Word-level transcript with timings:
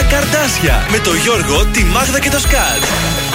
Πρωινά 0.00 0.20
καρδάσια 0.20 0.86
με 0.90 0.98
το 0.98 1.14
Γιώργο, 1.14 1.64
τη 1.72 1.84
Μάγδα 1.84 2.20
και 2.20 2.30
το 2.30 2.38
Σκάτ. 2.38 2.82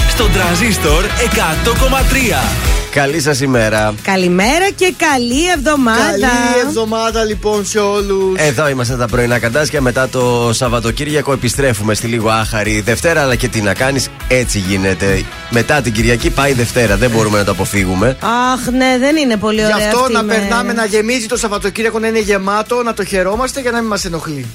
Στον 0.09 0.31
τραζίστορ 0.31 1.03
100,3. 1.03 2.65
Καλή 2.91 3.21
σας 3.21 3.41
ημέρα. 3.41 3.93
Καλημέρα 4.01 4.69
και 4.75 4.93
καλή 4.97 5.49
εβδομάδα. 5.55 6.01
Καλή 6.09 6.67
εβδομάδα 6.67 7.23
λοιπόν 7.23 7.65
σε 7.65 7.79
όλους. 7.79 8.39
Εδώ 8.39 8.69
είμαστε 8.69 8.95
τα 8.95 9.07
πρωινά 9.07 9.39
καντάσια. 9.39 9.81
Μετά 9.81 10.09
το 10.09 10.49
Σαββατοκύριακο 10.53 11.31
επιστρέφουμε 11.31 11.93
στη 11.93 12.07
λίγο 12.07 12.29
άχαρη 12.29 12.81
Δευτέρα. 12.85 13.21
Αλλά 13.21 13.35
και 13.35 13.47
τι 13.47 13.61
να 13.61 13.73
κάνεις, 13.73 14.09
έτσι 14.27 14.59
γίνεται. 14.59 15.23
Μετά 15.49 15.81
την 15.81 15.93
Κυριακή 15.93 16.29
πάει 16.29 16.53
Δευτέρα. 16.53 16.97
Δεν 16.97 17.09
μπορούμε 17.09 17.37
να 17.37 17.43
το 17.43 17.51
αποφύγουμε. 17.51 18.17
Αχ, 18.53 18.67
ναι, 18.71 18.97
δεν 18.99 19.15
είναι 19.15 19.37
πολύ 19.37 19.65
ωραία. 19.65 19.77
Γι' 19.77 19.83
αυτό 19.83 20.09
να 20.11 20.23
μέρα. 20.23 20.39
περνάμε 20.39 20.73
να 20.73 20.85
γεμίζει 20.85 21.25
το 21.25 21.37
Σαββατοκύριακο 21.37 21.99
να 21.99 22.07
είναι 22.07 22.19
γεμάτο, 22.19 22.83
να 22.83 22.93
το 22.93 23.03
χαιρόμαστε 23.03 23.61
για 23.61 23.71
να 23.71 23.79
μην 23.79 23.87
μας 23.87 24.05
ενοχλεί. 24.05 24.45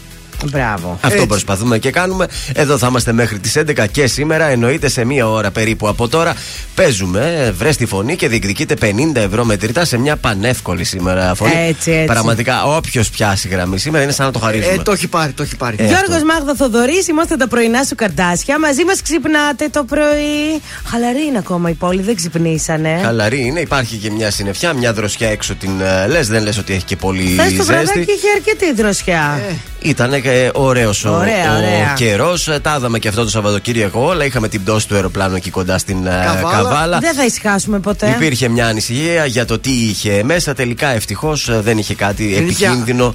Μπράβο. 0.50 0.98
Αυτό 1.00 1.14
Έτσι. 1.14 1.26
προσπαθούμε 1.26 1.78
και 1.78 1.90
κάνουμε. 1.90 2.26
Εδώ 2.52 2.78
θα 2.78 2.86
είμαστε 2.86 3.12
μέχρι 3.12 3.38
τις 3.38 3.56
11 3.56 3.86
και 3.92 4.06
σήμερα. 4.06 4.44
Εννοείται 4.46 4.88
σε 4.88 5.04
μία 5.04 5.28
ώρα 5.28 5.50
περίπου 5.50 5.88
από 5.88 6.08
τώρα. 6.08 6.34
Παίζουμε, 6.74 7.54
βρες 7.58 7.76
τη 7.76 7.86
φωνή 7.86 8.16
και 8.16 8.28
διεκδικείτε 8.28 8.74
50 8.80 8.86
ευρώ 9.14 9.44
μετρητά 9.44 9.84
σε 9.84 9.98
μια 9.98 10.16
πανεύκολη 10.16 10.84
σήμερα 10.84 11.34
φωνή. 11.34 11.52
Έτσι, 11.68 11.90
έτσι. 11.90 12.04
Πραγματικά, 12.04 12.64
όποιος 12.64 13.10
πιάσει 13.10 13.48
γραμμή 13.48 13.78
σήμερα 13.78 14.02
είναι 14.04 14.12
σαν 14.12 14.26
να 14.26 14.32
το 14.32 14.38
χαρίζουμε. 14.38 14.74
Ε, 14.74 14.78
το 14.78 14.92
έχει 14.92 15.06
πάρει, 15.08 15.32
το 15.32 15.42
έχει 15.42 15.56
πάρει. 15.56 15.76
Ε, 15.78 15.86
Γιώργος 15.86 16.14
αυτό. 16.14 16.26
Μάγδα 16.26 16.54
Θοδωρής, 16.54 17.08
είμαστε 17.08 17.36
τα 17.36 17.48
πρωινά 17.48 17.84
σου 17.84 17.94
καρτάσια. 17.94 18.58
Μαζί 18.58 18.84
μας 18.84 19.02
ξυπνάτε 19.02 19.68
το 19.68 19.84
πρωί. 19.84 20.60
Χαλαρή 20.84 21.24
είναι 21.28 21.38
ακόμα 21.38 21.70
η 21.70 21.74
πόλη, 21.74 22.02
δεν 22.02 22.16
ξυπνήσανε. 22.16 23.00
Χαλαρή 23.04 23.40
είναι, 23.46 23.60
υπάρχει 23.60 23.96
και 23.96 24.10
μια 24.10 24.30
συννεφιά, 24.30 24.72
μια 24.72 24.92
δροσιά 24.92 25.28
έξω 25.30 25.54
την 25.54 25.70
λες. 26.08 26.28
Δεν 26.28 26.42
λες 26.42 26.58
ότι 26.58 26.72
έχει 26.72 26.84
και 26.84 26.96
πολύ 26.96 27.36
Χθε 27.38 27.56
το 27.56 27.64
βραδάκι 27.64 27.86
ζέστη. 27.98 28.12
είχε 28.12 28.26
αρκετή 28.36 28.72
δροσιά. 28.82 29.40
Ε, 29.50 29.54
Ήταν 29.82 30.12
ωραίος 30.52 31.04
ο, 31.04 31.10
Ωραία, 31.14 31.56
ωραία. 31.56 31.92
ο 31.92 31.96
καιρό. 31.96 32.34
Τα 32.62 32.74
είδαμε 32.78 32.98
και 32.98 33.08
αυτό 33.08 33.22
το 33.22 33.30
Σαββατοκύριακο 33.30 34.00
όλα. 34.00 34.24
Είχαμε 34.24 34.48
την 34.48 34.62
πτώση 34.62 34.88
του 34.88 34.94
αεροπλάνου 34.94 35.34
εκεί 35.36 35.50
κοντά 35.50 35.78
στην 35.78 36.06
ε, 36.06 36.10
Καβάλα. 36.24 36.56
Καβάλα. 36.56 36.98
Δεν 36.98 37.14
θα 37.14 37.24
ησυχάσουμε 37.24 37.78
ποτέ. 37.78 38.14
Υπήρχε 38.16 38.48
μια 38.48 38.66
ανησυχία 38.66 39.26
για 39.26 39.44
το 39.44 39.58
τι 39.58 39.70
είχε 39.70 40.22
μέσα. 40.24 40.54
Τελικά 40.54 40.88
ευτυχώς 40.88 41.50
δεν 41.62 41.78
είχε 41.78 41.94
κάτι 41.94 42.34
Αλήθεια. 42.38 42.68
επικίνδυνο 42.68 43.14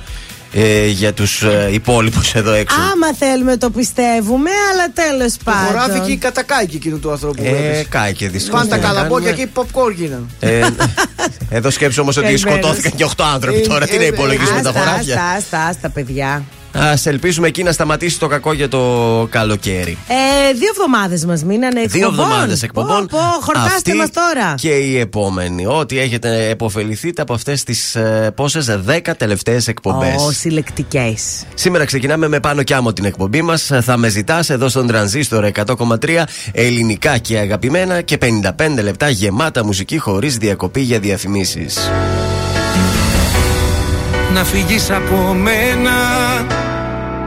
ε, 0.57 0.85
για 0.87 1.13
τους 1.13 1.41
ε, 1.43 1.69
υπόλοιπους 1.71 2.33
εδώ 2.33 2.51
έξω. 2.53 2.77
Άμα 2.93 3.13
θέλουμε 3.19 3.57
το 3.57 3.69
πιστεύουμε, 3.69 4.49
αλλά 4.71 4.91
τέλος 4.93 5.33
το 5.43 5.51
χωράφι 5.51 5.87
πάντων. 5.89 6.03
εκεί 6.03 6.17
κατακάει 6.17 6.63
εκείνου 6.73 6.99
του 6.99 7.11
ανθρώπου 7.11 7.35
που 7.43 7.43
Ε, 7.55 7.67
έπεσε. 7.67 7.85
κάει 7.89 8.13
και 8.13 8.29
δυστυχώς. 8.29 8.59
Πάνε 8.59 8.69
τα 8.69 8.77
καλαμπόκια 8.87 9.29
εκεί, 9.29 9.51
popcorn 9.55 9.93
γίνανε. 9.95 10.25
Ε, 10.39 10.61
εδώ 11.49 11.69
σκέψω 11.69 12.01
όμως 12.01 12.17
ότι 12.17 12.25
Καημένος. 12.25 12.59
σκοτώθηκαν 12.59 12.91
και 12.95 13.03
8 13.03 13.23
άνθρωποι 13.33 13.57
Ε, 13.57 13.67
τώρα. 13.67 13.85
Τι 13.87 13.97
να 13.97 14.03
ε, 14.03 14.07
υπολογίσουμε 14.07 14.61
τα 14.61 14.69
Άστα, 14.69 14.79
χωράφια; 14.81 15.15
άστα, 15.15 15.31
άστα, 15.37 15.59
άστα, 15.65 15.89
παιδιά. 15.89 16.43
Α 16.79 16.93
ελπίσουμε 17.03 17.47
εκεί 17.47 17.63
να 17.63 17.71
σταματήσει 17.71 18.19
το 18.19 18.27
κακό 18.27 18.53
για 18.53 18.67
το 18.67 18.81
καλοκαίρι. 19.29 19.97
Ε, 20.07 20.53
δύο 20.53 20.69
εβδομάδες 20.69 21.25
μας 21.25 21.43
μείνανε 21.43 21.81
εκπομπών. 21.81 21.99
Δύο 21.99 22.23
εβδομάδες 22.23 22.63
εκπομπών. 22.63 23.07
Πω, 23.07 23.17
πω, 23.17 23.41
χορτάστε 23.41 23.71
Αυτή 23.75 23.93
μας 23.93 24.09
τώρα. 24.11 24.55
Και 24.55 24.69
η 24.69 24.99
επόμενη. 24.99 25.65
Ότι 25.65 25.99
έχετε 25.99 26.49
επωφεληθείτε 26.49 27.21
από 27.21 27.33
αυτές 27.33 27.63
τις 27.63 27.95
ε, 27.95 28.31
πόσες 28.35 28.79
10 28.87 28.99
τελευταίες 29.17 29.67
εκπομπές. 29.67 30.21
Ω, 30.21 30.31
συλλεκτικές. 30.31 31.43
Σήμερα 31.53 31.85
ξεκινάμε 31.85 32.27
με 32.27 32.39
πάνω 32.39 32.63
κι 32.63 32.73
άμμο 32.73 32.93
την 32.93 33.05
εκπομπή 33.05 33.41
μας. 33.41 33.71
Θα 33.81 33.97
με 33.97 34.09
ζητάς 34.09 34.49
εδώ 34.49 34.69
στον 34.69 34.87
τρανζίστορ 34.87 35.51
100,3 35.65 36.23
ελληνικά 36.51 37.17
και 37.17 37.37
αγαπημένα 37.37 38.01
και 38.01 38.17
55 38.21 38.83
λεπτά 38.83 39.09
γεμάτα 39.09 39.65
μουσική 39.65 39.97
χωρίς 39.97 40.37
διακοπή 40.37 40.81
για 40.81 40.99
διαφημίσεις. 40.99 41.91
Να 44.33 44.43
φύγεις 44.43 44.91
από 44.91 45.33
μένα 45.33 45.91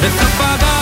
φωνάζεις 0.00 0.16
Δεν 0.18 0.77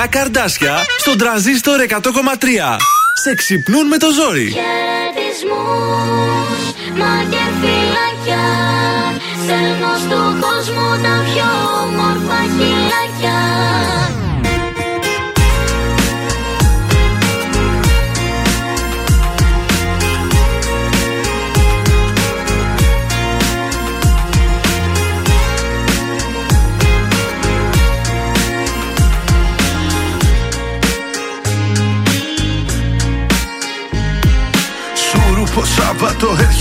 Πρωινά 0.00 0.18
καρδάσια 0.18 0.76
στον 0.98 1.18
τραζίστορ 1.18 1.80
100,3. 1.88 2.76
Σε 3.22 3.34
ξυπνούν 3.34 3.86
με 3.86 3.96
το 3.96 4.06
ζόρι. 4.12 4.48
Χαιρετισμούς, 4.58 5.80
μα 7.00 7.24
και 7.30 7.44
φυλακιά 7.60 8.48
Στέλνω 9.42 9.92
στον 10.04 10.40
κόσμο 10.40 10.86
τα 11.04 11.14
πιο 11.28 11.50
όμορφα 11.82 12.40
χιλάκια 12.56 13.38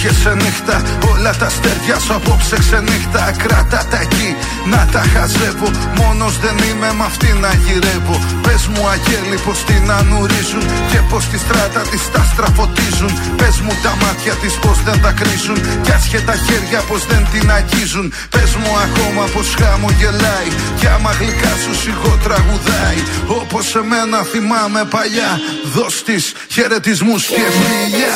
Σάββατο 0.10 0.20
έρχεσαι 0.20 0.34
νύχτα. 0.44 0.82
Όλα 1.12 1.34
τα 1.40 1.46
αστέρια 1.46 2.00
σου 2.00 2.14
απόψε 2.14 2.58
ξενύχτα. 2.60 3.24
Κράτα 3.44 3.86
τα 3.92 4.00
εκεί 4.06 4.30
να 4.66 4.82
τα 4.94 5.04
χαζεύω. 5.14 5.70
Μόνος 6.00 6.34
δεν 6.44 6.58
είμαι 6.68 6.90
με 6.98 7.06
αυτή 7.10 7.30
να 7.44 7.52
γυρεύω. 7.64 8.18
Πες 8.46 8.64
μου, 8.72 8.82
Αγγέλη, 8.94 9.38
πως 9.46 9.60
την 9.68 9.92
ανουρίζουν. 10.00 10.66
Και 10.92 11.00
πως 11.10 11.24
τη 11.32 11.38
στράτα 11.38 11.82
της 11.92 12.04
τα 12.14 12.24
στραφωτίζουν. 12.32 13.12
Πες 13.40 13.56
μου 13.64 13.74
τα 13.84 13.94
μάτια 14.02 14.34
της 14.42 14.54
πως 14.64 14.78
δεν 14.88 14.98
τα 15.04 15.12
κρίζουν. 15.20 15.60
Κι 15.84 15.92
άσχε 15.98 16.20
τα 16.30 16.36
χέρια 16.46 16.80
πως 16.90 17.02
δεν 17.12 17.24
την 17.32 17.52
αγγίζουν. 17.58 18.08
Πες 18.34 18.52
μου 18.60 18.72
ακόμα 18.86 19.24
πως 19.34 19.48
χαμογελάει. 19.60 20.50
Κι 20.80 20.88
άμα 20.96 21.12
γλυκά 21.20 21.54
σου 21.64 21.74
σιγό 21.82 22.14
τραγουδάει. 22.24 23.00
Όπως 23.42 23.76
εμένα 23.82 24.20
θυμάμαι 24.32 24.82
παλιά. 24.96 25.32
Δώσ' 25.76 26.04
της 26.08 26.24
χαιρετισμούς 26.54 27.24
και 27.36 27.46
φιλιά. 27.58 28.16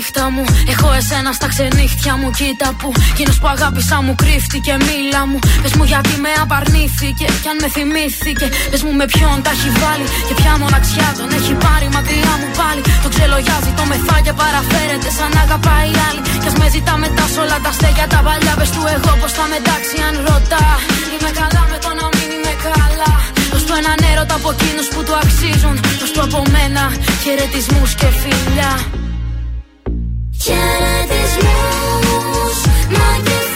Νύχτα 0.00 0.30
μου, 0.34 0.44
νύχτα 0.44 0.62
μου, 0.64 0.72
έχω 0.74 0.88
εσένα 1.00 1.30
στα 1.38 1.46
ξενύχτια 1.52 2.14
μου. 2.20 2.28
Κοίτα 2.38 2.68
που 2.78 2.88
εκείνος 3.12 3.36
που 3.40 3.48
αγάπησα 3.54 3.96
μου 4.04 4.12
κρύφτηκε, 4.22 4.72
μίλα 4.86 5.22
μου. 5.30 5.38
Πες 5.62 5.72
μου 5.76 5.84
γιατί 5.92 6.14
με 6.24 6.32
απαρνήθηκε, 6.44 7.26
κι 7.42 7.48
αν 7.52 7.56
με 7.62 7.68
θυμήθηκε. 7.76 8.46
Πες 8.70 8.80
μου 8.84 8.92
με 9.00 9.06
ποιον 9.12 9.36
τα 9.44 9.50
έχει 9.56 9.70
βάλει 9.82 10.06
και 10.26 10.34
ποια 10.40 10.52
μοναξιά 10.62 11.08
τον 11.18 11.28
έχει 11.38 11.52
πάρει 11.64 11.88
μακριά 11.96 12.34
μου 12.40 12.48
πάλι. 12.60 12.82
Το 13.04 13.08
ξελογιάζει, 13.14 13.70
το 13.78 13.84
μεθά 13.90 14.16
και 14.26 14.32
παραφέρεται 14.40 15.10
σαν 15.16 15.30
να 15.36 15.40
αγαπάει 15.46 15.92
άλλη. 16.06 16.20
Κι 16.42 16.48
ας 16.50 16.56
με 16.60 16.66
ζητά 16.74 16.94
μετά 17.04 17.24
σ' 17.32 17.38
όλα 17.42 17.58
τα 17.64 17.70
στέκια 17.76 18.06
τα 18.12 18.20
παλιά. 18.26 18.52
Πες 18.58 18.70
του 18.74 18.82
εγώ 18.94 19.12
πώ 19.20 19.28
θα 19.38 19.44
μετάξει 19.54 19.96
αν 20.08 20.14
ρωτά. 20.26 20.66
Είμαι 21.12 21.30
καλά 21.40 21.62
με 21.70 21.78
το 21.84 21.90
να 21.98 22.06
μην 22.14 22.28
είμαι 22.34 22.54
καλά. 22.66 23.12
Δώσ' 23.52 23.64
του 23.66 23.74
έναν 23.80 23.98
έρωτα 24.10 24.34
από 24.40 24.48
εκείνους 24.54 24.86
που 24.92 25.00
του 25.06 25.14
αξίζουν. 25.22 25.74
Δώσ' 26.00 26.12
του 26.14 26.22
από 26.26 26.38
μένα 26.54 26.82
χαιρετισμούς 27.22 27.90
και 28.00 28.08
φιλιά. 28.20 28.72
Χαιρετισμούς 30.42 31.46
Μα 32.90 33.10
και 33.24 33.49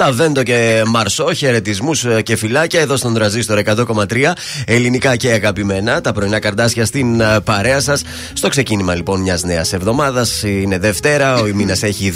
Στα 0.00 0.12
Βέντο 0.12 0.42
και 0.42 0.82
Μαρσό, 0.86 1.32
χαιρετισμούς 1.34 2.06
και 2.22 2.36
φυλάκια 2.36 2.80
εδώ 2.80 2.96
στον 2.96 3.14
Τραζίστορ 3.14 3.58
100,3. 3.66 4.32
Ελληνικά 4.66 5.16
και 5.16 5.30
αγαπημένα. 5.30 6.00
Τα 6.00 6.12
πρωινά 6.12 6.38
καρδάσια 6.38 6.84
στην 6.84 7.20
ε, 7.20 7.40
παρέα 7.44 7.80
σας. 7.80 8.02
Στο 8.32 8.48
ξεκίνημα 8.48 8.94
λοιπόν 8.94 9.20
μιας 9.20 9.42
νέας 9.42 9.72
εβδομάδας. 9.72 10.42
Είναι 10.42 10.78
Δευτέρα, 10.78 11.34
ο 11.36 11.44
μήνα 11.54 11.76
έχει 11.80 12.12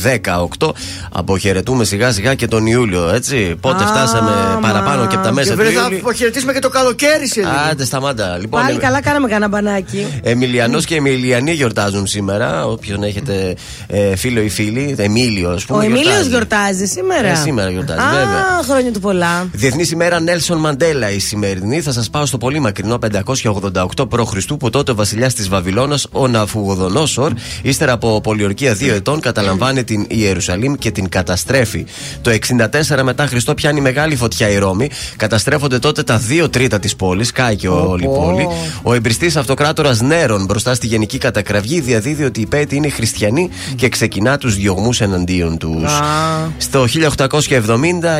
18. 0.58 0.70
Αποχαιρετούμε 1.12 1.84
σιγά 1.84 2.12
σιγά 2.12 2.34
και 2.34 2.46
τον 2.46 2.66
Ιούλιο, 2.66 3.08
έτσι. 3.14 3.54
Πότε 3.60 3.84
Α, 3.84 3.86
φτάσαμε 3.86 4.30
μα. 4.30 4.58
παραπάνω 4.60 5.06
και 5.06 5.14
από 5.14 5.24
τα 5.24 5.32
μέσα 5.32 5.48
Και 5.48 5.54
του 5.56 5.60
πρέπει 5.62 5.74
να 5.74 5.82
Ιούλιου. 5.82 5.98
αποχαιρετήσουμε 5.98 6.52
και 6.52 6.58
το 6.58 6.68
καλοκαίρι 6.68 7.28
σε 7.28 7.40
λίγο. 7.40 7.52
Άντε, 7.70 7.84
σταμάτα. 7.84 8.38
Λοιπόν, 8.40 8.60
Πάλι 8.62 8.76
ε, 8.76 8.80
καλά 8.80 9.00
κάναμε 9.02 9.28
κανένα 9.28 9.48
μπανάκι. 9.48 10.06
Εμιλιανός 10.22 10.84
και 10.84 10.94
Εμιλιανοί 10.94 11.52
γιορτάζουν 11.52 12.06
σήμερα. 12.06 12.66
Όποιον 12.66 13.02
έχετε 13.02 13.54
ε, 13.86 14.16
φίλο 14.16 14.40
ή 14.40 14.48
φίλη, 14.48 14.94
Εμίλιο, 14.98 15.50
ας 15.50 15.62
Ο 15.62 15.66
πούμε. 15.66 15.84
Εμίλιος 15.84 16.04
γιορτάζει. 16.04 16.28
γιορτάζει 16.28 16.84
σήμερα. 16.86 17.28
Ε, 17.28 17.34
σήμερα 17.34 17.70
γιορτάζει, 17.74 18.00
Α, 18.00 18.10
βέβαια. 18.10 18.62
χρόνια 18.64 18.92
του 18.92 19.00
πολλά. 19.00 19.48
Διεθνής 19.52 19.90
ημέρα 19.90 20.20
Νέλσον 20.20 20.58
Μαντέλα 20.58 21.10
η 21.10 21.18
σημερινή. 21.18 21.80
Θα 21.80 21.92
σας 21.92 22.10
πάω 22.10 22.26
στο 22.26 22.38
πολύ 22.38 22.60
μακρινό 22.60 22.98
588 22.98 24.08
π.Χ. 24.08 24.54
που 24.58 24.70
τότε 24.70 24.90
ο 24.90 24.94
βασιλιάς 24.94 25.34
της 25.34 25.48
Βαβυλώνας, 25.48 26.06
ο 26.12 26.28
Ναφουγοδονόσορ, 26.28 27.32
ύστερα 27.62 27.92
από 27.92 28.20
πολιορκία 28.20 28.74
δύο 28.74 28.94
ετών, 28.94 29.20
καταλαμβάνει 29.20 29.84
την 29.84 30.06
Ιερουσαλήμ 30.08 30.74
και 30.74 30.90
την 30.90 31.08
καταστρέφει. 31.08 31.86
Το 32.22 32.30
64 32.30 33.02
μετά 33.02 33.26
Χριστό 33.26 33.54
πιάνει 33.54 33.80
μεγάλη 33.80 34.16
φωτιά 34.16 34.48
η 34.48 34.58
Ρώμη. 34.58 34.90
Καταστρέφονται 35.16 35.78
τότε 35.78 36.02
τα 36.02 36.18
δύο 36.18 36.48
τρίτα 36.48 36.78
της 36.78 36.96
πόλης. 36.96 37.32
Κάει 37.32 37.56
και 37.56 37.68
όλη 37.68 38.04
η 38.04 38.06
πόλη. 38.06 38.48
Ο 38.82 38.94
εμπριστής 38.94 39.36
αυτοκράτορας 39.36 40.00
Νέρον 40.00 40.44
μπροστά 40.44 40.74
στη 40.74 40.86
γενική 40.86 41.18
κατακραυγή 41.18 41.80
διαδίδει 41.80 42.24
ότι 42.24 42.40
οι 42.40 42.46
πέτοι 42.46 42.76
είναι 42.76 42.88
χριστιανοί 42.88 43.50
και 43.76 43.88
ξεκινά 43.88 44.38
τους 44.38 44.56
διωγμούς 44.56 45.00
εναντίον 45.00 45.58
τους. 45.58 45.92
Στο 46.58 46.86
1870 46.86 47.63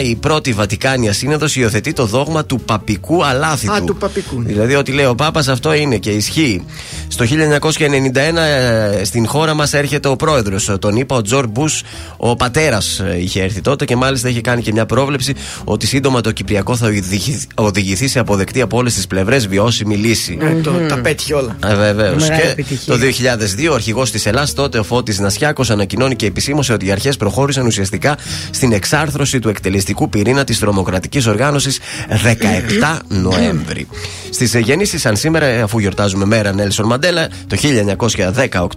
η 0.02 0.14
πρώτη 0.14 0.52
Βατικάνια 0.52 1.12
Σύνοδος 1.12 1.56
υιοθετεί 1.56 1.92
το 1.92 2.06
δόγμα 2.06 2.44
του 2.44 2.60
παπικού 2.60 3.24
αλάθητου. 3.24 3.72
Α, 3.72 3.82
του 3.84 3.96
παπικού. 3.96 4.42
Δηλαδή 4.42 4.74
ότι 4.74 4.92
λέει 4.92 5.04
ο 5.04 5.14
Πάπας 5.14 5.48
αυτό 5.48 5.74
είναι 5.74 5.96
και 5.96 6.10
ισχύει. 6.10 6.64
Στο 7.08 7.24
1991 7.24 8.16
ε, 8.16 9.04
στην 9.04 9.26
χώρα 9.26 9.54
μας 9.54 9.72
έρχεται 9.72 10.08
ο 10.08 10.16
πρόεδρος. 10.16 10.70
Τον 10.80 10.96
είπα 10.96 11.16
ο 11.16 11.22
Τζορ 11.22 11.46
Μπούς, 11.46 11.82
ο 12.16 12.36
πατέρας 12.36 13.02
είχε 13.20 13.42
έρθει 13.42 13.60
τότε 13.60 13.84
και 13.84 13.96
μάλιστα 13.96 14.28
είχε 14.28 14.40
κάνει 14.40 14.62
και 14.62 14.72
μια 14.72 14.86
πρόβλεψη 14.86 15.34
ότι 15.64 15.86
σύντομα 15.86 16.20
το 16.20 16.32
Κυπριακό 16.32 16.76
θα 16.76 16.86
οδηγηθεί- 16.86 17.50
οδηγηθεί 17.54 18.08
σε 18.08 18.18
αποδεκτή 18.18 18.60
από 18.60 18.76
όλες 18.76 18.94
τις 18.94 19.06
πλευρές 19.06 19.46
βιώσιμη 19.48 19.96
λύση. 19.96 20.38
Ε, 20.40 20.60
το- 20.60 20.72
Τα 20.88 20.98
πέτυχε 21.00 21.34
όλα. 21.34 21.56
Ε, 21.66 21.74
Βεβαίως. 21.74 22.22
Μεγάλη 22.22 22.42
Και 22.42 22.48
επιτυχία. 22.48 22.92
το 22.92 22.98
2002 22.98 23.70
ο 23.70 23.74
αρχηγός 23.74 24.10
της 24.10 24.26
Ελλάδα, 24.26 24.52
τότε 24.54 24.78
ο 24.78 24.82
Φώτης 24.82 25.18
Νασιάκος, 25.18 25.70
ανακοινώνει 25.70 26.16
και 26.16 26.26
επισήμωσε 26.26 26.72
ότι 26.72 26.86
οι 26.86 26.90
αρχές 26.90 27.16
προχώρησαν 27.16 27.66
ουσιαστικά 27.66 28.16
στην 28.50 28.72
εξάρθρωση 28.72 29.33
του 29.38 29.48
εκτελεστικού 29.48 30.08
πυρήνα 30.08 30.44
της 30.44 30.58
τρομοκρατικής 30.58 31.26
οργάνωσης 31.26 31.78
17 32.08 32.98
Νοέμβρη. 33.08 33.86
Στις 34.30 34.54
γεννήσεις, 34.54 35.00
σαν 35.00 35.16
σήμερα, 35.16 35.62
αφού 35.62 35.78
γιορτάζουμε 35.78 36.24
μέρα 36.24 36.52
Νέλσον 36.52 36.86
Μαντέλα, 36.86 37.28
το 37.46 37.56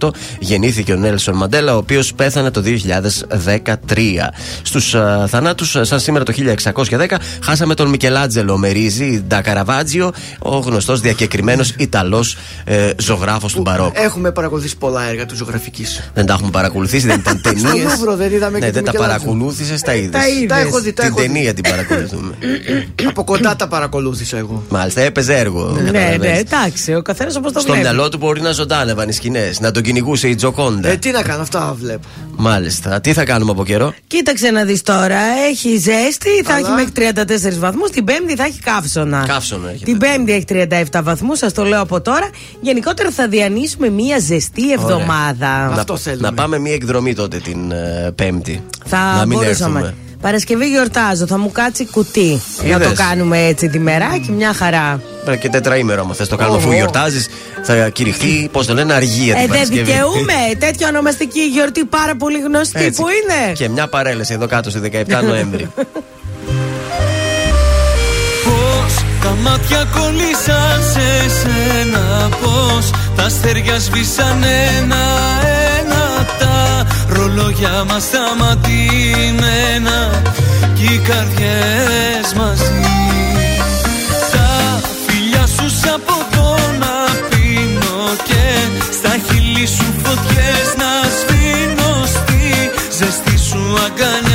1918 0.00 0.10
γεννήθηκε 0.38 0.92
ο 0.92 0.96
Νέλσον 0.96 1.36
Μαντέλα, 1.36 1.74
ο 1.74 1.76
οποίος 1.76 2.14
πέθανε 2.14 2.50
το 2.50 2.60
2013. 2.60 4.30
Στους 4.62 4.94
θανάτους, 5.26 5.76
σαν 5.80 6.00
σήμερα 6.00 6.24
το 6.24 6.32
1610, 6.32 7.18
χάσαμε 7.42 7.74
τον 7.74 7.88
Μικελάτζελο 7.88 8.56
Μερίζη 8.58 9.24
Ντα 9.26 9.40
Καραβάτζιο, 9.40 10.12
ο 10.38 10.56
γνωστός 10.58 11.00
διακεκριμένος 11.00 11.74
Ιταλός 11.76 12.36
ε, 12.64 12.90
ζωγράφος 12.96 13.52
του 13.52 13.60
Μπαρόκ. 13.60 13.96
Έχουμε 13.98 14.32
παρακολουθήσει 14.32 14.76
πολλά 14.76 15.08
έργα 15.08 15.26
του 15.26 15.34
ζωγραφικής. 15.36 16.10
Δεν 16.14 16.26
τα 16.26 16.32
έχουμε 16.32 16.50
παρακολουθήσει, 16.50 17.06
δεν 17.06 17.18
ήταν 17.18 17.40
ταινίες. 17.42 17.82
Λούβρο 17.82 18.16
δεν 18.16 18.32
είδαμε 18.32 18.58
ναι, 18.58 18.66
και 18.66 18.72
δεν 18.72 18.84
τη 18.84 18.90
τα 18.90 18.92
Μικελάτζελο. 18.92 19.02
παρακολούθησες, 19.06 19.80
τα 19.80 19.94
είδες. 19.94 20.20
Τα 20.48 20.60
είδες. 20.60 20.70
Τα 20.70 20.76
έχω 20.76 20.80
δει, 20.84 20.92
τα 20.92 21.02
Την 21.02 21.10
έχω 21.12 21.20
δει. 21.20 21.26
ταινία 21.26 21.54
την 21.54 21.62
παρακολουθούμε. 21.70 22.34
Από 23.10 23.24
κοντά 23.24 23.56
τα 23.56 23.68
παρακολούθησα 23.68 24.38
εγώ. 24.38 24.62
Μάλιστα, 24.68 25.00
έπαιζε 25.00 25.34
έργο. 25.38 25.64
Ναι, 25.64 25.90
καταλαβαίνεις. 25.90 26.18
ναι, 26.18 26.38
εντάξει, 26.38 26.94
ο 26.94 27.02
καθένας 27.02 27.36
όπως 27.36 27.52
το 27.52 27.58
Στο 27.60 27.72
βλέπει. 27.72 27.86
μυαλό 27.88 28.08
του 28.08 28.18
μπορεί 28.18 28.40
να 28.40 28.50
ζωντάνευαν 28.52 29.08
οι 29.08 29.12
σκηνές, 29.12 29.60
να 29.60 29.70
τον 29.70 29.82
κυνηγούσε 29.82 30.28
η 30.28 30.34
Τζοκόντα. 30.34 30.88
Ε, 30.88 30.96
τι 30.96 31.10
να 31.10 31.22
κάνω, 31.22 31.42
αυτά 31.42 31.76
βλέπω. 31.80 32.06
Μάλιστα. 32.36 33.00
Τι 33.00 33.12
θα 33.12 33.24
κάνουμε 33.24 33.50
από 33.50 33.64
καιρό; 33.64 33.94
Κοίταξε 34.06 34.50
να 34.50 34.64
δεις 34.64 34.82
τώρα. 34.82 35.18
Έχει 35.50 35.68
ζέστη, 35.76 36.42
θα 36.44 36.54
Αλλά- 36.54 36.66
έχει 36.66 36.70
μέχρι 36.74 36.90
34 36.92 37.58
βαθμούς. 37.58 37.90
Την 37.90 38.04
Πέμπτη 38.04 38.36
θα 38.36 38.44
έχει 38.44 38.60
καύσωνα. 38.60 39.24
Καύσωνα 39.28 39.70
έχει, 39.70 39.84
Την 39.84 39.98
βέβαια. 39.98 40.16
Πέμπτη 40.16 40.32
έχει 40.32 40.44
37 40.92 41.02
βαθμούς, 41.02 41.38
σας 41.38 41.52
το 41.52 41.64
λέω 41.64 41.80
από 41.80 42.00
τώρα. 42.00 42.30
Γενικότερα 42.60 43.10
θα 43.10 43.28
διανύσουμε 43.28 43.88
μία 43.90 44.18
ζεστή 44.18 44.72
εβδομάδα. 44.72 45.66
Αυτό 45.78 45.92
να, 45.92 45.98
θέλουμε. 45.98 46.28
να 46.28 46.34
πάμε 46.34 46.58
μία 46.58 46.72
εκδρομή 46.74 47.14
τότε 47.14 47.36
την 47.38 47.70
ε, 47.70 48.10
Πέμπτη. 48.14 48.62
Θα 48.84 49.14
να 49.16 49.26
μην 49.26 49.38
μπορούσαμε. 49.38 49.78
έρθουμε. 49.80 49.94
Παρασκευή 50.20 50.66
γιορτάζω, 50.68 51.26
θα 51.26 51.38
μου 51.38 51.50
κάτσει 51.52 51.86
κουτί. 51.86 52.42
Να 52.62 52.68
Είδες. 52.76 52.88
το 52.88 52.94
κάνουμε 52.94 53.44
έτσι 53.46 53.68
τη 53.68 53.78
μεράκι, 53.78 54.30
μια 54.32 54.52
χαρά. 54.52 55.00
Ε, 55.26 55.36
Και 55.36 55.48
τετραήμερο, 55.48 56.00
άμα 56.00 56.14
θες 56.14 56.28
το 56.28 56.36
κάνουμε, 56.36 56.56
αφού 56.58 56.68
Ω. 56.68 56.72
γιορτάζεις, 56.72 57.28
θα 57.62 57.88
κηρυχθεί, 57.88 58.48
πώς 58.52 58.66
το 58.66 58.74
λένε, 58.74 58.94
αργία 58.94 59.34
την 59.34 59.42
Ε, 59.42 59.46
δεν 59.46 59.48
Παρασκευή. 59.48 59.80
δικαιούμαι. 59.82 60.32
Τέτοια 60.66 60.88
ονομαστική 60.88 61.40
γιορτή 61.40 61.84
πάρα 61.84 62.16
πολύ 62.16 62.38
γνωστή 62.38 62.84
Έτσι. 62.84 63.02
που 63.02 63.06
είναι. 63.08 63.52
Και 63.52 63.68
μια 63.68 63.86
παρέλαση 63.88 64.32
εδώ 64.32 64.46
κάτω 64.46 64.70
στη 64.70 64.78
17 64.78 65.22
Νοέμβρη. 65.24 65.70
Πώς 68.44 68.94
τα 69.22 69.30
μάτια 69.42 69.86
κολλήσαν 69.96 70.82
σε 70.92 71.28
σένα 71.38 72.28
Πώς 72.42 72.90
τα 73.16 73.22
αστέρια 73.22 73.78
σβήσαν 73.78 74.42
ένα-ένα 74.42 75.47
Τα 77.28 77.34
ρολόγια 77.34 77.84
μας 77.84 78.02
σταματημένα 78.02 79.98
Κι 80.74 80.84
οι 80.84 80.98
καρδιές 80.98 82.32
μαζί. 82.36 82.80
Τα 84.32 84.80
φιλιά 85.06 85.46
σου 85.46 85.68
σαν 85.80 86.02
ποτό 86.06 86.56
να 86.78 86.94
πίνω 87.28 87.98
Και 88.24 88.44
στα 88.92 89.10
χείλη 89.26 89.66
σου 89.66 89.94
φωτιές 90.02 90.74
να 90.76 90.90
σβήνω 91.18 92.06
Στη 92.06 92.70
ζεστή 92.98 93.38
σου 93.38 93.60
αγκαλιά 93.86 94.27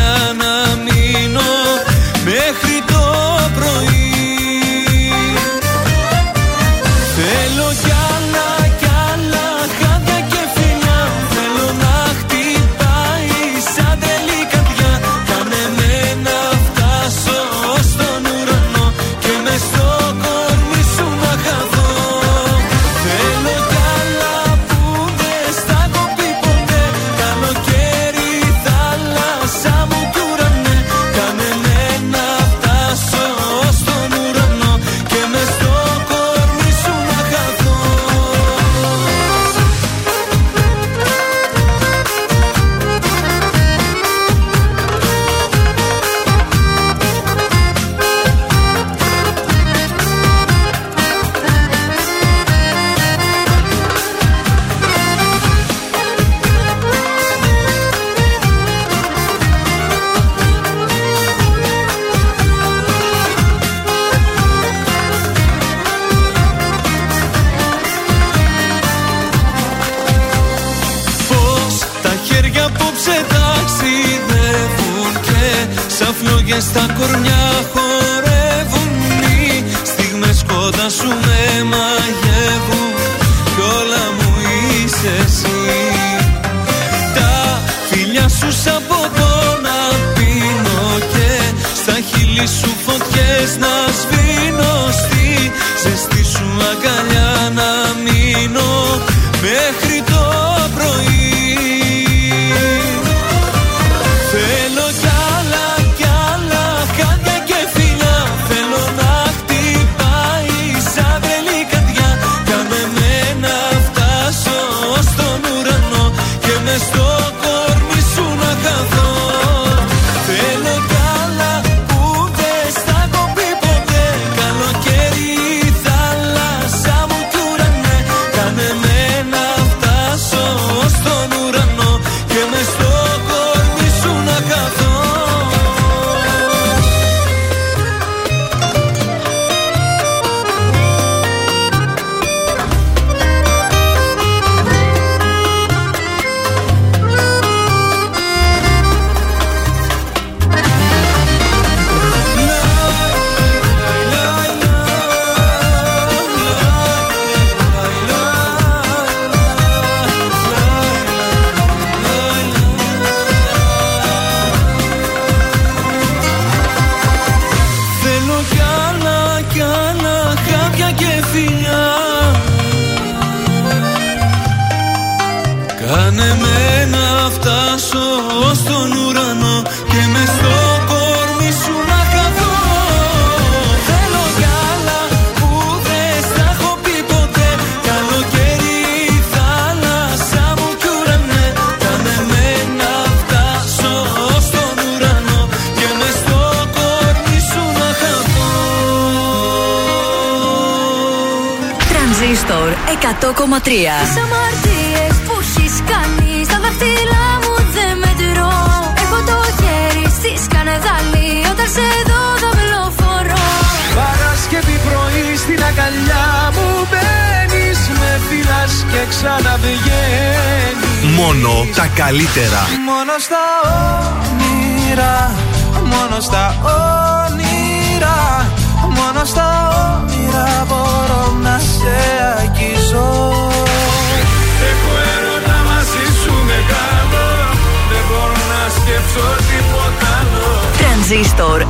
τίποτα 239.53 240.07
άλλο 240.19 240.43
Τρανζίστορ 240.77 241.61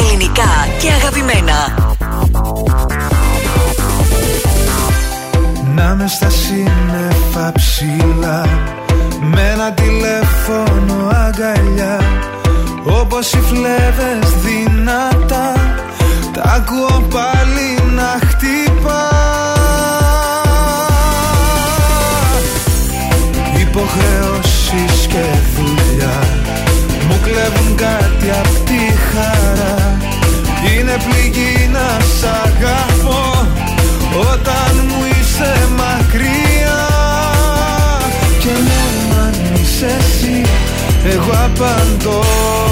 Ελληνικά 0.00 0.50
και 0.80 0.90
αγαπημένα. 0.92 1.58
Να 5.74 5.94
με 5.94 6.06
στα 6.06 6.30
σύννεφα 6.30 7.52
ψηλά 7.52 8.44
Με 9.20 9.50
ένα 9.52 9.72
τηλέφωνο 9.72 11.08
αγκαλιά. 11.26 12.00
Όπως 12.84 13.32
οι 13.32 13.40
φλέβες 13.40 14.34
δυνατά 14.44 15.52
Τα 16.32 16.42
ακούω 16.42 17.02
πάλι 17.10 17.92
να 17.94 18.18
χτυπά. 18.28 19.08
Υποχρεώσεις 23.60 25.06
και 25.06 25.24
δουλειά. 25.56 26.18
Μου 26.34 26.39
κλέβουν 27.30 27.74
κάτι 27.76 28.30
απ' 28.40 28.66
τη 28.68 28.80
χαρά. 29.08 29.98
Είναι 30.68 30.96
πληγή 31.08 31.68
να 31.72 31.88
σ' 32.18 32.24
αγαπώ 32.44 33.46
Όταν 34.30 34.72
μου 34.88 35.04
είσαι 35.10 35.68
μακριά. 35.76 36.82
Και 38.38 38.48
μόνο 38.48 39.22
αν 39.22 39.34
είσαι 39.54 39.96
εσύ 39.98 40.42
Εγώ 41.04 41.32
απαντώ 41.44 42.69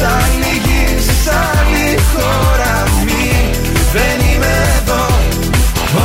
τροχιά, 0.00 0.08
σ' 0.08 0.12
άλλη 0.22 0.54
γη, 0.64 1.00
σ' 1.22 1.28
άλλη 1.28 1.98
χώρα 2.12 2.84
Μη 3.04 3.50
δεν 3.92 4.28
είμαι 4.28 4.52
εδώ 4.78 5.04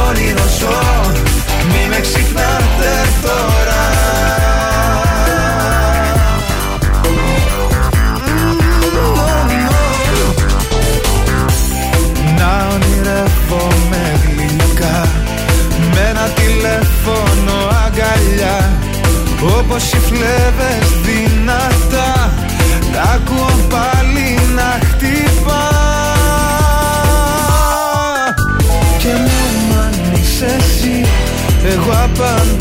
Όνειρο 0.07 0.47
ζω 0.59 1.11
Μη 1.71 1.87
με 1.89 1.99
ξυπνάτε 1.99 2.93
τώρα 3.21 3.83
Να 12.37 12.67
ονειρεύομαι 12.73 14.19
γλυκά 14.23 15.07
Με 15.93 16.09
ένα 16.09 16.29
τηλέφωνο 16.35 17.55
αγκαλιά 17.85 18.79
Όπως 19.59 19.93
οι 19.93 19.97
φλέβες 19.97 20.87
δυνατά 21.03 22.33
Τα 22.93 23.01
ακούω 23.01 23.54
Εγώ 32.17 32.54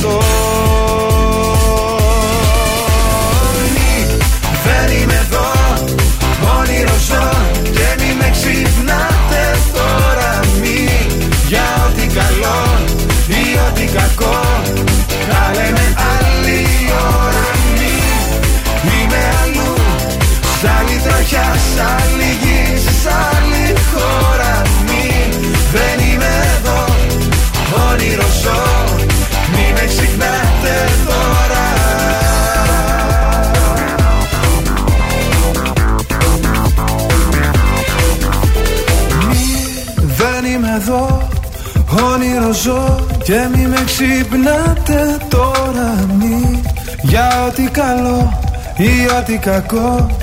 ξυπνάτε 43.96 45.18
τώρα 45.28 46.06
Μη. 46.18 46.62
Για 47.02 47.44
ό,τι 47.46 47.62
καλό 47.62 48.38
Ή 48.76 49.16
ό,τι 49.18 49.36
κακό 49.36 50.16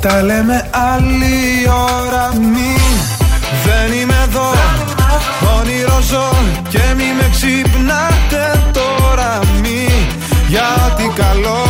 Τα 0.00 0.22
λέμε 0.22 0.68
άλλη 0.94 1.68
ώρα 1.68 2.32
Μη. 2.34 2.76
Δεν 3.64 3.98
είμαι 4.00 4.16
εδώ 4.28 4.50
Όνειρο 5.58 6.00
ζω 6.10 6.28
Και 6.68 6.82
μη 6.96 7.04
με 7.16 7.28
ξυπνάτε 7.30 8.70
τώρα 8.72 9.40
Μη. 9.62 9.88
Για 10.48 10.66
ό,τι 10.86 11.22
καλό 11.22 11.65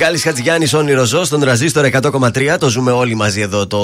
Μιχάλης 0.00 0.22
Χατζηγιάννης, 0.22 0.74
όνειρο 0.74 1.04
ζω 1.04 1.24
στον 1.24 1.40
τραζίστορ 1.40 1.84
100,3. 1.84 2.58
Το 2.58 2.68
ζούμε 2.68 2.90
όλοι 2.90 3.14
μαζί 3.14 3.40
εδώ 3.40 3.66
το 3.66 3.78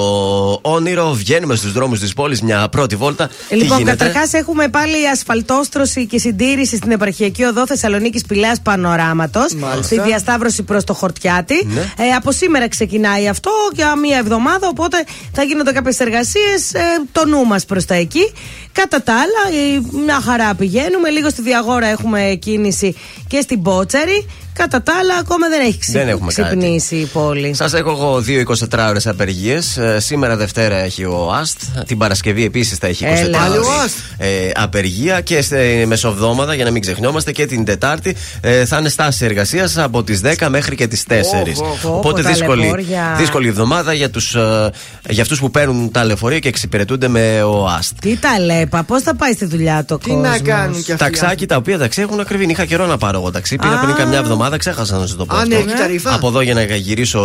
όνειρο. 0.61 1.13
Βγαίνουμε 1.13 1.55
στους 1.55 1.71
δρόμους 1.71 1.99
της 1.99 2.13
πόλης 2.13 2.41
μια 2.41 2.69
πρώτη 2.69 2.95
βόλτα. 2.95 3.29
Τι 3.49 3.55
Λοιπόν, 3.55 3.77
γίνεται; 3.77 3.95
καταρχάς 3.97 4.33
έχουμε 4.33 4.67
πάλι 4.67 5.07
ασφαλτόστρωση 5.07 6.05
και 6.05 6.19
συντήρηση 6.19 6.75
στην 6.75 6.91
επαρχιακή 6.91 7.43
οδό 7.43 7.67
Θεσσαλονίκης 7.67 8.25
Πηλαία 8.25 8.55
Πανοράματος. 8.63 9.55
Στη 9.81 9.99
διασταύρωση 9.99 10.63
προς 10.63 10.83
το 10.83 10.93
Χορτιάτι. 10.93 11.67
Ναι. 11.67 11.79
Ε, 11.79 12.09
από 12.15 12.31
σήμερα 12.31 12.67
ξεκινάει 12.67 13.27
αυτό 13.27 13.51
για 13.73 13.95
μία 13.95 14.17
εβδομάδα. 14.17 14.67
Οπότε 14.67 14.97
θα 15.31 15.43
γίνονται 15.43 15.71
κάποιες 15.71 15.99
εργασίες. 15.99 16.73
Ε, 16.73 16.79
το 17.11 17.25
νου 17.27 17.45
μας 17.45 17.65
προς 17.65 17.85
τα 17.85 17.95
εκεί. 17.95 18.31
Κατά 18.71 19.01
τα 19.01 19.13
άλλα, 19.13 19.57
ε, 19.57 19.81
μια 20.05 20.21
χαρά 20.21 20.55
πηγαίνουμε. 20.55 21.09
Λίγο 21.09 21.29
στη 21.29 21.41
Διαγόρα 21.41 21.87
έχουμε 21.87 22.37
κίνηση 22.41 22.95
και 23.27 23.41
στην 23.41 23.61
Πότσαρη. 23.61 24.25
Κατά 24.57 24.81
τα 24.81 24.93
άλλα, 25.01 25.15
ακόμα 25.19 25.47
δεν 25.49 25.61
έχει 25.61 25.77
ξυ... 25.77 25.91
Δεν 25.91 26.07
έχουμε 26.07 26.31
κάτι. 26.33 26.47
ξυπνήσει 26.57 26.95
η 26.95 27.05
πόλη. 27.05 27.53
Σας 27.53 27.73
έχω 27.73 27.89
εγώ 27.91 28.21
δύο 28.21 28.43
24 28.71 28.85
ώρε 28.89 28.99
απεργίε. 29.05 29.59
σήμερα 29.97 30.35
Δευτέρα 30.35 30.75
έχει 30.75 31.03
ο 31.03 31.31
ΑΣΤ. 31.33 31.59
Την 31.87 31.97
Παρασκευή 31.97 32.43
επίσης 32.43 32.77
θα 32.77 32.87
έχει 32.87 33.05
24 33.07 33.09
Έλα. 33.17 33.37
Πάλι 33.37 33.57
ο 33.57 33.59
ώρες, 33.59 33.83
ΑΣΤ. 33.83 33.95
ε, 34.17 34.51
απεργία. 34.55 35.21
Και 35.21 35.41
στη 35.41 35.83
μεσοβδόμαδα, 35.87 36.53
για 36.53 36.63
να 36.65 36.71
μην 36.71 36.81
ξεχνιόμαστε, 36.81 37.31
και 37.31 37.45
την 37.45 37.65
Τετάρτη 37.65 38.15
ε, 38.41 38.65
θα 38.65 38.77
είναι 38.77 38.89
στάση 38.89 39.25
εργασίας 39.25 39.77
από 39.77 40.03
τις 40.03 40.21
10 40.23 40.47
μέχρι 40.49 40.75
και 40.75 40.87
τις 40.87 41.03
4. 41.09 41.13
Ω, 41.83 41.95
Οπότε 41.97 42.21
τα 42.21 42.29
δύσκολη, 42.29 42.61
λεωφορεία. 42.61 43.15
δύσκολη 43.17 43.47
εβδομάδα 43.47 43.93
για, 43.93 44.09
τους, 44.09 44.35
ε, 44.35 44.71
για 45.09 45.21
αυτούς 45.21 45.39
που 45.39 45.51
παίρνουν 45.51 45.91
τα 45.91 46.03
λεωφορεία 46.03 46.39
και 46.39 46.47
εξυπηρετούνται 46.47 47.07
με 47.07 47.41
ο 47.43 47.67
ΑΣΤ. 47.67 47.91
Τι 48.01 48.17
τα 48.17 48.39
λέπα, 48.39 48.83
πώς 48.83 49.01
θα 49.01 49.15
πάει 49.15 49.33
στη 49.33 49.45
δουλειά 49.45 49.85
το 49.85 49.97
Τι 49.97 50.09
κόσμος; 50.09 50.29
να 50.29 50.39
κάνουν 50.39 50.83
κι 50.83 50.91
αυτοί. 50.91 51.03
Ταξάκι 51.03 51.45
τα 51.45 51.55
οποία 51.55 51.77
ταξί 51.77 52.01
έχουν 52.01 52.19
ακριβή. 52.19 52.45
Είχα 52.49 52.65
καιρό 52.65 52.85
να 52.85 52.97
πάρω 52.97 53.17
εγώ 53.19 53.31
ταξί. 53.31 53.55
Πήγα 53.55 53.73
Α. 53.73 53.79
πριν 53.79 53.95
καμιά 53.95 54.17
εβδομάδα, 54.17 54.46
ξέχασα 54.57 54.97
να 54.97 55.05
σου 55.05 55.15
το 55.15 55.25
πω. 55.25 55.35
Α, 55.35 55.37
αυτό. 55.37 55.49
ναι, 55.49 55.55
έχει 55.55 55.77
ταρήφα. 55.77 56.13
Από 56.13 56.27
εδώ 56.27 56.41
για 56.41 56.53
να 56.53 56.61
γυρίσω 56.63 57.19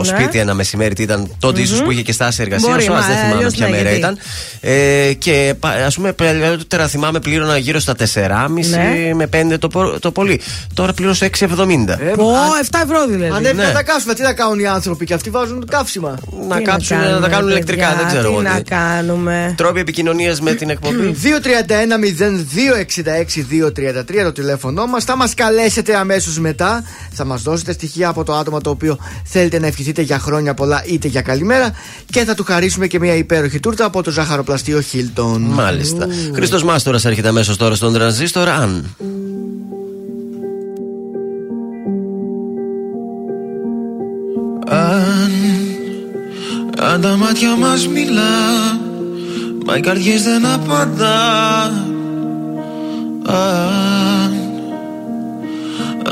Ναι. 0.00 0.06
σπίτι 0.06 0.38
ένα 0.38 0.54
μεσημέρι, 0.54 0.94
τι 0.94 1.02
ήταν 1.02 1.30
τότε 1.38 1.60
ίσως 1.60 1.82
που 1.82 1.90
είχε 1.90 2.02
και 2.02 2.12
στάση 2.12 2.42
εργασίας. 2.42 2.70
Μπορεί, 2.70 2.82
Ο 2.82 2.86
Σουάς 2.86 3.00
μα, 3.00 3.06
δεν 3.06 3.16
θυμάμαι 3.16 3.34
αλλιώς 3.36 3.54
ποια 3.54 3.66
ναι, 3.66 3.70
μέρα 3.76 3.82
γιατί. 3.82 3.98
ήταν. 3.98 4.18
Ε, 4.60 5.12
και 5.18 5.54
ας 5.86 5.94
πούμε, 5.94 6.12
παλιότερα 6.12 6.88
θυμάμαι 6.88 7.20
πλήρωνα 7.20 7.56
γύρω 7.56 7.78
στα 7.78 7.94
4,5 7.94 8.70
Ναι. 8.70 9.14
με 9.14 9.26
5 9.26 9.58
το, 9.58 9.68
πο- 9.68 9.98
το 10.00 10.10
πολύ. 10.10 10.40
Τώρα 10.74 10.92
πλήρωσα 10.92 11.24
6,70. 11.24 11.98
Ε, 12.00 12.04
Πω, 12.16 12.28
αν- 12.28 12.36
7 12.70 12.78
ευρώ 12.82 13.06
δηλαδή. 13.06 13.32
Ανέβηκαν 13.36 13.66
Ναι. 13.66 13.72
τα 13.72 13.82
καύσιμα, 13.82 14.14
τι 14.14 14.22
να 14.22 14.32
κάνουν 14.32 14.58
οι 14.58 14.66
άνθρωποι 14.66 15.04
και 15.04 15.14
αυτοί 15.14 15.30
βάζουν 15.30 15.66
καύσιμα. 15.70 16.14
να 16.48 16.56
Τι 16.56 16.62
κάψουν, 16.62 16.96
να, 16.96 17.02
κάνουμε, 17.02 17.20
τα 17.20 17.28
κάνουν 17.28 17.52
παιδιά, 17.52 17.62
ηλεκτρικά, 17.62 17.94
δεν 17.96 18.06
ξέρω 18.06 18.22
Τι 18.28 18.32
εγώ. 18.32 18.42
να 18.42 18.54
τι. 18.56 18.62
κάνουμε. 18.62 19.54
Τρόποι 19.56 19.80
επικοινωνίας 19.80 20.40
με 20.40 20.52
την 20.54 20.70
εκπομπή. 20.70 21.14
231-0266-233 21.22 24.22
το 24.24 24.32
τηλέφωνό 24.32 24.86
μας. 24.86 25.04
Θα 25.04 25.16
μας 25.16 25.34
καλέσετε 25.34 25.96
αμέσως 25.96 26.38
μετά. 26.38 26.65
Θα 27.12 27.24
μας 27.24 27.42
δώσετε 27.42 27.72
στοιχεία 27.72 27.96
ευτυχία 27.96 28.08
από 28.08 28.24
το 28.24 28.32
άτομο 28.34 28.60
το 28.60 28.70
οποίο 28.70 28.98
θέλετε 29.24 29.58
να 29.58 29.66
ευχηθείτε 29.66 30.02
για 30.02 30.18
χρόνια 30.18 30.54
πολλά 30.54 30.82
είτε 30.86 31.08
για 31.08 31.22
καλημέρα 31.22 31.72
και 32.10 32.24
θα 32.24 32.34
του 32.34 32.44
χαρίσουμε 32.44 32.86
και 32.86 32.98
μια 32.98 33.14
υπέροχη 33.14 33.60
τούρτα 33.60 33.84
από 33.84 34.02
το 34.02 34.10
ζαχαροπλαστείο 34.10 34.80
Χίλτον. 34.80 35.42
Μάλιστα. 35.42 36.06
Χρήστος 36.34 36.64
Μάστορας 36.64 37.04
έρχεται 37.04 37.28
αμέσως 37.28 37.56
τώρα 37.56 37.74
στον 37.74 37.92
τρανζίστορ. 37.92 38.48
Αν. 38.48 38.96
Αν, 44.68 45.32
αν 46.78 47.00
τα 47.00 47.16
μάτια 47.16 47.56
μας 47.56 47.88
μιλά 47.88 48.22
Μα 49.66 49.76
οι 49.76 49.80
καρδιές 49.80 50.22
δεν 50.22 50.46
απαντά 50.46 51.62
Αν, 53.26 53.85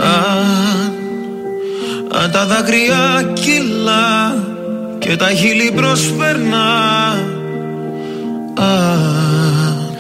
αν, 0.01 0.93
αν 2.23 2.31
τα 2.31 2.47
δάκρυα 2.47 3.33
κυλά 3.33 4.37
Και 4.99 5.17
τα 5.17 5.29
χείλη 5.29 5.73
προσπερνά 5.75 7.11
Αν, 8.55 9.97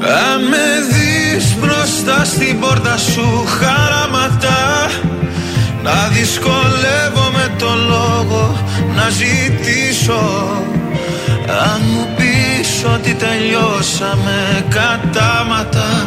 αν 0.00 0.42
με 0.50 0.66
δεις 0.90 1.54
μπροστά 1.60 2.24
στην 2.24 2.60
πόρτα 2.60 2.96
σου 2.96 3.44
χαραματά 3.46 4.90
να 5.82 6.08
δυσκολεύομαι 6.08 7.54
το 7.58 7.68
λόγο 7.88 8.56
να 8.94 9.08
ζητήσω. 9.08 10.22
Αν 11.46 11.80
μου 11.92 12.08
πεις 12.16 12.84
ότι 12.94 13.14
τελειώσαμε 13.14 14.64
κατάματα 14.68 16.06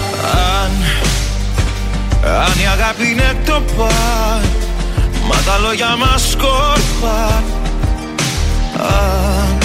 αν 2.23 2.59
η 2.63 2.67
αγάπη 2.67 3.07
είναι 3.11 3.37
το 3.45 3.61
παν 3.77 4.41
Μα 5.27 5.35
τα 5.45 5.57
λόγια 5.57 5.95
μας 5.95 6.29
σκόρπα 6.31 7.43
Αν, 8.77 9.57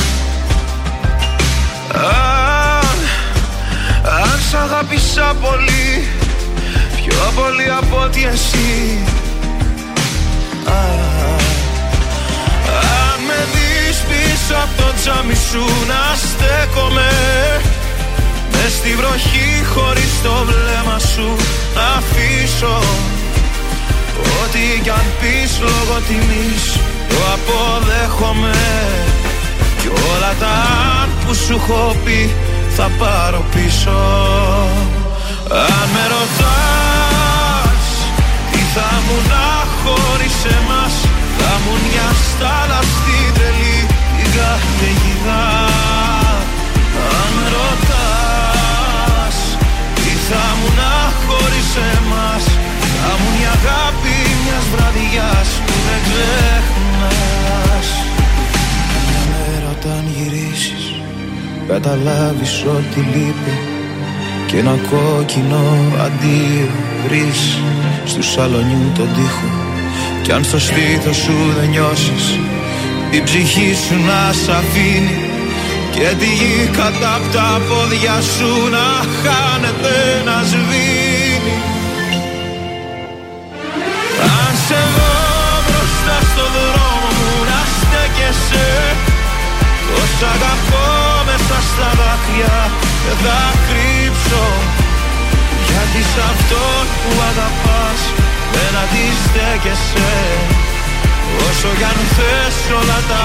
αν, 1.95 2.99
αν 4.23 4.39
σ' 4.51 4.55
αγάπησα 4.55 5.35
πολύ 5.41 6.09
Πιο 6.97 7.33
πολύ 7.35 7.71
από 7.79 8.03
ότι 8.05 8.25
εσύ. 8.33 8.99
Αν 13.07 13.21
με 13.27 13.47
δεις 13.53 13.99
πίσω 14.09 14.55
από 14.55 14.83
το 14.83 14.93
τζάμι 15.01 15.35
σου 15.35 15.65
να 15.87 16.17
στέκομαι 16.17 17.11
Μες 18.69 18.75
στη 18.75 18.95
βροχή 18.95 19.49
χωρίς 19.75 20.13
το 20.23 20.35
βλέμμα 20.49 20.99
σου 20.99 21.37
να 21.75 21.87
αφήσω 21.99 22.79
Ό,τι 24.41 24.81
κι 24.83 24.91
αν 24.91 25.07
πεις 25.21 25.53
λόγω 25.67 25.97
τιμής. 26.09 26.65
Το 27.09 27.17
αποδέχομαι 27.35 28.59
Κι 29.81 29.89
όλα 29.89 30.33
τα 30.41 30.59
που 31.21 31.35
σου 31.35 31.55
έχω 31.61 31.97
πει 32.05 32.35
θα 32.77 32.91
πάρω 32.99 33.45
πίσω. 33.55 33.99
Αν 35.51 35.87
με 35.95 36.05
ρωτάς 36.15 37.87
τι 38.51 38.61
θα 38.75 38.91
μου 39.07 39.17
να 39.31 39.49
χωρίς 39.83 40.39
εμάς 40.57 40.95
Θα 41.39 41.53
μου 41.63 41.73
μια 41.87 42.09
στάλα 42.27 42.81
στην 42.93 43.27
τρελή 43.35 43.79
την 44.17 44.31
καταιγίδα 44.37 45.45
Αν 47.19 47.29
με 47.37 47.45
ρωτάς 47.55 47.77
τι 47.81 47.86
θα 50.29 50.45
μου 50.59 50.69
να 50.81 50.93
χωρίς 51.25 51.71
εμάς. 51.95 52.45
Θα 53.01 53.13
μου 53.19 53.29
μια 53.37 53.53
αγάπη 53.59 54.17
μιας 54.43 54.65
βραδιάς 54.75 55.49
που 55.65 55.75
δεν 55.87 56.01
ξεχνάς. 56.07 57.89
Μια 59.07 59.23
μέρα 59.33 59.69
όταν 59.77 60.03
γυρίσεις 60.15 60.85
καταλάβεις 61.69 62.55
ότι 62.77 63.01
λείπει. 63.13 63.57
Και 64.47 64.57
ένα 64.59 64.77
κόκκινο 64.91 65.65
αντίο 66.05 66.69
βρεις 67.05 67.41
στου 68.05 68.23
σαλονιού 68.23 68.93
τον 68.97 69.09
τοίχο. 69.15 69.51
Κι 70.23 70.33
αν 70.33 70.45
στο 70.45 70.59
στήθος 70.59 71.17
σου 71.17 71.37
δεν 71.59 71.69
νιώσεις 71.69 72.39
η 73.11 73.23
ψυχή 73.23 73.75
σου 73.75 73.95
να 73.95 74.33
σ' 74.33 74.49
αφήνει 74.49 75.26
και 75.99 76.11
τη 76.21 76.31
γη 76.39 76.71
κατά 76.79 77.15
απ' 77.19 77.29
τα 77.35 77.49
πόδια 77.69 78.17
σου 78.35 78.53
να 78.77 78.89
χάνεται 79.21 79.97
να 80.29 80.37
σβήνει. 80.51 81.57
Αν 84.37 84.53
σε 84.67 84.81
δω 84.95 85.15
μπροστά 85.67 86.17
στο 86.31 86.45
δρόμο 86.57 87.09
μου 87.19 87.33
να 87.51 87.61
στέκεσαι. 87.79 88.69
Τόσα 89.89 90.29
αγαπώ 90.37 90.87
μέσα 91.29 91.59
στα 91.71 91.89
δάκρυα 91.99 92.57
δεν 93.05 93.19
θα 93.25 93.41
κρύψω. 93.67 94.45
Γιατί 95.69 96.01
σ' 96.11 96.21
αυτόν 96.31 96.85
που 97.01 97.11
αγαπάς 97.31 98.01
δεν 98.55 98.73
αντιστέκεσαι. 98.83 100.13
Όσο 101.47 101.69
κι 101.79 101.87
αν 101.91 101.99
θες 102.15 102.57
όλα 102.79 102.99
τα 103.11 103.25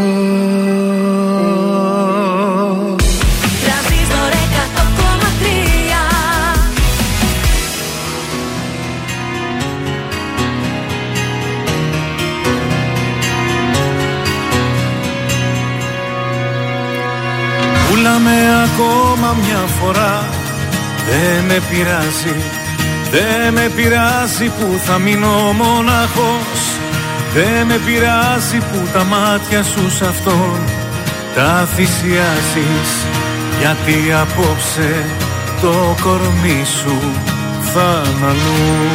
ακόμα 18.81 19.35
μια 19.43 19.63
φορά. 19.79 20.29
Δεν 21.09 21.43
με 21.45 21.61
πειράζει 21.69 22.35
Δεν 23.11 23.53
με 23.53 23.71
πειράζει 23.75 24.45
που 24.45 24.79
θα 24.85 24.97
μείνω 24.97 25.53
μοναχός 25.61 26.61
Δεν 27.33 27.65
με 27.67 27.79
πειράζει 27.85 28.57
που 28.57 28.79
τα 28.93 29.03
μάτια 29.03 29.63
σου 29.63 29.89
σ' 29.89 30.01
αυτόν 30.01 30.59
Τα 31.35 31.67
θυσιάζεις. 31.75 32.91
Γιατί 33.59 33.97
απόψε 34.21 35.05
το 35.61 35.95
κορμί 36.03 36.61
σου 36.79 36.97
θα 37.73 38.01
είναι 38.05 38.25
αλλού. 38.25 38.91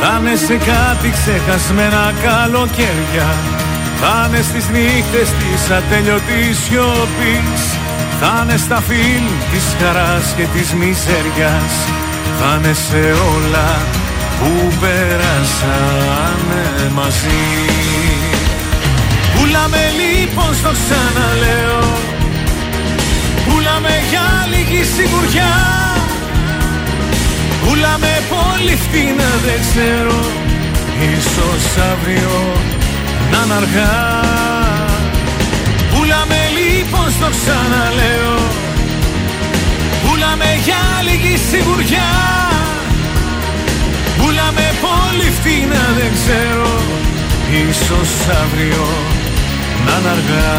Θα 0.00 0.18
είναι 0.20 0.36
σε 0.36 0.54
κάτι 0.54 1.10
ξεχασμένα 1.10 2.14
καλοκαίρια. 2.22 3.28
Θα 4.00 4.28
είναι 4.28 4.42
στις 4.42 4.68
νύχτες 4.68 5.28
της 5.40 5.70
ατέλειωτης 5.70 6.58
σιωπής 6.64 7.81
Θα 8.24 8.40
είναι 8.42 8.56
στα 8.56 8.80
φιλ 8.88 9.24
της 9.52 9.76
χαράς 9.80 10.34
και 10.36 10.46
της 10.54 10.72
μιζέριας. 10.72 11.74
Θα 12.38 12.50
είναι 12.58 12.72
σε 12.72 13.02
όλα 13.34 13.70
που 14.38 14.50
πέρασανε 14.80 16.64
μαζί. 16.94 17.44
Πουλάμε 19.34 19.82
λοιπόν 20.00 20.54
στο 20.54 20.70
ξαναλέω. 20.80 21.84
Πουλάμε 23.46 23.94
για 24.10 24.26
λίγη 24.52 24.84
σιγουριά. 24.94 25.54
Πουλάμε 27.62 28.12
πολύ 28.34 28.76
φτηνά 28.76 29.30
δεν 29.44 29.60
ξέρω. 29.66 30.20
Ίσως 31.16 31.64
αύριο 31.92 32.36
να 33.30 33.40
είναι 33.44 33.54
αργά. 33.54 33.94
Πουλάμε 35.92 36.41
λοιπόν 36.82 37.10
στο 37.10 37.28
ξαναλέω. 37.36 38.36
Πουλάμε 40.02 40.50
για 40.64 40.82
λίγη 41.06 41.36
σιγουριά. 41.36 42.12
Πουλάμε 44.18 44.66
πολύ 44.86 45.30
φτηνά 45.36 45.84
δεν 45.98 46.10
ξέρω. 46.18 46.72
Ίσως 47.68 48.10
αύριο 48.42 48.86
να 49.84 49.94
είναι 49.98 50.08
αργά 50.08 50.50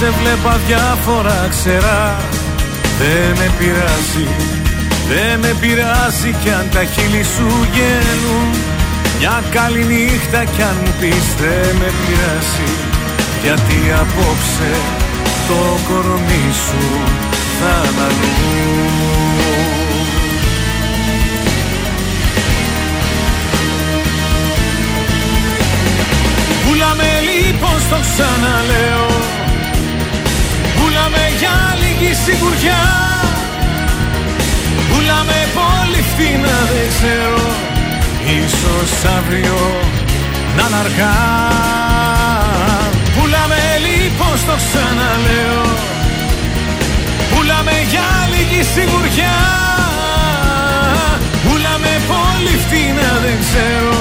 σε 0.00 0.10
βλέπα 0.22 0.60
διάφορα 0.66 1.46
ξερά 1.50 2.16
Δεν 2.98 3.28
με 3.38 3.50
πειράζει 3.58 4.28
Δεν 5.08 5.38
με 5.38 5.56
πειράζει 5.60 6.34
κι 6.42 6.50
αν 6.50 6.66
τα 6.74 6.84
χείλη 6.84 7.24
σου 7.34 7.48
γέλουν. 7.74 8.48
Μια 9.18 9.42
καλή 9.50 9.84
νύχτα 9.84 10.44
κι 10.44 10.62
αν 10.62 10.76
μου 10.84 10.92
πεις 11.00 11.26
δεν 11.40 11.70
με 11.80 11.90
πειράζει 12.00 12.70
Γιατί 13.42 13.78
απόψε 14.02 14.72
το 15.48 15.60
κορμί 15.88 16.46
σου 16.64 16.84
θα 17.58 17.72
αναλύουν 17.88 18.98
Πουλάμε 26.64 27.10
λοιπόν 27.28 27.80
στο 27.86 27.98
ξαναλέω 28.06 29.39
Πουλάμε 31.00 31.28
για 31.38 31.56
λίγη 31.80 32.14
σιγουριά. 32.24 32.82
Πουλάμε 34.88 35.38
πολύ 35.58 36.02
φθηνά 36.10 36.58
δεν 36.70 36.86
ξέρω. 36.94 37.44
Ίσως 38.40 38.92
αύριο 39.16 39.58
να 40.56 40.64
είναι 40.66 40.76
αργά. 40.84 41.18
Πουλάμε 43.14 43.62
λοιπόν 43.86 44.34
στο 44.42 44.56
ξαναλέω. 44.66 45.64
Πουλάμε 47.30 47.76
για 47.92 48.08
λίγη 48.32 48.62
σιγουριά. 48.74 49.38
Πουλάμε 51.44 51.92
πολύ 52.12 52.54
φθηνά 52.64 53.10
δεν 53.24 53.36
ξέρω. 53.44 53.98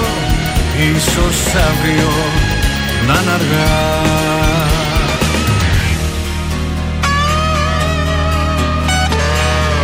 Ίσως 0.95 1.39
αύριο 1.67 2.11
να 3.07 3.13
είναι 3.19 3.31
αργά 3.37 4.18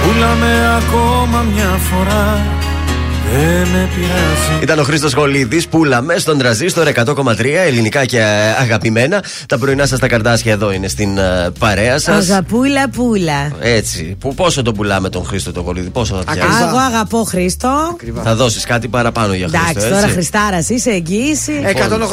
Πουλάμε 0.05 0.77
ακόμα 0.77 1.41
μια 1.41 1.77
φορά. 1.77 2.23
Δεν 2.29 2.43
με 2.43 2.54
πειράζει 2.54 2.54
Ήταν 4.61 4.79
ο 4.79 4.83
Χρήστος 4.83 5.13
Χολίδη, 5.13 5.67
πουλαμε 5.67 6.17
στον 6.17 6.38
τραζίστορ 6.38 6.88
100,3 6.95 7.45
ελληνικά 7.65 8.05
και 8.05 8.17
ε, 8.19 8.23
αγαπημένα. 8.61 9.23
Τα 9.47 9.57
πρωινά 9.57 9.85
σας 9.85 9.99
τα 9.99 10.07
καρτάσια 10.07 10.51
εδώ 10.51 10.71
είναι 10.71 10.88
στην 10.88 11.17
ε, 11.17 11.49
παρέα 11.59 11.99
σας. 11.99 12.29
Αγαπούλα 12.29 12.89
πούλα. 12.89 13.51
Έτσι. 13.59 14.15
Που, 14.19 14.33
πόσο 14.33 14.61
τον 14.61 14.73
πουλάμε 14.73 15.09
τον 15.09 15.25
Χρήστο 15.25 15.51
τον 15.51 15.63
Χολίδη, 15.63 15.89
πόσο 15.89 16.15
θα 16.15 16.21
Ακριβά. 16.27 16.45
πιάσει; 16.45 16.63
Α, 16.63 16.67
Εγώ 16.67 16.77
αγαπώ 16.77 17.23
Χρήστο. 17.23 17.97
Θα 18.23 18.35
δώσεις 18.35 18.65
κάτι 18.65 18.88
παραπάνω 18.88 19.33
για 19.33 19.47
Χρήστο. 19.47 19.65
Εντάξει, 19.69 19.88
έτσι; 19.88 19.99
τώρα 20.01 20.13
Χριστάρας 20.13 20.69
είσαι 20.69 20.89
εγγύηση. 20.89 21.51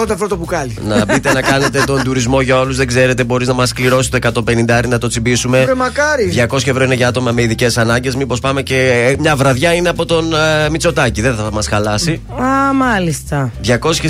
180 0.03 0.11
ευρώ 0.11 0.29
το 0.29 0.37
μπουκάλι. 0.37 0.77
Να 0.87 1.05
μπείτε 1.05 1.33
να 1.33 1.41
κάνετε 1.43 1.83
τον 1.87 2.03
τουρισμό 2.03 2.41
για 2.41 2.59
όλους. 2.59 2.77
Δεν 2.77 2.87
ξέρετε, 2.87 3.25
μπορείς 3.25 3.49
να 3.49 3.55
μας 3.55 3.73
κληρώσεις 3.73 4.11
το 4.11 4.19
150 4.23 4.89
να 4.89 4.99
το 4.99 5.09
τσιμπήσουμε. 5.09 5.63
Βρε, 5.65 5.75
μακάρι. 5.75 6.47
200 6.51 6.57
ευρώ 6.67 6.85
είναι 6.85 6.95
για 6.95 7.09
άτομα 7.09 7.33
με 7.33 7.43
ειδικές 7.43 7.79
ανάγκες. 7.79 8.15
Μήπως 8.15 8.41
πάμε 8.41 8.63
και 8.63 9.07
ε, 9.09 9.15
μια 9.19 9.37
βραδιά 9.37 9.73
είναι 9.75 9.89
από 9.89 10.05
τον 10.05 10.35
ε, 10.35 10.69
Μητσοτάκη. 10.71 11.02
Δεν 11.11 11.35
θα 11.35 11.49
μας 11.53 11.67
χαλάσει. 11.69 12.21
Α, 12.43 12.73
μάλιστα. 12.75 13.51
200 13.65 14.09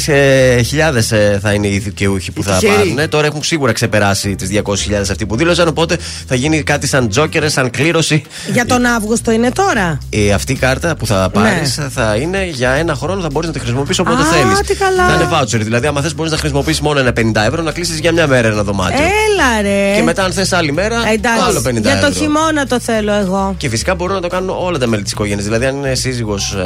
χιλιάδες 0.65 1.13
θα 1.41 1.53
είναι 1.53 1.67
οι 1.67 1.79
δικαιούχοι 1.79 2.33
που 2.33 2.43
θα 2.43 2.57
τυχεροί. 2.57 2.89
πάρουν. 2.91 3.09
Τώρα 3.09 3.27
έχουν 3.27 3.43
σίγουρα 3.43 3.73
ξεπεράσει 3.73 4.35
τις 4.35 4.49
200.000 4.49 5.11
αυτοί 5.11 5.27
που 5.27 5.37
δήλωσαν. 5.37 5.69
Οπότε 5.69 5.97
θα 6.29 6.35
γίνει 6.35 6.63
κάτι 6.63 6.87
σαν 6.87 7.09
τζόκερ, 7.09 7.51
σαν 7.51 7.71
κλήρωση. 7.71 8.23
Για 8.53 8.67
τον 8.67 8.85
Αύγουστο 8.85 9.31
είναι 9.31 9.51
τώρα; 9.51 9.99
Ε, 10.11 10.33
αυτή 10.33 10.53
η 10.53 10.57
κάρτα 10.57 10.97
που 10.97 11.07
θα 11.07 11.31
πάρεις 11.33 11.77
Ναι. 11.79 11.89
θα 11.89 12.17
είναι 12.17 12.47
για 12.47 12.71
ένα 12.71 12.95
χρόνο, 12.95 13.21
θα 13.23 13.29
μπορείς 13.33 13.49
να 13.49 13.55
τη 13.55 13.61
χρησιμοποιήσεις 13.61 13.99
όποτε 13.99 14.23
Α, 14.23 14.25
θέλεις. 14.25 14.59
τι 14.67 14.75
καλά. 14.75 15.07
Θα 15.09 15.15
είναι 15.15 15.29
voucher. 15.33 15.61
Δηλαδή, 15.65 15.87
άμα 15.87 16.01
θες, 16.01 16.15
μπορείς 16.15 16.33
να 16.33 16.39
χρησιμοποιήσεις 16.39 16.81
μόνο 16.81 16.99
ένα 16.99 17.13
50 17.13 17.45
ευρώ 17.47 17.63
να 17.63 17.71
κλείσεις 17.73 17.99
για 17.99 18.13
μια 18.13 18.27
μέρα 18.27 18.49
ένα 18.49 18.63
δωμάτιο. 18.63 18.99
Έλα 18.99 19.63
ρε. 19.63 19.95
Και 19.97 20.03
μετά, 20.03 20.25
αν 20.25 20.33
θες 20.33 20.53
άλλη 20.53 20.73
μέρα, 20.73 20.97
Ε, 21.09 21.13
Εντάξει, 21.13 21.41
άλλο 21.49 21.61
50 21.61 21.81
για 21.81 21.93
ευρώ. 21.93 22.09
το 22.09 22.15
χειμώνα 22.15 22.67
το 22.67 22.81
θέλω 22.81 23.13
εγώ. 23.13 23.55
Και 23.57 23.69
φυσικά 23.69 23.95
μπορούν 23.95 24.15
να 24.15 24.21
το 24.21 24.29
κάνουν 24.29 24.57
όλα 24.59 24.79
τα 24.79 24.87
μέλη 24.87 25.03
της 25.03 25.13
οικογένειας. 25.13 25.45
Δηλαδή, 25.45 25.67
αν 25.67 25.77
είναι 25.77 25.95
σύζυγος 25.95 26.57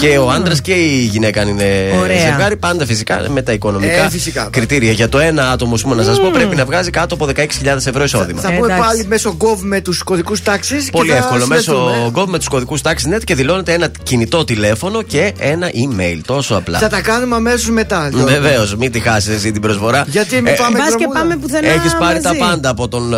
και 0.00 0.18
ο 0.18 0.30
άντρας 0.30 0.60
και 0.60 0.72
η 0.72 1.08
γυναίκα 1.12 1.40
αν 1.40 1.48
είναι 1.48 1.64
Ωραία. 2.00 2.18
ζευγάρι, 2.20 2.56
πάντα 2.56 2.86
φυσικά 2.86 3.24
με 3.28 3.42
τα 3.42 3.52
οικονομικά 3.52 4.04
Ε, 4.04 4.08
φυσικά. 4.10 4.48
κριτήρια. 4.52 4.92
Για 4.92 5.08
το 5.08 5.18
ένα 5.18 5.50
άτομο, 5.50 5.74
πούμε, 5.82 5.94
να 5.94 6.02
σας 6.02 6.20
πω, 6.20 6.30
πρέπει 6.32 6.56
να 6.56 6.64
βγάζει 6.64 6.90
κάτω 6.90 7.14
από 7.14 7.26
16.000 7.26 7.86
ευρώ 7.86 8.04
εισόδημα. 8.04 8.40
Θα 8.40 8.52
πούμε 8.52 8.66
Εντάξει. 8.72 8.86
πάλι 8.88 9.04
μέσω 9.06 9.36
Gov 9.40 9.58
με 9.60 9.80
τους 9.80 10.02
κωδικούς 10.02 10.42
τάξης. 10.42 10.90
Πολύ 10.90 11.10
εύκολο. 11.10 11.46
Μέσω 11.46 11.90
Gov 12.14 12.26
με 12.26 12.38
τους 12.38 12.48
κωδικούς 12.48 12.80
TaxiNet 12.84 13.20
και 13.24 13.34
δηλώνετε 13.34 13.72
ένα 13.72 13.88
κινητό 14.02 14.44
τηλέφωνο 14.44 15.02
και 15.02 15.32
ένα 15.38 15.70
email. 15.70 16.18
Τόσο 16.26 16.54
απλά. 16.54 16.78
Θα 16.78 16.88
τα 16.88 17.00
κάνουμε 17.00 17.36
αμέσως 17.36 17.70
μετά. 17.70 18.08
Γιώργο. 18.12 18.28
Βεβαίως, 18.28 18.74
μην 18.76 18.92
τη 18.92 19.00
χάσεις 19.00 19.34
εσύ 19.34 19.50
την 19.52 19.60
προσφορά. 19.62 20.04
Γιατί 20.06 20.36
Ε, 20.36 20.40
μην 20.40 20.54
πάμε 20.56 20.78
Μπας 20.78 20.88
και 20.88 20.94
δρομούλα. 20.98 21.20
πάμε 21.20 21.36
πουθενά. 21.36 21.68
Έχεις 21.68 21.96
πάρει 21.98 22.20
τα 22.20 22.28
μαζί. 22.28 22.40
πάντα 22.40 22.68
από 22.68 22.88
τον 22.88 23.14
ε, 23.14 23.16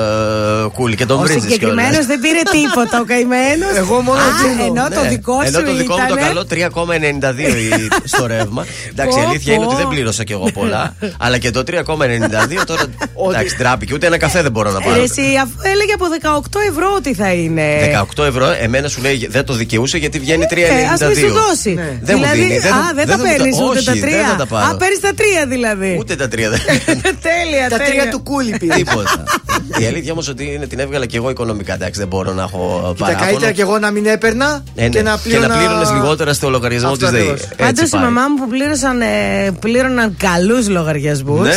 Κούλι 0.74 0.96
και 0.96 1.06
τον 1.06 1.18
Ο 1.18 1.20
βρίζεις 1.20 1.42
συγκεκριμένος 1.42 2.06
δεν 2.06 2.20
πήρε 2.20 2.40
τίποτα 2.50 3.00
ο 3.00 3.04
καημένος. 3.04 3.76
Εγώ 3.76 4.00
μόνο 4.00 4.18
τζίνο. 4.36 4.64
Ενώ 4.64 4.88
το 5.02 5.08
δικό 5.08 5.32
σου 5.32 5.38
Ναι. 5.40 5.46
Ενώ 5.58 5.62
το 5.70 5.74
δικό 5.76 5.94
μου 5.98 6.06
το 6.08 6.14
ήτανε- 6.14 6.28
καλό 6.48 6.90
3,92 6.90 7.38
η- 7.38 7.88
στο 8.12 8.26
ρεύμα. 8.26 8.66
Εντάξει, 8.90 9.18
η 9.18 9.22
Πω, 9.22 9.28
αλήθεια 9.28 9.52
είναι 9.54 9.64
πω. 9.64 9.70
ότι 9.70 9.78
δεν 9.80 9.88
πλήρωσα 9.88 10.24
κι 10.24 10.32
εγώ 10.32 10.50
πολλά. 10.54 10.94
αλλά 11.24 11.38
και 11.38 11.50
το 11.50 11.62
3,92 11.66 11.72
τώρα. 12.66 12.82
Εντάξει, 13.30 13.56
τράπηκε. 13.56 13.94
Ούτε 13.94 14.06
ένα 14.06 14.18
καφέ 14.18 14.42
δεν 14.42 14.50
μπορώ 14.52 14.70
να 14.70 14.80
πάρω. 14.80 15.00
Ε, 15.00 15.02
Εσύ, 15.02 15.22
αφού 15.42 15.52
έλεγε 15.62 15.92
από 15.92 16.04
18 16.50 16.58
ευρώ 16.70 16.86
ότι 16.96 17.14
θα 17.14 17.32
είναι. 17.32 17.64
18 18.16 18.24
ευρώ, 18.24 18.54
εμένα 18.60 18.88
σου 18.88 19.00
λέει 19.02 19.26
δεν 19.30 19.44
το 19.44 19.52
δικαιούσε 19.54 19.98
γιατί 19.98 20.18
βγαίνει 20.18 20.46
3,92. 20.50 20.56
Ε, 20.56 20.86
ας 20.92 21.00
μη 21.00 21.14
σου 21.14 21.32
δώσει. 21.32 21.70
Ναι. 21.74 21.98
Δεν 22.02 22.16
μου 22.18 22.22
δηλαδή, 22.22 22.38
δίνει, 22.40 22.58
δεν 22.58 22.70
θα- 22.72 22.76
α, 22.76 22.92
δεν 22.94 22.94
δεν 22.94 23.06
τα 23.06 23.12
θα 23.12 23.18
μου 23.18 23.24
τα- 23.24 23.30
παίρνεις 23.30 23.56
ούτε 23.60 23.78
όχι, 23.78 23.84
τα 23.86 23.92
δεν 23.92 24.00
τρία. 24.02 24.26
θα 24.30 24.36
τα 24.36 24.46
πάρω. 24.46 24.66
Α, 24.66 24.76
παίρνεις 24.76 25.00
τα 25.00 25.12
τρία 25.14 25.46
δηλαδή. 25.46 25.96
Ούτε 25.98 26.16
τα 26.16 26.28
τρία 26.28 26.50
δεν. 26.52 26.60
τέλεια, 27.00 27.68
Τα 27.68 27.76
τέλεια. 27.76 27.86
τρία 28.02 28.08
του 28.10 28.22
κούλι 28.22 28.56
πήρες. 28.58 28.76
Τίποτα. 28.76 29.24
Η 29.78 29.84
αλήθεια 29.86 30.12
όμως 30.12 30.28
ότι 30.28 30.44
είναι, 30.54 30.66
την 30.66 30.78
έβγαλα 30.78 31.06
και 31.06 31.16
εγώ 31.16 31.30
οικονομικά. 31.30 31.74
Εντάξει, 31.74 31.98
δεν 32.00 32.08
μπορώ 32.08 32.32
να 32.32 32.42
έχω 32.42 32.80
Τα 32.98 33.04
παράπονο. 33.04 33.26
καλύτερα 33.26 33.52
και 33.52 33.62
εγώ 33.62 33.78
να 33.78 33.90
μην 33.90 34.06
έπαιρνα 34.06 34.62
Ε, 34.74 34.82
ναι. 34.82 34.88
και 34.88 35.02
να 35.02 35.18
πλήρωνα. 35.18 35.56
πλήρωνες 35.56 35.90
λιγότερα 35.92 36.31
στο 36.32 36.50
λογαριασμό 36.50 36.90
Αυτό 36.90 37.04
της 37.04 37.10
ΔΕΗ. 37.14 37.20
ακριβώς. 37.20 37.42
Έτσι 37.42 37.56
Πάντως 37.62 37.86
η 37.88 37.90
πάει. 37.90 38.02
μαμά 38.02 38.22
μου 38.28 38.34
που 38.42 38.48
πλήρωσαν, 38.48 39.00
ε, 39.00 39.06
πλήρωναν 39.60 40.16
καλούς 40.18 40.68
λογαριασμούς 40.68 41.46
Ναι. 41.46 41.54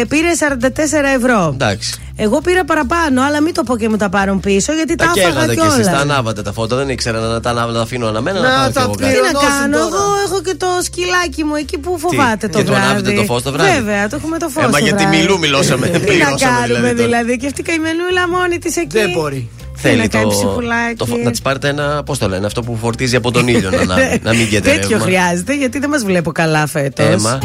ε, 0.00 0.04
πήρε 0.08 0.28
44 0.38 1.08
ευρώ. 1.16 1.50
Εντάξει. 1.54 2.00
Εγώ 2.18 2.40
πήρα 2.40 2.64
παραπάνω, 2.64 3.22
αλλά 3.22 3.40
μην 3.42 3.54
το 3.54 3.62
πω 3.62 3.76
και 3.76 3.88
μου 3.88 3.96
τα 3.96 4.08
πάρουν 4.08 4.40
πίσω 4.40 4.72
γιατί 4.72 4.94
τα, 4.94 5.04
Τα 5.04 5.12
έφαγα 5.20 5.32
καίγατε 5.34 5.54
κι 5.54 5.60
εσείς, 5.66 5.76
τα 5.84 5.90
κιόλα. 5.90 6.00
ανάβατε 6.00 6.42
τα 6.42 6.52
φώτα. 6.52 6.76
Δεν 6.76 6.88
ήξερα 6.88 7.18
να 7.20 7.40
τα 7.40 7.50
ανάβω, 7.50 7.68
να 7.70 7.76
τα 7.76 7.80
αφήνω 7.82 8.06
αναμένα. 8.06 8.40
Να 8.40 8.48
Να 8.48 8.54
πάρω 8.56 8.66
κι 8.68 8.72
τα 8.74 8.80
εγώ 8.82 8.90
Τι 8.94 8.98
κάτι. 9.02 9.12
πληρώνω. 9.12 9.32
να 9.32 9.38
Πληρωνώσουν 9.38 9.70
κάνω, 9.70 9.76
τώρα. 9.78 10.02
εγώ 10.02 10.04
έχω 10.26 10.38
και 10.46 10.54
το 10.58 10.66
σκυλάκι 10.82 11.44
μου 11.44 11.54
εκεί 11.54 11.78
που 11.78 11.98
φοβάται 11.98 12.48
το 12.48 12.58
και 12.58 12.64
το 12.64 12.72
βράδυ. 12.72 12.86
ανάβετε 12.86 13.12
το 13.12 13.22
φως 13.22 13.42
το 13.42 13.52
βράδυ; 13.52 13.70
Βέβαια, 13.72 14.08
το 14.08 14.16
έχουμε 14.20 14.38
το 14.38 14.48
φως. 14.48 14.64
Ε, 14.64 14.68
μα 14.68 14.78
γιατί 14.78 15.06
μιλού 15.06 15.38
μιλώσαμε, 15.38 15.86
Τι 15.86 15.98
να 15.98 16.04
πληρώσαμε 16.04 16.38
κάνουμε 16.44 16.66
δηλαδή 16.66 16.94
τώρα. 16.94 17.04
δηλαδή, 17.08 17.36
και 17.40 17.46
αυτή 17.46 17.60
η 17.60 17.64
καημενούλα 17.64 18.22
μόνη 18.36 18.58
της 18.58 18.76
εκεί. 18.76 18.98
Δεν 19.00 19.10
μπορεί. 19.16 19.42
Θέλει 19.88 20.00
να 20.00 20.06
κάνει 20.06 20.24
το, 20.24 20.30
ψυχουλάκι. 20.30 20.94
το, 20.96 21.06
φω- 21.06 21.22
να 21.24 21.30
της 21.30 21.40
πάρετε 21.42 21.68
ένα, 21.68 22.02
πώς 22.06 22.18
το 22.18 22.28
λένε, 22.28 22.46
αυτό 22.46 22.62
που 22.62 22.76
φορτίζει 22.80 23.16
από 23.16 23.30
τον 23.30 23.48
ήλιο 23.54 23.70
να, 23.70 23.80
ανάβει, 23.80 24.20
να 24.22 24.34
μην 24.34 24.46
γεται 24.46 24.70
Τέτοιο 24.70 24.88
ρεύμα. 24.90 25.04
χρειάζεται 25.04 25.54
γιατί 25.56 25.78
δεν 25.78 25.88
μας 25.90 26.04
βλέπω 26.04 26.32
καλά 26.32 26.66
φέτος. 26.66 27.06
Έμα. 27.06 27.38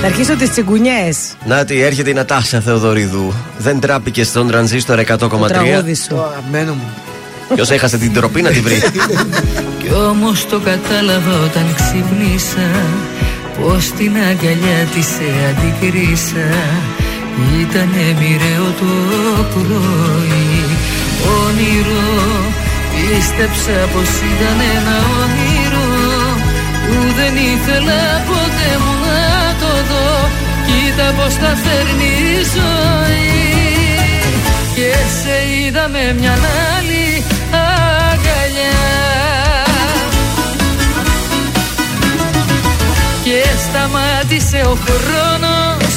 Θα 0.00 0.06
αρχίσω 0.06 0.34
τις 0.36 0.50
τσιγκουνιές. 0.50 1.16
Νάτι, 1.46 1.80
έρχεται 1.82 2.10
η 2.10 2.12
Νατάσα 2.12 2.60
Θεοδωρίδου. 2.60 3.32
Δεν 3.58 3.80
τράπηκε 3.80 4.24
στον 4.24 4.48
τρανζίστορ 4.48 4.98
100,3. 4.98 5.18
Το 5.18 5.38
τραγούδι 5.46 5.94
σου. 5.94 6.06
Το 6.08 6.22
αγαπημένο 6.22 6.72
μου. 6.72 6.88
Ποιο 7.54 7.64
έχασε 7.74 7.98
την 7.98 8.12
τροπή 8.12 8.42
να 8.42 8.50
τη 8.50 8.60
βρει. 8.60 8.74
Κι 9.82 9.92
όμως 10.10 10.46
το 10.46 10.60
κατάλαβα 10.60 11.34
όταν 11.44 11.64
ξυπνήσα 11.74 12.68
Πως 13.60 13.90
την 13.98 14.12
αγκαλιά 14.16 14.78
της 14.94 15.06
σε 15.06 15.28
αντικρίσα 15.50 16.48
Ήτανε 17.60 18.16
μοιραίο 18.20 18.66
το 18.80 18.86
πρωί 19.54 20.64
Όνειρο. 21.44 22.08
Πίστεψα 22.92 23.78
πως 23.92 24.10
ήταν 24.32 24.58
ένα 24.76 24.96
όνειρο 25.22 25.88
Που 26.86 26.98
δεν 27.18 27.34
ήθελα 27.52 28.02
ποτέ 28.28 28.70
μου 28.82 28.94
να 29.06 29.54
το 29.60 29.72
δω. 29.90 30.10
Κοίτα 30.66 31.08
πως 31.16 31.34
τα 31.34 31.52
φέρνει 31.64 32.10
η 32.32 32.42
ζωή. 32.56 33.36
Και 34.74 34.92
σε 35.20 35.36
είδα 35.56 35.88
με 35.88 36.14
μια 36.18 36.32
άλλη 36.32 37.24
αγκαλιά. 37.50 38.76
Και 43.24 43.42
σταμάτησε 43.64 44.60
ο 44.66 44.76
χρόνος 44.84 45.94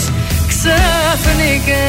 ξαφνικά 0.48 1.88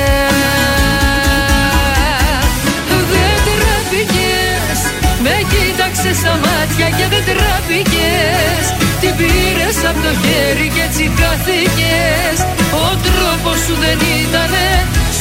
κοίταξε 5.52 6.10
στα 6.20 6.34
μάτια 6.44 6.88
και 6.96 7.06
δεν 7.12 7.24
τραπήκες. 7.28 8.64
Την 9.00 9.12
πήρες 9.18 9.78
από 9.88 10.00
το 10.06 10.12
χέρι 10.22 10.68
και 10.74 10.82
έτσι 10.88 11.04
χάθηκες. 11.18 12.38
Ο 12.84 12.86
τρόπος 13.06 13.58
σου 13.64 13.74
δεν 13.84 13.98
ήτανε 14.20 14.66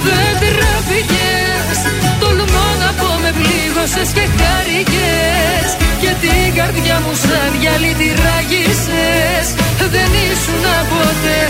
Δεν 0.07 0.35
τραπήκες. 0.43 1.77
Τολμώ 2.21 2.67
να 2.83 2.91
πω 2.99 3.11
με 3.23 3.31
πλήγωσες 3.39 4.09
και 4.17 4.25
χάρηκες. 4.37 5.69
Και 6.05 6.13
την 6.23 6.55
καρδιά 6.59 6.97
μου 7.05 7.15
σαν 7.25 7.53
γυαλί 7.61 7.93
τη 8.01 8.09
ράγισες 8.25 9.47
Δεν 9.95 10.11
ήσουν 10.31 10.65
ποτέ 10.91 11.41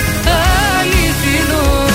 αληθινός 0.78 1.94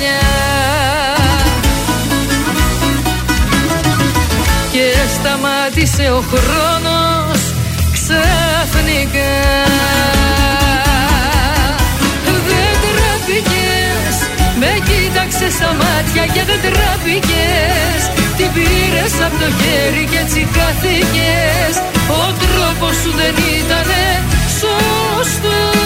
αγκαλιά 0.00 0.18
Και 4.72 4.86
σταμάτησε 5.14 6.10
ο 6.10 6.24
χρόνος 6.32 7.40
ξαφνικά. 7.92 9.36
Δεν 12.46 12.74
τραπήκες 12.84 14.16
Με 14.58 14.72
κοίταξες 14.88 15.52
στα 15.52 15.70
μάτια 15.80 16.24
και 16.34 16.42
δεν 16.48 16.60
τραπήκες 16.60 18.00
Την 18.36 18.52
πήρες 18.54 19.14
από 19.26 19.36
το 19.42 19.48
χέρι 19.60 20.04
και 20.10 20.18
έτσι 20.18 20.48
χάθηκες. 20.54 21.74
Ο 22.08 22.22
τρόπος 22.42 22.94
σου 23.02 23.10
δεν 23.20 23.34
ήτανε 23.58 24.04
σωστός. 24.60 25.80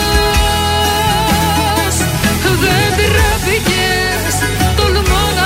Δεν 2.63 2.89
τραπήκες 2.99 3.74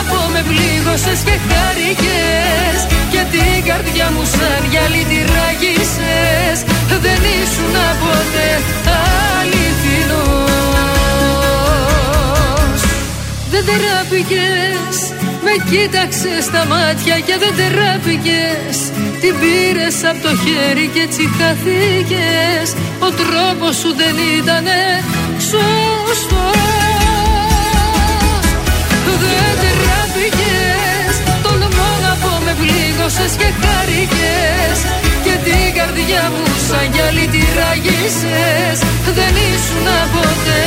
Τολμώ 0.09 0.23
να 0.23 0.27
πω 0.27 0.31
με 0.33 0.43
πλήγωσες 0.49 1.21
και 1.27 1.37
χάρηκες. 1.49 2.79
Και 3.13 3.23
την 3.33 3.65
καρδιά 3.69 4.07
μου 4.15 4.25
σαν 4.35 4.63
γυαλί 4.71 5.05
τη 5.11 5.19
ράγισες 5.35 6.59
Δεν 7.05 7.21
ήσουν 7.41 7.77
ποτέ 8.03 8.51
αληθινός. 9.39 10.59
Δεν 13.53 13.65
τραπήκες 13.71 14.97
Με 15.45 15.55
κοίταξες 15.71 16.45
στα 16.49 16.63
μάτια 16.73 17.17
και 17.27 17.35
δεν 17.43 17.55
τραπήκες 17.61 18.77
Την 19.21 19.35
πήρες 19.41 19.97
από 20.11 20.21
το 20.27 20.33
χέρι 20.43 20.87
και 20.95 21.01
έτσι 21.01 21.23
χαθήκες. 21.39 22.69
Ο 23.07 23.09
τρόπος 23.21 23.75
σου 23.81 23.91
δεν 24.01 24.17
ήτανε 24.39 24.81
σωστός. 25.51 26.21
Δεν 29.07 29.19
τραπήκες 29.23 29.98
πλήγωσες 33.09 33.37
και 33.37 33.51
χάρηκες 33.63 34.79
Και 35.25 35.35
την 35.47 35.67
καρδιά 35.79 36.25
μου 36.35 36.45
σαν 36.69 36.87
γυαλί 36.93 37.27
τη 37.35 37.43
ράγισες 37.59 38.79
Δεν 39.17 39.35
ήσουν 39.53 39.89
ποτέ 40.15 40.65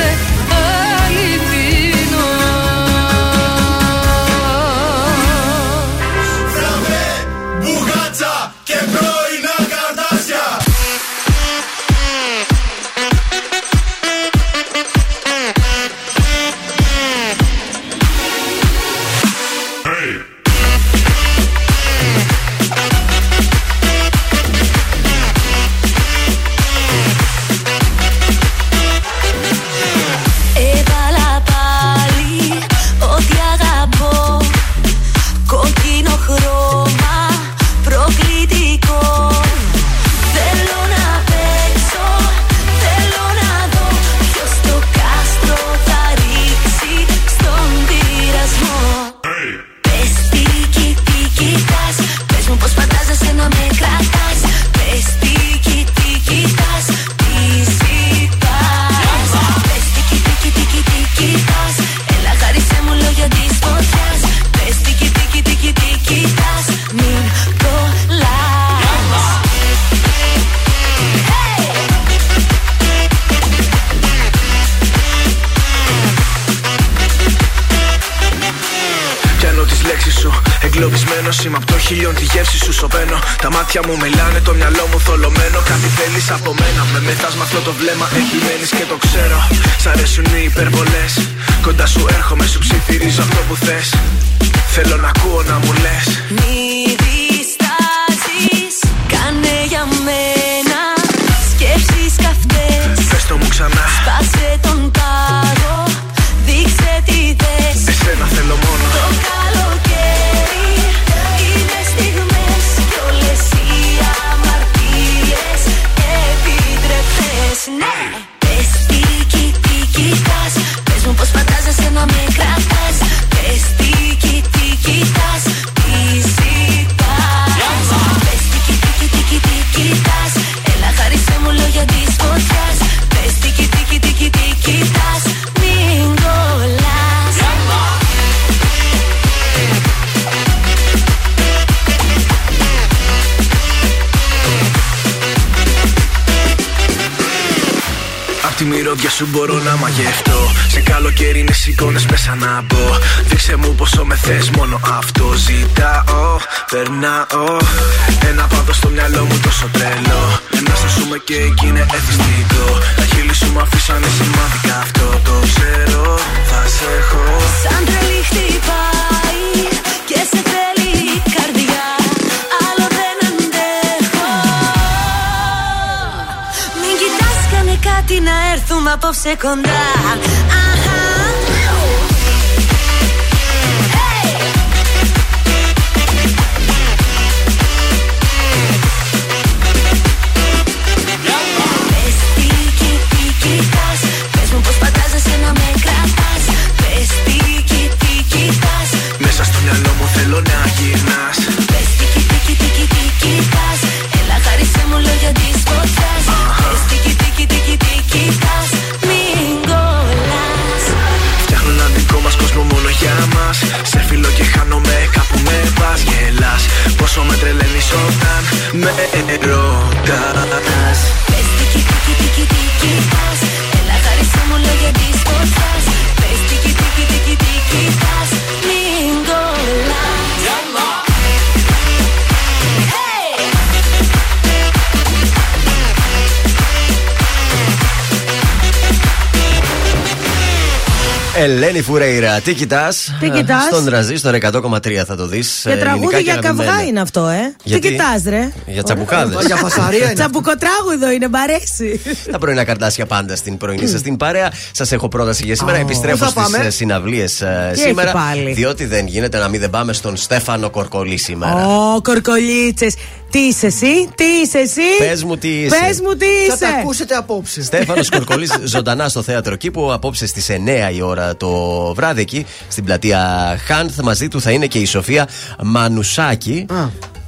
Ελένη 241.71 241.85
Φουρέιρα, 241.85 242.39
τι 242.39 242.53
κοιτάς; 242.53 243.15
Τι 243.19 243.29
κοιτάς; 243.29 243.63
Στον 243.63 243.85
τραζίστορ 243.85 244.35
100,3 244.35 245.03
θα 245.05 245.15
το 245.15 245.27
δεις. 245.27 245.61
Και 245.67 245.75
τραγούδι 245.75 246.21
για 246.21 246.35
καυγά 246.35 246.83
είναι 246.87 247.01
αυτό, 247.01 247.27
ε. 247.27 247.55
Γιατί; 247.63 247.81
Τι 247.81 247.91
κοιτάς, 247.93 248.23
ρε; 248.23 248.51
Για 248.65 248.83
τσαμπουκάδες. 248.83 249.45
Για 249.45 249.55
φασαρία 249.55 250.03
είναι. 250.03 250.13
Τσαμπουκοτράγουδο 250.13 251.11
είναι, 251.11 251.27
μ' 251.27 251.35
αρέσει. 251.35 252.01
Τα 252.31 252.37
πρωινά 252.37 252.63
καρτάσια 252.63 253.05
πάντα 253.05 253.35
στην 253.35 253.57
πρωινή 253.57 253.87
σας 253.87 254.01
την 254.01 254.17
παρέα. 254.17 254.51
Σας 254.71 254.91
έχω 254.91 255.07
πρόταση 255.07 255.43
για 255.45 255.55
σήμερα. 255.55 255.77
Ω. 255.77 255.81
Επιστρέφω 255.81 256.25
Πού 256.25 256.31
θα 256.31 256.41
στις 256.41 256.57
πάμε; 256.57 256.69
συναυλίες 256.69 257.43
Τι 257.73 257.79
σήμερα. 257.79 258.09
έχει 258.09 258.17
πάλι; 258.17 258.53
Διότι 258.53 258.85
δεν 258.85 259.07
γίνεται 259.07 259.37
να 259.37 259.47
μην 259.47 259.59
δεν 259.59 259.69
πάμε 259.69 259.93
στον 259.93 260.17
Στέφανο 260.17 260.69
Κορκολί 260.69 261.17
σήμερα. 261.17 261.67
Ω, 261.67 262.01
κορκολίτσες. 262.01 262.95
Τι 263.31 263.39
είσαι 263.39 263.65
εσύ, 263.65 264.09
τι 264.15 264.23
είσαι 264.43 264.57
εσύ; 264.57 264.81
Πες 264.99 265.23
μου 265.23 265.37
τι 265.37 265.47
είσαι. 265.47 265.75
Πες 265.87 266.01
μου 266.01 266.15
τι 266.15 266.25
Θα 266.49 266.57
τα 266.57 266.67
είσαι. 266.67 266.77
ακούσετε 266.81 267.15
απόψε. 267.15 267.63
Στέφανος 267.63 268.09
Κορκολής 268.15 268.51
ζωντανά 268.63 269.09
στο 269.09 269.21
θέατρο 269.21 269.55
Κήπου 269.55 269.93
απόψε 269.93 270.27
στις 270.27 270.47
9 270.91 270.95
η 270.95 271.01
ώρα 271.01 271.37
το 271.37 271.49
βράδυ 271.93 272.21
εκεί 272.21 272.45
στην 272.67 272.83
πλατεία 272.83 273.19
Χάνθ. 273.65 273.99
Μαζί 273.99 274.27
του 274.27 274.41
θα 274.41 274.51
είναι 274.51 274.67
και 274.67 274.79
η 274.79 274.85
Σοφία 274.85 275.27
Μανουσάκη. 275.63 276.65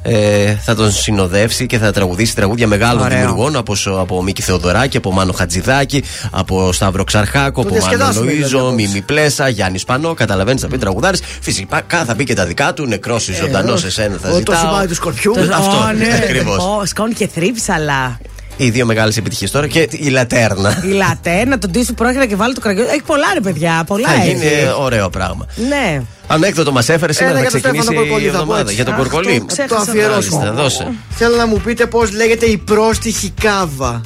Ε, 0.06 0.56
θα 0.56 0.76
τον 0.76 0.91
συνοδεύσει 0.91 1.66
και 1.66 1.78
θα 1.78 1.91
τραγουδήσει 1.91 2.36
τραγούδια 2.36 2.68
μεγάλων 2.68 3.04
Ωραίο. 3.04 3.18
δημιουργών 3.20 3.56
από, 3.56 3.76
από 3.99 4.24
Μίκη 4.24 4.41
Θεοδωράκη, 4.41 4.97
από 4.97 5.12
Μάνο 5.12 5.32
Χατζηδάκη, 5.32 6.04
από 6.32 6.72
Σταύρο 6.74 7.04
Ξαρχάκο, 7.04 7.62
Το 7.62 7.68
από 7.68 7.76
Μάνο 7.76 7.80
διασκεδάσουμε, 7.88 8.26
δηλαδή, 8.32 8.43
Λοίζο, 8.43 8.58
απόψε. 8.60 8.76
Μίμη 8.76 9.01
Πλέσα, 9.01 9.47
Γιάννη 9.47 9.80
Πανό. 9.86 10.14
Καταλαβαίνεις, 10.14 10.62
θα 10.62 10.68
πει 10.68 10.78
τραγουδάρι. 10.78 11.18
Φυσικά 11.41 12.04
θα 12.06 12.16
πει 12.16 12.24
και 12.24 12.34
τα 12.34 12.45
δικά 12.45 12.74
του. 12.74 12.86
Νεκρός 12.86 13.28
ή 13.28 13.34
ζωντανός, 13.34 13.84
εσένα 13.84 14.18
θα 14.22 14.28
Ε, 14.28 14.32
Ο- 14.32 14.34
Το 14.34 14.38
ζητάω. 14.38 14.56
σημάδι 14.70 14.88
του 14.88 14.95
σκορπιού. 14.95 15.34
Αυτό, 15.39 15.76
Ω, 15.88 15.91
ναι. 15.97 16.20
ακριβώς. 16.24 16.58
Ω, 16.58 16.86
σκόνη 16.86 17.14
και 17.14 17.28
θρύψαλα. 17.28 18.18
Οι 18.58 18.70
δύο 18.70 18.86
μεγάλες 18.86 19.18
επιτυχίες 19.18 19.51
τώρα 19.51 19.68
και 19.68 19.88
η 19.91 20.08
Λατέρνα. 20.10 20.84
Η 20.86 20.88
λατέ, 20.88 21.45
να 21.45 21.58
τον 21.60 21.72
τύσου 21.72 21.93
πρόχειρα 21.93 22.26
και 22.26 22.36
βάλει 22.36 22.54
το 22.54 22.60
κραγιό. 22.62 22.84
Έχει 22.84 23.01
πολλά 23.06 23.26
ρε 23.34 23.39
παιδιά, 23.39 23.84
πολλά 23.88 24.08
Θα 24.08 24.14
έχεις. 24.14 24.28
γίνει 24.28 24.51
ωραίο 24.80 25.10
πράγμα. 25.10 25.45
Ναι. 25.70 26.01
Ανέκδοτο 26.28 26.72
μας 26.72 26.89
έφερε 26.89 27.14
σήμερα, 27.14 27.38
Ένα 27.38 27.49
θα 27.49 27.58
για 27.58 27.62
τον 27.62 27.72
ξεκινήσει 27.72 27.88
Στέφανο 27.88 28.06
η 28.06 28.10
Κορκολί, 28.10 28.30
θα 28.30 28.32
πω 28.32 28.41
εβδομάδα. 28.41 28.62
έτσι. 28.62 28.74
Για 28.76 28.86
τον 28.86 28.93
Αχ, 28.93 28.99
Κορκολί. 28.99 29.39
το 29.39 29.45
ξέχασα. 29.45 29.76
Το 29.76 29.82
αφιερώσουμε. 29.82 30.38
Μάλιστα, 30.38 30.62
δώσε. 30.64 30.91
Θέλω 31.10 31.36
να 31.36 31.47
μου 31.47 31.62
πείτε 31.64 31.86
πώς 31.86 32.12
λέγεται 32.12 32.45
η 32.45 32.58
πρόστιχη 32.58 33.34
κάβα. 33.41 34.01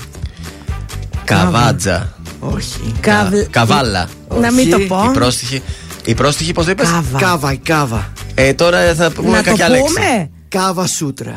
Καβάτζα. 1.23 2.13
Όχι. 2.39 2.93
Καβ- 2.99 3.49
Καβάλα. 3.49 4.07
Να 4.39 4.51
μην 4.51 4.69
το 4.69 4.75
Όχι. 4.75 4.85
πω. 4.85 5.03
Η 5.09 5.13
πρόστιχη. 5.13 5.61
Η 6.05 6.13
πρόστιχη, 6.13 6.51
πώς 6.53 6.65
το 6.65 6.71
είπες; 6.71 6.87
Κάβα. 6.89 7.19
Κάβα, 7.19 7.51
η 7.53 7.57
κάβα. 7.57 8.11
Ε, 8.35 8.53
τώρα 8.53 8.93
θα 8.95 9.11
πούμε 9.11 9.29
Να 9.29 9.37
το 9.37 9.49
κάποια 9.49 9.69
λέξη. 9.69 9.83
πούμε. 9.93 10.29
Κάβα 10.49 10.87
σούτρα. 10.87 11.31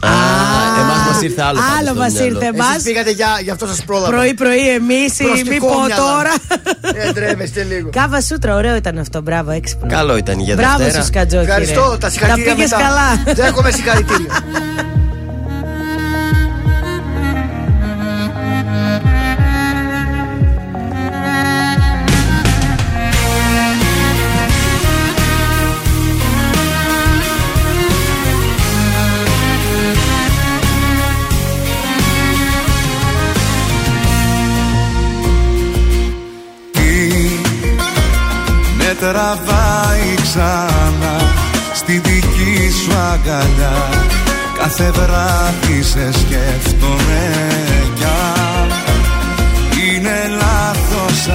Α, 0.00 0.08
εμά 0.08 0.49
μας 1.12 1.22
ήρθε 1.22 1.42
άλλο. 1.42 1.58
πάντως 1.58 1.76
Άλλο 1.78 1.86
στο 1.88 1.94
μας 2.02 2.12
μυαλό. 2.12 2.26
ήρθε 2.28 2.46
εμά. 2.54 2.64
Εσείς 2.72 2.82
πήγατε 2.82 3.10
για, 3.10 3.28
γι' 3.42 3.50
αυτό 3.50 3.66
σας 3.66 3.84
πρόλαβα. 3.84 4.10
Πρωί-πρωί 4.10 4.68
εμείς, 4.68 5.12
μη 5.20 5.26
Προστικό 5.26 5.66
πω 5.66 5.74
μυαλά. 5.84 5.96
τώρα. 5.96 6.32
Ε, 7.06 7.12
ντρέπεστε 7.12 7.62
λίγο. 7.62 7.90
Κάβα 7.92 8.20
σούτρα, 8.20 8.54
ωραίο 8.54 8.76
ήταν 8.76 8.98
αυτό. 8.98 9.20
Μπράβο, 9.22 9.50
έξυπνο. 9.50 9.88
Καλό 9.90 10.16
ήταν 10.16 10.40
για 10.40 10.54
Μπράβο 10.54 10.76
Δευτέρα. 10.78 11.00
σου, 11.02 11.06
Σκατζόκι. 11.06 11.44
Ευχαριστώ, 11.46 11.96
τα 12.00 12.10
συγχαρητήρια 12.10 12.54
πήγες 12.54 12.70
μετά. 12.70 12.82
καλά. 12.82 13.34
Δέχομαι 13.34 13.70
συγχαρητήρια. 13.70 14.30
τραβάει 39.00 40.14
ξανά 40.22 41.16
στη 41.74 41.92
δική 41.92 42.70
σου 42.82 42.92
αγκαλιά. 43.12 43.88
Κάθε 44.58 44.90
βράδυ 44.90 45.82
σε 45.82 46.12
σκέφτομαι 46.12 47.30
κι 47.94 48.04
αν 48.04 48.68
είναι 49.88 50.18
λάθος 50.28 51.28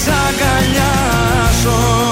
σ' 0.00 0.08
αγκαλιάσω 0.26 2.11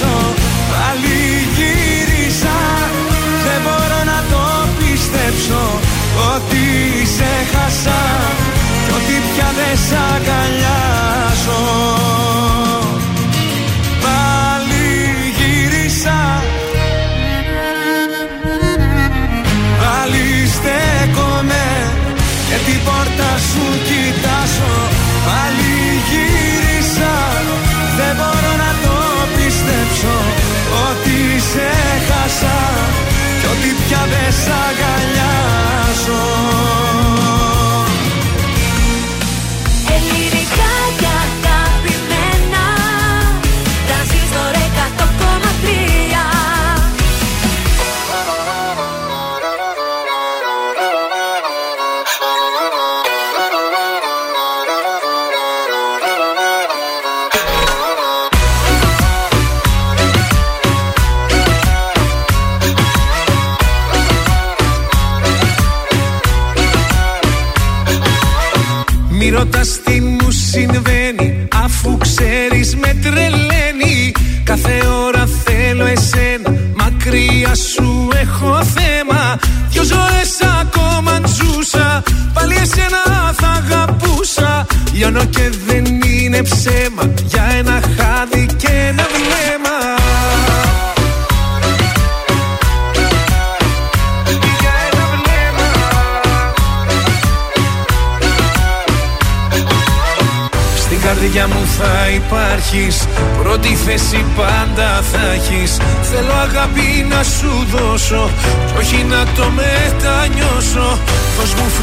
κοιτάζω 0.00 0.34
Πάλι 0.70 1.18
γύρισα 1.56 2.58
δεν 3.44 3.60
μπορώ 3.64 4.00
να 4.04 4.18
το 4.30 4.42
πιστέψω 4.78 5.62
Ότι 6.34 6.64
σε 7.16 7.30
χάσα. 7.52 8.00
Κι 8.86 8.92
ότι 8.96 9.16
πια 9.32 9.48
δεν 9.56 9.76
σ' 9.76 9.92
αγκαλιάζω 10.14 10.79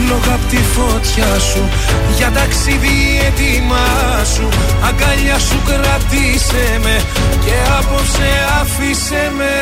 Δώσ' 0.07 0.15
μου 0.15 0.21
φλόγα 0.21 0.35
απ' 0.35 0.49
τη 0.49 0.57
φωτιά 0.57 1.39
σου 1.39 1.69
Για 2.17 2.31
ταξίδι 2.31 3.19
έτοιμά 3.27 4.23
σου. 4.33 4.49
Αγκαλιά 4.87 5.39
σου 5.39 5.61
κρατήσε 5.65 6.79
με 6.83 7.01
Και 7.45 7.53
απόψε 7.79 8.29
άφησε 8.61 9.31
με. 9.37 9.55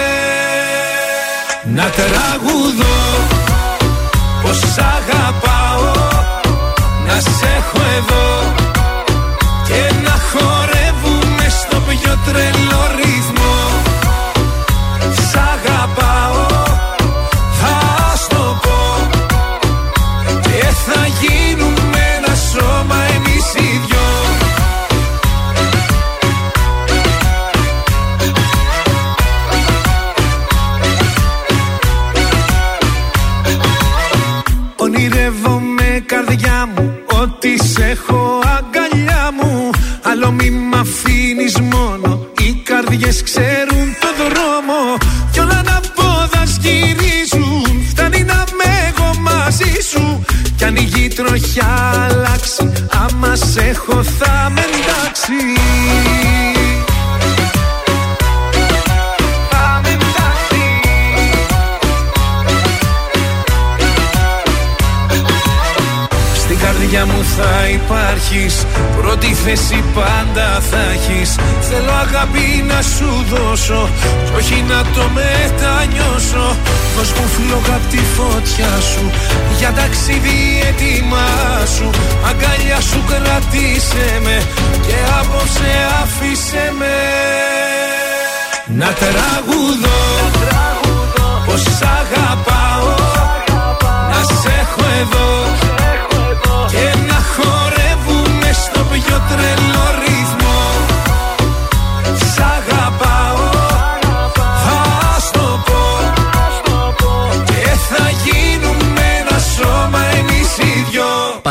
Να 1.73 1.83
τραγουδώ 1.83 2.97
Πως 4.41 4.57
σ' 4.57 4.77
αγαπάω 4.77 5.91
Να 7.07 7.19
σε 7.19 7.47
έχω 7.57 7.81
εδώ 7.97 8.53
και 9.67 9.93
να 10.03 10.14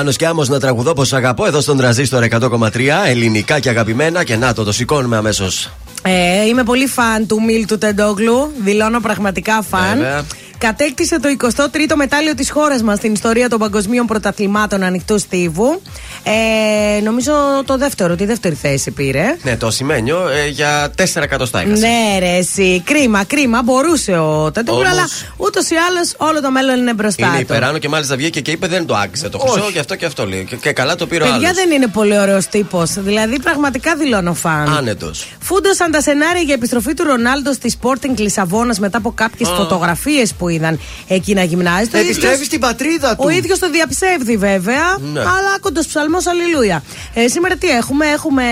δυο 0.05 0.13
Πάνω 0.15 0.17
σκιάμο 0.17 0.45
να 0.45 0.61
τραγουδώ 0.61 0.93
πως 0.93 1.13
αγαπώ 1.13 1.47
εδώ 1.47 1.61
στον 1.61 1.77
τραζίστορ 1.77 2.25
100,3 2.31 2.89
ελληνικά 3.07 3.61
και 3.61 3.69
αγαπημένα. 3.69 4.25
Και 4.25 4.37
να 4.37 4.55
το, 4.55 4.65
το 4.65 4.73
σηκώνουμε 4.73 5.17
αμέσως. 5.17 5.71
Ε, 6.03 6.47
είμαι 6.47 6.63
πολύ 6.63 6.87
φαν 6.87 7.27
του 7.27 7.43
Μίλ 7.43 7.67
του 7.67 7.79
Τεντόγλου. 7.79 8.53
Δηλώνω 8.59 9.01
πραγματικά 9.01 9.63
φαν. 9.63 9.97
Βέβαια. 9.97 10.25
Κατέκτησε 10.59 11.21
το 11.21 11.29
23ο 11.39 11.95
μετάλλιο 11.97 12.35
της 12.35 12.51
χώρας 12.51 12.83
μας 12.83 12.99
στην 12.99 13.13
ιστορία 13.13 13.49
των 13.49 13.59
παγκοσμίων 13.59 14.07
πρωταθλημάτων 14.07 14.83
ανοιχτού 14.83 15.19
στίβου. 15.19 15.81
Ε, 16.27 17.01
νομίζω 17.01 17.33
το 17.67 17.77
δεύτερο, 17.77 18.15
τη 18.17 18.25
δεύτερη 18.25 18.55
θέση 18.55 18.91
πήρε. 18.91 19.37
Ναι, 19.43 19.57
το 19.57 19.71
σημαίνιο 19.71 20.29
ε, 20.29 20.49
για 20.49 20.91
4 20.99 21.05
εκατοστά 21.23 21.61
έχασε. 21.61 21.87
Ναι, 21.87 22.19
ρε, 22.19 22.37
εσύ. 22.37 22.83
Κρίμα, 22.85 23.25
κρίμα. 23.25 23.63
Μπορούσε 23.63 24.13
ο 24.19 24.51
Τετούγκουλ, 24.53 24.81
Όμως- 24.85 24.93
αλλά 24.93 25.09
ούτως 25.37 25.71
ή 25.71 25.75
άλλως 25.89 26.15
όλο 26.17 26.41
το 26.41 26.51
μέλλον 26.51 26.79
είναι 26.79 26.95
μπροστά 26.95 27.27
Είναι 27.27 27.35
του. 27.35 27.41
υπεράνω 27.41 27.79
και 27.79 27.89
μάλιστα 27.89 28.17
βγήκε 28.17 28.41
και 28.41 28.51
είπε 28.51 28.67
δεν 28.67 28.87
το 28.87 28.95
άξιζε 28.97 29.29
το 29.29 29.39
χρυσό, 29.39 29.61
Όχι. 29.63 29.73
γι' 29.73 29.79
αυτό 29.79 29.95
και 29.97 30.05
αυτό 30.07 30.27
λέει. 30.27 30.45
Και, 30.45 30.57
και 30.57 30.73
καλά 30.73 30.95
το 30.95 31.07
πήρε 31.07 31.23
ο 31.25 31.27
Παιδιά 31.27 31.49
άλλος. 31.49 31.63
δεν 31.63 31.71
είναι 31.71 31.87
πολύ 31.87 32.19
ωραίος 32.19 32.47
τύπος. 32.47 32.91
Δηλαδή, 32.97 33.41
πραγματικά 33.41 33.97
δηλώνω 33.97 34.35
φαν. 34.35 34.77
Άνετος. 34.77 35.27
Φούντωσαν 35.41 35.91
τα 35.91 36.01
σενάρια 36.01 36.43
για 36.43 36.55
επιστροφή 36.55 36.95
του 36.95 37.05
Ρονάλντο 37.05 37.53
στη 37.53 37.73
Sporting 37.81 38.17
Λισαβόνας 38.17 38.79
μετά 38.79 38.99
από 38.99 39.13
κάποιες 39.13 39.49
Α. 39.49 39.55
φωτογραφίες 39.55 40.33
που 40.35 40.49
είδαν 40.49 40.81
εκεί 41.09 41.35
να 41.35 41.43
γυμνάζει. 41.43 41.87
Το 41.89 41.99
Επιστρέφει 41.99 42.33
ίδιος- 42.33 42.47
στην 42.47 42.61
πατρίδα 42.61 43.11
του; 43.17 43.23
Ο 43.27 43.29
ίδιος 43.31 43.59
το 43.59 43.71
διαψεύδει 43.71 44.37
βέβαια, 44.37 44.97
Ναι. 45.13 45.21
αλλά 45.21 45.59
κοντός 45.61 45.87
ψαλμό, 46.19 46.43
αλληλούια. 46.43 46.83
Ε, 47.15 47.29
σήμερα 47.29 47.57
τι 47.57 47.71
έχουμε, 47.71 48.07
έχουμε 48.07 48.45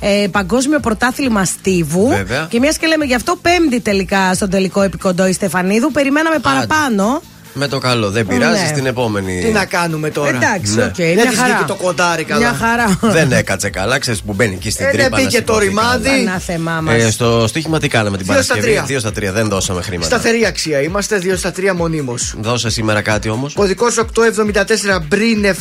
ε, 0.00 0.26
παγκόσμιο 0.30 0.80
πρωτάθλημα 0.80 1.44
στίβου. 1.44 2.08
Βέβαια. 2.08 2.46
Και 2.50 2.58
μιας 2.58 2.76
και 2.76 2.86
λέμε 2.86 3.04
γι' 3.04 3.14
αυτό, 3.14 3.36
πέμπτη 3.42 3.80
τελικά 3.80 4.34
στον 4.34 4.50
τελικό 4.50 4.82
επικοντό 4.82 5.26
η 5.26 5.32
Στεφανίδου. 5.32 5.90
Περιμέναμε 5.90 6.38
παραπάνω. 6.38 7.22
Με 7.56 7.68
το 7.68 7.78
καλό, 7.78 8.10
δεν 8.10 8.26
πειράζει 8.26 8.60
Ναι. 8.62 8.66
στην 8.68 8.86
επόμενη. 8.86 9.40
Τι 9.44 9.50
να 9.50 9.64
κάνουμε 9.64 10.10
τώρα; 10.10 10.28
Εντάξει, 10.28 10.74
Ναι. 10.74 10.84
οκ, 10.84 10.94
Δεν 10.96 11.14
μια 11.14 11.26
της 11.26 11.38
χαρά. 11.38 11.48
βγήκε 11.54 11.64
το 11.68 11.74
κοντάρι 11.74 12.24
καλά. 12.24 12.40
Μια 12.40 12.54
χαρά. 12.60 12.98
Δεν 13.12 13.32
έκατσε 13.32 13.70
καλά, 13.70 13.98
ξέρεις 13.98 14.22
που 14.22 14.32
μπαίνει 14.32 14.54
εκεί 14.54 14.70
στην 14.70 14.86
Ε, 14.86 14.88
τρύπα. 14.90 15.02
ναι, 15.02 15.08
να 15.08 15.16
πήγε 15.16 15.42
το 15.42 15.52
σηκωθεί 15.52 15.66
ρημάδι. 15.68 16.08
καλά. 16.08 16.18
Ανάθεμά 16.30 16.80
μας. 16.80 16.94
Ε, 17.02 17.10
στο 17.10 17.44
στοίχημα 17.48 17.78
τι 17.78 17.88
κάναμε 17.88 18.16
την 18.16 18.26
Δύο 18.26 18.42
στα 18.42 18.54
Παρασκευή; 18.54 18.76
τρία. 18.86 18.96
2 18.96 19.00
στα 19.00 19.12
3, 19.12 19.32
δεν 19.32 19.48
δώσαμε 19.48 19.82
χρήματα. 19.82 20.06
Σταθερή 20.08 20.46
αξία 20.46 20.80
είμαστε, 20.82 21.18
2 21.18 21.36
στα 21.36 21.52
3 21.52 21.72
μονίμως. 21.74 22.34
Δώσε 22.40 22.70
σήμερα 22.70 23.00
κάτι 23.02 23.28
όμως. 23.28 23.52
Κωδικός 23.54 23.98
874 23.98 24.98
Μπρίνε 25.08 25.52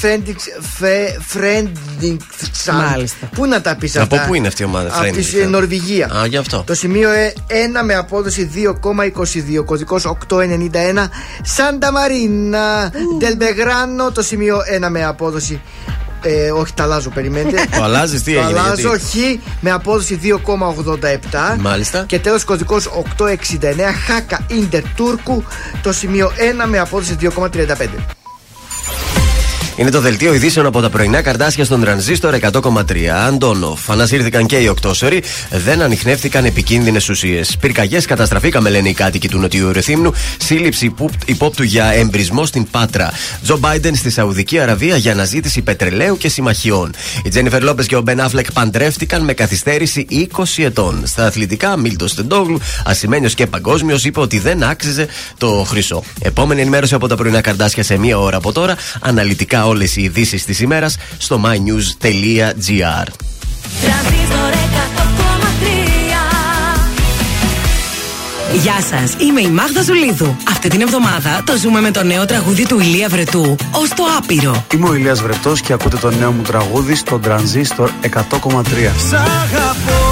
Φρέντινγκσαν. 1.28 2.76
Μάλιστα. 2.76 3.30
Πού 3.36 3.46
να 3.46 3.62
τα 3.62 3.76
πεις 3.76 3.96
αυτά; 3.96 4.16
Από 4.16 4.28
πού 4.28 4.34
είναι 4.34 4.48
αυτή 4.48 4.62
η 4.62 4.66
ομάδα, 4.66 4.88
Από 4.98 5.16
τη 5.16 5.24
Friendlingsand? 5.34 5.50
Νορβηγία. 5.50 6.06
Α, 6.22 6.26
γι' 6.26 6.38
αυτό. 6.38 6.64
Το 6.68 6.74
σημείο 6.76 7.10
1 7.48 7.84
με 7.86 7.94
απόδοση 7.96 8.44
2,22. 8.54 9.64
Κωδικός 9.66 10.06
891 10.06 11.10
Σάντα 11.84 12.00
Μαρίνα. 12.00 12.92
Ντελμπεγράνο. 13.18 14.12
Το 14.12 14.22
σημείο 14.22 14.58
1 14.86 14.88
με 14.90 15.06
απόδοση. 15.06 15.62
Ε, 16.22 16.52
όχι, 16.52 16.74
τα 16.74 16.84
αλλάζω, 16.84 17.10
περιμένετε. 17.10 17.68
Το 17.78 17.84
αλλάζεις, 17.84 18.24
τι 18.24 18.34
Το 18.34 18.40
έγινε, 18.40 18.60
αλλάζω, 18.60 18.96
γιατί; 18.96 19.42
χ 19.44 19.52
με 19.62 19.72
απόδοση 19.72 20.20
2,87. 20.24 21.58
Μάλιστα. 21.60 22.04
Και 22.08 22.20
τέλος 22.20 22.44
κωδικός 22.44 22.90
869 23.18 23.26
Χάκα 24.08 24.46
Ίντερ 24.48 24.84
Τούρκου. 24.96 25.44
Το 25.82 25.94
σημείο 25.94 26.32
1 26.64 26.68
με 26.68 26.80
απόδοση 26.80 27.18
2,35. 27.22 27.88
Είναι 29.78 29.90
το 29.90 30.00
δελτίο 30.00 30.34
ειδήσεων 30.34 30.66
από 30.66 30.82
τα 30.82 30.90
πρωινά 30.90 31.22
καρτάσια 31.22 31.66
στον 31.66 31.82
τρανζίστορ 31.82 32.36
100,3. 32.52 33.06
Αντώνοφ. 33.28 33.90
Ανασύρθηκαν 33.90 34.46
και 34.46 34.58
οι 34.58 34.68
οκτώσοροι. 34.68 35.24
Δεν 35.52 35.82
ανοιχνεύτηκαν 35.82 36.46
επικίνδυνες 36.46 37.10
ουσίες. 37.10 37.58
Πυρκαγιές 37.60 38.06
καταστραφήκαμε, 38.06 38.70
λένε 38.70 38.90
οι 38.90 38.94
κάτοικοι 38.94 39.28
του 39.30 39.40
Νοτιού 39.40 39.72
Ρεθύμνου. 39.72 40.12
Σύλληψη 40.38 40.86
υπού- 40.86 41.14
υπόπτου 41.26 41.64
για 41.64 41.86
εμπρισμό 41.86 42.46
στην 42.46 42.68
Πάτρα. 42.72 43.12
Τζο 43.44 43.58
Μπάιντεν 43.58 43.96
στη 43.96 44.10
Σαουδική 44.10 44.60
Αραβία 44.60 44.96
για 44.98 45.12
αναζήτηση 45.12 45.62
πετρελαίου 45.62 46.18
και 46.18 46.30
συμμαχιών. 46.30 46.94
Η 47.24 47.30
Τζένιφερ 47.30 47.64
Λόπες 47.64 47.86
και 47.86 47.96
ο 47.96 48.02
Μπεν 48.02 48.20
Αφλεκ 48.22 48.52
παντρεύτηκαν 48.52 49.24
με 49.24 49.34
καθυστέρηση 49.34 50.06
20 50.10 50.64
ετών. 50.64 51.02
Στα 51.06 51.26
αθλητικά, 51.26 51.78
Μίλτο 51.78 52.08
Στεντόγλου, 52.08 52.60
ασημένιος 52.86 53.34
και 53.34 53.48
παγκόσμιος, 53.48 54.04
είπε 54.06 54.20
ότι 54.20 54.40
δεν 54.40 54.64
άξιζε 54.64 55.08
το 55.38 55.66
χρυσό. 55.68 56.04
Επόμενη 56.22 56.62
ενημέρωση 56.62 56.94
από 56.94 57.08
τα 57.08 57.16
πρωινά 57.16 57.42
καρτάσια 57.42 57.84
σε 57.84 57.98
μία 57.98 58.20
ώρα 58.20 58.38
από 58.38 58.52
τώρα. 58.52 58.76
Αναλυτικά 59.00 59.63
όλες 59.66 59.96
οι 59.96 60.02
ειδήσεις 60.02 60.46
της 60.46 60.60
ημέρας 60.60 60.98
στο 61.18 61.42
mynews.gr. 61.46 63.08
Τρανζίστορ 63.82 64.52
100,3 64.54 65.94
Γεια 68.62 68.82
σας, 68.82 69.16
είμαι 69.18 69.42
η 69.42 69.48
Μάγδα 69.48 69.82
Ζουλίδου. 69.82 70.36
Αυτή 70.50 70.70
την 70.70 70.82
εβδομάδα 70.82 71.44
το 71.46 71.58
ζούμε 71.58 71.82
με 71.82 71.92
το 71.92 72.04
νέο 72.04 72.26
τραγούδι 72.26 72.68
του 72.68 72.80
Ηλία 72.80 73.08
Βρετού, 73.10 73.56
Ω 73.72 73.88
το 73.96 74.04
άπειρο. 74.18 74.66
Είμαι 74.74 74.90
ο 74.90 74.94
Ηλίας 74.94 75.22
Βρετός 75.22 75.62
και 75.62 75.74
ακούτε 75.74 75.98
το 75.98 76.12
νέο 76.12 76.32
μου 76.32 76.42
τραγούδι 76.42 76.96
στο 76.96 77.20
Transistor 77.26 77.88
100,3. 77.88 77.90
Σ' 79.10 79.14
αγαπώ 79.14 80.03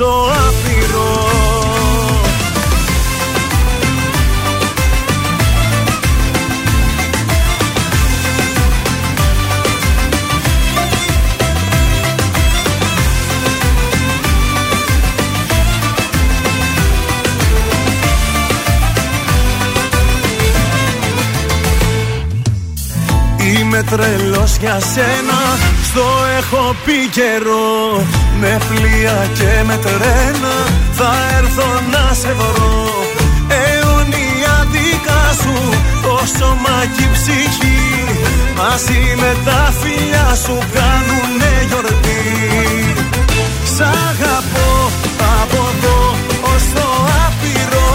Ως 0.00 0.04
το 0.04 0.30
άπειρο. 0.30 1.26
Είμαι 23.38 23.82
τρελός 23.82 24.56
για 24.56 24.80
σένα 24.80 25.67
Στο 25.90 26.08
έχω 26.38 26.74
πει 26.84 27.08
καιρό 27.18 28.02
Με 28.40 28.58
πλοία 28.68 29.28
και 29.38 29.62
με 29.66 29.76
τρένα 29.84 30.54
Θα 30.92 31.10
έρθω 31.38 31.68
να 31.92 32.14
σε 32.14 32.32
βρω. 32.38 32.88
Αιωνία 33.60 34.56
δικά 34.72 35.22
σου 35.42 35.56
Το 36.02 36.18
σώμα 36.38 36.76
και 36.96 37.02
η 37.02 37.08
ψυχή. 37.12 37.80
Μαζί 38.56 39.02
με 39.20 39.36
τα 39.44 39.72
φιλιά 39.80 40.28
σου 40.44 40.58
Κάνουνε 40.74 41.52
γιορτή. 41.68 42.24
Σ' 43.74 43.80
αγαπώ 43.80 44.70
από 45.40 45.60
εδώ 45.72 46.00
ως 46.52 46.62
το 46.74 46.88
άπειρο. 47.24 47.90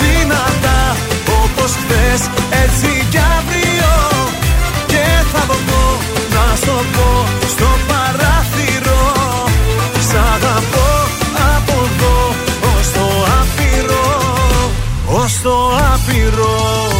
Δυνατά 0.00 0.96
όπως 1.42 1.70
χθες 1.80 2.20
έτσι 2.62 3.06
κι 3.10 3.18
άπειρο 16.32 16.99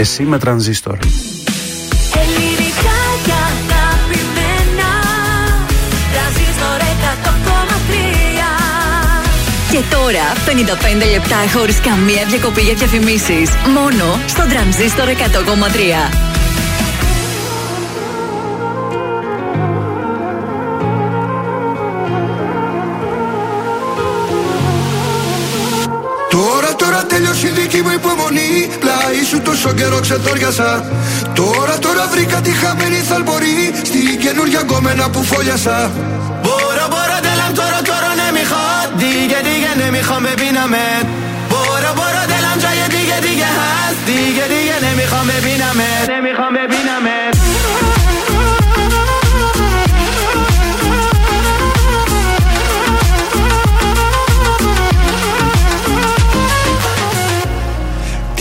και 0.00 0.06
εσύ 0.06 0.22
με 0.22 0.38
Transistor. 0.44 0.96
Ελληνικά 2.22 2.98
και 3.24 3.32
αγαπημένα 3.48 4.90
Τρανζίστορ 6.12 6.80
100,3 6.80 7.90
Και 9.70 9.76
Και 9.76 9.82
τώρα 9.90 10.26
55 11.06 11.10
λεπτά 11.10 11.36
χωρίς 11.58 11.80
καμία 11.80 12.24
διακοπή 12.28 12.60
για 12.60 12.74
διαφημίσεις. 12.74 13.50
Μόνο 13.74 14.20
στο 14.26 14.42
τρανζίστορ 14.46 15.08
100,3. 15.08 16.30
φωνή 28.30 28.78
Πλάι 28.82 29.24
σου 29.30 29.40
τόσο 29.40 29.72
καιρό 29.72 30.00
ξετόριασα. 30.00 30.84
Τώρα 31.34 31.78
τώρα 31.78 32.06
βρήκα 32.12 32.40
τη 32.40 32.50
χαμένη 32.50 33.00
θαλπορή 33.08 33.72
στη 33.82 34.16
καινούργια 34.24 34.60
γκόμενα 34.60 35.10
που 35.10 35.22
φόλιασα. 35.24 35.90
Μπορώ 36.42 36.84
μπορώ 36.92 37.18
τελαμ 37.26 37.52
τώρα 37.60 37.80
τώρα 37.90 38.10
ναι 38.18 38.28
μη 38.36 38.44
χα 38.50 38.64
Δίγε 39.00 39.40
δίγε 39.46 39.72
ναι 39.78 39.90
μη 39.94 40.02
χα 40.08 40.20
με. 40.24 40.32
Πίναμε 40.40 40.84
Μπορώ 41.50 41.90
μπορώ 41.98 42.22
τελαμ 42.32 42.56
τζάγε 42.60 42.86
δίγε 42.94 43.18
δίγε 43.24 43.50
χας 43.58 43.94
Δίγε 44.08 44.44
δίγε 44.52 44.76
ναι 44.82 44.90
μη 44.98 45.04
χα 45.10 45.20
με. 45.28 45.36
Πίναμε 45.44 45.88
Ναι 46.10 46.18
μη 46.24 46.32
με. 46.54 46.62
πίναμε 46.72 47.16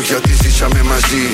γιατί 0.00 0.32
ζήσαμε 0.42 0.82
μαζί. 0.82 1.28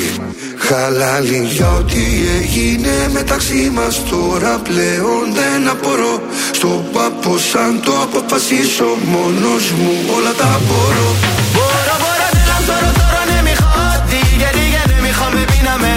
Χαλάλι 0.67 1.41
για 1.57 1.71
ό,τι 1.81 2.05
έγινε 2.39 2.95
μεταξύ 3.13 3.71
μας 3.77 3.95
τώρα 4.11 4.53
πλέον 4.69 5.25
δεν 5.39 5.69
απορώ. 5.75 6.15
Στο 6.53 6.71
πάπο 6.93 7.39
σαν 7.39 7.81
το 7.85 7.93
αποφασίσω 8.07 8.89
μόνος 9.13 9.65
μου 9.79 9.93
όλα 10.17 10.33
τα 10.41 10.51
μπορώ. 10.67 11.09
Μπορώ, 11.55 11.95
μπορώ, 12.03 12.27
δεν 12.35 12.45
τώρα, 12.69 12.91
τώρα, 13.01 13.23
ναι, 13.29 13.39
μη 13.47 13.55
χώτη 13.65 14.21
Γιατί, 14.41 14.65
γιατί, 14.75 14.95
μη 15.05 15.13
χώμη, 15.19 15.43
πίναμε. 15.51 15.95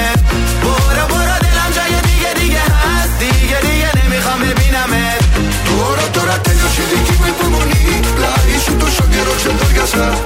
Μπορώ, 0.63 1.03
μπορώ, 1.09 1.35
δεν 1.43 1.53
γιατί, 1.93 2.13
γιατί, 2.23 2.45
γιατί, 2.55 3.29
γιατί, 3.51 3.71
γιατί, 3.81 4.01
μη 4.11 4.19
χώμη, 4.25 4.49
πίναμε. 4.59 5.01
Τώρα, 5.67 6.05
τώρα, 6.15 6.35
τέλειωσε 6.45 6.83
δική 6.91 7.13
μου 7.19 7.27
υπομονή. 7.33 7.76
Πλάι 8.66 8.66
σου 8.66 8.76
τόσο 8.76 9.04
καιρό 9.10 9.32
ξεντόριασα 9.36 10.20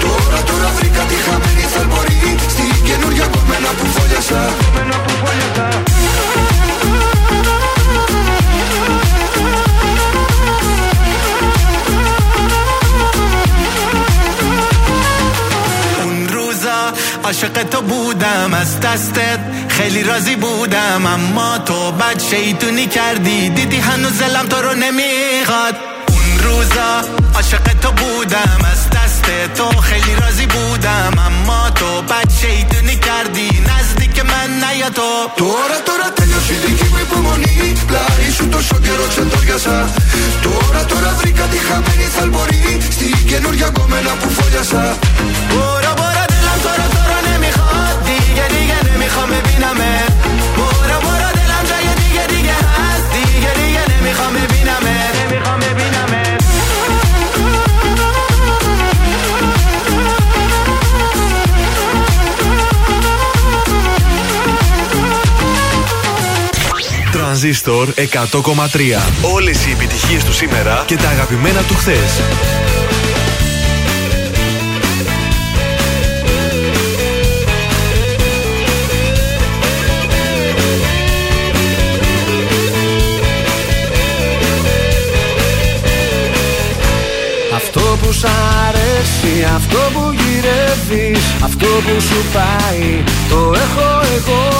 Τώρα 0.00 0.42
τώρα 0.46 0.70
βρήκα 0.78 1.02
τη 1.02 1.14
χαμένη 1.14 1.66
θαλπορή 1.74 2.36
Στην 2.48 2.84
καινούργια 2.84 3.26
κομμένα 3.26 3.68
που 3.78 3.86
φόλιασα 3.86 4.42
اون 16.04 16.28
روزا 16.28 16.92
عاشق 17.24 17.62
تو 17.70 17.80
بودم 17.82 18.54
از 18.54 18.80
دستت 18.80 19.40
خیلی 19.68 20.02
راضی 20.02 20.36
بودم 20.36 21.06
اما 21.06 21.58
تو 21.58 21.92
بد 21.92 22.22
شیطونی 22.30 22.86
کردی 22.86 23.48
دیدی 23.48 23.76
هنوز 23.76 24.18
دلم 24.18 24.46
تو 24.48 24.56
رو 24.56 24.74
نمیخواد 24.74 25.74
اون 26.08 26.38
روزا 26.44 27.15
عاشق 27.37 27.63
تو 27.81 27.91
بودم 27.91 28.59
از 28.71 28.89
دست 28.89 29.25
تو 29.55 29.81
خیلی 29.81 30.15
راضی 30.15 30.45
بودم. 30.45 31.13
اما 31.25 31.69
تو 31.69 32.01
بد 32.01 32.31
شیطونی 32.41 32.95
کردی 32.95 33.49
نزدیک 33.69 34.25
من 34.25 34.49
نیا 34.63 34.89
تو. 34.89 35.29
تو 35.37 35.45
را 35.45 35.81
تو 35.85 35.91
را 36.03 36.09
تلیوشی 36.09 36.55
دیگی 36.55 36.83
بی 36.83 38.49
تو 38.51 38.61
شوگی 38.61 38.89
رو 38.89 39.07
چند 39.07 39.31
تو 39.31 39.53
گزا 39.53 39.85
تو 40.43 40.73
را 40.73 40.83
تو 40.83 41.01
را 41.01 41.11
بریکا 41.11 41.45
دی 41.47 41.59
خمینی 41.59 42.29
بوری 42.31 42.81
سی 42.89 43.39
نور 43.39 43.55
یا 43.55 43.69
گومن 43.69 44.07
اپو 44.07 44.29
فو 44.29 44.49
جزا 44.49 44.81
بورا 45.49 45.93
بورا 45.95 46.25
دلم 46.29 46.59
تو 46.63 46.69
را 46.69 46.87
تو 46.87 47.01
را 47.09 47.31
نمی‌خواد. 47.31 48.03
دیگه 48.03 48.47
دیگه 48.47 48.93
نمی‌خوام 48.93 49.29
ببینمه 49.29 49.99
Τρανζίστορ 67.39 67.93
100,3. 67.95 68.03
Όλες 69.33 69.65
οι 69.65 69.71
επιτυχίες 69.71 70.23
του 70.23 70.33
σήμερα 70.33 70.83
και 70.87 70.95
τα 70.95 71.09
αγαπημένα 71.09 71.61
του 71.61 71.73
χθες. 71.73 72.21
Αυτό 87.55 87.79
που 88.01 88.11
σ' 88.11 88.25
αρέσει, 88.67 89.43
αυτό 89.55 89.77
που 89.93 90.13
γυρεύεις 90.13 91.19
Αυτό 91.43 91.65
που 91.65 92.01
σου 92.01 92.25
πάει, 92.33 93.03
το 93.29 93.53
έχω 93.55 94.01
εγώ 94.15 94.56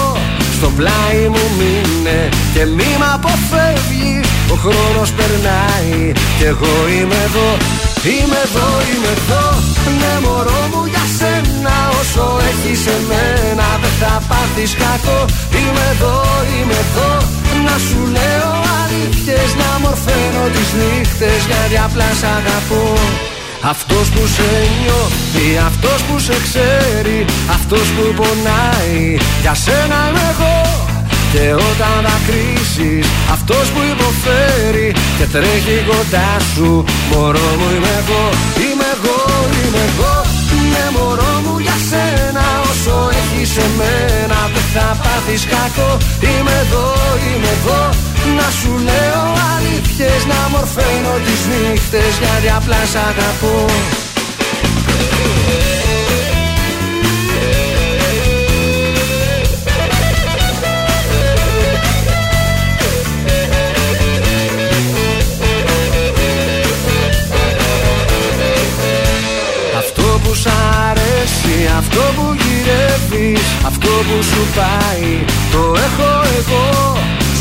Στο 0.58 0.70
πλάι 0.76 1.20
μου 1.32 1.44
μείνε 1.58 2.28
και 2.54 2.64
μη 2.76 2.90
μ' 3.00 3.08
αποφεύγεις. 3.14 4.26
Ο 4.52 4.56
χρόνος 4.64 5.10
περνάει 5.18 6.12
και 6.38 6.46
εγώ 6.52 6.74
είμαι 6.94 7.18
εδώ 7.28 7.48
Είμαι 8.12 8.38
εδώ, 8.46 8.68
είμαι 8.90 9.12
εδώ. 9.18 9.44
Ναι 9.98 10.12
μωρό 10.24 10.62
μου 10.70 10.82
για 10.92 11.04
σένα 11.18 11.76
Όσο 12.00 12.24
έχεις 12.50 12.82
εμένα 12.96 13.66
δεν 13.82 13.94
θα 14.00 14.14
πάθεις 14.28 14.72
κακό. 14.82 15.20
Είμαι 15.58 15.84
εδώ, 15.94 16.16
είμαι 16.54 16.78
εδώ. 16.84 17.10
Να 17.66 17.76
σου 17.86 18.00
λέω 18.16 18.52
αλήθειες 18.80 19.50
Να 19.60 19.70
μορφαίνω 19.82 20.44
τις 20.54 20.68
νύχτες 20.78 21.40
Γιατί 21.48 21.76
απλά 21.86 22.08
σ' 22.20 22.26
αγαπώ 22.36 22.84
αυτός 23.62 24.08
που 24.08 24.26
σε 24.26 24.50
νιώθει, 24.82 25.58
αυτός 25.66 26.02
που 26.02 26.18
σε 26.18 26.36
ξέρει 26.42 27.24
Αυτός 27.50 27.86
που 27.94 28.14
πονάει, 28.16 29.16
για 29.40 29.54
σένα 29.54 29.98
είμαι 30.08 30.24
εγώ 30.32 30.56
Και 31.32 31.44
όταν 31.68 31.94
δακρύσεις, 32.06 33.06
αυτός 33.32 33.66
που 33.72 33.80
υποφέρει 33.94 34.88
Και 35.18 35.26
τρέχει 35.34 35.76
κοντά 35.90 36.30
σου, 36.54 36.84
μωρό 37.10 37.48
μου 37.58 37.68
είμαι 37.76 37.92
εγώ 38.02 38.24
Είμαι 38.66 38.88
εγώ, 38.96 39.18
είμαι 39.58 39.82
εγώ, 39.90 40.14
ναι 40.72 40.84
μωρό 40.98 41.32
μου 41.44 41.58
για 41.58 41.72
σένα 41.72 41.87
Όσο 43.18 43.26
έχεις 43.34 43.56
εμένα 43.56 44.50
δεν 44.54 44.66
θα 44.74 44.96
πάθεις 45.02 45.44
κακό. 45.44 45.96
Είμαι 46.20 46.54
εδώ, 46.64 46.94
είμαι 47.26 47.50
εδώ, 47.58 47.88
να 48.36 48.50
σου 48.50 48.72
λέω 48.88 49.24
αλήθειες 49.56 50.26
Να 50.26 50.48
μορφαίνω 50.52 51.14
τις 51.24 51.40
νύχτες 51.50 52.18
γιατί 52.18 52.56
απλά 52.56 52.80
σ' 52.92 52.94
αγαπώ. 52.94 53.66
Αυτό 69.78 70.02
που 70.22 70.34
σ' 70.34 70.46
αρέσει, 70.90 71.70
αυτό 71.78 72.00
που 72.16 72.37
γυρεύεις 72.68 73.40
Αυτό 73.66 73.88
που 74.06 74.18
σου 74.30 74.42
πάει, 74.58 75.08
το 75.52 75.62
έχω 75.86 76.10
εγώ. 76.38 76.66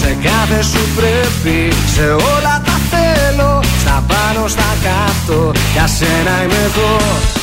Σε 0.02 0.12
κάθε 0.28 0.60
σου 0.72 0.84
πρέπει, 0.98 1.58
σε 1.96 2.06
όλα 2.34 2.56
τα 2.68 2.76
θέλω. 2.92 3.52
Στα 3.84 4.04
πάνω, 4.10 4.48
στα 4.48 4.70
κάτω, 4.86 5.52
για 5.74 5.88
σένα 5.98 6.34
είμαι 6.44 6.62
εδώ. 6.70 6.92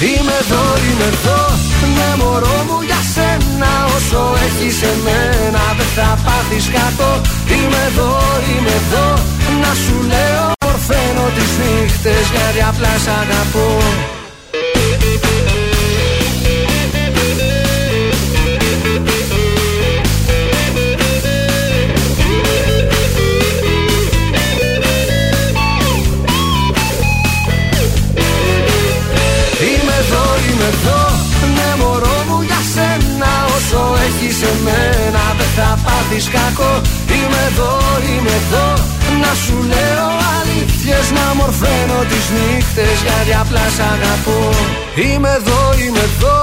Είμαι 0.09 0.37
εδώ, 0.43 0.64
είμαι 0.87 1.09
εδώ, 1.14 1.41
ναι 1.95 2.09
μωρό 2.20 2.59
μου 2.68 2.78
για 2.89 3.01
σένα. 3.14 3.70
Όσο 3.97 4.22
έχεις 4.47 4.78
εμένα 4.93 5.62
δεν 5.78 5.91
θα 5.97 6.11
πάθεις 6.24 6.66
κάτω. 6.76 7.09
Είμαι 7.55 7.80
εδώ, 7.91 8.11
είμαι 8.51 8.74
εδώ, 8.80 9.07
να 9.62 9.72
σου 9.82 9.97
λέω 10.12 10.47
Μορφαίνω 10.64 11.26
τις 11.37 11.51
νύχτες 11.61 12.24
γιατί 12.35 12.61
απλά 12.70 12.93
σ' 13.05 13.11
αγαπώ 13.20 13.68
πάθεις 35.85 36.29
κακό. 36.37 36.73
Είμαι 37.17 37.41
εδώ, 37.51 37.73
είμαι 38.09 38.35
εδώ. 38.43 38.67
Να 39.23 39.33
σου 39.43 39.57
λέω 39.73 40.09
αλήθειες 40.37 41.07
Να 41.17 41.35
μορφαίνω 41.39 41.99
τις 42.11 42.27
νύχτες 42.37 42.97
Γιατί 43.05 43.33
απλά 43.43 43.65
σ' 43.77 43.83
αγαπώ. 43.95 44.41
Είμαι 45.05 45.31
εδώ, 45.39 45.61
είμαι 45.83 46.05
εδώ. 46.11 46.37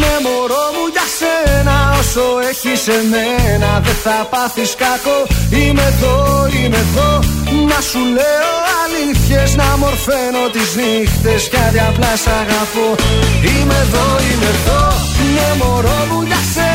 Ναι 0.00 0.14
μωρό 0.24 0.64
μου 0.74 0.84
για 0.94 1.06
σένα 1.18 1.76
Όσο 2.00 2.24
έχεις 2.50 2.82
εμένα 2.98 3.70
Δεν 3.86 3.98
θα 4.04 4.18
πάθεις 4.32 4.72
κακό. 4.84 5.18
Είμαι 5.58 5.84
εδώ, 5.92 6.16
είμαι 6.56 6.80
εδώ. 6.86 7.10
Να 7.70 7.78
σου 7.88 8.02
λέω 8.16 8.52
αλήθειες 8.80 9.50
Να 9.60 9.68
μορφαίνω 9.82 10.42
τις 10.54 10.70
νύχτες 10.78 11.42
Γιατί 11.52 11.80
απλά 11.88 12.12
σ' 12.22 12.30
αγαπώ. 12.40 12.86
Είμαι 13.50 13.76
εδώ, 13.84 14.06
είμαι 14.28 14.50
εδώ. 14.56 14.82
Ναι 15.34 15.48
μωρό 15.60 15.98
μου 16.10 16.20
για 16.30 16.42
σένα 16.54 16.73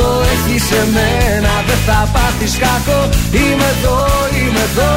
Όσο 0.00 0.22
έχεις 0.32 0.70
εμένα 0.70 1.52
Δεν 1.66 1.80
θα 1.86 2.08
πάθεις 2.12 2.58
κακό. 2.58 3.08
Είμαι 3.32 3.68
εδώ, 3.76 4.06
είμαι 4.38 4.64
εδώ 4.70 4.92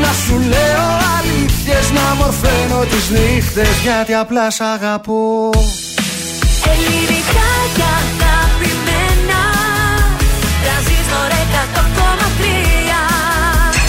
Να 0.00 0.12
σου 0.24 0.36
λέω 0.52 0.86
αλήθειες 1.16 1.90
Να 1.90 2.14
μορφαίνω 2.18 2.78
τις 2.90 3.10
νύχτες 3.10 3.74
Γιατί 3.82 4.14
απλά 4.14 4.50
σ' 4.50 4.60
αγαπώ. 4.60 5.50
Ελληνικά 6.72 7.50
και 7.76 7.86
αγαπημένα 8.00 9.42
Τρανζίστορ 10.62 11.30
100,3 11.54 13.02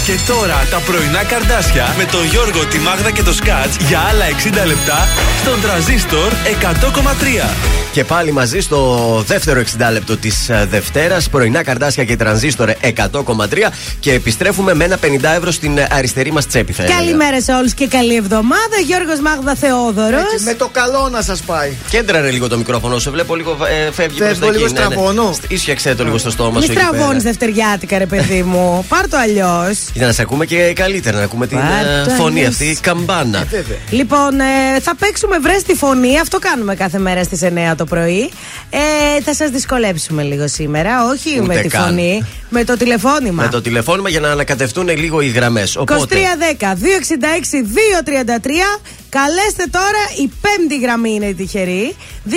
Και 0.05 0.15
τώρα 0.27 0.59
τα 0.71 0.79
πρωινά 0.87 1.23
καρδάσια 1.23 1.95
με 1.97 2.05
τον 2.05 2.25
Γιώργο, 2.25 2.65
τη 2.65 2.79
Μάγδα 2.79 3.11
και 3.11 3.23
το 3.23 3.33
Σκάτς 3.33 3.75
για 3.87 3.99
άλλα 4.09 4.25
60 4.25 4.65
λεπτά 4.65 5.07
στον 5.41 5.61
τραζίστορ 5.61 6.31
100,3. 6.61 7.82
Και 7.93 8.03
πάλι 8.03 8.31
μαζί 8.31 8.59
στο 8.59 9.23
δεύτερο 9.27 9.61
60 9.61 9.91
λεπτό 9.91 10.17
της 10.17 10.49
Δευτέρας, 10.69 11.29
πρωινά 11.29 11.63
καρδάσια 11.63 12.03
και 12.03 12.15
τρανζίστορ 12.15 12.69
100,3 12.81 13.71
και 13.99 14.13
επιστρέφουμε 14.13 14.73
με 14.73 14.83
ένα 14.83 14.97
50 15.01 15.05
ευρώ 15.37 15.51
στην 15.51 15.77
ε, 15.77 15.87
αριστερή 15.91 16.31
μας 16.31 16.47
τσέπη. 16.47 16.73
Θα 16.73 16.83
έλεγα. 16.83 16.97
Καλημέρα 16.97 17.41
σε 17.41 17.53
όλους 17.53 17.73
και 17.73 17.87
καλή 17.87 18.15
εβδομάδα. 18.15 18.77
Γιώργος 18.85 19.19
Μάγδα 19.19 19.55
Θεόδωρος. 19.55 20.33
Έτσι, 20.33 20.43
με 20.45 20.53
το 20.53 20.69
καλό 20.71 21.09
να 21.11 21.21
σας 21.21 21.41
πάει. 21.41 21.73
Κέντραρε 21.89 22.31
λίγο 22.31 22.47
το 22.47 22.57
μικρόφωνο, 22.57 22.99
σε 22.99 23.09
βλέπω 23.09 23.35
λίγο 23.35 23.57
ε, 23.87 23.91
φεύγει 23.91 24.17
Φεύγω 24.17 24.25
προς 24.25 24.39
τα 24.39 24.51
λίγο 24.51 24.65
εκεί. 24.65 24.73
Ναι, 24.73 24.79
ναι. 24.79 24.85
στραβώνω. 24.85 25.35
Ίσιαξε 25.47 25.95
το 25.95 26.03
λίγο 26.03 26.17
στο 26.17 26.29
στόμα 26.29 26.49
Μη 26.59 26.65
σου. 26.65 26.71
εκεί 26.71 26.73
πέρα. 26.73 26.87
στραβώνεις 26.87 27.23
δευτεριάτικα, 27.23 27.97
ρε 27.97 28.05
παιδί 28.05 28.43
μου. 28.43 28.85
Πάρ 28.93 29.07
το 29.07 29.17
αλλιώς. 29.17 29.77
Για 29.93 30.05
να 30.05 30.11
σε 30.11 30.21
ακούμε 30.21 30.45
και 30.45 30.73
καλύτερα, 30.75 31.17
να 31.17 31.23
ακούμε 31.23 31.47
την 31.47 31.57
Πάρ' 31.57 31.85
ε, 31.85 32.03
το 32.03 32.09
φωνή 32.09 32.39
αλλιώς. 32.39 32.53
αυτή, 32.53 32.77
καμπάνα. 32.81 33.47
Λοιπόν, 33.89 34.39
ε, 34.39 34.79
θα 34.79 34.95
παίξουμε 34.95 35.39
βρες 35.39 35.63
τη 35.63 35.73
φωνή. 35.75 36.19
Αυτό 36.19 36.39
κάνουμε 36.39 36.75
κάθε 36.75 36.97
μέρα 36.97 37.23
στις 37.23 37.41
9 37.43 37.75
το 37.77 37.82
πρωί. 37.85 38.29
Ε, 38.69 39.21
θα 39.23 39.33
σας 39.33 39.49
δυσκολέψουμε 39.49 40.23
λίγο 40.23 40.47
σήμερα. 40.47 41.05
Όχι 41.07 41.29
Ούτε 41.37 41.45
με 41.53 41.61
τη 41.61 41.67
καν. 41.67 41.83
φωνή, 41.85 42.25
με 42.49 42.63
το 42.63 42.77
τηλεφώνημα. 42.77 43.43
Με 43.43 43.49
το 43.49 43.61
τηλεφώνημα 43.61 44.09
για 44.09 44.19
να 44.19 44.31
ανακατευτούν 44.31 44.89
λίγο 44.97 45.21
οι 45.21 45.27
γραμμές. 45.27 45.77
2310 45.77 45.81
Οπότε. 45.81 46.15
266 46.15 47.63
233. 47.63 48.81
Καλέστε 49.09 49.65
τώρα, 49.71 50.01
η 50.23 50.31
πέμπτη 50.41 50.79
γραμμή 50.79 51.13
είναι 51.13 51.25
η 51.25 51.33
τυχερή. 51.33 51.95
266 52.29 52.33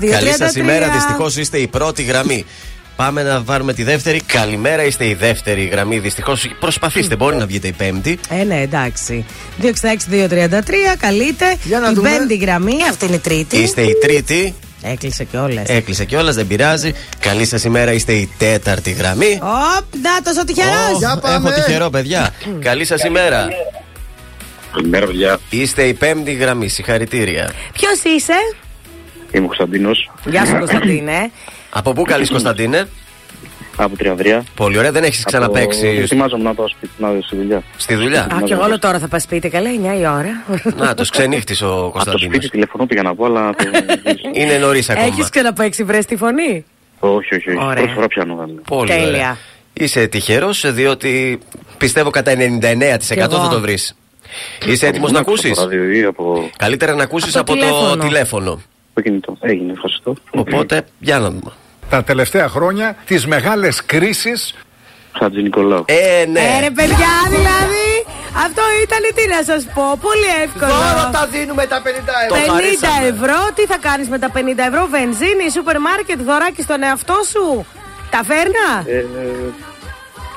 233. 0.00 0.10
Καλή 0.10 0.32
σας 0.32 0.54
ημέρα, 0.54 0.88
δυστυχώς 0.88 1.36
είστε 1.36 1.58
η 1.58 1.66
πρώτη 1.66 2.02
γραμμή. 2.02 2.44
Πάμε 2.96 3.22
να 3.22 3.40
βάλουμε 3.40 3.72
τη 3.72 3.82
δεύτερη. 3.82 4.20
Καλημέρα, 4.26 4.84
είστε 4.84 5.06
η 5.08 5.14
δεύτερη 5.14 5.64
γραμμή. 5.64 5.98
Δυστυχώς 5.98 6.46
προσπαθήστε, 6.60 7.16
μπορεί 7.16 7.36
να 7.36 7.46
βγείτε 7.46 7.68
η 7.68 7.72
πέμπτη. 7.72 8.18
Ε, 8.40 8.44
ναι, 8.44 8.60
εντάξει. 8.60 9.24
266-233, 9.62 9.66
καλείτε. 10.98 11.44
να 11.80 11.90
η 11.90 11.94
δούμε. 11.94 12.10
πέμπτη 12.10 12.36
γραμμή, 12.36 12.76
αυτή 12.90 13.04
είναι 13.06 13.14
η 13.14 13.18
τρίτη. 13.18 13.56
Είστε 13.56 13.82
η 13.82 13.94
τρίτη. 14.00 14.54
Έκλεισε 14.82 15.24
κιόλας. 15.24 15.68
Έκλεισε 15.68 16.04
κιόλας, 16.04 16.34
δεν 16.34 16.46
πειράζει. 16.46 16.92
Καλή 17.20 17.44
σας 17.44 17.64
ημέρα, 17.64 17.92
είστε 17.92 18.12
η 18.12 18.30
τέταρτη 18.38 18.90
γραμμή. 18.90 19.40
Οπ, 19.42 19.84
να 20.02 20.40
ο 20.40 20.44
τυχερός. 20.44 21.22
Ω, 21.24 21.28
Έχω 21.28 21.50
τυχερό, 21.50 21.90
παιδιά. 21.90 22.34
Καλή 22.60 22.84
σας 22.84 23.04
ημέρα. 23.04 23.48
Καλημέρα, 24.72 25.06
παιδιά. 25.06 25.38
Είστε 25.50 25.82
η 25.82 25.94
πέμπτη 25.94 26.32
γραμμή. 26.32 26.68
Συγχαρητήρια. 26.68 27.50
Ποιος 27.72 28.02
είσαι, 28.16 28.32
Είμαι 29.32 29.44
ο 29.44 29.46
Κωνσταντίνος. 29.46 30.10
Γεια 30.24 30.46
σου, 30.46 30.58
Κωνσταντίνε. 30.58 31.30
Από 31.70 31.92
πού 31.92 32.02
καλή 32.02 32.26
Κωνσταντίνε; 32.26 32.88
Από 33.82 33.96
Τριανδρία. 33.96 34.44
Πολύ 34.54 34.78
ωραία, 34.78 34.92
δεν 34.92 35.04
έχεις 35.04 35.24
ξαναπέξει 35.24 35.86
Ετοιμάζομαι 35.86 36.42
να 36.42 36.54
πάω 36.54 36.68
σπίτι 36.68 36.92
να 36.98 37.10
δω 37.12 37.22
στη 37.22 37.36
δουλειά. 37.36 37.62
στη 37.76 37.94
δουλειά. 37.94 38.22
Α, 38.22 38.40
και 38.44 38.52
εγώ 38.52 38.62
όλο 38.62 38.78
τώρα 38.78 38.98
θα 38.98 39.08
πας 39.08 39.22
σπίτι, 39.22 39.48
καλά, 39.48 39.70
9 39.70 39.98
η 40.00 40.06
ώρα. 40.06 40.44
Να, 40.76 40.94
το 40.94 41.04
ξενύχτη 41.10 41.64
ο 41.64 41.66
Από 41.68 41.82
το 41.84 41.90
Κωνσταντίνος. 41.90 42.34
σπίτι 42.34 42.48
τηλεφωνώ 42.50 42.86
πήγα 42.86 43.02
να 43.02 43.14
πω, 43.14 43.24
αλλά. 43.24 43.50
το- 43.54 43.64
Είναι 44.32 44.58
νωρίς 44.58 44.90
ακόμα. 44.90 45.06
Έχεις 45.06 45.28
ξαναπέξει 45.28 45.84
βρες 45.84 46.06
τη 46.06 46.16
φωνή; 46.16 46.64
όχι, 46.98 47.34
όχι, 47.34 47.48
όχι. 47.50 47.58
Ωραία. 47.58 47.74
Πρώτη 47.74 47.92
φορά 47.92 48.06
πιάνω. 48.06 48.34
βέβαια. 48.36 48.54
Πολύ 48.68 48.90
Τέλεια. 48.90 49.06
ωραία. 49.08 49.36
Είσαι 49.72 50.06
τυχερός, 50.06 50.72
διότι 50.72 51.38
πιστεύω 51.78 52.10
κατά 52.10 52.30
99% 52.30 53.22
εγώ. 53.34 53.36
θα 53.42 53.48
το 53.48 53.60
βρεις. 53.60 53.96
Είσαι 54.66 54.86
έτοιμος 54.86 55.12
να 55.12 55.18
Από 55.20 55.30
ακούσεις; 55.30 55.54
το 55.56 55.62
ράδιο 55.62 55.90
ή 55.90 56.02
από 56.02 56.50
Καλύτερα 56.56 56.94
να 56.94 57.02
ακούσεις 57.02 57.36
Από 57.36 57.52
από, 57.52 57.60
το 57.60 57.66
το 57.68 57.74
τηλέφωνο. 57.76 58.02
τηλέφωνο. 58.04 58.60
το 58.94 59.00
κινητό. 59.00 59.36
Έγινε, 59.40 59.72
ευχαριστώ. 59.72 60.14
Οπότε, 60.30 60.82
για 60.98 61.18
να 61.18 61.30
δούμε. 61.30 61.52
Τα 61.90 62.04
τελευταία 62.04 62.48
χρόνια 62.48 62.96
τις 63.06 63.26
μεγάλες 63.26 63.84
κρίσεις 63.84 64.54
Χατζη 65.18 65.42
Νικολάου. 65.42 65.84
Ε, 65.86 66.24
ναι. 66.26 66.40
Ε, 66.40 66.60
ρε 66.60 66.70
παιδιά, 66.70 67.12
δηλαδή. 67.28 67.88
Αυτό 68.46 68.62
ήταν 68.82 69.02
τι 69.14 69.24
να 69.34 69.40
σας 69.50 69.62
πω. 69.74 69.98
Πολύ 70.00 70.30
εύκολο. 70.44 70.72
Δώρο 70.72 71.10
τα 71.12 71.26
δίνουμε 71.32 71.66
τα 71.66 71.82
50 71.82 71.86
ευρώ. 72.24 72.36
50 72.36 72.50
χαρίσαμε. 72.52 73.06
ευρώ, 73.06 73.38
τι 73.54 73.64
θα 73.66 73.78
κάνεις 73.80 74.08
με 74.08 74.18
τα 74.18 74.30
50 74.34 74.38
ευρώ, 74.70 74.86
βενζίνη, 74.90 75.50
σούπερ 75.54 75.78
μάρκετ, 75.80 76.18
δωράκι 76.28 76.62
στον 76.62 76.82
εαυτό 76.82 77.18
σου. 77.32 77.66
Ταβέρνα. 78.10 78.68
Ε, 78.86 79.04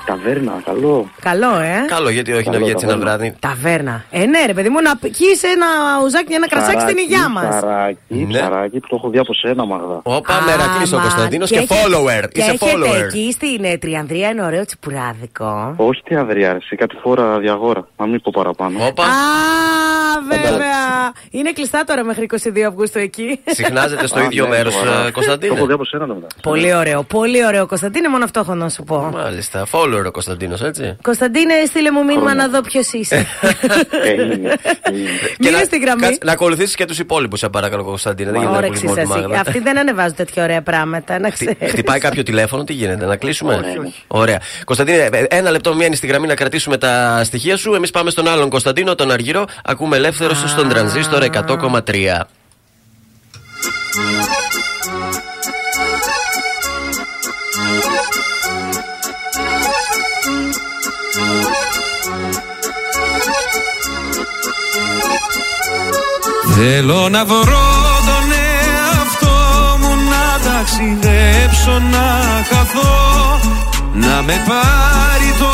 ταβέρνα, 0.05 0.61
καλό. 0.65 1.09
Καλό, 1.21 1.59
ε. 1.59 1.85
Καλό, 1.87 2.09
γιατί 2.09 2.31
όχι 2.31 2.45
να 2.45 2.51
Καλό, 2.51 2.63
βγει 2.63 2.71
έτσι 2.73 2.85
ένα 2.85 2.93
καλό. 2.93 3.05
βράδυ. 3.05 3.35
Ταβέρνα. 3.39 4.03
Ε, 4.11 4.25
ναι, 4.25 4.45
ρε 4.45 4.53
παιδί 4.53 4.69
μου, 4.69 4.81
να 4.81 4.97
πιει 4.97 5.11
ένα 5.55 5.67
ουζάκι, 6.03 6.33
ένα 6.33 6.47
κρασάκι 6.47 6.79
στην 6.79 6.97
υγειά 6.97 7.29
μας. 7.29 7.47
Ψαράκι, 7.55 7.97
Ναι. 8.31 8.37
ψαράκι 8.39 8.79
που 8.79 8.87
το 8.87 8.95
έχω 8.95 9.09
δει 9.09 9.17
από 9.17 9.33
σένα, 9.33 9.65
Μαγδά. 9.65 9.99
Όπα, 10.03 10.33
μερακλή 10.45 10.95
ο 10.95 10.99
Κωνσταντίνος 10.99 11.49
και 11.49 11.57
έχετε- 11.57 11.73
follower. 11.75 12.23
Και 12.31 12.39
Είσαι 12.41 12.49
έχετε 12.51 12.71
follower. 12.75 13.03
εκεί 13.03 13.31
στην 13.31 13.63
ε, 13.63 13.77
Τριανδρία 13.77 14.27
ένα 14.29 14.45
ωραίο 14.45 14.65
τσιπουράδικο. 14.65 15.73
Όχι 15.77 16.01
τι 16.03 16.15
αδριά, 16.15 16.49
εσύ 16.49 16.75
κάτι 16.75 16.95
φορά 17.01 17.37
διαγόρα. 17.39 17.87
Να 17.97 18.05
μην 18.07 18.21
πω 18.21 18.31
παραπάνω. 18.35 18.85
Όπα. 18.85 19.03
Α, 19.03 19.07
βέβαια. 20.29 21.11
Είναι 21.31 21.51
κλειστά 21.51 21.83
τώρα 21.83 22.03
μέχρι 22.03 22.23
22 22.23 22.63
Αυγούστου 22.67 22.99
εκεί. 22.99 23.39
Συχνάζεται 23.45 24.07
στο 24.07 24.19
Α, 24.19 24.23
ίδιο 24.23 24.43
ναι, 24.43 24.49
μέρος, 24.49 24.73
σοβαρά. 24.73 24.91
Το 24.91 24.99
έχω 25.01 25.11
Κωνσταντίνο. 25.11 25.65
δει 25.65 25.73
από 25.73 25.85
σένα 25.85 26.05
μετά. 26.05 26.27
Πολύ 26.41 26.75
ωραίο, 26.75 27.03
πολύ 27.03 27.45
ωραίο 27.45 27.65
Κωνσταντίνε, 27.67 28.07
μόνο 28.09 28.23
αυτό 28.23 28.39
έχω 28.39 28.53
να 28.55 28.69
σου 28.69 28.83
πω. 28.83 29.09
Μάλιστα, 29.13 29.65
follower 29.71 29.92
ο 30.07 30.11
Κωνσταντίνος, 30.11 30.61
έτσι. 30.61 30.97
Κωνσταντίνε, 31.01 31.53
στείλε 31.67 31.91
μου 31.91 32.03
μήνυμα 32.03 32.21
Χρόνια. 32.29 32.47
να 32.47 32.49
δω 32.53 32.61
ποιος 32.61 32.91
είσαι. 32.91 33.15
Έγινε. 34.11 34.55
έγινε. 34.81 35.09
Μείνε 35.39 35.57
να, 35.57 35.63
στη 35.63 35.77
γραμμή. 35.79 36.01
κάτσε- 36.01 36.23
να 36.23 36.31
ακολουθήσεις 36.31 36.75
και 36.75 36.85
τους 36.85 36.99
υπόλοιπους, 36.99 37.39
σε 37.39 37.49
παρακαλώ, 37.49 37.83
Κωνσταντίνε. 37.83 38.31
Δεν 38.31 38.39
γίνεται 38.39 38.55
να 38.59 38.65
Όρεξη 38.65 38.83
ακολουθείς 38.85 39.07
μόνο 39.07 39.15
τη 39.17 39.21
σας. 39.21 39.31
Μάγδα. 39.31 39.49
Αυτοί 39.49 39.59
δεν 39.59 39.77
ανεβάζουν 39.77 40.15
τέτοια 40.15 40.43
ωραία 40.43 40.61
πράγματα, 40.61 41.19
να 41.19 41.31
Χτυ- 41.31 41.47
ξέρεις. 41.49 41.71
Χτυπάει 41.73 41.99
κάποιο 41.99 42.23
τηλέφωνο, 42.23 42.63
τι 42.63 42.73
γίνεται, 42.73 43.05
να 43.05 43.15
κλείσουμε; 43.15 43.53
Όχι, 43.53 43.77
όχι. 43.79 44.03
Ωραία. 44.07 44.39
Κωνσταντίνε, 44.65 45.09
ε, 45.11 45.23
ένα 45.29 45.51
λεπτό 45.51 45.73
μένει 45.75 45.95
στη 45.95 46.07
γραμμή 46.07 46.27
να 46.27 46.35
κρατήσουμε 46.35 46.77
τα 46.77 47.21
στοιχεία 47.23 47.57
σου. 47.57 47.73
Εμείς 47.73 47.91
πάμε 47.91 48.09
στον 48.09 48.27
άλλον 48.27 48.49
Κωνσταντίνο, 48.49 48.95
τον 48.95 49.11
Αργυρό. 49.11 49.45
Ακούμε 49.63 49.95
ελεύθερος 49.97 50.43
στον 50.47 50.69
τρανζίστορ 50.69 51.23
100,3. 51.23 52.27
Θέλω 61.13 61.21
να 67.09 67.25
βρω 67.25 67.69
τον 68.07 68.31
εαυτό 68.31 69.77
μου 69.79 69.91
να 70.09 70.39
ταξιδέψω 70.49 71.79
να 71.91 72.07
χαθώ 72.49 72.95
Να 73.93 74.21
με 74.21 74.41
πάρει 74.47 75.33
το 75.39 75.53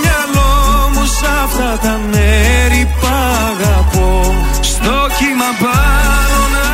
μυαλό 0.00 0.54
μου 0.94 1.04
σ' 1.04 1.24
αυτά 1.44 1.70
τα 1.82 1.94
μέρη 2.10 2.82
που 3.00 3.06
αγαπώ. 3.06 4.12
Στο 4.60 4.96
κύμα 5.18 5.50
πάνω 5.62 6.38
να 6.56 6.68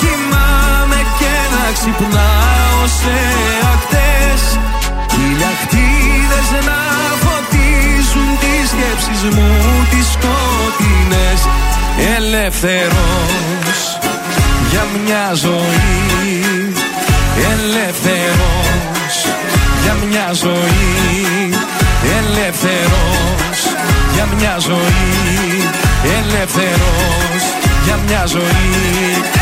κοιμάμαι 0.00 1.00
και 1.18 1.34
να 1.54 1.64
ξυπνάω 1.72 2.82
σε 3.00 3.18
ακτές. 3.72 4.42
Χιλιακτίδες 5.12 6.48
να 6.66 6.78
φωτίζουν 7.22 7.32
τις 7.32 7.41
σκέψεις 8.82 9.22
μου 9.22 9.48
τις 9.90 10.06
σκοτεινές. 10.06 11.40
Ελεύθερος 12.16 13.98
για 14.70 14.86
μια 15.04 15.34
ζωή. 15.34 16.72
Ελεύθερος 17.52 19.14
για 19.82 19.96
μια 20.08 20.32
ζωή. 20.32 21.50
Ελεύθερος 22.18 23.58
για 24.14 24.28
μια 24.38 24.56
ζωή. 24.58 25.68
Ελεύθερος 26.18 27.42
για 27.84 27.98
μια 28.06 28.26
ζωή 28.26 29.41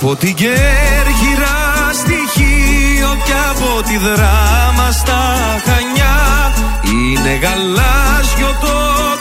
Από 0.00 0.16
την 0.16 0.34
Κέρκυρα 0.34 1.58
στοιχείο 2.00 3.10
και 3.26 3.36
από 3.50 3.82
τη 3.88 3.96
δράμα 3.96 4.90
στα 4.90 5.22
Χανιά. 5.66 6.18
Είναι 6.92 7.34
γαλάζιο 7.42 8.50
το 8.64 8.76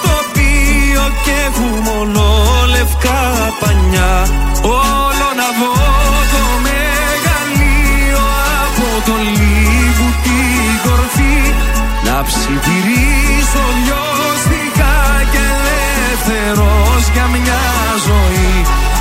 τοπίο 0.05 1.05
και 1.23 1.35
έχουν 1.47 1.73
μόνο 1.89 2.23
λευκά 2.73 3.23
πανιά. 3.59 4.15
Όλο 4.61 5.27
να 5.39 5.47
δω 5.59 5.73
το 6.33 6.43
μεγαλείο 6.67 8.25
από 8.65 8.87
το 9.07 9.15
λίγου 9.37 10.09
την 10.25 10.71
κορφή. 10.85 11.39
Να 12.07 12.17
ψιθυρίσω 12.27 13.63
λιώστηκα 13.83 14.95
και 15.31 15.43
ελεύθερος 15.53 17.03
για 17.13 17.25
μια 17.33 17.63
ζωή 18.07 18.87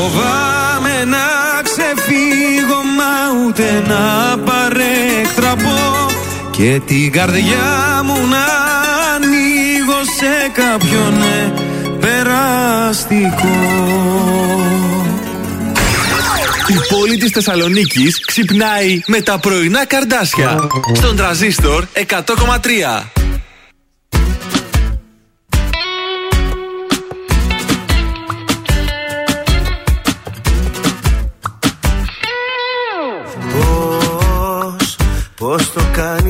φοβάμαι 0.00 1.04
να 1.04 1.26
ξεφύγω 1.62 2.80
μα 2.96 3.44
ούτε 3.46 3.82
να 3.88 4.38
παρέκτραπω 4.38 6.06
και 6.50 6.80
την 6.86 7.12
καρδιά 7.12 8.02
μου 8.04 8.14
να 8.14 8.46
ανοίγω 9.14 10.00
σε 10.18 10.50
κάποιον 10.52 11.18
ναι, 11.18 11.52
περαστικό. 12.00 13.58
Η 16.68 16.94
πόλη 16.94 17.16
της 17.16 17.30
Θεσσαλονίκης 17.30 18.24
ξυπνάει 18.26 19.00
με 19.06 19.20
τα 19.20 19.38
πρωινά 19.38 19.86
καρδάσια. 19.86 20.68
Στον 20.94 21.16
τραζίστορ 21.16 21.84
100,3. 21.92 23.19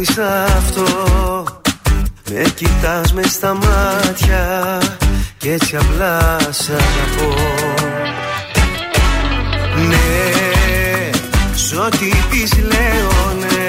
Κάνεις 0.04 0.18
αυτό; 0.56 0.84
Με 2.30 2.42
κοιτάς 2.54 3.12
μες 3.12 3.30
στα 3.30 3.54
μάτια 3.54 4.78
Και 5.38 5.52
έτσι 5.52 5.76
απλά 5.76 6.38
σ' 6.50 6.68
αγαπώ. 6.68 7.34
Ναι, 9.88 11.10
σ' 11.54 11.72
ό,τι 11.72 12.12
πεις 12.30 12.52
λέω 12.58 13.34
ναι 13.40 13.68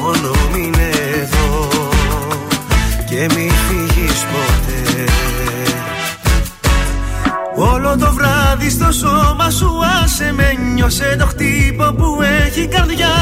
Μόνο 0.00 0.34
μείνε 0.52 0.90
εδώ 1.14 1.68
Και 3.08 3.34
μη 3.34 3.50
φύγεις 3.68 4.24
ποτέ 4.24 5.04
Όλο 7.56 7.96
το 7.98 8.12
βράδυ 8.12 8.70
στο 8.70 8.92
σώμα 8.92 9.50
σου 9.50 9.70
άσε 10.02 10.32
με 10.36 10.58
Νιώσε 10.74 11.16
το 11.18 11.26
χτύπο 11.26 11.84
που 11.84 12.18
έχει 12.44 12.66
καρδιά. 12.66 13.16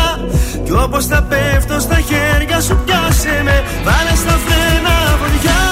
Κι 0.65 0.73
όπως 0.73 1.07
θα 1.07 1.23
πέφτω 1.23 1.81
στα 1.81 2.01
χέρια 2.01 2.61
σου 2.61 2.79
πιάσε 2.85 3.41
με 3.45 3.65
Βάλε 3.85 4.15
στα 4.17 4.39
φρένα 4.45 4.95
βοδιά 5.21 5.63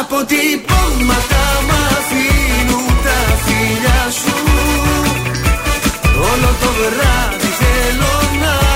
Αποτυπώματα 0.00 1.42
μ' 1.66 1.74
αφήνουν 1.96 2.86
τα 3.04 3.18
φίλια 3.44 4.00
σου. 4.20 4.34
Όλο 6.30 6.50
το 6.60 6.70
βράδυ 6.78 7.50
θέλω 7.60 8.14
να 8.42 8.69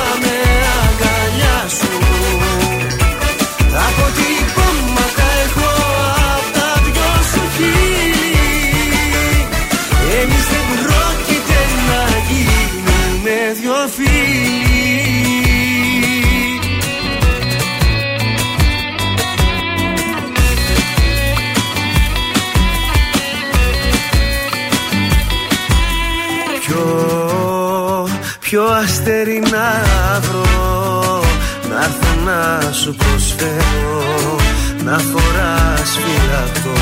αστέρι 29.04 29.42
να 29.50 30.20
βρω 30.20 31.20
Να 31.68 31.84
έρθω 31.84 32.12
να 32.24 32.72
σου 32.72 32.94
προσφέρω 32.94 34.36
Να 34.84 34.98
φοράς 34.98 35.90
φυλακτό 36.04 36.80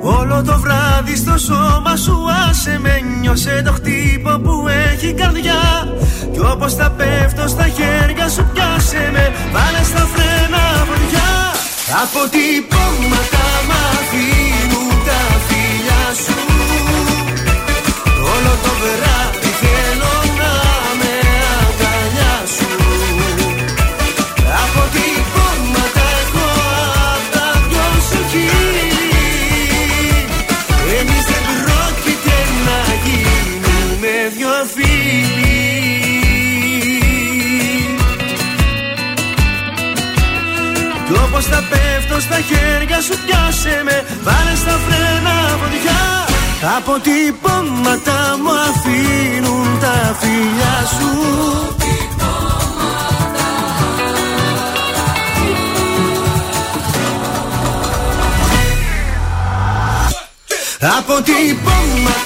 Όλο 0.00 0.42
το 0.42 0.58
βράδυ 0.58 1.16
στο 1.16 1.38
σώμα 1.38 1.96
σου 1.96 2.26
άσε 2.48 2.78
με 2.82 3.00
Νιώσε 3.20 3.62
το 3.64 3.72
χτύπο 3.72 4.30
που 4.30 4.68
έχει 4.90 5.12
καρδιά. 5.12 5.62
Κι 6.32 6.40
όπως 6.40 6.74
θα 6.74 6.90
πέφτω 6.90 7.48
στα 7.48 7.68
χέρια 7.68 8.28
σου 8.28 8.46
πιάσε 8.52 9.10
με 9.12 9.32
Βάλε 9.52 9.82
στα 9.84 10.08
φρένα 10.12 10.62
βοριά 10.86 11.32
Αποτυπώματα 12.02 13.44
μ' 13.68 13.74
αφήνουν 13.92 14.90
τα 15.06 15.20
φίλια 15.46 16.02
σου. 16.24 16.36
Όλο 18.34 18.52
το 18.64 18.72
βράδυ 18.80 19.41
θέλω 19.62 20.14
να 20.40 20.52
με 21.00 21.14
αγκαλιά 21.60 22.34
σου 22.54 22.70
Αποτυπώματα 24.64 26.04
έχω 26.22 26.46
απ' 27.14 27.28
τα 27.34 27.48
δυο 27.68 27.88
σου 28.08 28.20
χείλη. 28.30 28.90
Εμείς 30.98 31.24
δεν 31.30 31.44
πρόκειται 31.62 32.36
να 32.66 32.78
γίνουμε 33.04 34.14
δυο 34.36 34.54
φίλοι. 34.74 35.60
Κι 41.06 41.12
όπως 41.24 41.44
θα 41.44 41.62
πέφτω 41.70 42.20
στα 42.20 42.38
χέρια 42.48 43.00
σου 43.00 43.14
πιάσε 43.26 43.82
με. 43.84 44.04
Βάλε 44.22 44.54
στα 44.56 44.78
φρένα 44.84 45.34
βοδιά 45.60 46.11
Αποτυπώματα 46.64 48.36
μου 48.42 48.50
αφήνουν 48.50 49.78
τα 49.80 50.16
φιλιά 50.20 50.86
σου. 50.98 51.10
Αποτυπώματα 60.98 62.21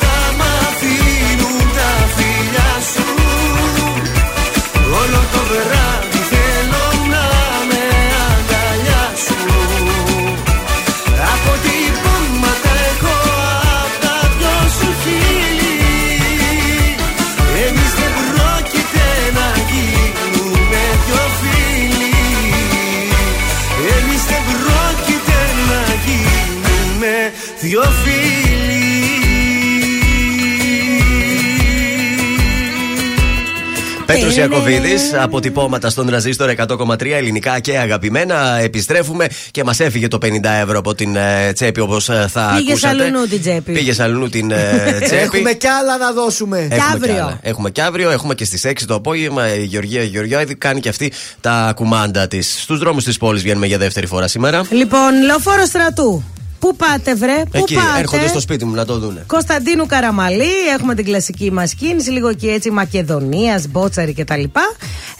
Πέτρο 34.26 34.42
Ιακοβίδη, 34.42 34.94
αποτυπώματα 35.20 35.90
στον 35.90 36.06
τραζίστορ 36.06 36.50
100,3 36.68 37.06
ελληνικά 37.10 37.60
και 37.60 37.78
αγαπημένα. 37.78 38.58
Επιστρέφουμε 38.62 39.26
και 39.50 39.64
μας 39.64 39.80
έφυγε 39.80 40.08
το 40.08 40.18
50 40.22 40.28
ευρώ 40.62 40.78
από 40.78 40.94
την 40.94 41.16
ε, 41.16 41.52
τσέπη 41.52 41.80
όπως 41.80 42.04
θα 42.04 42.54
Πήγε 42.56 42.70
ακούσατε. 42.70 43.04
αλλού 43.04 43.26
την 43.28 43.40
τσέπη. 43.40 43.72
Πήγε 43.72 44.02
αλλού 44.02 44.28
την 44.28 44.50
ε, 44.50 44.56
τσέπη. 45.04 45.22
Έχουμε 45.22 45.52
κι 45.52 45.66
άλλα 45.66 45.96
να 45.98 46.12
δώσουμε. 46.12 46.58
Έχουμε 46.58 46.82
αύριο. 46.94 47.14
κι 47.14 47.20
άλλα. 47.20 47.38
Έχουμε 47.42 47.70
και 47.70 47.82
αύριο, 47.82 48.10
έχουμε 48.10 48.34
και 48.34 48.44
στις 48.44 48.66
6 48.66 48.72
το 48.86 48.94
απόγευμα. 48.94 49.54
Η 49.54 49.62
Γεωργία 49.64 50.02
Γεωργιάδη 50.02 50.54
κάνει 50.54 50.80
και 50.80 50.88
αυτή 50.88 51.12
τα 51.40 51.72
κουμάντα 51.76 52.28
της. 52.28 52.56
Στους 52.62 52.78
δρόμους 52.78 53.04
της 53.04 53.16
πόλης 53.16 53.42
βγαίνουμε 53.42 53.66
για 53.66 53.78
δεύτερη 53.78 54.06
φορά 54.06 54.28
σήμερα. 54.28 54.62
Λοιπόν, 54.70 55.22
λεωφόρο 55.24 55.64
στρατού. 55.66 56.24
Πού 56.66 56.76
πάτε, 56.76 57.14
βρε, 57.14 57.42
πού 57.50 57.58
Εκεί 57.58 57.74
πάτε; 57.74 57.98
έρχονται 57.98 58.28
στο 58.28 58.40
σπίτι 58.40 58.64
μου 58.64 58.74
να 58.74 58.84
το 58.84 58.98
δούνε. 58.98 59.24
Κωνσταντίνου 59.26 59.86
Καραμαλή, 59.86 60.68
έχουμε 60.78 60.94
την 60.94 61.04
κλασική 61.04 61.52
μας 61.52 61.74
κίνηση, 61.74 62.10
λίγο 62.10 62.34
και 62.34 62.50
έτσι 62.50 62.70
Μακεδονίας, 62.70 63.66
Μπότσαρη 63.68 64.12
κτλ. 64.12 64.42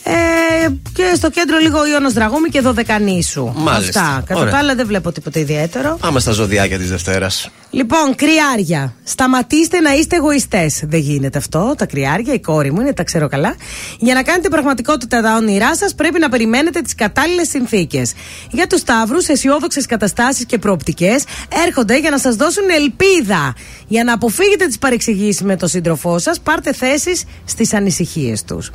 Ε, 0.08 0.68
και 0.92 1.12
στο 1.14 1.30
κέντρο 1.30 1.58
λίγο 1.58 1.86
Ιώνος 1.86 2.12
Δραγούμη 2.12 2.48
και 2.48 2.60
Δωδεκανήσου. 2.60 3.52
Μάλιστα. 3.54 4.00
Αυτά. 4.00 4.22
Κατά 4.26 4.40
Ωραία. 4.40 4.52
τα 4.52 4.58
άλλα 4.58 4.74
δεν 4.74 4.86
βλέπω 4.86 5.12
τίποτα 5.12 5.40
ιδιαίτερο. 5.40 5.96
Πάμε 6.00 6.20
στα 6.20 6.32
ζωδιάκια 6.32 6.78
της 6.78 6.90
Δευτέρας. 6.90 7.50
Λοιπόν, 7.70 8.14
κρυάρια. 8.14 8.94
Σταματήστε 9.04 9.80
να 9.80 9.94
είστε 9.94 10.16
εγωιστές. 10.16 10.82
Δεν 10.86 11.00
γίνεται 11.00 11.38
αυτό. 11.38 11.74
Τα 11.78 11.86
κρυάρια, 11.86 12.34
η 12.34 12.40
κόρη 12.40 12.72
μου 12.72 12.80
είναι, 12.80 12.92
τα 12.92 13.02
ξέρω 13.04 13.28
καλά. 13.28 13.54
Για 13.98 14.14
να 14.14 14.22
κάνετε 14.22 14.48
πραγματικότητα 14.48 15.22
τα 15.22 15.34
όνειρά 15.34 15.76
σας, 15.76 15.94
πρέπει 15.94 16.18
να 16.18 16.28
περιμένετε 16.28 16.80
τις 16.80 16.94
κατάλληλες 16.94 17.48
συνθήκες. 17.48 18.12
Για 18.50 18.66
τους 18.66 18.80
Σταύρους, 18.80 19.26
αισιόδοξες 19.26 19.86
καταστάσεις 19.86 20.46
και 20.46 20.58
προοπτικές 20.58 21.24
έρχονται 21.66 21.98
για 21.98 22.10
να 22.10 22.18
σας 22.18 22.36
δώσουν 22.36 22.64
ελπίδα. 22.76 23.54
Για 23.88 24.04
να 24.04 24.12
αποφύγετε 24.12 24.66
τις 24.66 24.78
παρεξηγήσεις 24.78 25.42
με 25.42 25.56
τον 25.56 25.68
σύντροφό 25.68 26.18
σας, 26.18 26.40
πάρτε 26.40 26.72
θέσεις 26.72 27.24
στις 27.44 27.74
ανησυχίες 27.74 28.44
τους. 28.44 28.70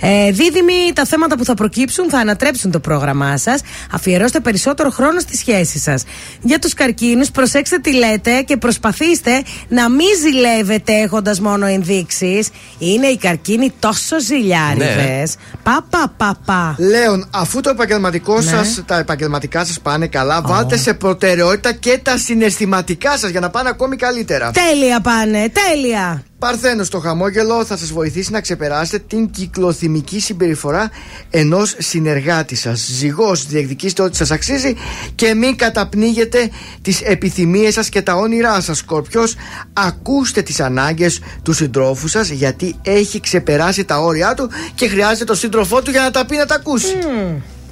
Ε, 0.00 0.30
δίδυμοι, 0.30 0.75
τα 0.92 1.04
θέματα 1.04 1.36
που 1.36 1.44
θα 1.44 1.54
προκύψουν 1.54 2.10
θα 2.10 2.18
ανατρέψουν 2.18 2.70
το 2.70 2.80
πρόγραμμά 2.80 3.36
σας. 3.36 3.60
Αφιερώστε 3.92 4.40
περισσότερο 4.40 4.90
χρόνο 4.90 5.20
στη 5.20 5.36
σχέση 5.36 5.78
σας. 5.78 6.04
Για 6.42 6.58
τους 6.58 6.74
καρκίνους, 6.74 7.30
προσέξτε 7.30 7.78
τι 7.78 7.94
λέτε 7.94 8.40
και 8.42 8.56
προσπαθήστε 8.56 9.42
να 9.68 9.90
μην 9.90 10.06
ζηλεύετε 10.20 10.92
έχοντας 10.92 11.40
μόνο 11.40 11.66
ενδείξεις. 11.66 12.48
Είναι 12.78 13.06
οι 13.06 13.16
καρκίνοι 13.16 13.72
τόσο 13.78 14.20
ζηλιάριδες. 14.20 15.36
Ναι. 15.36 15.58
Πα, 15.62 15.86
πα, 15.90 16.14
πα, 16.16 16.38
πα. 16.44 16.74
Λέων, 16.78 17.28
αφού 17.30 17.60
το 17.60 17.70
επαγγελματικό 17.70 18.34
Ναι. 18.34 18.42
σας, 18.42 18.82
τα 18.86 18.98
επαγγελματικά 18.98 19.64
σας 19.64 19.80
πάνε 19.80 20.06
καλά, 20.06 20.40
βάλτε 20.42 20.76
σε 20.76 20.94
προτεραιότητα 20.94 21.72
και 21.72 21.98
τα 22.02 22.18
συναισθηματικά 22.18 23.18
σας 23.18 23.30
για 23.30 23.40
να 23.40 23.50
πάνε 23.50 23.68
ακόμη 23.68 23.96
καλύτερα. 23.96 24.50
Τέλεια 24.50 25.00
πάνε, 25.00 25.50
τέλεια. 25.52 26.22
Παρθένο 26.38 26.84
στο 26.84 26.98
χαμόγελο 27.00 27.64
θα 27.64 27.76
σας 27.76 27.92
βοηθήσει 27.92 28.30
να 28.30 28.40
ξεπεράσετε 28.40 29.04
την 29.08 29.30
κυκλοθυμική 29.30 30.20
συμπεριφορά 30.20 30.90
ενός 31.30 31.74
συνεργάτη 31.78 32.54
σας. 32.54 32.86
Ζυγός 32.90 33.46
διεκδικήστε 33.46 34.02
ό,τι 34.02 34.16
σας 34.16 34.30
αξίζει 34.30 34.74
και 35.14 35.34
μην 35.34 35.56
καταπνίγετε 35.56 36.50
τις 36.82 37.00
επιθυμίες 37.00 37.74
σας 37.74 37.88
και 37.88 38.02
τα 38.02 38.14
όνειρά 38.14 38.60
σας. 38.60 38.78
Σκορπιός, 38.78 39.34
ακούστε 39.72 40.42
τις 40.42 40.60
ανάγκες 40.60 41.20
του 41.42 41.52
συντρόφου 41.52 42.08
σας 42.08 42.28
γιατί 42.28 42.74
έχει 42.82 43.20
ξεπεράσει 43.20 43.84
τα 43.84 43.98
όρια 44.00 44.34
του 44.34 44.50
και 44.74 44.88
χρειάζεται 44.88 45.24
το 45.24 45.34
σύντροφό 45.34 45.82
του 45.82 45.90
για 45.90 46.02
να 46.02 46.10
τα 46.10 46.26
πει 46.26 46.36
να 46.36 46.46
τα 46.46 46.54
ακούσει. 46.54 46.96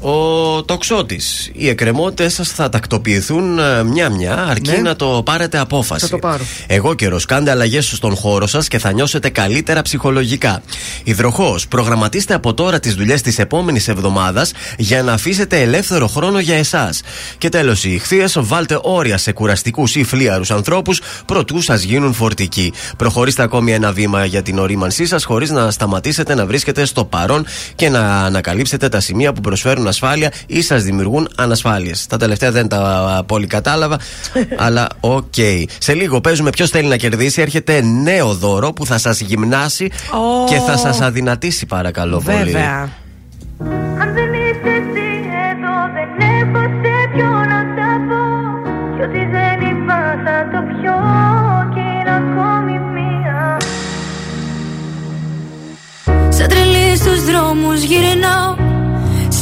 Ο 0.07 0.63
τοξότης. 0.63 1.51
Οι 1.55 1.69
εκκρεμότητες 1.69 2.35
σας 2.35 2.49
θα 2.49 2.69
τακτοποιηθούν 2.69 3.59
ε, 3.59 3.83
μια-μια, 3.83 4.45
αρκεί 4.49 4.71
Ναι. 4.71 4.77
να 4.77 4.97
το 4.97 5.23
πάρετε 5.25 5.59
απόφαση. 5.59 6.05
Θα 6.05 6.11
το 6.11 6.19
πάρω. 6.19 6.45
Εγώ 6.67 6.95
καιρός, 6.95 7.25
κάντε 7.25 7.51
αλλαγές 7.51 7.87
στον 7.87 8.17
χώρο 8.17 8.47
σας 8.47 8.69
και 8.69 8.79
θα 8.79 8.93
νιώσετε 8.93 9.29
καλύτερα 9.29 9.83
ψυχολογικά. 9.83 10.63
Υδροχόος, 11.05 11.69
προγραμματίστε 11.69 12.35
από 12.35 12.55
τώρα 12.55 12.81
τις 12.81 12.95
δουλειές 12.95 13.23
της 13.23 13.39
επόμενης 13.39 13.89
εβδομάδας 13.89 14.53
για 14.79 15.03
να 15.03 15.13
αφήσετε 15.13 15.61
ελεύθερο 15.61 16.07
χρόνο 16.07 16.39
για 16.39 16.57
εσάς. 16.57 17.01
Και 17.39 17.49
τέλος, 17.49 17.85
οι 17.85 17.93
Ιχθύες, 17.95 18.37
βάλτε 18.41 18.79
όρια 18.83 19.19
σε 19.19 19.33
κουραστικούς 19.33 19.95
ή 19.95 20.05
φλύαρους 20.05 20.51
ανθρώπους 20.51 21.01
προτού 21.27 21.61
σας 21.61 21.83
γίνουν 21.83 22.13
φορτικοί. 22.15 22.73
Προχωρήστε 22.97 23.43
ακόμη 23.43 23.73
ένα 23.73 23.93
βήμα 23.93 24.25
για 24.25 24.43
την 24.43 24.59
ωρίμανσή 24.59 25.07
σας 25.07 25.25
χωρίς 25.25 25.51
να 25.51 25.71
σταματήσετε 25.71 26.35
να 26.35 26.47
βρίσκετε 26.47 26.85
στο 26.85 27.05
παρόν 27.05 27.47
και 27.75 27.89
να 27.89 28.01
ανακαλύψετε 28.25 28.89
τα 28.89 29.01
σημεία 29.01 29.33
που 29.33 29.41
προσφέρουν 29.41 29.87
ασφάλεια 29.95 30.33
ή 30.47 30.63
σας 30.63 30.83
δημιουργούν 30.83 31.29
ανασφάλειες. 31.37 32.07
Τα 32.07 32.17
τελευταία 32.17 32.51
δεν 32.51 32.69
τα 32.69 33.23
πολύ 33.27 33.47
κατάλαβα, 33.47 33.99
αλλά 34.67 34.87
οκ. 35.01 35.35
Σε 35.79 35.95
λίγο 35.95 36.21
παίζουμε 36.21 36.51
ποιος 36.51 36.71
θέλει 36.71 36.89
να 36.89 36.97
κερδίσει. 36.97 37.41
Έρχεται 37.43 37.81
νέο 37.81 38.35
δώρο 38.35 38.73
που 38.73 38.87
θα 38.87 38.99
σας 38.99 39.21
γυμνάσει 39.21 39.91
Ω. 40.13 40.45
και 40.49 40.59
θα 40.59 40.77
σας 40.77 41.01
αδυνατήσει, 41.01 41.67
παρακαλώ 41.67 42.23
πολύ. 42.25 42.37
Βέβαια. 42.37 42.89
Αν 44.01 44.15
δεν 44.15 44.33
είσαι 44.33 44.73
εσύ 44.81 45.09
εδώ 45.51 45.77
δεν 45.95 46.11
έχω 46.41 46.63
σε 46.83 46.97
ποιο 47.13 47.29
να 47.53 47.61
τα 47.77 47.91
πω 48.09 48.23
Κι 48.95 49.03
ό,τι 49.03 49.19
δεν 49.35 49.59
είπα 49.69 49.99
θα 50.25 50.37
το 50.53 50.59
πιω 50.69 50.97
κι 51.75 51.81
είναι 51.81 52.15
ακόμη 52.21 52.79
μία 52.95 53.57
Σαν 56.29 56.49
τρελή 56.49 56.97
στους 56.97 57.25
δρόμους 57.25 57.83
γυρνάω 57.83 58.64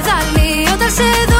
στη 0.00 0.08
σκανεδάλη 0.08 0.72
Όταν 0.74 0.90
σε 0.90 1.02
δω 1.28 1.39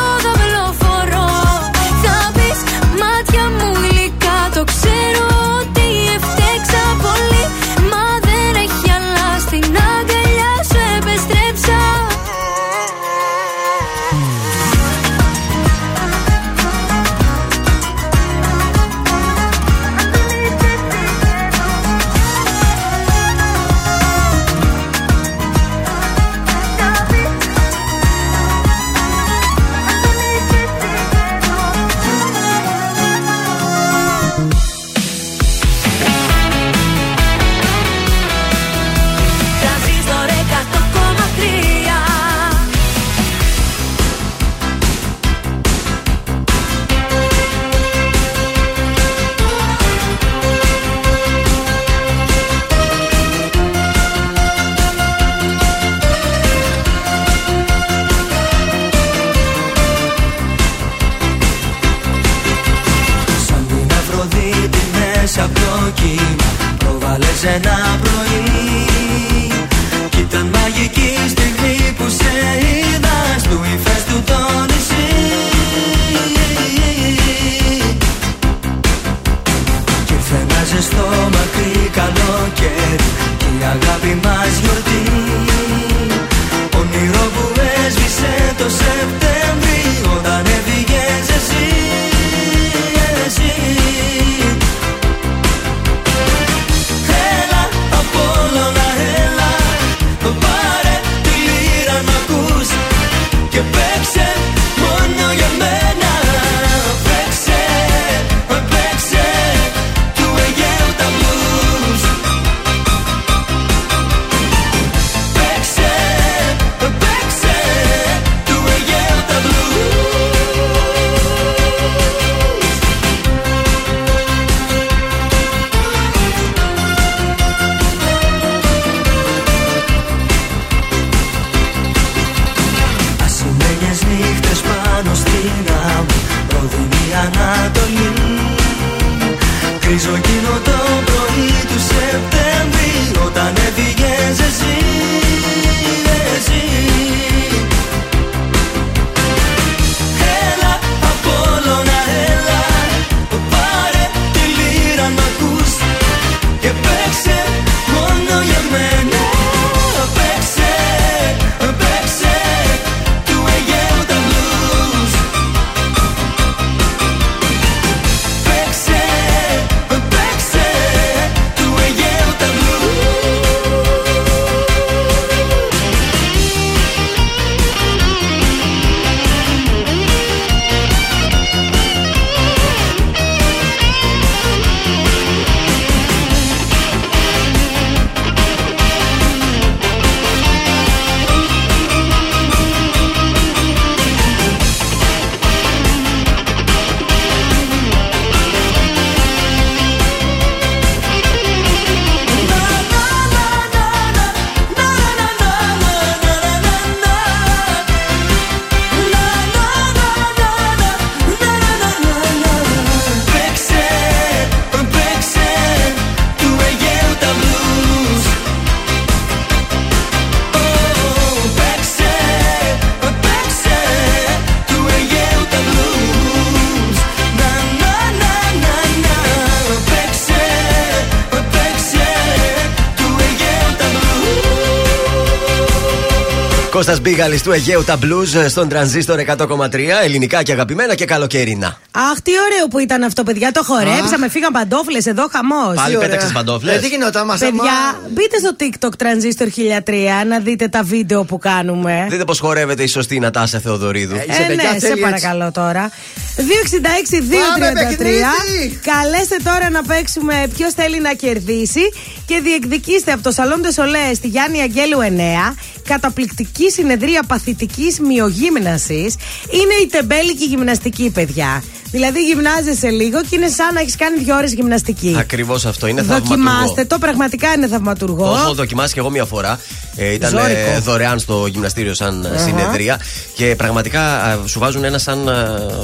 blues 236.91 236.97
Κώστας 236.97 237.13
Μπίγαλης 237.13 237.43
του 237.43 237.53
Αιγαίου 237.53 237.85
τα 237.85 237.99
blues 238.03 238.49
στον 238.49 238.69
τρανζίστορ 238.69 239.21
100,3 239.27 239.75
ελληνικά 240.05 240.43
και 240.43 240.53
αγαπημένα 240.53 240.95
και 240.95 241.05
καλοκαιρινά. 241.05 241.79
Αχ, 241.91 242.21
τι 242.23 242.31
ωραίο 242.31 242.69
που 242.69 242.79
ήταν 242.79 243.03
αυτό, 243.03 243.23
παιδιά. 243.23 243.53
Το 243.53 243.63
χορέψαμε, 243.65 244.29
φύγαν 244.29 244.53
παντόφλες 244.53 245.07
εδώ, 245.07 245.29
χαμός. 245.33 245.75
Πάλι 245.75 245.97
πέταξες 245.97 246.33
παντόφλες; 246.33 246.77
Ε, 246.77 246.79
τι 246.79 246.89
γινόταν, 246.89 247.27
μας 247.27 247.39
Παιδιά, 247.39 247.63
άμα- 247.63 248.09
μπείτε 248.11 248.37
στο 248.39 248.57
TikTok 248.61 249.03
Transistor 249.03 249.49
1003 249.49 250.25
να 250.29 250.39
δείτε 250.39 250.69
τα 250.69 250.83
βίντεο 250.83 251.25
που 251.25 251.39
κάνουμε. 251.39 252.07
Δείτε 252.11 252.25
πώς 252.25 252.39
χορεύεται 252.39 252.83
η 252.83 252.87
σωστή 252.87 253.19
Νατάσα 253.19 253.59
Θεοδωρίδου. 253.59 254.15
Ε, 254.15 254.55
ναι, 254.55 254.79
σε 254.79 254.97
παρακαλώ 254.97 255.51
τώρα. 255.53 255.91
266-233. 256.37 257.37
Πάμε, 257.59 257.73
παιχνίδι! 257.73 258.81
Καλέστε 258.85 259.37
τώρα 259.45 259.71
να 259.71 259.83
παίξουμε 259.83 260.47
ποιος 260.57 260.73
θέλει 260.73 261.01
να 261.01 261.13
κερδίσει 261.13 261.81
και 262.27 262.41
διεκδικήστε 262.43 263.13
από 263.13 263.23
το 263.23 263.31
Σαλόν 263.31 263.63
Σολέ 263.73 264.15
στη 264.15 264.29
Γιάννη 264.29 264.61
Αγγέλου 264.61 264.99
9 265.01 265.55
καταπληκτική 265.95 266.71
συνεδρία 266.71 267.23
παθητικής 267.27 268.01
μειογύμνασης 268.01 269.15
είναι 269.51 269.75
η 269.83 269.87
τεμπέλικη 269.87 270.45
γυμναστική, 270.45 271.11
παιδιά. 271.15 271.63
Δηλαδή 271.91 272.21
γυμνάζεσαι 272.25 272.89
λίγο 272.91 273.21
και 273.21 273.37
είναι 273.37 273.49
σαν 273.49 273.75
να 273.75 273.81
έχεις 273.81 273.97
κάνει 273.97 274.19
δύο 274.19 274.37
ώρες 274.37 274.53
γυμναστική. 274.53 275.17
Ακριβώς 275.19 275.65
αυτό 275.67 275.87
είναι 275.87 276.03
θαυματουργό. 276.03 276.29
Δοκιμάστε 276.35 276.85
το, 276.85 276.99
πραγματικά 276.99 277.53
είναι 277.53 277.67
θαυματουργό. 277.69 278.25
Το 278.25 278.37
έχω 278.37 278.55
δοκιμάσει 278.55 278.93
και 278.95 279.01
εγώ 279.01 279.11
μία 279.11 279.25
φορά. 279.25 279.61
Ε, 279.97 280.13
ήταν 280.13 280.31
Ζώρικο. 280.31 280.71
ε, 280.75 280.79
δωρεάν 280.79 281.19
στο 281.19 281.47
γυμναστήριο 281.47 281.95
σαν 281.95 282.25
ε, 282.25 282.29
Αχα. 282.29 282.39
συνεδρία. 282.39 283.01
Και 283.41 283.55
πραγματικά 283.57 284.01
α, 284.23 284.39
σου 284.47 284.59
βάζουν 284.59 284.85
ένα 284.85 284.99
σαν. 284.99 285.29
α, 285.29 285.35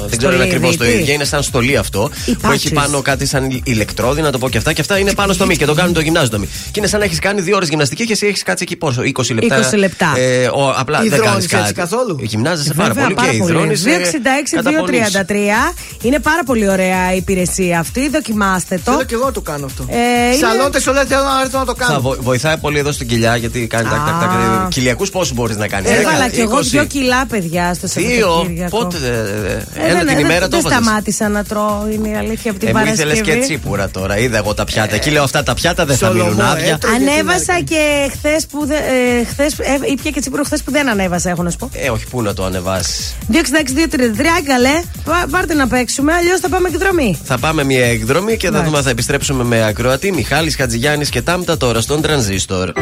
δεν 0.08 0.18
ξέρω 0.18 0.18
αν 0.32 0.38
Στολίδι, 0.38 0.42
ακριβώς 0.42 0.76
το 0.76 0.84
τι; 0.84 0.90
ίδιο. 0.90 1.12
Είναι 1.14 1.24
σαν 1.24 1.42
στολή 1.42 1.76
αυτό. 1.76 2.10
Οι 2.26 2.34
Που 2.34 2.50
έχει 2.50 2.68
patches. 2.68 2.72
πάνω 2.74 3.02
κάτι 3.02 3.26
σαν 3.26 3.60
ηλεκτρόδι, 3.64 4.20
να 4.22 4.30
το 4.30 4.38
πω 4.38 4.48
και 4.48 4.58
αυτά. 4.58 4.72
Και 4.72 4.80
αυτά 4.80 4.98
είναι 4.98 5.12
πάνω 5.14 5.32
στο 5.32 5.46
μη 5.46 5.56
και 5.56 5.64
το 5.66 5.74
κάνουν 5.74 5.92
το 5.92 6.00
γυμνάζιο 6.00 6.30
το 6.30 6.38
μη. 6.38 6.46
Και 6.46 6.78
είναι 6.78 6.86
σαν 6.86 6.98
να 6.98 7.04
έχεις 7.04 7.18
κάνει 7.18 7.40
δύο 7.40 7.56
ώρες 7.56 7.68
γυμναστική 7.68 8.04
και 8.06 8.12
εσύ 8.12 8.26
έχεις 8.26 8.42
κάτσει 8.42 8.64
εκεί 8.66 8.76
πόσο, 8.76 9.02
20 9.02 9.34
λεπτά. 9.34 9.70
20 9.70 9.76
λεπτά. 9.78 10.12
Ε, 10.16 10.46
ο, 10.46 10.74
απλά 10.76 11.00
δεν 11.00 11.08
κάνεις 11.10 11.24
Υδρώνεις 11.24 11.44
έτσι 11.44 11.56
κάτι. 11.56 11.72
καθόλου; 11.72 12.18
Γυμνάζεσαι 12.20 12.72
Βέβαια, 12.76 12.94
πάρα 12.94 13.14
πολύ 13.14 13.28
και 13.30 13.36
υδρώνει. 13.36 13.74
266-233. 13.76 13.82
Είναι 16.02 16.18
πάρα 16.18 16.42
πολύ 16.46 16.68
ωραία 16.68 17.12
η 17.14 17.16
υπηρεσία 17.16 17.78
αυτή. 17.78 18.08
Δοκιμάστε 18.08 18.80
το. 18.84 18.90
Θέλω 18.90 19.04
και 19.04 19.14
εγώ 19.14 19.24
να 19.24 19.32
το 19.32 19.40
κάνω 19.40 19.66
αυτό. 19.66 19.84
Ε, 19.88 19.96
είναι- 19.96 20.36
Σαλόντε 20.46 20.80
όλα 20.90 21.04
θέλω 21.04 21.22
να 21.22 21.40
έρθω 21.42 21.58
να 21.58 21.64
το 21.64 21.74
Θα 21.78 21.84
κάνω. 21.86 22.00
βο- 22.00 22.16
βοηθάει 22.20 22.56
πολύ 22.56 22.78
εδώ 22.78 22.92
στην 22.92 23.08
κοιλιά 23.08 23.36
γιατί 23.36 23.66
κάνει 23.66 23.88
τάκ, 23.88 24.06
τάκ, 24.06 24.20
τάκ. 24.20 24.68
Κυλιακού 24.68 25.06
πόσους 25.06 25.34
μπορείς 25.34 25.56
να 25.56 25.68
κάνεις. 25.68 25.90
Έβαλα 25.90 26.28
κι 26.28 26.40
εγώ 26.40 26.62
δύο 26.62 26.84
κιλά, 26.84 27.26
παιδιά, 27.26 27.45
στο 27.74 27.86
Δύο. 28.00 28.26
Σαββατοκύριακο. 28.26 28.78
Πότε. 28.78 28.96
ε, 28.96 29.10
Ε, 29.10 29.84
Ένα 29.86 29.98
δεν- 29.98 29.98
την 29.98 30.06
δεν- 30.06 30.18
ημέρα 30.18 30.48
το 30.48 30.56
Δεν 30.56 30.58
έβαζες. 30.60 30.78
σταμάτησα 30.82 31.28
να 31.28 31.44
τρώω, 31.44 31.88
είναι 31.92 32.08
η 32.08 32.14
αλήθεια 32.14 32.50
από 32.50 32.60
την 32.60 32.68
Ε, 32.68 32.72
μου 32.72 32.78
Παρασκευή. 32.78 33.12
ήθελε 33.18 33.34
και 33.34 33.40
τσίπουρα 33.44 33.88
τώρα. 33.90 34.18
Είδα 34.18 34.36
εγώ 34.36 34.54
τα 34.54 34.64
πιάτα. 34.64 34.94
Εκεί 34.94 35.10
λέω 35.10 35.22
αυτά 35.22 35.42
τα 35.42 35.54
πιάτα 35.54 35.84
δεν 35.84 35.96
θα 35.96 36.06
Σολομό, 36.06 36.30
μείνουν 36.30 36.40
άδεια. 36.46 36.72
έτρωγε 36.72 36.96
Ανέβασα 36.96 37.60
και 37.64 38.10
χθες 38.12 38.46
που. 38.46 38.66
δεν- 38.66 38.76
Ε, 39.20 39.24
χθες, 39.24 39.52
ε, 39.58 39.78
ήπια 39.92 40.10
και 40.10 40.20
τσίπουρο 40.20 40.42
χθες 40.44 40.62
που 40.62 40.70
δεν 40.70 40.88
ανέβασα, 40.88 41.30
έχω 41.30 41.42
να 41.42 41.50
σου 41.50 41.56
πω. 41.56 41.70
Ε, 41.72 41.88
όχι, 41.90 42.06
πού 42.06 42.22
να 42.22 42.34
το 42.34 42.44
ανεβάσεις. 42.44 43.14
266-233, 43.28 44.40
καλέ. 44.46 44.82
Πά- 45.04 45.26
Πάρτε 45.30 45.54
να 45.54 45.66
παίξουμε, 45.68 46.12
αλλιώς 46.12 46.40
θα 46.40 46.48
πάμε 46.48 46.68
εκδρομή. 46.68 47.18
Θα 47.24 47.38
πάμε 47.38 47.64
μια 47.64 47.84
εκδρομή 47.86 48.36
και 48.36 48.46
θα 48.46 48.50
Μάλιστα. 48.52 48.64
δούμε 48.64 48.76
αν 48.78 48.84
θα 48.84 48.90
επιστρέψουμε 48.90 49.44
με 49.44 49.64
ακροατή. 49.66 50.12
Μιχάλης 50.12 50.56
Χατζηγιάννης 50.56 51.08
και 51.08 51.22
Τάμτα 51.22 51.56
τώρα 51.56 51.80
στον 51.80 52.00
τρανζίστορ. 52.02 52.72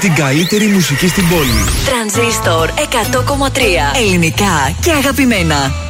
Την 0.00 0.14
καλύτερη 0.14 0.66
μουσική 0.66 1.08
στην 1.08 1.28
πόλη. 1.28 1.64
Τρανζίστορ 1.84 2.68
100,3 2.68 3.96
ελληνικά 3.96 4.76
και 4.80 4.90
αγαπημένα. 4.90 5.89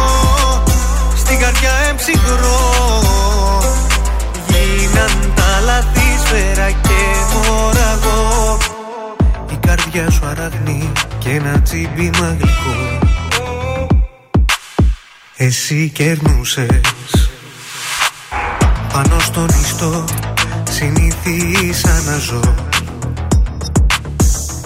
Στην 1.61 1.69
καρδιά 1.73 1.89
εμψυχρό. 1.89 2.59
Γίναν 4.47 5.33
τα 5.35 5.59
λάθη 5.65 6.17
σφαίρα 6.25 6.71
και 6.71 6.99
μωραγό 7.33 8.57
Η 9.51 9.57
καρδιά 9.67 10.09
σου 10.11 10.25
αραγνή 10.25 10.91
και 11.19 11.29
ένα 11.29 11.61
τσίμπημα 11.61 12.37
γλυκό 12.39 12.99
Εσύ 15.35 15.89
κερνούσες. 15.89 16.81
Πάνω 18.93 19.19
στον 19.19 19.47
ιστό 19.61 20.03
συνήθισα 20.69 22.01
να 22.05 22.17
ζω 22.17 22.55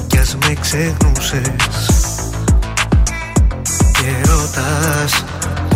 Κι 0.07 0.17
ας 0.17 0.37
με 0.41 0.53
ξεχνούσες. 0.61 1.89
Και 3.91 4.29
ρωτάς 4.29 5.34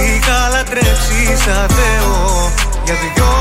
είχα 0.00 0.48
λατρέψει 0.52 1.20
σαν 1.44 1.68
Θεό. 1.78 2.50
Για 2.84 2.94
δυο 2.94 3.34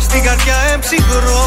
Στην 0.00 0.22
καρδιά 0.22 0.56
εμψυχρό. 0.72 1.46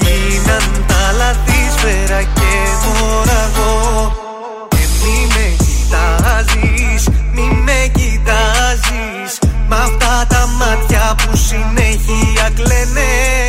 Γίναν 0.00 0.84
τα 0.86 1.12
λάθη 1.16 1.60
σφαίρα 1.76 2.22
και 2.22 2.52
μωραγό 2.84 4.12
Και 4.68 4.86
μη 5.02 5.26
με 5.34 5.56
κοιτάζεις, 5.64 7.08
μη 7.34 7.62
με 7.64 7.90
κοιτάζεις. 7.92 9.32
Μ' 9.68 9.72
αυτά 9.72 10.26
τα 10.28 10.48
μάτια 10.58 11.14
που 11.16 11.36
συνέχεια 11.36 12.50
κλαίνε 12.54 13.39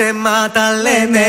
ψέματα 0.00 0.72
λένε 0.82 1.20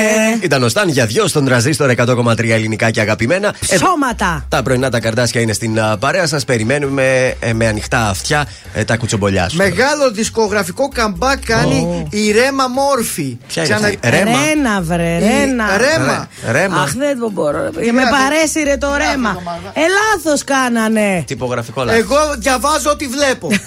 Ήταν 0.42 0.64
ο 0.64 0.70
Σταν 0.70 0.90
για 0.90 1.06
δυο 1.06 1.28
στον 1.28 1.46
τραζίστορ 1.46 1.92
100,3 1.98 2.50
ελληνικά 2.50 2.92
και 2.92 3.02
αγαπημένα. 3.02 3.54
Ε, 3.70 3.78
Σώματα. 3.78 4.46
τα 4.50 4.62
πρωινά 4.64 4.90
τα 4.90 5.00
καρδάσια 5.00 5.42
είναι 5.42 5.54
στην 5.54 5.80
α, 5.80 5.98
παρέα 5.98 6.28
σας. 6.28 6.46
Περιμένουμε 6.46 7.36
ε, 7.40 7.54
με 7.54 7.68
ανοιχτά 7.68 8.08
αυτιά 8.10 8.48
ε, 8.74 8.84
τα 8.84 8.98
κουτσομπολιά 8.98 9.50
σου. 9.50 9.58
Μεγάλο 9.58 10.12
δισκογραφικό 10.12 10.88
καμπάκ 10.88 11.46
κάνει 11.46 12.08
η 12.10 12.32
Ρέμα 12.32 12.68
Μόρφη. 12.68 13.38
Ποια 13.48 13.64
είναι 13.64 13.74
Ξανα- 13.74 13.88
αυτή, 13.88 14.10
Ρέμα; 14.10 14.32
Ρένα, 14.46 14.82
βρε, 14.82 15.18
Η- 15.18 15.20
ρένα. 15.20 15.66
Ρέμα. 15.78 16.28
Ρε- 16.46 16.52
Ρέμα. 16.52 16.82
Αχ, 16.82 16.94
δεν 16.94 17.20
το 17.20 17.30
μπορώ. 17.32 17.64
ρε. 17.64 17.70
Τι 17.82 17.92
Με 17.92 18.02
λάθος. 18.02 18.18
παρέσυρε 18.20 18.78
το 18.78 18.88
ρέμα. 18.98 19.42
Ε, 19.74 19.80
λάθος 19.80 20.44
κάνανε. 20.44 21.24
Τυπογραφικό 21.28 21.84
λάθος. 21.84 22.02
Εγώ 22.02 22.18
διαβάζω 22.38 22.90
ό,τι 22.90 23.08
βλέπω. 23.08 23.50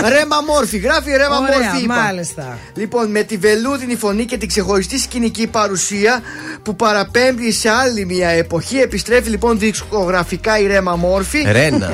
Ρέμα 0.14 0.36
Μόρφη, 0.46 0.78
γράφει 0.78 1.10
Ρέμα 1.10 1.38
Ωραία, 1.38 1.58
Μόρφη. 1.68 1.82
είπα. 1.84 1.94
μάλιστα. 1.94 2.58
Λοιπόν, 2.74 3.10
με 3.10 3.22
τη 3.22 3.36
βελούδινη 3.36 3.96
φωνή 3.96 4.24
και 4.24 4.36
την 4.38 4.48
ξεχωριστή 4.48 4.98
σκηνική 4.98 5.46
παρουσία 5.46 6.22
που 6.62 6.76
παραπέμπει 6.76 7.52
σε 7.52 7.68
άλλη 7.68 8.04
μια 8.06 8.28
εποχή, 8.28 8.76
επιστρέφει 8.78 9.28
λοιπόν 9.30 9.58
δισκογραφικά 9.58 10.58
η 10.58 10.66
Ρέμα 10.66 10.96
Μόρφη. 10.96 11.42
Ρένα. 11.52 11.90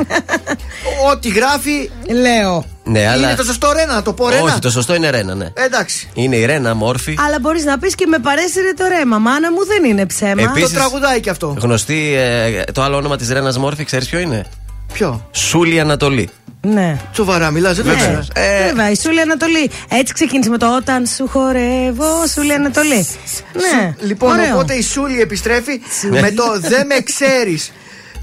Ό,τι 1.13 1.29
γράφει. 1.29 1.91
Λέω. 2.21 2.65
ναι, 2.85 3.09
αλλά. 3.09 3.27
Είναι 3.27 3.37
το 3.37 3.45
σωστό 3.45 3.73
Ρένα, 3.73 3.95
να 3.95 4.03
το 4.03 4.13
πω 4.13 4.29
Ρένα. 4.29 4.43
Όχι, 4.43 4.59
το 4.59 4.71
σωστό 4.71 4.95
είναι 4.95 5.11
Ρένα, 5.11 5.35
ναι. 5.35 5.51
Εντάξει. 5.55 6.09
Είναι 6.15 6.37
η 6.37 6.45
Ρένα 6.45 6.75
μόρφη. 6.75 7.17
Αλλά 7.27 7.39
μπορείς 7.41 7.65
να 7.65 7.79
πεις 7.79 7.95
και 7.95 8.07
με 8.07 8.19
παρέσυρε 8.19 8.73
το 8.73 8.85
ρέμα. 8.99 9.19
Μάνα 9.19 9.53
μου 9.53 9.65
δεν 9.67 9.85
είναι 9.91 10.07
ψέμα. 10.07 10.43
Επίσης- 10.43 10.69
Το 10.69 10.75
τραγουδάει 10.75 11.21
και 11.21 11.31
αυτό. 11.31 11.57
Γνωστή, 11.61 12.15
ε, 12.17 12.63
το 12.73 12.83
άλλο 12.83 12.97
όνομα 12.97 13.17
της 13.17 13.29
Ρένας 13.31 13.59
Μόρφη, 13.59 13.85
ξέρεις 13.85 14.09
ποιο 14.09 14.19
είναι; 14.19 14.45
Ποιο; 14.93 15.29
Σούλη 15.33 15.81
Ανατολή. 15.81 16.29
Ναι. 16.65 16.97
Σοβαρά, 17.13 17.51
μιλάς, 17.51 17.77
δεν 17.77 17.85
το 17.85 17.91
Ναι. 17.91 17.97
ξέρω. 17.97 18.25
Ε, 18.35 18.67
Βέβαια, 18.67 18.91
η 18.91 18.95
Σούλη 18.97 19.21
Ανατολή. 19.21 19.71
Έτσι 19.89 20.13
ξεκίνησε 20.15 20.51
με 20.51 20.59
το 20.59 20.77
Όταν 20.77 21.07
σου 21.07 21.27
χορεύω, 21.29 22.27
Σούλη 22.33 22.53
Ανατολή. 22.53 23.07
Ναι. 23.53 23.95
Λοιπόν, 24.01 24.31
Ωραίο. 24.39 24.55
οπότε 24.55 24.75
η 24.75 24.83
Σούλη 24.83 25.21
επιστρέφει 25.21 25.81
με 26.11 26.31
το 26.31 26.45
Δεν 26.61 26.87
με 26.87 26.95
ξέρεις 27.05 27.73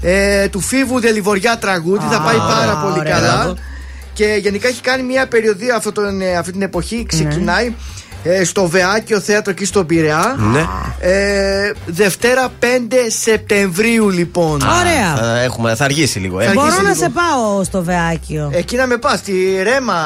ε, 0.02 0.48
του 0.48 0.60
Φίβου 0.60 1.00
Δελιβοριά 1.00 1.58
τραγούδι. 1.58 2.04
θα 2.10 2.20
πάει 2.20 2.36
πάρα 2.36 2.76
πολύ 2.76 2.98
ωραία. 2.98 3.12
καλά. 3.12 3.36
Μπράβο. 3.36 3.56
Και 4.12 4.24
γενικά 4.40 4.68
έχει 4.68 4.80
κάνει 4.80 5.02
μια 5.02 5.26
περιοδία 5.28 5.74
αυτό 5.76 5.92
τον, 5.92 6.20
ε, 6.20 6.36
αυτή 6.36 6.52
την 6.52 6.62
εποχή. 6.62 7.04
Ξεκινάει 7.08 7.74
ε, 8.24 8.44
στο 8.44 8.66
Βεάκιο 8.68 9.20
Θέατρο 9.20 9.50
εκεί 9.52 9.64
στον 9.64 9.86
Πειραιά. 9.86 10.34
Ναι. 10.38 10.66
Ε, 11.00 11.72
Δευτέρα 11.86 12.48
5 12.60 12.64
Σεπτεμβρίου 13.20 14.08
λοιπόν. 14.10 14.52
Ωραία. 14.80 15.16
Θα, 15.16 15.40
έχουμε, 15.40 15.74
θα 15.74 15.84
αργήσει 15.84 16.18
λίγο. 16.18 16.40
Ε. 16.40 16.44
Θα 16.44 16.52
Μπορώ 16.52 16.66
αργήσει 16.66 16.82
να 16.82 16.88
λίγο. 16.90 17.02
σε 17.02 17.08
πάω 17.10 17.64
στο 17.64 17.82
Βεάκιο. 17.82 18.50
Εκεί 18.54 18.76
να 18.76 18.86
με 18.86 18.96
πας, 18.96 19.18
στη 19.18 19.32
Ρέμα. 19.62 19.98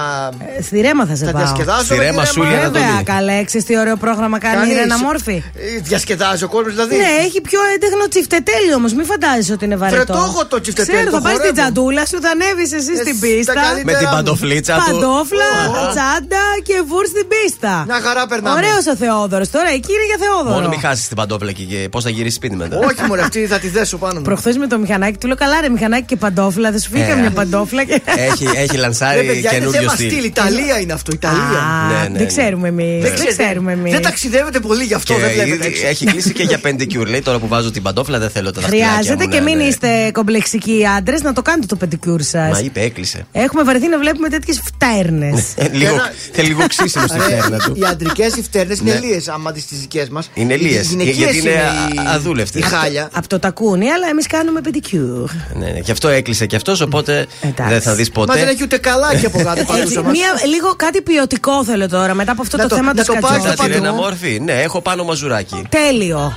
Ε, 0.58 0.62
Στη 0.62 0.80
Ρέμα 0.80 1.06
θα 1.06 1.14
σε 1.16 1.24
θα 1.24 1.30
πάω. 1.32 1.42
διασκεδάσω. 1.42 1.84
Στη 1.84 1.94
με 1.94 1.98
τη 2.04 2.04
Ρέμα, 2.10 2.24
Σούλη, 2.24 2.54
Ανατολή. 2.54 2.84
Βέβαια, 2.84 3.02
καλέ, 3.14 3.44
ξέρεις 3.44 3.66
τι 3.66 3.78
ωραίο 3.78 3.96
πρόγραμμα 3.96 4.38
κάνει 4.38 4.56
η 4.56 4.58
Κάνεις 4.60 4.76
Ρένα 4.76 4.96
σε- 4.96 5.04
Μόρφη. 5.04 5.36
Ε, 5.54 5.80
Διασκεδάζει 5.82 6.44
ο 6.44 6.48
κόσμος 6.48 6.72
δηλαδή. 6.74 6.96
Ναι, 6.96 7.10
έχει 7.26 7.40
πιο 7.40 7.60
έντεχνο 7.74 8.08
τσιφτετέλι 8.08 8.74
όμως. 8.74 8.92
Μην 8.94 9.04
φαντάζεσαι 9.12 9.52
ότι 9.52 9.64
είναι 9.64 9.76
βαρετό. 9.76 9.96
Βρε, 10.04 10.12
το 10.12 10.18
έχω 10.28 10.46
το 10.46 10.60
τσιφτετέλι, 10.60 10.96
Ξέρω, 10.96 11.10
το 11.10 11.16
θα 11.16 11.22
πάρει 11.22 11.36
την 11.36 11.44
χορεύω. 11.46 11.60
τζαντούλα 11.60 12.02
σου, 12.10 12.18
θα 12.24 12.30
ανέβει 12.36 12.62
εσύ 12.78 12.92
Ε, 12.94 12.98
στην 13.02 13.16
τα 13.20 13.26
πίστα. 13.26 13.52
καλύτερα 13.54 13.84
Με 13.90 13.92
την 14.00 14.08
μου. 14.10 14.14
παντοφλίτσα 14.16 14.74
του. 14.76 14.82
Παντόφλα, 14.86 15.50
τσάντα 15.94 16.44
και 16.68 16.76
βούρ 16.90 17.04
στην 17.12 17.24
πίστα. 17.32 17.74
Μια 18.06 18.14
χαρά 18.14 18.26
περνάμε. 18.26 18.56
Ωραίος 18.56 18.86
ο 18.86 18.96
Θεόδωρος. 18.96 19.50
Τώρα 19.50 19.68
εκεί 19.68 19.92
είναι 19.92 20.06
για 20.06 20.16
Θεόδωρο. 20.26 20.54
Μόνο 20.54 20.68
μην 20.68 20.80
χάσεις 20.80 21.06
την 21.08 21.16
παντόφλα 21.16 21.52
και, 21.52 21.62
και 21.62 21.88
πώς 21.90 22.02
θα 22.04 22.10
γυρίσεις 22.10 22.34
σπίτι 22.36 22.56
μετά. 22.56 22.76
Όχι, 22.78 23.02
μωρέ, 23.08 23.22
αυτή 23.22 23.46
θα 23.46 23.58
τη 23.58 23.68
δέσω 23.68 23.96
πάνω 23.98 24.14
μου. 24.18 24.22
Προχθές 24.22 24.56
με 24.56 24.66
το 24.66 24.78
μηχανάκι 24.78 25.18
του 25.18 25.26
λέω 25.26 25.36
καλά 25.36 25.60
ρε 25.60 25.68
μηχανάκι 25.68 26.04
και 26.04 26.16
παντόφλα. 26.16 26.70
Δεν 26.70 26.80
σου 26.80 26.90
φύγει 26.90 27.02
Ε. 27.02 27.06
καμιά 27.06 27.30
παντόφλα. 27.30 27.84
Και... 27.84 28.00
Έχει, 28.16 28.44
έχει 28.56 28.74
Ρε, 28.76 28.78
λανσάρει 28.78 29.18
παιδιά, 29.26 29.32
είναι 29.40 29.48
καινούριο 29.48 29.80
θέμα 29.80 29.92
στυλ. 29.92 30.10
στυλ. 30.10 30.24
Ιταλία 30.24 30.80
είναι 30.80 30.92
αυτό, 30.92 31.12
Ιταλία. 31.12 31.40
Α, 31.40 31.88
Ναι, 31.92 31.98
ναι, 32.02 32.08
ναι. 32.08 32.18
Δεν 32.18 32.26
ξέρουμε 32.26 32.68
εμείς. 32.68 32.86
Δεν 32.86 33.00
Δεν 33.00 33.14
ξέρετε, 33.14 33.42
ξέρουμε 33.42 33.72
εμείς. 33.72 33.92
Δεν 33.92 34.02
ταξιδεύετε 34.02 34.60
πολύ 34.60 34.84
γι' 34.84 34.94
αυτό, 34.94 35.14
Και 35.14 35.20
δεν 35.20 35.30
βλέπετε 35.32 35.54
ήδη 35.54 35.66
έξω. 35.66 35.86
έχει 35.86 36.04
κλείσει 36.04 36.32
και 36.32 36.42
για 36.42 36.58
πεντικιούρ. 36.58 37.08
Λέει 37.08 37.22
τώρα 37.22 37.38
που 37.38 37.48
βάζω 37.48 37.70
την 37.70 37.82
παντόφλα 37.82 38.18
δεν 38.18 38.30
θέλω 38.30 38.50
τα 38.50 38.60
δαχτυλάκια 38.60 38.92
Χρειάζεται 38.92 39.24
μου 39.24 39.30
και 39.30 39.38
να 39.38 39.42
μην 39.44 39.54
είναι- 39.58 39.68
είστε 39.68 40.10
κομπλεξικοί 40.12 40.86
άντρες 40.96 41.22
να 41.22 41.32
το 41.32 41.42
κάνετε 41.42 41.66
το 41.66 41.76
πεντικιούρ 41.76 42.20
σας. 42.22 42.50
Μα 42.52 42.58
είπε, 42.58 42.80
έκλεισε. 42.80 43.26
Έχουμε 43.32 43.62
βαρεθεί 43.62 43.88
να 43.88 43.98
βλέπουμε 43.98 44.28
τέτοιες 44.28 44.60
φτέρνες. 44.64 45.44
Ε, 45.56 45.68
Λίγο, 45.80 45.94
θέλει 46.32 46.48
λίγο 46.48 46.66
ξύσιμο 46.66 47.06
στη 47.06 47.18
Ρε, 47.18 47.24
φέρνα 47.24 47.58
του. 47.58 47.76
Οι 47.98 48.04
αντρικέ 48.08 48.38
οι 48.38 48.42
φτέρνε 48.42 48.76
είναι 48.80 48.92
Ναι. 48.92 48.98
λίε, 49.06 49.20
άμα 49.26 49.52
τι 49.52 49.62
δικέ 49.70 50.06
μα. 50.10 50.22
Είναι 50.34 50.56
λίες, 50.56 50.94
γιατί 50.94 51.38
είναι 51.38 51.50
α- 51.52 52.14
αδούλευτες. 52.14 52.60
Η 52.60 52.64
χάλια. 52.64 53.08
Από 53.12 53.28
το 53.28 53.38
τακούνι, 53.38 53.90
αλλά 53.90 54.08
εμεί 54.10 54.22
κάνουμε 54.22 54.60
πεντικιούρ. 54.60 55.30
Ναι, 55.54 55.66
ναι, 55.66 55.78
γι' 55.78 55.90
αυτό 55.90 56.08
έκλεισε 56.08 56.46
και 56.46 56.56
αυτό, 56.56 56.74
οπότε 56.82 57.26
δεν 57.68 57.80
θα 57.82 57.94
δει 57.94 58.10
Μα 58.14 58.24
δεν 58.24 58.34
ποτέ. 58.36 58.40
έχει 58.50 58.62
ούτε 58.62 58.78
καλάκι 58.78 59.26
από 59.26 59.38
κάτω 59.42 59.64
παρούσα 59.64 59.82
Έτσι, 59.82 59.98
μας. 59.98 60.12
μία, 60.12 60.28
λίγο 60.46 60.74
κάτι 60.76 61.02
ποιοτικό 61.02 61.64
θέλω 61.64 61.88
τώρα 61.88 62.14
μετά 62.14 62.32
από 62.32 62.42
αυτό 62.42 62.56
Να 62.56 62.62
το, 62.62 62.68
το- 62.68 62.74
θέμα 62.76 62.92
να 62.94 63.04
του 63.04 63.12
το 63.14 63.18
πάρεις 63.20 63.42
σκατσιού. 63.42 63.64
Θα 63.64 63.70
την 63.70 63.84
ένα 63.84 63.92
μόρφη. 63.92 64.40
Ναι, 64.44 64.52
έχω 64.52 64.80
πάνω 64.80 65.04
μαζουράκι. 65.04 65.62
Τέλειο. 65.68 66.32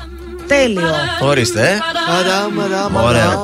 Τέλειο. 0.48 0.90
Ορίστε, 1.22 1.61
ε. 1.69 1.77
Μαδά, 2.91 3.40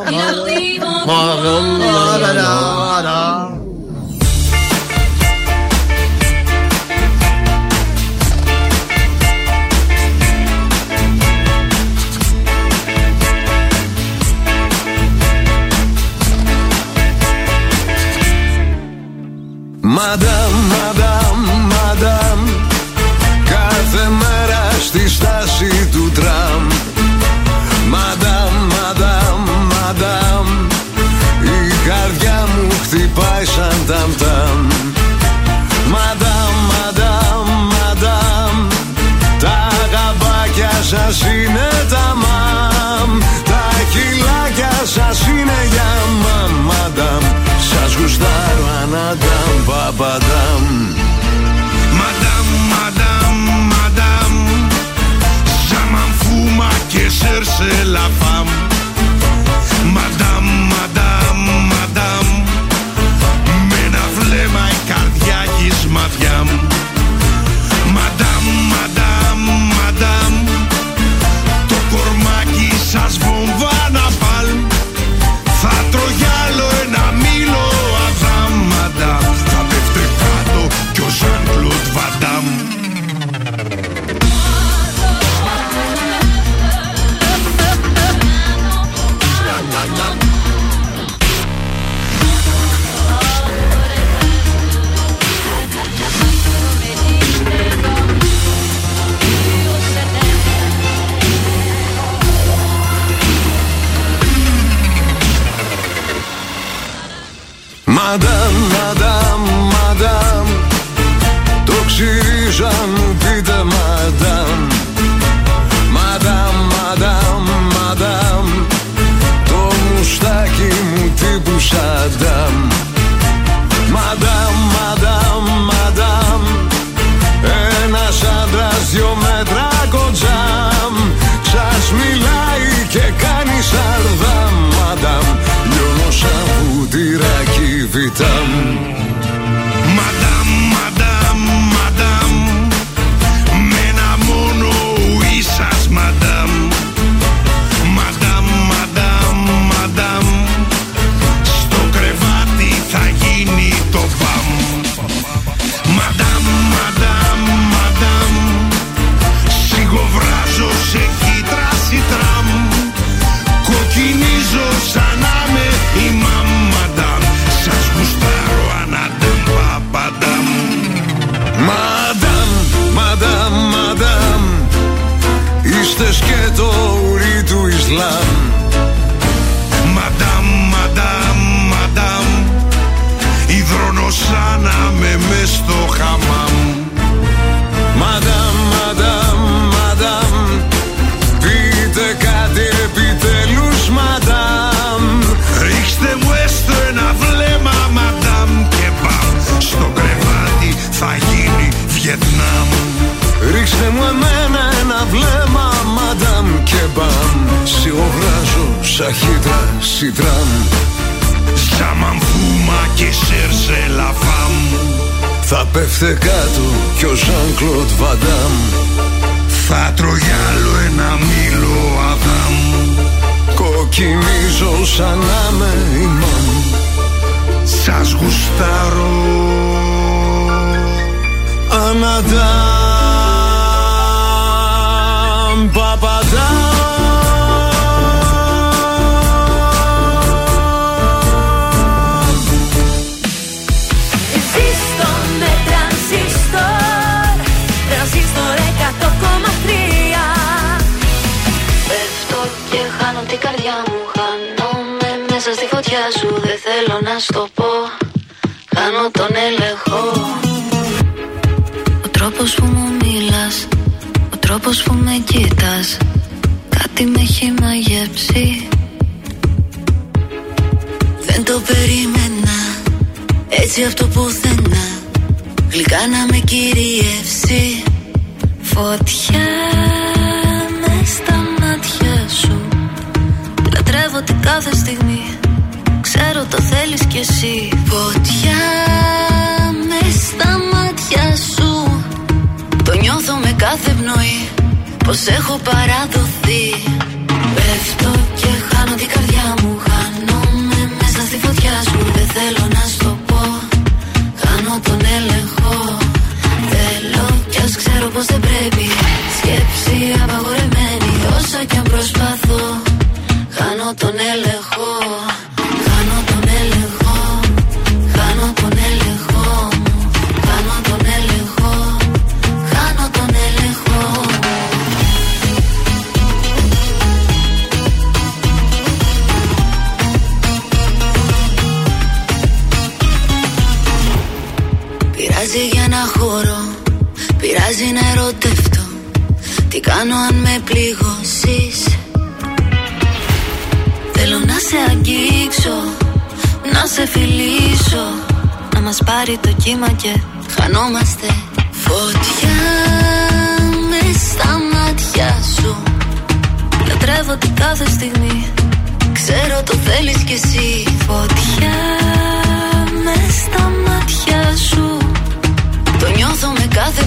Μαντάμ, 19.87 20.51
μαντάμ, 20.71 21.39
μαντάμ 21.71 22.39
Κάθε 23.45 24.09
μέρα 24.09 24.61
στη 24.85 25.09
στάση 25.09 25.89
του 25.91 26.11
τραμ. 26.13 26.67
Μαντάμ, 27.89 28.53
μαντάμ, 28.73 29.43
μαντάμ 29.71 30.47
Η 31.43 31.87
καρδιά 31.87 32.47
μου 32.55 32.67
χτυπάει 32.83 33.45
σαν 33.45 33.85
ταμ 33.87 34.11
ταμ. 34.17 34.67
Μαντάμ, 35.91 36.53
μαντάμ, 36.71 37.47
μαντάμ 37.73 38.67
Τα 39.39 39.67
γαμπάκια 39.91 40.71
σας 40.83 41.21
είναι 41.21 41.69
τα 41.89 42.15
μαμ 42.15 42.74
Σου 47.97 48.17
δαρά 48.19 48.85
να 48.91 49.15
δαμπα, 49.23 50.17
δαμ. 50.17 50.65
Madame, 51.99 52.53
madame, 52.73 53.47
madame. 53.73 54.39
Ζαμάν 55.69 56.11
φουμάκε, 56.19 57.09
σέρσε 57.09 57.83
la. 57.85 58.05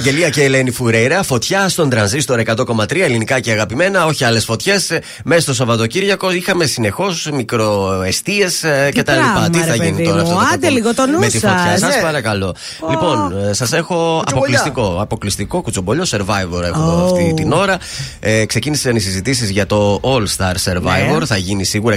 Ευαγγελία 0.00 0.28
και 0.30 0.42
Ελένη 0.44 0.70
Φουρέιρα, 0.70 1.22
φωτιά 1.22 1.68
στον 1.68 1.90
τρανζίστορ 1.90 2.40
100,3 2.46 2.96
ελληνικά 3.00 3.40
και 3.40 3.50
αγαπημένα, 3.52 4.04
όχι 4.06 4.24
άλλες 4.24 4.44
φωτιές. 4.44 4.98
Μέσα 5.24 5.40
στο 5.40 5.54
Σαββατοκύριακο 5.54 6.30
είχαμε 6.32 6.64
συνεχώς 6.66 7.28
μικροεστίε 7.32 8.46
κτλ. 8.90 9.00
πράγμα, 9.00 9.50
Τι 9.50 9.58
ρε 9.58 9.64
θα 9.64 9.74
γίνει 9.74 9.90
παιδί 9.90 10.04
τώρα 10.04 10.16
μου. 10.16 10.22
αυτό 10.22 10.34
το 10.34 10.40
Άντε 10.52 10.58
κακό 10.66 10.74
λίγο 10.74 10.94
το 10.94 11.06
νου 11.06 11.18
Με 11.18 11.26
τη 11.26 11.38
φωτιά, 11.38 11.66
σας. 11.70 11.80
σας 11.80 11.94
Ναι. 11.96 12.02
παρακαλώ. 12.02 12.54
Λοιπόν, 12.90 13.32
σας 13.50 13.72
έχω 13.72 14.24
αποκλειστικό, 14.26 14.98
αποκλειστικό 15.00 15.60
κουτσομπολιό 15.62 16.04
survivor 16.10 16.62
έχω 16.62 16.82
Ω. 16.82 17.04
αυτή 17.04 17.34
την 17.34 17.52
ώρα. 17.52 17.78
Ε, 18.20 18.44
ξεκίνησαν 18.46 18.96
οι 18.96 19.00
συζητήσεις 19.00 19.50
για 19.50 19.66
το 19.66 20.00
All 20.02 20.24
Star 20.36 20.54
Survivor. 20.72 21.18
Ναι. 21.18 21.26
Θα 21.26 21.36
γίνει 21.36 21.64
σίγουρα 21.64 21.96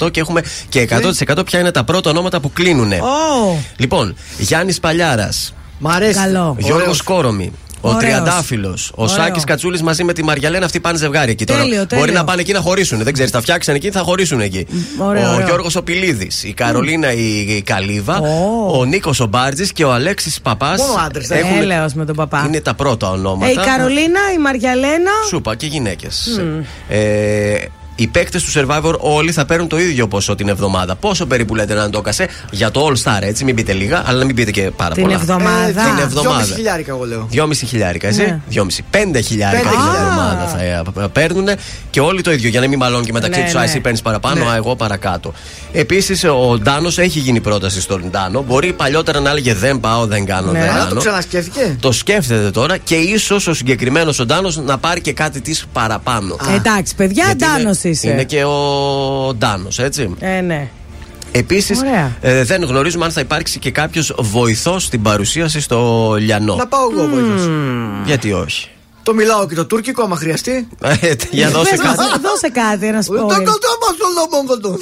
100% 0.00 0.10
και 0.10 0.20
έχουμε 0.20 0.42
και 0.68 0.80
100% 0.80 1.44
ποια 1.46 1.60
είναι 1.60 1.70
τα 1.70 1.84
πρώτα 1.84 2.10
ονόματα 2.10 2.40
που 2.40 2.52
κλείνουν. 2.52 2.92
Ω, 2.92 2.96
Λοιπόν, 3.76 4.16
Γιάννης 4.38 4.80
Παλιάρας. 4.80 5.54
Μ' 5.78 5.88
αρέσει. 5.88 6.18
Καλό. 6.18 6.56
Γιώργος 6.58 7.02
Κόρομη. 7.02 7.52
Ο 7.80 7.88
Ωραίος. 7.88 8.02
Τριαντάφυλλος. 8.02 8.92
Ο 8.94 9.02
Ωραίο. 9.02 9.14
Σάκης 9.14 9.44
Κατσούλης 9.44 9.82
μαζί 9.82 10.04
με 10.04 10.12
τη 10.12 10.24
Μαριαλένα. 10.24 10.64
Αυτοί 10.64 10.80
πάνε 10.80 10.98
ζευγάρι 10.98 11.30
εκεί 11.30 11.44
τώρα. 11.44 11.60
Τέλειο, 11.60 11.86
τέλειο. 11.86 12.04
Μπορεί 12.04 12.16
να 12.16 12.24
πάνε 12.24 12.40
εκεί 12.40 12.52
να 12.52 12.60
χωρίσουν. 12.60 13.02
Δεν 13.02 13.12
ξέρεις, 13.12 13.30
θα 13.30 13.40
φτιάξουν 13.40 13.74
εκεί, 13.74 13.90
θα 13.90 14.00
χωρίσουν 14.00 14.40
εκεί. 14.40 14.66
ωραίο, 14.98 15.28
ο 15.28 15.32
ωραίο. 15.32 15.46
Γιώργος 15.46 15.76
Οπιλίδη. 15.76 16.30
Η 16.42 16.52
Καρολίνα 16.52 17.12
η, 17.12 17.38
η 17.38 17.62
Καλίβα. 17.62 18.20
Ο 18.72 18.84
Νίκος 18.84 19.20
ο 19.20 19.26
Μπάρτζης 19.26 19.72
και 19.72 19.84
ο 19.84 19.92
Αλέξης 19.92 20.40
Παπάς. 20.40 20.80
Μόνο 20.80 21.00
άντρες, 21.06 21.30
ε. 21.30 21.42
Έλεος 21.60 21.92
με 21.94 22.04
τον 22.04 22.16
παπά. 22.16 22.44
Είναι 22.46 22.60
τα 22.60 22.74
πρώτα 22.74 23.10
ονόματα. 23.10 23.50
Ε, 23.50 23.52
η 23.52 23.56
Καρολίνα, 23.64 24.20
η 24.34 24.38
Μαριαλένα. 24.38 25.10
Σούπα 25.28 25.54
και 25.54 25.66
γυναίκες. 25.66 26.40
Ε, 26.88 27.56
οι 27.96 28.06
παίκτες 28.06 28.42
του 28.44 28.50
Survivor 28.60 28.94
όλοι 28.98 29.32
θα 29.32 29.44
παίρνουν 29.44 29.68
το 29.68 29.78
ίδιο 29.78 30.08
ποσό 30.08 30.34
την 30.34 30.48
εβδομάδα. 30.48 30.94
Πόσο 30.96 31.26
περίπου 31.26 31.54
λέτε 31.54 31.74
να 31.74 31.90
το 31.90 31.98
έκασε 31.98 32.28
για 32.50 32.70
το 32.70 32.86
All 32.88 33.02
Star, 33.02 33.22
έτσι. 33.22 33.44
Μην 33.44 33.54
πείτε 33.54 33.72
λίγα, 33.72 34.02
αλλά 34.06 34.18
να 34.18 34.24
μην 34.24 34.34
πείτε 34.34 34.50
και 34.50 34.70
πάρα 34.76 34.94
Την 34.94 35.02
πολλά. 35.02 35.14
εβδομάδα. 35.14 35.66
την 35.66 35.82
Δυόμιση 35.82 36.02
εβδομάδα. 36.02 36.54
χιλιάρικα 36.54 36.90
εγώ 36.92 37.04
λέω. 37.04 37.28
2,5 37.32 37.48
χιλιάρικα, 37.66 38.08
εσύ. 38.08 38.20
Ναι. 38.20 38.40
2,5. 38.50 38.84
5 38.90 39.20
χιλιάρικα 39.24 39.62
Πέντε 39.62 39.74
την 39.74 39.80
χιλιάρικα. 39.80 40.08
εβδομάδα 40.08 40.46
θα 40.46 40.62
ε, 41.02 41.06
παίρνουν 41.12 41.48
και 41.90 42.00
όλοι 42.00 42.20
το 42.22 42.32
ίδιο 42.32 42.48
για 42.48 42.60
να 42.60 42.68
μην 42.68 42.78
μαλώνουν 42.78 43.04
και 43.04 43.12
μεταξύ 43.12 43.38
Ναι, 43.40 43.44
τους. 43.46 43.54
Α, 43.54 43.58
ναι. 43.58 43.64
εσύ 43.64 43.80
παίρνεις 43.80 44.02
παραπάνω, 44.02 44.44
Ναι. 44.44 44.50
α, 44.50 44.56
εγώ 44.56 44.76
παρακάτω. 44.76 45.32
Επίσης, 45.78 46.24
ο 46.24 46.58
Ντάνος 46.62 46.98
έχει 46.98 47.18
γίνει 47.18 47.40
πρόταση 47.40 47.80
στον 47.80 48.10
Ντάνο. 48.10 48.42
Μπορεί 48.42 48.72
παλιότερα 48.72 49.20
να 49.20 49.30
έλεγε 49.30 49.54
Δεν 49.54 49.80
πάω, 49.80 50.06
δεν 50.06 50.24
κάνω, 50.24 50.52
Ναι. 50.52 50.58
δεν 50.60 50.68
Αλλά 50.70 50.80
το 50.82 50.88
κάνω. 50.88 51.00
ξανασκέφτηκε. 51.00 51.76
Το 51.80 51.92
σκέφτεται 51.92 52.50
τώρα 52.50 52.76
και 52.76 52.94
ίσως 52.94 53.46
ο 53.46 53.54
συγκεκριμένος 53.54 54.18
ο 54.18 54.24
Ντάνος 54.26 54.56
να 54.56 54.78
πάρει 54.78 55.00
και 55.00 55.12
κάτι 55.12 55.40
της 55.40 55.66
παραπάνω. 55.72 56.36
Εντάξει, 56.54 56.94
παιδιά, 56.94 57.24
Γιατί 57.24 57.44
Ντάνος 57.44 57.82
είναι- 57.82 57.92
είσαι. 57.94 58.08
Είναι 58.10 58.24
και 58.24 58.44
ο 58.44 59.34
Ντάνος, 59.38 59.78
έτσι. 59.78 60.14
Ε, 60.18 60.40
ναι. 60.40 60.68
Επίσης, 61.32 61.78
Ωραία. 61.78 62.16
ε, 62.20 62.44
δεν 62.44 62.64
γνωρίζουμε 62.64 63.04
αν 63.04 63.10
θα 63.10 63.20
υπάρξει 63.20 63.58
και 63.58 63.70
κάποιος 63.70 64.14
βοηθός 64.18 64.82
στην 64.84 65.02
παρουσίαση 65.02 65.60
στο 65.60 66.14
Λιανό. 66.18 66.54
Να 66.56 66.66
πάω 66.66 66.80
εγώ 66.92 67.08
βοήθος. 67.08 67.48
Γιατί 68.04 68.32
όχι. 68.32 68.68
Το 69.06 69.14
μιλάω 69.14 69.46
και 69.46 69.54
το 69.54 69.66
τουρκικό 69.66 70.02
άμα 70.02 70.16
χρειαστεί. 70.16 70.68
Ε, 70.82 70.96
Για 71.30 71.50
δώσε 71.50 71.70
Πες 71.70 71.80
μας, 71.84 71.96
κάτι. 71.96 72.20
Δώσε 72.22 72.48
κάτι, 72.52 72.86
ένα 72.86 72.96
Το 72.96 73.02
σπόιλ. 73.02 73.20
κοντό 73.20 73.44
μας 73.82 73.94
το 73.98 74.06
λόμο 74.16 74.46
κοντό. 74.46 74.78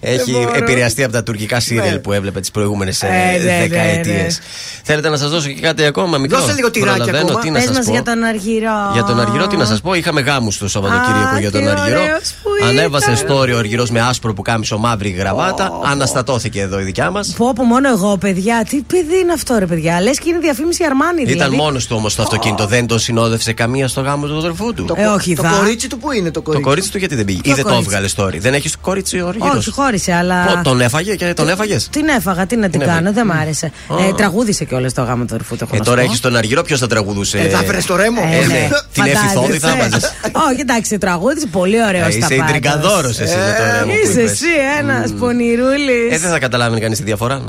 Έχει 0.00 0.30
μπορώ. 0.30 0.50
επηρεαστεί 0.54 1.04
από 1.04 1.12
τα 1.12 1.22
τουρκικά 1.22 1.60
σύριαλ 1.60 1.92
Ναι. 1.92 1.98
που 1.98 2.12
έβλεπε 2.12 2.40
τις 2.40 2.50
προηγούμενες 2.50 3.02
Ε, 3.02 3.06
ναι, 3.08 3.44
ναι, 3.44 3.58
δεκαετίες. 3.68 4.38
ναι. 4.38 4.44
Θέλετε 4.82 5.08
να 5.08 5.16
σας 5.16 5.30
δώσω 5.30 5.48
και 5.48 5.60
κάτι 5.60 5.84
ακόμα 5.84 6.18
μικρό; 6.18 6.38
Δώσε 6.38 6.52
λίγο 6.52 6.70
τυράκι 6.70 6.96
Προλαβαίνω, 6.96 7.24
ακόμα. 7.26 7.40
Τι 7.40 7.50
να 7.50 7.58
Πες 7.58 7.64
σας 7.66 7.76
μας 7.76 7.84
πω. 7.86 7.92
για 7.92 8.02
τον 8.02 8.22
Αργυρό. 8.22 8.90
Για 8.92 9.04
τον 9.04 9.20
Αργυρό, 9.20 9.46
τι 9.46 9.56
να 9.56 9.64
σας 9.64 9.80
πω. 9.80 9.94
Είχαμε 9.94 10.20
γάμους 10.20 10.58
το 10.58 10.68
Σαββατοκύριακο 10.68 11.34
Α, 11.34 11.40
για 11.40 11.50
τον 11.50 11.60
τι 11.60 11.66
Αργυρό. 11.68 12.00
ωραίος 12.00 12.34
που 12.42 12.50
Ανέβασε 12.68 13.10
ήταν. 13.10 13.26
story 13.38 13.52
ο 13.54 13.58
Αργυρός 13.58 13.90
με 13.90 14.00
άσπρο 14.00 14.34
που 14.34 14.42
κάμισο 14.42 14.78
μαύρη 14.78 15.10
γραβάτα. 15.10 15.70
Αναστατώθηκε 15.84 16.60
εδώ 16.60 16.80
η 16.80 16.82
δικιά 16.84 17.10
μας. 17.10 17.34
Πω 17.36 17.52
πω 17.54 17.64
μόνο 17.64 17.88
εγώ, 17.88 18.16
παιδιά. 18.16 18.66
Τι 18.68 18.80
παιδί 18.82 19.18
είναι 19.18 19.32
αυτό, 19.32 19.58
ρε 19.58 19.66
παιδιά. 19.66 20.00
Λες 20.00 20.18
και 20.18 20.28
είναι 20.30 20.38
διαφήμιση 20.38 20.84
Αρμάνι, 20.84 21.22
Ήταν 21.22 21.32
δηλαδή. 21.32 21.56
μόνος 21.56 21.83
του 21.88 21.96
όμω 21.98 22.08
το 22.16 22.22
αυτοκίνητο. 22.22 22.66
Δεν 22.66 22.86
το 22.86 22.98
συνόδευσε 22.98 23.52
καμία 23.52 23.88
στο 23.88 24.00
γάμο 24.00 24.26
του 24.26 24.38
αδερφού 24.38 24.74
του. 24.74 24.84
Το, 24.84 24.94
Ε, 24.98 25.06
όχι, 25.06 25.34
το 25.34 25.42
δα. 25.42 25.48
κορίτσι 25.58 25.88
του 25.88 25.98
που 25.98 26.12
είναι 26.12 26.30
το 26.30 26.32
Το 26.32 26.42
κορίτσι. 26.42 26.64
κορίτσι 26.68 26.90
του 26.90 26.98
γιατί 26.98 27.14
δεν 27.14 27.24
πήγε; 27.24 27.40
Ποιο 27.40 27.52
Ή 27.52 27.54
δεν 27.54 27.64
το 27.64 27.70
κορίτσι; 27.70 27.94
έβγαλε 27.94 28.08
story; 28.16 28.40
Δεν 28.40 28.54
έχεις 28.54 28.76
κορίτσι 28.80 29.20
ο 29.20 29.28
Αργυρό. 29.28 29.52
Όχι, 29.56 29.70
χώρισε, 29.70 30.12
αλλά. 30.14 30.60
Τον 30.64 30.80
έφαγε 30.80 31.14
και 31.14 31.34
τον 31.34 31.48
έφαγες; 31.48 31.88
Την 31.90 32.08
έφαγα, 32.08 32.46
τι 32.46 32.56
να 32.56 32.62
την 32.68 32.70
Την 32.70 32.80
κάνω, 32.80 32.92
έφαγε. 32.98 33.10
δεν 33.14 33.26
μ' 33.26 33.30
άρεσε. 33.40 33.72
Ε, 34.08 34.12
τραγούδισε 34.12 34.64
κιόλας 34.64 34.92
το 34.92 35.02
γάμο 35.02 35.24
του 35.24 35.34
αδερφού 35.34 35.56
του. 35.56 35.64
έχω 35.64 35.74
Ε, 35.74 35.78
να 35.78 35.84
τώρα 35.84 35.96
σου 36.00 36.04
πω. 36.04 36.10
έχεις 36.10 36.20
τον 36.22 36.36
Αργυρό, 36.36 36.62
ποιος 36.62 36.80
θα 36.80 36.86
τραγουδούσε; 36.86 37.38
Ε, 37.38 37.48
θα 37.48 37.62
βρες 37.62 37.86
το 37.86 37.96
ρέμο; 37.96 38.20
Ε, 38.32 38.36
Ε, 38.36 38.40
ναι. 38.40 38.52
ναι. 38.52 38.68
Την 38.92 39.02
Φαντάζεσαι. 39.02 39.24
εφηθόδη 39.24 39.58
θα 39.58 39.70
έβαζες. 39.70 40.12
Όχι, 40.50 40.60
εντάξει, 40.60 40.98
τραγούδισε 40.98 41.46
πολύ 41.46 41.84
ωραίος 41.84 42.06
Ε, 42.06 42.10
στα 42.10 42.18
Είσαι 42.18 42.28
πάντα. 42.28 42.44
ιντριγκαδόρος 42.44 43.18
εσύ 43.20 43.36
με 43.36 43.54
το 43.58 43.64
ρέμο. 43.72 43.92
που 43.92 43.98
Είσαι 44.10 44.20
είπες. 44.20 44.30
εσύ 44.32 44.46
ένας 44.80 45.12
πονηρούλης. 45.18 46.10
Ε, 46.10 46.18
δεν 46.18 46.30
θα 46.30 46.38
καταλάβει 46.38 46.80
κανείς 46.80 46.98
τη 46.98 47.04
διαφορά. 47.04 47.42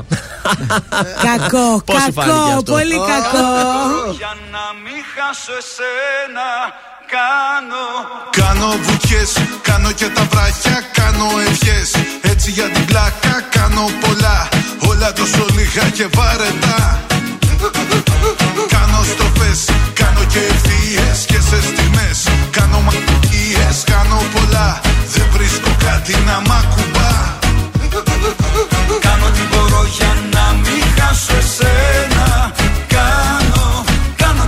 Κακό, 1.28 1.82
Πώς 1.86 2.02
σου 2.03 2.14
φάνηκε 2.14 2.38
κακό, 2.38 2.52
αυτό; 2.57 2.72
πολύ 2.72 2.98
κακό. 3.12 3.45
Για 4.26 4.38
να 4.57 4.65
μην 4.84 5.02
χάσω 5.14 5.53
εσένα 5.61 6.49
κάνω. 7.15 7.85
Κάνω 8.39 8.69
βουτιές, 8.85 9.31
κάνω 9.68 9.91
και 9.99 10.07
τα 10.15 10.23
βράχια, 10.31 10.77
κάνω 10.99 11.27
ευχές. 11.47 11.89
Έτσι 12.31 12.52
για 12.52 12.68
την 12.73 12.85
πλάκα 12.85 13.34
κάνω 13.57 13.85
πολλά. 14.03 14.38
Όλα 14.89 15.14
τόσο 15.14 15.45
λίγα 15.57 15.85
και 15.97 16.07
βαρετά. 16.15 16.80
Κάνω 18.76 18.99
στροφές, 19.11 19.60
κάνω 19.93 20.23
και 20.34 20.41
ευθείες 20.53 21.19
Και 21.31 21.39
σε 21.49 21.57
στιγμές. 21.69 22.19
Κάνω 22.52 22.80
μαγικές 22.85 23.77
Κάνω 23.91 24.18
πολλά, 24.34 24.81
δεν 25.14 25.27
βρίσκω 25.34 25.72
κάτι 25.88 26.14
να 26.27 26.35
μ' 26.45 26.53
ακουμπά. 26.61 27.11
Κάνω 29.06 29.27
τι 29.35 29.43
μπορώ 29.49 29.81
για 29.97 30.14
να 30.35 30.45
μην 30.64 30.84
χάσω 30.97 31.35
εσένα. 31.43 32.26
Κάνω, 32.45 32.65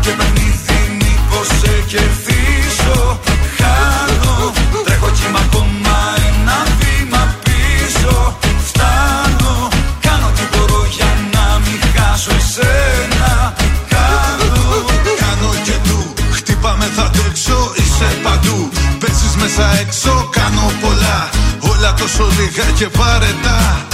κάνω 0.07 0.19
και 0.19 0.23
παιχνίδι 0.23 0.79
μήπως 1.01 1.47
σε 1.59 1.73
κερδίσω. 1.91 3.19
Χάνω, 3.59 4.53
τρέχω 4.85 5.09
κι 5.09 5.23
είμαι 5.27 5.39
ακόμα 5.47 5.97
ένα 6.29 6.57
βήμα 6.79 7.35
πίσω. 7.43 8.37
Φτάνω, 8.67 9.67
κάνω 10.05 10.27
τι 10.35 10.43
μπορώ 10.51 10.81
για 10.97 11.11
να 11.33 11.45
μην 11.63 11.79
χάσω 11.95 12.31
εσένα. 12.41 13.53
Κάνω, 13.93 14.85
Κάνω 15.23 15.49
και 15.65 15.77
του, 15.87 16.13
χτυπάμε 16.31 16.87
θα 16.95 17.09
τρέξω, 17.09 17.71
είσαι 17.75 18.09
παντού. 18.23 18.69
Παίζεις 18.99 19.35
μέσα 19.41 19.65
έξω, 19.81 20.29
κάνω 20.37 20.71
πολλά. 20.81 21.29
Όλα 21.71 21.93
τόσο 21.93 22.27
λίγα 22.37 22.65
και 22.77 22.87
βαρετά 22.97 23.87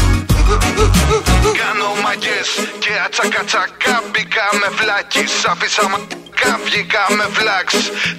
Κάνω 1.62 1.90
μαγιές 2.04 2.50
και 2.84 2.94
ατσακατσακά 3.06 3.96
Μπήκα 4.12 4.46
με 4.60 4.70
βλάκης, 4.80 5.34
άφησα 5.52 5.84
μαγικά 5.94 6.52
Βγήκα 6.66 7.04
με 7.18 7.28
βλάξ, 7.38 7.70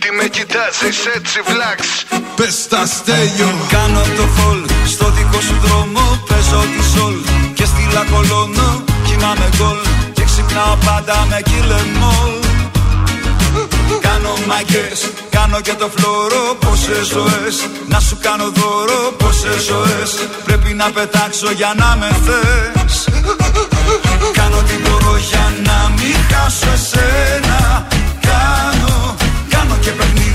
τι 0.01 0.09
με 0.19 0.27
κοιτάζεις 0.35 0.99
έτσι 1.17 1.39
βλάξ. 1.51 1.81
Πες 2.37 2.69
τα 2.69 2.83
στέλιο. 2.87 3.51
Κάνω 3.75 4.03
το 4.19 4.27
χολ 4.37 4.61
στο 4.87 5.07
δικό 5.17 5.41
σου 5.41 5.57
δρόμο 5.65 6.05
Παίζω 6.29 6.61
τη 6.75 6.83
σολ. 6.93 7.17
Και 7.55 7.65
στη 7.65 7.83
λακολώνω 7.93 8.85
Κοινάμε 9.07 9.49
γκολ. 9.57 9.81
Και 10.13 10.25
ξυπνάω 10.25 10.77
πάντα 10.87 11.27
με 11.31 11.41
κυλεμόλ 11.49 12.44
Κάνω 14.25 14.39
μάγκες, 14.47 15.11
κάνω 15.31 15.61
και 15.61 15.73
το 15.73 15.91
φλόρο 15.97 16.57
Πόσες 16.59 17.07
ζωές, 17.07 17.57
να 17.89 18.01
σου 18.01 18.19
κάνω 18.21 18.51
δώρο 18.55 19.13
Πόσες 19.19 19.63
ζωές, 19.63 20.29
πρέπει 20.45 20.75
να 20.75 20.91
πετάξω 20.91 21.51
για 21.51 21.75
να 21.77 21.97
με 21.97 22.11
θες. 22.25 23.09
Κάνω 24.33 24.57
τι 24.57 24.77
μπορώ 24.83 25.17
για 25.31 25.47
να 25.65 25.79
μην 25.97 26.17
χάσω 26.31 26.71
εσένα. 26.75 27.87
Κάνω, 28.21 29.15
κάνω 29.49 29.77
και 29.81 29.91
παιχνίδι 29.91 30.34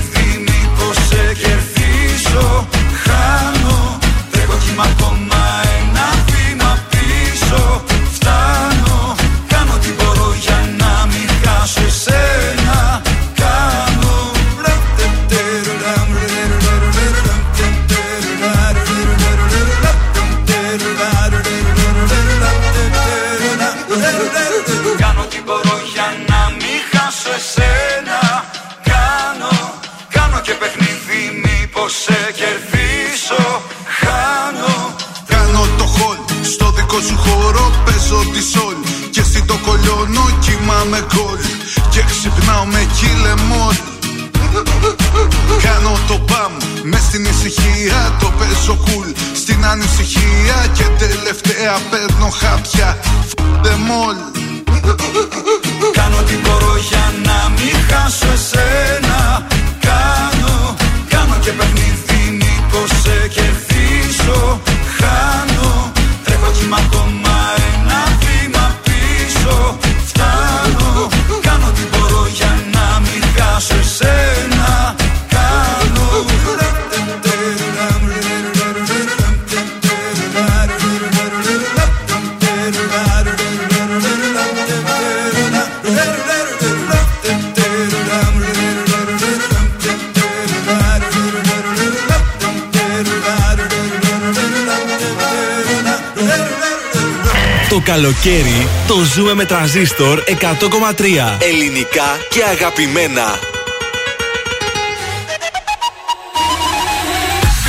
ζούμε 99.50 99.60
με 99.62 99.66
τραζίστορ 99.66 100.22
100,3. 100.26 101.36
Ελληνικά 101.38 102.08
και 102.30 102.42
αγαπημένα. 102.50 103.38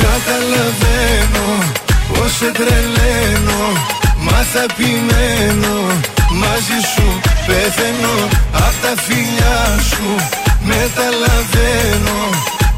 Καταλαβαίνω 0.02 1.46
πως 2.08 2.32
σε 2.32 2.52
τρελαίνω 2.52 3.62
Μα 4.18 4.46
θα 4.52 4.62
επιμένω. 4.62 5.76
Μαζί 6.32 6.80
σου 6.94 7.20
πεθαίνω 7.46 8.28
Απ' 8.52 8.82
τα 8.82 9.02
φιλιά 9.02 9.78
σου. 9.90 10.08
Μεταλαβαίνω 10.62 12.30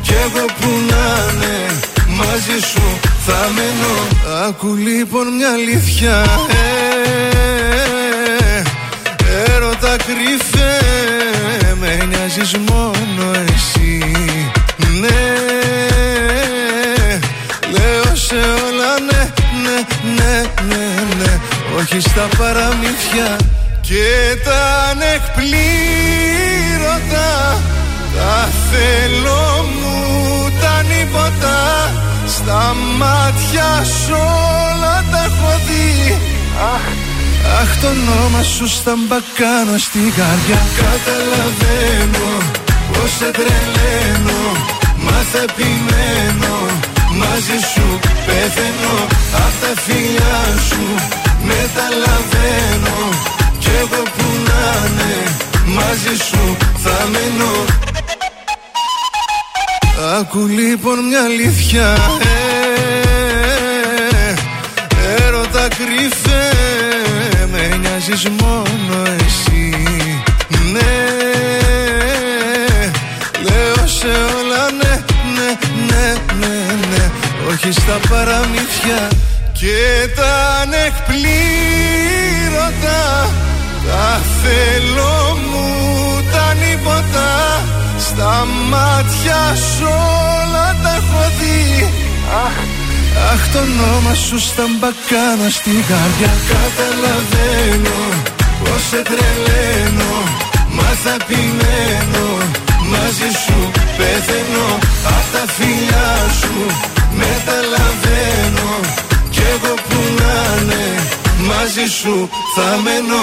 Κι 0.02 0.12
εγώ 0.12 0.44
που 0.60 0.68
να 0.90 1.32
είναι. 1.32 1.80
Μαζί 2.08 2.66
σου 2.72 2.98
θα 3.26 3.50
μένω. 3.54 3.94
Άκου 4.46 4.74
λοιπόν 4.74 5.34
μια 5.36 5.50
αλήθεια 5.52 6.24
ε, 6.48 6.84
Έρωτα 7.04 7.23
κρυφέ 10.06 10.76
Με 11.80 11.90
νοιάζεις 12.08 12.52
μόνο 12.70 13.24
εσύ. 13.54 13.98
Ναι 15.00 15.24
Λέω 17.70 18.14
σε 18.14 18.34
όλα 18.34 18.92
ναι, 19.10 19.22
ναι, 19.64 19.78
ναι, 20.16 20.34
ναι, 20.68 20.84
ναι. 21.18 21.32
Όχι 21.78 21.98
στα 22.00 22.28
παραμύθια 22.38 23.30
και 23.80 24.06
τα 24.44 24.60
ανεκπλήρωτα. 24.90 25.62
Τα 28.16 28.48
θέλω 28.70 29.44
μου 29.80 29.96
τα 30.60 30.74
νύποτα 30.82 31.58
Στα 32.26 32.62
μάτια 32.98 33.84
σου 33.84 34.24
Αχ, 36.72 36.93
αχ 37.60 37.70
το 37.80 37.88
όνομα 37.88 38.42
σου 38.42 38.66
στα 38.66 38.94
μπακάνω 39.06 39.76
στην 39.86 40.06
καρδιά. 40.18 40.60
Καταλαβαίνω 40.82 42.28
πως 42.92 43.10
σε 43.18 43.28
τρελαίνω. 43.38 44.42
Μα 45.04 45.18
θα 45.30 45.40
επιμένω 45.48 46.56
Μαζί 47.20 47.58
σου 47.72 47.86
πεθαίνω. 48.26 48.96
Απ' 49.44 49.56
τα 49.62 49.72
φιλιά 49.84 50.40
σου 50.68 50.84
μεταλαβαίνω. 51.48 52.98
Κι 53.62 53.70
εγώ 53.80 54.02
που 54.16 54.26
να 54.48 54.86
είναι 54.86 55.12
Μαζί 55.66 56.16
σου 56.28 56.56
θα 56.82 57.08
μένω 57.12 57.52
Άκου 60.18 60.46
λοιπόν 60.46 60.98
μια 61.08 61.22
αλήθεια 61.22 61.96
ε, 62.20 62.43
Με 68.14 68.20
νοιάζεις 68.20 68.42
μόνο 68.42 68.96
εσύ. 69.26 69.66
Ναι 70.72 70.96
Λέω 73.42 73.86
σε 73.86 74.06
όλα 74.06 74.62
ναι, 74.80 74.94
ναι, 75.34 75.50
ναι, 75.88 76.06
ναι, 76.38 76.56
ναι. 76.90 77.04
Όχι 77.48 77.70
στα 77.72 77.96
παραμύθια 78.08 79.00
και 79.52 79.78
τα 80.16 80.32
ανεκπλήρωτα. 80.62 81.32
Τα 83.86 84.08
θέλω 84.42 85.16
μου 85.50 85.68
τα 86.32 86.46
νύποτα 86.54 87.30
Στα 87.98 88.46
μάτια 88.70 89.40
σου 89.54 89.88
όλα 90.42 90.66
τα 90.82 90.90
έχω 90.94 91.13
δει 91.13 91.13
Αχ, 91.13 91.13
αχ 93.32 93.42
το 93.52 93.58
όνομα 93.58 94.14
σου 94.14 94.38
στα 94.38 94.64
μπακάνα 94.78 95.48
στην 95.58 95.78
καρδιά 95.90 96.32
Καταλαβαίνω 96.52 97.98
πως 98.60 98.82
σε 98.90 99.02
τρελαίνω. 99.10 100.14
Μα 100.76 100.88
θα 101.04 101.16
πειναίνω 101.26 102.26
μαζί 102.92 103.30
σου 103.44 103.58
πεθαίνω. 103.96 104.68
Απ' 105.16 105.28
τα 105.34 105.44
φιλιά 105.56 106.12
σου 106.40 106.56
μεταλαβαίνω. 107.20 108.70
Κι 109.30 109.42
εγώ 109.54 109.74
που 109.88 109.98
να 110.18 110.36
είναι 110.60 110.84
μαζί 111.50 111.86
σου 112.00 112.28
θα 112.54 112.68
μένω 112.84 113.22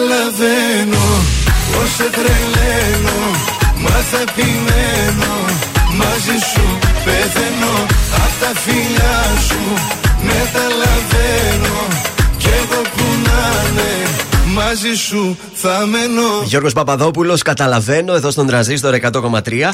Καταλαβαίνω 0.00 1.06
πως 1.72 1.90
σε 1.96 2.10
τρελαίνω 2.16 3.20
Μα 3.82 3.96
θα 4.10 4.20
επιμένω 4.20 5.34
μαζί 6.00 6.38
σου 6.52 6.78
πεθαίνω 7.04 7.74
Απ' 8.24 8.36
τα 8.40 8.60
φιλιά 8.60 9.18
σου 9.48 9.62
μεταλαβαίνω. 10.22 11.78
Κι 12.36 12.48
εγώ 12.60 12.80
που 12.94 13.04
να 13.24 13.40
είναι 13.68 13.90
μαζί 14.54 14.94
σου 14.94 15.36
θα 15.62 15.86
μένω 15.86 16.22
Γιώργος 16.44 16.72
Παπαδόπουλος, 16.72 17.42
καταλαβαίνω 17.42 18.14
εδώ 18.14 18.30
στον 18.30 18.46
τραζίστορ 18.46 18.94
100,3 18.94 19.72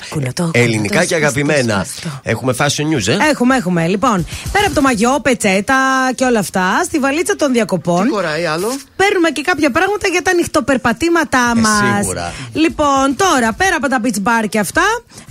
Ελληνικά 0.50 1.04
και 1.04 1.14
αγαπημένα. 1.14 1.86
Έχουμε 2.22 2.54
fashion 2.58 2.62
news, 2.96 3.06
ε; 3.08 3.16
Έχουμε, 3.30 3.56
έχουμε. 3.56 3.86
Λοιπόν, 3.86 4.26
πέρα 4.52 4.66
από 4.66 4.74
το 4.74 4.80
μαγιό, 4.82 5.18
πετσέτα 5.22 5.74
και 6.14 6.24
όλα 6.24 6.38
αυτά, 6.38 6.80
στη 6.84 6.98
βαλίτσα 6.98 7.36
των 7.36 7.52
διακοπών. 7.52 8.02
Τι 8.02 8.10
χωράει 8.10 8.44
άλλο; 8.44 8.68
Παίρνουμε 8.96 9.30
και 9.30 9.42
κάποια 9.42 9.70
πράγματα 9.70 10.08
για 10.08 10.22
τα 10.22 10.34
νυχτοπερπατήματά 10.34 11.52
Ε, 11.56 11.60
μας. 11.60 11.98
σίγουρα. 12.00 12.32
Λοιπόν, 12.52 13.16
τώρα, 13.16 13.52
πέρα 13.52 13.76
από 13.76 13.88
τα 13.88 14.00
beach 14.04 14.22
bar 14.28 14.48
και 14.48 14.58
αυτά, 14.58 14.82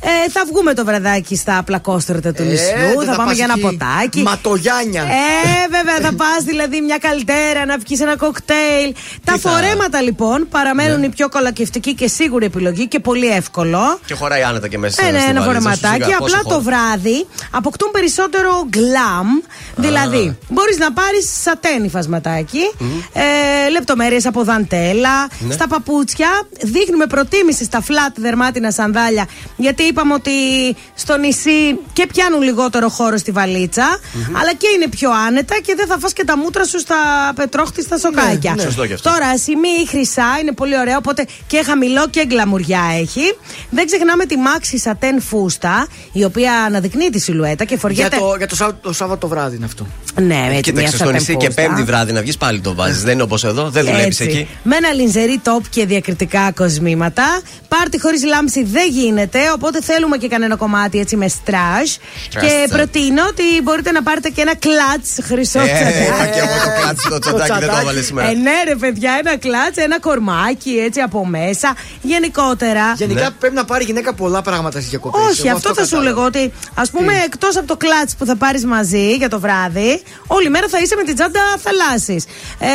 ε, 0.02 0.30
θα 0.32 0.42
βγούμε 0.52 0.74
το 0.74 0.86
βραδάκι 0.86 1.36
στα 1.36 1.62
πλακόστρωτα 1.66 2.34
του 2.34 2.42
Ε, 2.42 2.46
νησιού. 2.46 2.98
δεν 2.98 3.06
Θα 3.06 3.12
θα 3.12 3.16
πάμε 3.16 3.26
πας 3.28 3.36
για 3.36 3.44
ένα 3.46 3.54
εκεί. 3.54 3.62
ποτάκι. 3.78 4.22
Ματογιάνια. 4.22 5.02
Ε, 5.02 5.68
βέβαια, 5.70 6.10
θα 6.10 6.16
πας 6.22 6.44
δηλαδή 6.44 6.82
μια 6.82 6.98
καλτέρα 6.98 7.66
να 7.66 7.78
πιει 7.78 7.98
ένα 8.02 8.16
κοκτέιλ. 8.18 8.94
Τα 9.24 9.38
θα- 9.38 9.50
φορέματα 9.50 10.02
λοιπόν 10.02 10.45
παραμένουν 10.50 11.00
Ναι. 11.00 11.06
η 11.06 11.10
πιο 11.10 11.30
κολακευτική 11.30 11.94
και 11.96 12.08
σίγουρη 12.08 12.46
επιλογή 12.46 12.88
και 12.88 13.00
πολύ 13.00 13.28
εύκολο. 13.28 14.00
Και 14.06 14.14
χωράει 14.14 14.44
άνετα 14.44 14.68
και 14.68 14.78
μέσα 14.78 15.06
Ε, 15.06 15.12
ναι, 15.12 15.20
στη 15.20 15.30
ένα 15.30 15.42
βαλίτσα 15.42 15.60
σου, 15.62 15.70
φορεματάκι. 15.80 16.04
σιγά, 16.04 16.18
Απλά 16.18 16.18
πόσο 16.20 16.44
το 16.44 16.50
χώρο. 16.50 16.62
βράδυ 16.62 17.26
αποκτούν 17.52 17.92
περισσότερο 17.92 18.68
γκλαμ. 18.70 19.28
Δηλαδή, 19.76 20.38
μπορείς 20.50 20.78
να 20.78 20.94
πάρεις 20.94 21.42
σατέν 21.42 21.84
υφασματάκι, 21.84 22.60
ε, 23.14 23.70
λεπτομέρειες 23.70 24.26
από 24.26 24.44
δαντέλα, 24.44 25.28
Ναι. 25.40 25.54
στα 25.54 25.68
παπούτσια. 25.68 26.28
Δείχνουμε 26.62 27.06
προτίμηση 27.06 27.64
στα 27.64 27.82
flat 27.88 28.12
δερμάτινα 28.16 28.72
σανδάλια, 28.72 29.26
γιατί 29.56 29.84
είπαμε 29.84 30.14
ότι 30.14 30.32
στο 30.96 31.18
νησί 31.18 31.80
και 31.94 32.08
πιάνουν 32.08 32.42
λιγότερο 32.42 32.90
χώρο 32.90 33.18
στη 33.18 33.32
βαλίτσα, 33.32 34.00
αλλά 34.40 34.54
και 34.54 34.68
είναι 34.76 34.88
πιο 34.88 35.10
άνετα 35.28 35.56
και 35.66 35.74
δεν 35.76 35.88
θα 35.88 35.98
φας 36.00 36.14
και 36.14 36.24
τα 36.26 36.38
μούτρα 36.38 36.64
σου 36.66 36.80
στα 36.80 36.96
πετρόχτιστα 37.36 37.98
σοκάκια. 37.98 38.54
ναι. 38.56 38.62
Σωστό 38.62 38.88
και 38.88 38.94
αυτό. 38.94 39.10
Τώρα, 39.10 39.38
σημεί 39.38 39.70
ή 39.84 39.88
χρυσά 39.88 40.35
είναι 40.42 40.52
πολύ 40.52 40.78
ωραίο, 40.80 40.98
οπότε 40.98 41.26
και 41.48 41.64
χαμηλό 41.66 42.08
και 42.10 42.24
γκλαμουριά 42.28 42.82
έχει. 43.00 43.36
Δεν 43.70 43.86
ξεχνάμε 43.86 44.26
τη 44.26 44.38
μάξι 44.38 44.78
σατέν 44.78 45.22
φούστα, 45.22 45.88
η 46.12 46.24
οποία 46.24 46.54
αναδεικνύει 46.64 47.10
τη 47.10 47.20
σιλουέτα 47.20 47.64
και 47.64 47.74
Για 47.74 47.78
φοριέται. 47.78 48.18
το, 48.18 48.36
για 48.38 48.48
το, 48.48 48.56
Σάββατο, 48.56 48.88
το 48.88 48.94
Σάββατο 48.94 49.28
βράδυ 49.28 49.56
είναι 49.56 49.66
αυτό. 49.66 49.88
Ναι, 50.22 50.24
με 50.36 50.42
τη 50.44 50.50
μια 50.52 50.60
Κοίταξε 50.62 50.88
στο 50.88 50.98
σατέν 50.98 51.14
νησί 51.14 51.36
και 51.38 51.46
φούστα. 51.46 51.62
πέμπτη 51.62 51.84
βράδυ 51.84 52.12
να 52.12 52.22
βγεις 52.22 52.38
πάλι 52.38 52.60
το 52.60 52.74
βάζεις. 52.76 53.04
Δεν 53.04 53.14
είναι 53.14 53.22
όπως 53.24 53.44
εδώ, 53.44 53.70
δεν 53.70 53.86
δουλεύει 53.86 54.04
Έτσι. 54.06 54.24
εκεί. 54.24 54.48
Με 54.64 54.76
ένα 54.76 54.92
λινζερί 54.94 55.42
top 55.44 55.62
και 55.70 55.86
διακριτικά 55.86 56.52
κοσμήματα. 56.56 57.42
Πάρτι 57.68 58.00
χωρίς 58.00 58.26
λάμψη 58.26 58.64
δεν 58.64 58.90
γίνεται, 58.90 59.40
οπότε 59.54 59.82
θέλουμε 59.82 60.18
και 60.18 60.28
κανένα 60.28 60.56
κομμάτι 60.56 61.00
έτσι 61.00 61.16
με 61.16 61.28
στράζ. 61.28 61.90
Στράζ, 62.30 62.46
Και 62.46 62.52
ε. 62.64 62.68
προτείνω 62.76 63.22
ότι 63.30 63.44
μπορείτε 63.64 63.92
να 63.92 64.04
πάρετε 64.04 64.30
και 64.30 64.42
ένα 64.42 64.56
κλατς 64.56 65.10
χρυσό 65.24 65.60
Ε, 65.60 65.64
τσατάκι. 65.64 66.04
είπα 66.08 66.26
και 66.26 66.40
εγώ 66.40 66.54
το 66.66 66.82
κλάτσι 66.82 67.10
το 67.10 67.20
τσατάκι 67.20 67.60
δεν 67.60 67.70
το 67.70 67.78
έβαλες 67.82 68.06
σήμερα. 68.06 68.28
Ε, 68.30 68.34
ναι, 68.34 68.52
ρε 68.68 68.76
παιδιά, 68.76 69.12
ένα 69.20 69.38
κλατς, 69.38 69.78
ένα 69.78 70.00
κορμάκι 70.26 70.70
έτσι 70.86 71.00
από 71.00 71.26
μέσα. 71.26 71.76
Γενικότερα. 72.02 72.94
Γενικά 72.98 73.22
Ναι. 73.22 73.30
πρέπει 73.40 73.56
να 73.56 73.66
πάρει 73.66 73.84
η 73.84 73.86
γυναίκα 73.86 74.14
πολλά 74.14 74.42
πράγματα 74.42 74.78
στις 74.80 74.90
διακοπές. 74.90 75.22
Όχι, 75.30 75.50
αυτό 75.50 75.74
θα 75.74 75.86
σου 75.86 76.02
λέγω 76.02 76.24
ότι 76.26 76.52
ας 76.76 76.90
πούμε 76.90 77.14
εκτός 77.26 77.58
από 77.58 77.68
το 77.68 77.78
κλατς 77.78 78.16
που 78.16 78.26
θα 78.26 78.36
πάρεις 78.36 78.66
μαζί 78.66 79.16
για 79.16 79.30
το 79.30 79.40
βράδυ, 79.40 80.02
όλη 80.28 80.50
μέρα 80.50 80.68
θα 80.68 80.80
είσαι 80.80 80.96
με 80.96 81.04
την 81.04 81.16
τσάντα 81.16 81.40
θαλάσσης. 81.60 82.26
Ε, 82.60 82.68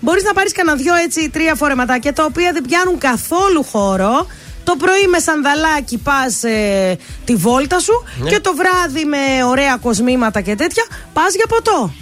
Μπορείς 0.00 0.22
να 0.22 0.32
πάρεις 0.32 0.52
κανένα 0.52 0.76
δυο 0.76 0.94
έτσι 0.94 1.30
τρία 1.30 1.54
φορεματάκια 1.54 2.12
τα 2.12 2.24
οποία 2.24 2.52
δεν 2.52 2.62
πιάνουν 2.68 2.98
καθόλου 2.98 3.64
χώρο. 3.64 4.26
Το 4.64 4.76
πρωί 4.76 5.06
με 5.10 5.18
σανδαλάκι 5.18 5.98
πας 5.98 6.40
τη 7.24 7.34
βόλτα 7.34 7.78
σου 7.78 8.04
Ναι. 8.22 8.30
και 8.30 8.40
το 8.40 8.54
βράδυ 8.54 9.04
με 9.04 9.44
ωραία 9.48 9.76
κοσμήματα 9.76 10.40
και 10.40 10.54
τέτοια 10.54 10.84
πας 11.12 11.34
για 11.34 11.46
ποτό. 11.46 11.94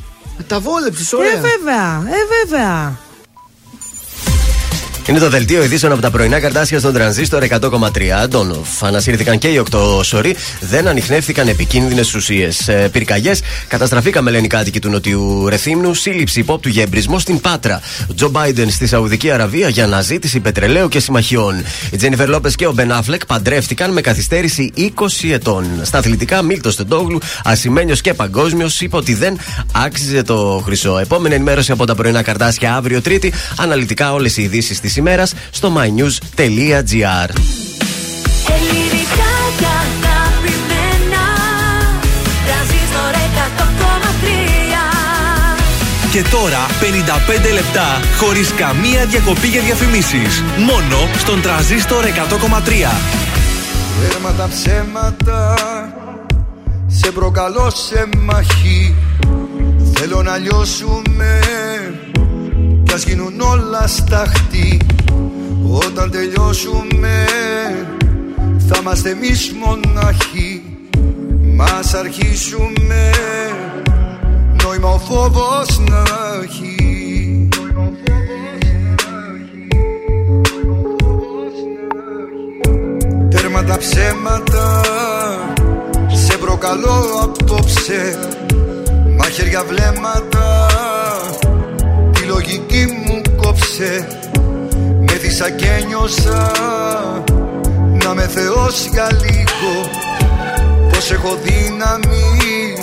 Τα 0.47 0.61
βόλεψες, 0.61 1.13
Ε, 1.13 1.17
ωραία. 1.17 1.31
βέβαια, 1.41 2.03
ε, 2.07 2.45
βέβαια. 2.47 2.99
Είναι 5.07 5.19
το 5.19 5.29
δελτίο 5.29 5.62
ειδήσεων 5.65 5.93
από 5.93 6.01
τα 6.01 6.11
πρωινά 6.11 6.41
καρτάσια 6.41 6.79
στον 6.79 6.93
τρανζίστορ 6.93 7.45
100,3. 7.49 8.09
Αντώνοφ. 8.09 8.85
Ανασύρθηκαν 8.85 9.39
και 9.39 9.49
οι 9.49 9.59
οκτώ 9.59 10.01
σωροί. 10.05 10.37
Δεν 10.61 10.89
ανοιχνεύτηκαν 10.89 11.49
επικίνδυνες 11.49 12.15
ουσίες. 12.15 12.69
Ε, 12.69 12.89
Πυρκαγιές. 12.93 13.41
Καταστραφή 13.69 14.11
καμελένη 14.11 14.47
κάτοικοι 14.47 14.81
του 14.81 14.89
Νοτιού 14.89 15.49
Ρεθύμνου. 15.49 15.95
Σύλληψη 15.95 16.41
υπόπτου 16.41 16.69
για 16.69 16.83
εμπρισμό 16.83 17.19
στην 17.19 17.41
Πάτρα. 17.41 17.81
Τζο 18.15 18.29
Μπάιντεν 18.29 18.70
στη 18.70 18.87
Σαουδική 18.87 19.31
Αραβία 19.31 19.69
για 19.69 19.85
αναζήτηση 19.85 20.41
πετρελαίου 20.41 20.89
και 20.89 21.01
συμμαχιών. 21.01 21.65
Η 21.91 21.97
Τζένιφερ 21.97 22.29
Λόπες 22.29 22.55
και 22.55 22.66
ο 22.66 22.73
Μπεν 22.73 22.93
Αφλεκ 22.93 23.27
παντρεύτηκαν 23.27 23.93
με 23.93 24.01
καθυστέρηση 24.01 24.73
20 24.77 25.31
ετών. 25.33 25.66
Στα 25.83 25.99
αθλητικά, 25.99 26.43
Μίλτος 26.43 26.73
Στεντόγλου, 26.73 27.19
ασημένιος 27.45 28.01
και 28.01 28.15
παγκόσμιος, 28.15 28.81
είπε 28.81 28.97
ότι 28.97 29.15
δεν 29.15 29.39
άξιζε 29.73 30.23
το 30.23 30.62
χρυσό. 30.65 30.99
Επόμενη 30.99 31.35
ενημέρωση 31.35 31.73
από 31.73 31.87
τα 31.87 31.95
πρωινά 31.95 32.23
καρτάσια 32.23 32.74
αύριο 32.74 33.01
Τρίτη. 33.01 33.33
Αναλυτικά 33.57 34.12
όλες 34.12 34.37
οι 34.37 34.43
ειδήσεις 34.43 34.81
της 34.81 34.91
ημέρας 34.97 35.35
στο 35.51 35.73
mynews.gr. 35.77 37.28
Ελληνικά 38.55 39.32
και 39.59 39.66
αγαπημένα 39.85 41.24
Τρανζίστορ 42.47 43.14
100,3 43.14 43.16
Και 46.12 46.23
τώρα 46.31 46.66
55 47.51 47.52
λεπτά 47.52 48.01
χωρίς 48.19 48.52
καμία 48.52 49.05
διακοπή 49.05 49.47
για 49.47 49.60
διαφημίσεις. 49.60 50.43
Μόνο 50.59 51.09
στον 51.19 51.40
τραζίστορ 51.43 52.05
100,3. 52.05 52.09
Τέρμα 54.01 54.32
τα 54.32 54.48
ψέματα 54.48 55.56
Σε 56.86 57.10
προκαλώ 57.10 57.70
σε 57.70 58.09
μαχή 58.19 58.94
Θέλω 59.94 60.23
να 60.23 60.36
λιώσουμε 60.36 61.40
Κι 62.93 62.98
ας 62.98 63.05
γίνουν 63.05 63.40
όλα 63.40 63.86
σταχτή 63.86 64.81
Όταν 65.86 66.10
τελειώσουμε 66.10 67.24
Θα 68.69 68.78
είμαστε 68.81 69.10
εμείς 69.10 69.52
μοναχοί. 69.64 70.62
Μας 71.55 71.94
αρχίσουμε 71.94 73.10
Νόημα 74.62 74.89
ο 74.89 74.98
φόβος 74.98 75.78
να 75.78 76.02
έχει. 76.43 77.48
Τα 83.66 83.78
ψέματα 83.78 84.81
Σε 86.12 86.36
προκαλώ 86.36 87.05
απόψε. 87.23 88.19
Μαχαίρια 89.19 89.64
βλέμματα 89.69 90.66
Τη 91.40 91.41
λογική 92.53 92.87
μου 93.07 93.23
κόψε. 93.37 94.07
Με 95.01 95.12
δίσα 95.12 95.51
και 95.51 95.85
νιώσα 95.87 96.53
Να 98.05 98.15
με 98.15 98.27
θεώσει 98.27 98.89
για 98.93 99.09
λίγο. 99.12 99.91
Πως 100.93 101.11
έχω 101.11 101.39
δύναμη 101.43 102.74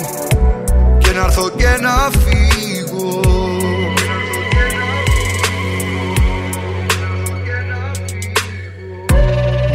Και 0.98 1.10
να 1.10 1.24
έρθω 1.24 1.48
και 1.48 1.78
να 1.80 2.10
φύγω. 2.20 3.20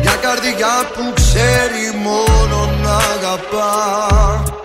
Μια 0.01 0.15
καρδιά 0.21 0.75
που 0.93 1.13
ξέρει 1.15 2.03
μόνο 2.03 2.69
να 2.83 2.95
αγαπά. 2.95 4.43
Και 4.43 4.64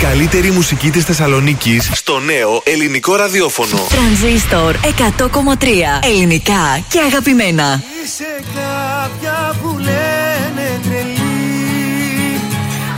καλύτερη 0.00 0.50
μουσική 0.50 0.90
της 0.90 1.04
Θεσσαλονίκης 1.04 1.90
στο 1.92 2.18
νέο 2.18 2.60
ελληνικό 2.64 3.16
ραδιόφωνο. 3.16 3.86
Τρανζίστορ 3.88 4.74
100,3 4.74 5.28
ελληνικά 6.02 6.84
και 6.88 7.00
αγαπημένα. 7.00 7.82
Είσαι 8.04 8.42
κάποια 8.54 9.54
που 9.62 9.78
λένε 9.78 10.80
τρελή. 10.88 12.40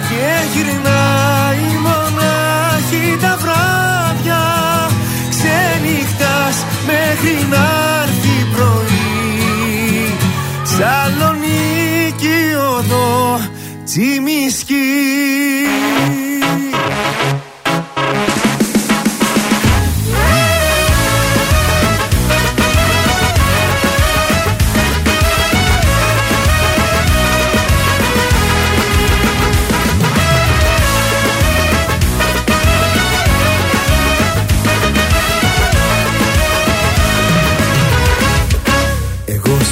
Και 0.09 0.27
γυρνάει 0.55 1.79
μονάχη 1.83 3.17
τα 3.21 3.39
βράδια. 3.41 4.43
Ξενυχτάς 5.31 6.65
μέχρι 6.87 7.47
να 7.51 7.69
έρθει 8.03 8.47
πρωί. 8.55 10.15
Σαλονίκη 10.63 12.55
οδό 12.77 13.41
τσιμισκή 13.85 14.75
Εγώ 16.07 16.30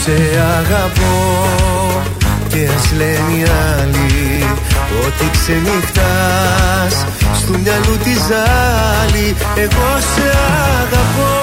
σε 0.09 0.41
αγαπώ 0.59 1.19
και 2.49 2.69
ας 2.77 2.93
λένε 2.93 3.33
οι 3.37 3.43
άλλοι 3.43 4.45
Ότι 5.07 5.31
ξενυχτάς 5.31 7.07
στο 7.41 7.53
μυαλού 7.63 7.97
τη 8.05 8.13
ζάλη 8.29 9.37
Εγώ 9.57 9.89
σε 10.15 10.29
αγαπώ. 10.81 11.37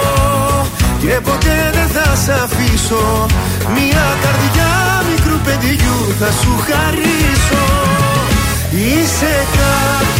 Και 0.98 1.20
ποτέ 1.22 1.70
δεν 1.72 1.88
θα 1.88 2.16
σ' 2.16 2.28
αφήσω. 2.28 3.26
Μια 3.74 4.06
καρδιά 4.22 4.72
μικρού 5.10 5.38
παιδιού 5.44 5.96
θα 6.20 6.30
σου 6.40 6.52
χαρίσω. 6.66 7.64
Είσαι 8.70 9.34
κάποια 9.56 10.15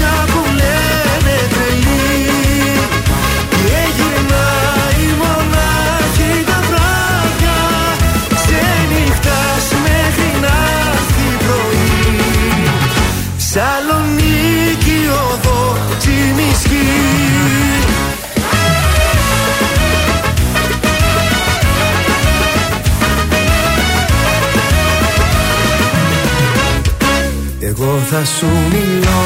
Εγώ 27.88 27.98
θα 28.10 28.24
σου 28.24 28.46
μιλώ. 28.72 29.24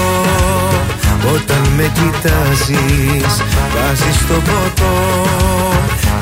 Όταν 1.35 1.63
με 1.77 1.91
κοιτάζεις 1.99 3.35
Βάζεις 3.75 4.19
το 4.29 4.35
ποτό 4.49 4.97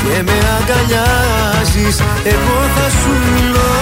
και 0.02 0.22
με 0.22 0.38
αγκαλιάζεις 0.56 1.96
Εγώ 2.34 2.58
θα 2.74 2.86
σου 2.98 3.12
μιλώ. 3.26 3.74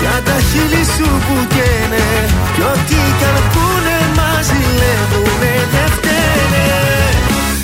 Για 0.00 0.16
τα 0.24 0.36
χείλη 0.48 0.84
σου 0.94 1.08
που 1.26 1.36
καίνε 1.54 2.08
Κι 2.54 2.62
ό,τι 2.72 3.00
κι 3.18 3.24
αν 3.34 3.42
πούνε 3.52 3.98
μας 4.16 4.44
ζηλεύουνε 4.46 5.54
δεν 5.72 5.88
φταίνε. 5.94 6.68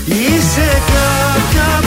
Είσαι 0.05 0.69
κάποια 0.93 1.82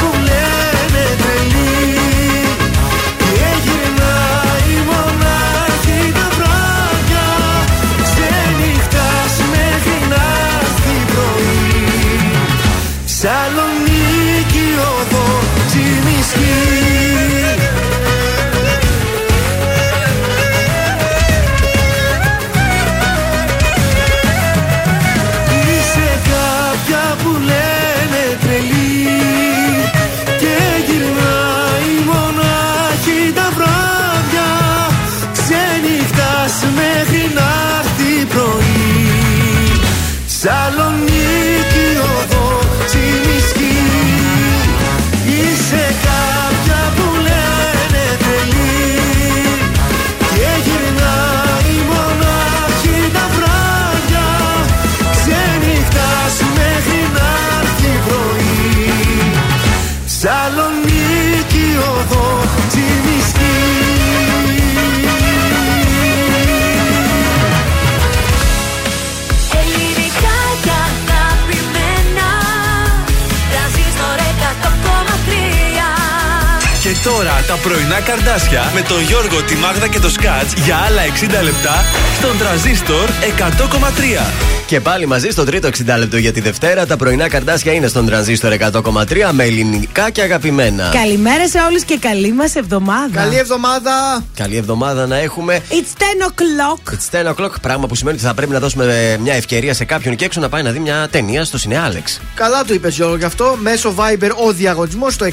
τώρα 77.05 77.43
τα 77.47 77.55
πρωινά 77.55 77.99
καρδάσια 78.01 78.71
με 78.73 78.81
τον 78.81 79.01
Γιώργο, 79.01 79.43
τη 79.43 79.55
Μάγδα 79.55 79.87
και 79.87 79.99
το 79.99 80.09
Σκάτς 80.09 80.53
για 80.53 80.77
άλλα 80.77 81.01
60 81.01 81.43
λεπτά 81.43 81.83
στον 82.17 82.37
τραζίστορ 82.37 83.09
100,3. 83.37 84.55
Και 84.65 84.79
πάλι 84.79 85.05
μαζί 85.05 85.29
στο 85.29 85.43
τρίτο 85.43 85.67
60 85.67 85.71
λεπτό 85.97 86.17
για 86.17 86.31
τη 86.31 86.41
Δευτέρα. 86.41 86.85
Τα 86.85 86.97
πρωινά 86.97 87.29
καρτάσια 87.29 87.73
είναι 87.73 87.87
στον 87.87 88.05
τρανζίστορ 88.05 88.53
100,3 88.59 89.31
με 89.31 89.43
ελληνικά 89.43 90.09
και 90.09 90.21
αγαπημένα. 90.21 90.89
Καλημέρα 90.93 91.47
σε 91.47 91.59
όλους 91.69 91.83
και 91.83 91.97
καλή 91.97 92.33
μας 92.33 92.55
εβδομάδα. 92.55 93.21
Καλή 93.21 93.37
εβδομάδα. 93.37 94.23
Καλή 94.35 94.57
εβδομάδα 94.57 95.07
να 95.07 95.17
έχουμε. 95.17 95.61
It's 95.69 95.73
10 95.73 96.29
o'clock. 96.29 96.93
It's 96.93 97.25
10 97.25 97.33
o'clock, 97.33 97.51
πράγμα 97.61 97.87
που 97.87 97.95
σημαίνει 97.95 98.17
ότι 98.17 98.25
θα 98.25 98.33
πρέπει 98.33 98.51
να 98.51 98.59
δώσουμε 98.59 99.17
μια 99.21 99.33
ευκαιρία 99.33 99.73
σε 99.73 99.85
κάποιον 99.85 100.15
και 100.15 100.25
έξω 100.25 100.39
να 100.39 100.49
πάει 100.49 100.63
να 100.63 100.71
δει 100.71 100.79
μια 100.79 101.07
ταινία 101.11 101.43
στο 101.43 101.57
Σινε 101.57 101.79
Άλεξ. 101.79 102.21
Καλά 102.35 102.63
του 102.63 102.73
είπες 102.73 102.95
Γιώργο 102.95 103.15
γι' 103.15 103.23
αυτό. 103.23 103.57
Μέσω 103.61 103.93
Viber 103.97 104.29
ο 104.47 104.51
διαγωνισμός 104.51 105.13
στο 105.13 105.25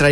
6943842013. 0.00 0.08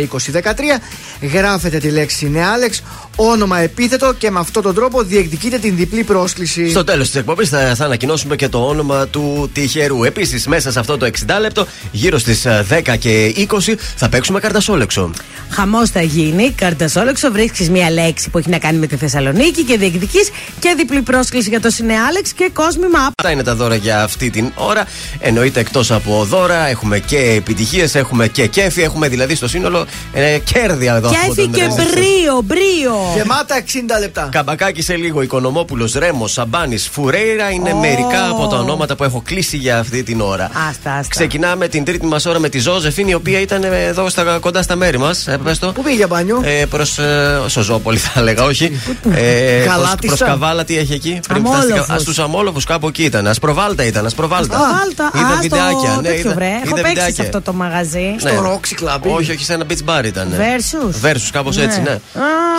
Γράφετε 1.21 1.77
τη 1.77 1.89
λέξη 1.89 2.25
είναι 2.25 2.45
Άλεξ, 2.45 2.83
όνομα 3.15 3.59
επίθετο 3.59 4.13
και 4.17 4.31
με 4.31 4.39
αυτόν 4.39 4.63
τον 4.63 4.75
τρόπο 4.75 5.03
διεκδικείτε 5.03 5.57
την 5.57 5.75
διπλή 5.75 6.03
πρόσκληση. 6.03 6.69
Στο 6.69 6.83
τέλος 6.83 7.07
της 7.07 7.15
εκπομπής 7.15 7.49
θα, 7.49 7.75
θα 7.75 7.85
ανακοινώσουμε 7.85 8.35
και 8.35 8.47
το 8.49 8.57
όνομα 8.67 9.07
του 9.07 9.49
τυχερού. 9.53 10.03
Επίσης, 10.03 10.47
μέσα 10.47 10.71
σε 10.71 10.79
αυτό 10.79 10.97
το 10.97 11.05
60 11.05 11.09
λεπτό, 11.41 11.67
γύρω 11.91 12.17
στις 12.17 12.45
10 12.69 12.97
και 12.99 13.33
20, 13.37 13.75
θα 13.95 14.09
παίξουμε 14.09 14.39
καρτασόλεξο. 14.39 15.11
Χαμός 15.49 15.89
θα 15.89 16.01
γίνει. 16.01 16.51
Καρτασόλεξο, 16.51 17.31
βρίσκεις 17.31 17.69
μία 17.69 17.91
λέξη 17.91 18.29
που 18.29 18.37
έχει 18.37 18.49
να 18.49 18.57
κάνει 18.57 18.77
με 18.77 18.87
τη 18.87 18.95
Θεσσαλονίκη 18.95 19.63
και 19.63 19.77
διεκδική 19.77 20.19
και 20.59 20.73
διπλή 20.77 21.01
πρόσκληση 21.01 21.49
για 21.49 21.59
το 21.61 21.69
Σινεάλεξ 21.69 22.33
και 22.33 22.49
κόσμημα. 22.53 22.99
Αυτά 22.99 23.31
είναι 23.31 23.43
τα 23.43 23.55
δώρα 23.55 23.75
για 23.75 24.03
αυτή 24.03 24.29
την 24.29 24.51
ώρα. 24.55 24.85
Εννοείται 25.19 25.59
εκτός 25.59 25.91
από 25.91 26.25
δώρα, 26.29 26.67
έχουμε 26.67 26.99
και 26.99 27.17
επιτυχίες, 27.17 27.95
έχουμε 27.95 28.27
και 28.27 28.47
κέφι, 28.47 28.81
έχουμε 28.81 29.07
δηλαδή 29.07 29.35
στο 29.35 29.47
σύνολο 29.47 29.85
ε, 30.13 30.37
κέρδια 30.43 30.95
εδώ. 30.95 31.07
από 31.07 31.17
Κέφι 31.25 31.41
τον 31.41 31.51
και 31.51 31.61
Ρεζίστορ. 31.61 31.85
μπρίο, 31.91 32.41
μπρίο. 32.43 33.08
Γεμάτα 33.15 33.55
60 33.59 33.99
λεπτά. 33.99 34.29
Καμπακάκι 34.31 34.81
σε 34.81 34.95
λίγο. 34.95 35.21
Οικονομόπουλος, 35.21 35.93
Ρέμος, 35.93 36.31
Σαμπάνης, 36.31 36.87
Φουρέιρα 36.91 37.49
είναι 37.49 37.71
Ω. 37.73 37.77
μερικά 37.77 38.29
από 38.29 38.47
τα 38.47 38.57
ονόματα 38.57 38.95
που 38.95 39.03
έχω 39.03 39.21
κλείσει 39.25 39.57
για 39.57 39.79
αυτή 39.79 40.03
την 40.03 40.21
ώρα. 40.21 40.43
Άστα, 40.69 40.91
άστα. 40.93 41.07
Ξεκινάμε 41.09 41.67
την 41.67 41.83
τρίτη 41.83 42.05
μας 42.05 42.25
ώρα 42.25 42.39
με 42.39 42.49
τη 42.49 42.59
Ζώζεφιν, 42.59 43.07
η 43.07 43.13
οποία 43.13 43.39
ήταν 43.39 43.63
εδώ 43.63 44.09
στα, 44.09 44.37
κοντά 44.41 44.61
στα 44.61 44.75
μέρη 44.75 44.97
μας. 44.97 45.27
Ε, 45.27 45.37
πες 45.43 45.59
το. 45.59 45.71
Πού 45.71 45.83
πήγε 45.83 46.07
μπάνιο; 46.07 46.41
Ε, 46.43 46.65
προς 46.65 46.97
ε, 46.97 47.41
Σοζόπολη 47.47 47.97
θα 47.97 48.19
έλεγα, 48.19 48.43
όχι. 48.43 48.79
Ε, 49.13 49.57
Γαλάτισσα. 49.63 49.95
προς, 49.95 50.17
προς 50.17 50.29
Καβάλα, 50.29 50.63
τι 50.63 50.77
έχει 50.77 50.93
εκεί; 50.93 51.19
Αμόλοφους. 51.29 52.01
Στου 52.01 52.21
Αμόλοφους 52.23 52.65
κάπου 52.65 52.87
εκεί 52.87 53.03
ήταν. 53.03 53.27
Ασπροβάλτα 53.27 53.83
ήταν, 53.83 54.05
Ασπροβάλτα. 54.05 54.57
Βάλτα, 54.57 55.11
Είδα 55.19 55.27
α, 55.27 55.31
στο 55.31 55.41
βιντεάκια. 55.41 55.95
Ναι, 56.01 56.07
τέτοιο 56.07 56.19
είδα, 56.19 56.33
βρε. 56.33 56.45
Έχω 56.45 56.55
είδα 56.65 56.73
παίξει 56.75 56.85
σε 56.85 56.89
βιντεάκια. 57.05 57.23
αυτό 57.23 57.41
το 57.41 57.53
μαγαζί. 57.53 58.15
Ναι. 58.23 58.31
Roxy 58.43 58.83
Club. 58.83 58.99
Όχι, 59.15 59.31
όχι, 59.31 59.43
σε 59.43 59.53
ένα 59.53 59.65
beach 59.69 59.89
bar 59.99 60.05
ήταν. 60.05 60.33
Versus. 60.37 61.05
Versus, 61.07 61.29
κάπως 61.31 61.55
Ναι. 61.57 61.63
έτσι, 61.63 61.81
ναι. 61.81 61.89
Α, 61.91 61.97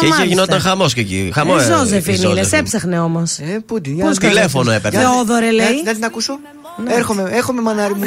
και 0.01 0.07
είχε 0.07 0.15
μάλιστα. 0.19 0.30
Γινόταν 0.31 0.61
χαμός 0.61 0.94
και 0.94 1.01
εκεί. 1.01 1.31
Χαμός, 1.35 1.62
Ε, 1.62 1.73
ε, 1.73 1.77
Ζώζεφιν 1.77 2.12
η 2.15 2.16
είναι, 2.19 2.27
Ζώζεφιν. 2.28 2.48
σε 2.48 2.57
έψαχνε 2.57 3.01
όμως. 3.01 3.39
Ε, 3.39 3.62
πού 3.66 3.81
την 3.81 3.98
Πώς 3.98 4.19
Τηλέφωνο 4.19 4.70
έπαιρνε; 4.70 4.98
Θεόδωρε 5.01 5.51
λέει. 5.51 5.66
Ε, 5.66 5.82
να 5.85 5.93
την 5.93 6.05
ακούσω. 6.05 6.39
Έρχομαι, 6.86 7.28
έρχομαι 7.32 7.61
μανάρι 7.62 7.94
μου. 7.94 8.05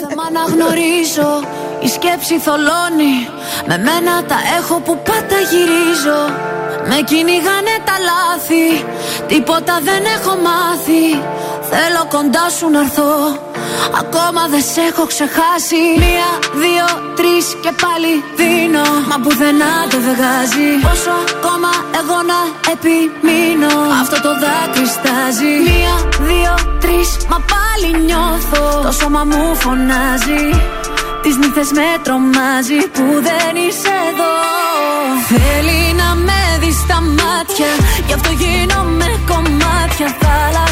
θέμα 0.00 0.24
να 0.36 0.42
γνωρίζω 0.52 1.30
Η 1.84 1.88
σκέψη 1.96 2.34
θολώνει 2.46 3.14
Με 3.68 3.76
μένα 3.86 4.12
τα 4.30 4.38
έχω 4.58 4.74
που 4.86 4.94
πάντα 5.08 5.38
γυρίζω 5.50 6.20
Με 6.90 6.98
κυνηγάνε 7.10 7.74
τα 7.88 7.96
λάθη 8.10 8.66
Τίποτα 9.30 9.74
δεν 9.88 10.02
έχω 10.16 10.32
μάθει 10.48 11.04
Θέλω 11.72 12.02
κοντά 12.14 12.44
σου 12.56 12.66
να 12.74 12.80
έρθω 12.80 13.10
Ακόμα 14.02 14.42
δεν 14.52 14.62
σε 14.72 14.80
έχω 14.90 15.04
ξεχάσει. 15.12 15.82
Μία, 16.02 16.30
δύο, 16.62 16.86
τρεις 17.18 17.46
και 17.62 17.72
πάλι 17.82 18.12
δίνω. 18.38 18.86
Μα 19.10 19.16
πουθενά 19.22 19.74
δεν 19.92 20.02
βγάζει. 20.08 20.70
Πόσο 20.88 21.14
ακόμα 21.34 21.70
εγώ 22.00 22.18
να 22.30 22.38
επιμείνω. 22.74 23.74
Αυτό 24.02 24.16
το 24.26 24.32
δάκρυ 24.42 24.86
στάζει 24.96 25.52
Μία, 25.68 25.94
δύο, 26.28 26.54
τρεις 26.82 27.10
Μα 27.30 27.38
πάλι 27.52 27.88
νιώθω. 28.08 28.62
Το 28.86 28.92
σώμα 29.00 29.22
μου 29.30 29.42
φωνάζει. 29.62 30.44
Τις 31.22 31.36
νύχτες 31.40 31.70
με 31.78 31.88
τρομάζει 32.04 32.80
Που 32.94 33.04
δεν 33.28 33.52
είσαι 33.64 33.94
εδώ. 34.10 34.34
Θέλει 35.30 35.80
να 36.02 36.08
με 36.26 36.40
δει 36.60 36.72
στα 36.82 36.98
μάτια. 37.18 37.70
Γι' 38.06 38.14
αυτό 38.18 38.30
γίνομαι 38.42 39.08
κομμάτια 39.30 40.08
Θάλασσες, 40.20 40.71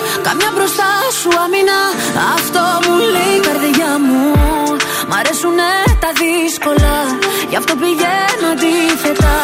Καμιά 0.27 0.49
μπροστά 0.55 0.89
σου 1.19 1.29
αμήνα. 1.43 1.79
Αυτό 2.35 2.63
μου 2.83 2.95
λέει 3.13 3.35
η 3.39 3.43
καρδιά 3.47 3.91
μου. 4.05 4.23
Μ' 5.09 5.15
αρέσουνε 5.19 5.71
τα 6.03 6.09
δύσκολα. 6.21 6.97
Γι' 7.51 7.57
αυτό 7.61 7.73
πηγαίνω 7.81 8.47
αντίθετα. 8.55 9.37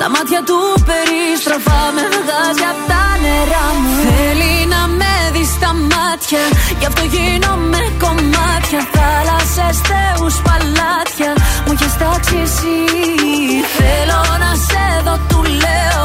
Τα 0.00 0.06
μάτια 0.14 0.40
του 0.48 0.58
περιστροφά 0.88 1.80
Με 1.96 2.04
βγάζει 2.16 2.64
απ' 2.72 2.82
τα 2.90 3.04
νερά 3.22 3.66
μου. 3.82 3.94
Θέλει 4.06 4.54
να 4.74 4.82
με 4.98 5.14
δεις 5.34 5.50
στα 5.56 5.70
μάτια. 5.90 6.42
Γι' 6.80 6.88
αυτό 6.90 7.02
γίνομαι 7.14 7.82
κομμάτια. 8.04 8.80
Θάλασσες, 8.94 9.76
θεούς, 9.88 10.36
παλάτια. 10.46 11.30
Μου 11.64 11.72
έχεις 11.74 11.94
τάξει 12.00 12.36
εσύ. 12.46 12.78
Θέλω 13.78 14.20
να 14.42 14.50
σε 14.68 14.84
δω, 15.04 15.14
του 15.28 15.40
λέω 15.62 16.04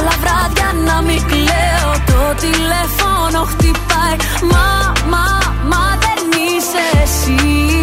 Αλλά 0.00 0.14
βράδια 0.20 0.72
να 0.84 1.02
μην 1.02 1.22
κλαίω. 1.26 1.90
Το 2.06 2.34
τηλέφωνο 2.40 3.44
χτυπάει. 3.44 4.16
Μα, 4.52 4.92
μα, 5.12 5.26
μα 5.64 5.98
δεν 6.04 6.20
είσαι 6.46 6.84
εσύ. 7.02 7.80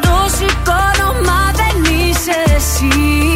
Το 0.00 0.16
σηκώνω 0.36 1.08
μα 1.24 1.40
δεν 1.60 1.94
είσαι 1.94 2.36
εσύ. 2.56 3.32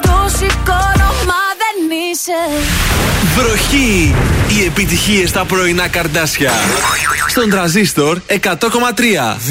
Το 0.00 0.16
σηκώνω 0.36 1.10
μα 1.28 1.42
δεν 1.62 1.76
είσαι. 2.10 2.40
Βροχή! 3.36 4.14
Οι 4.48 4.64
επιτυχίες 4.64 5.28
στα 5.28 5.44
πρωινά 5.44 5.88
καρδάσια. 5.88 6.52
Στον 7.28 7.50
τραζίστορ 7.50 8.18
100,3. 8.26 8.36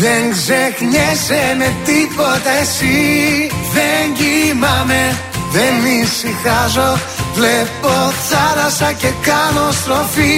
Δεν 0.01 0.31
ξεχνιέσαι 0.31 1.55
με 1.57 1.73
τίποτα 1.85 2.51
εσύ. 2.61 3.49
Δεν 3.73 4.13
κοιμάμαι, 4.13 5.17
δεν 5.55 5.75
ησυχάζω. 6.01 6.89
Βλέπω 7.37 7.93
θάλασσα 8.29 8.89
και 9.01 9.11
κάνω 9.29 9.65
στροφή. 9.79 10.37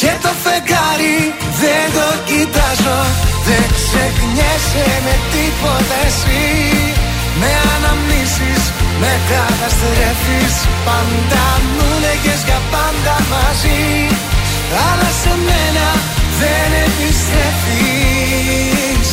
Και 0.00 0.12
το 0.24 0.32
φεγγάρι 0.42 1.18
δεν 1.60 1.84
το 1.96 2.08
κοιτάζω. 2.28 3.00
Δεν 3.46 3.64
ξεχνιέσαι 3.78 4.86
με 5.04 5.14
τίποτα 5.32 5.98
εσύ. 6.08 6.46
Με 7.40 7.50
αναμνήσεις, 7.74 8.62
με 9.00 9.12
καταστρέφεις. 9.30 10.54
Πάντα 10.86 11.46
μου 11.74 11.88
λέγες 12.04 12.40
για 12.48 12.60
πάντα 12.72 13.14
μαζί. 13.32 13.84
Αλλά 14.86 15.10
σε 15.22 15.32
μένα 15.46 15.88
δεν 16.40 16.70
επιστρέφεις. 16.86 19.08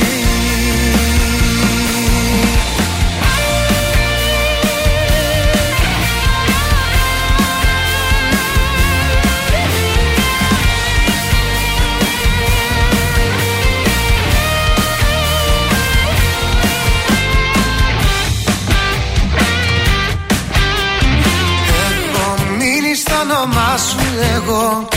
Έχω 21.87 22.35
μείνει 22.57 22.95
στο 22.95 23.13
όνομά 23.15 23.77
σου 23.77 23.97
εγώ 24.35 24.94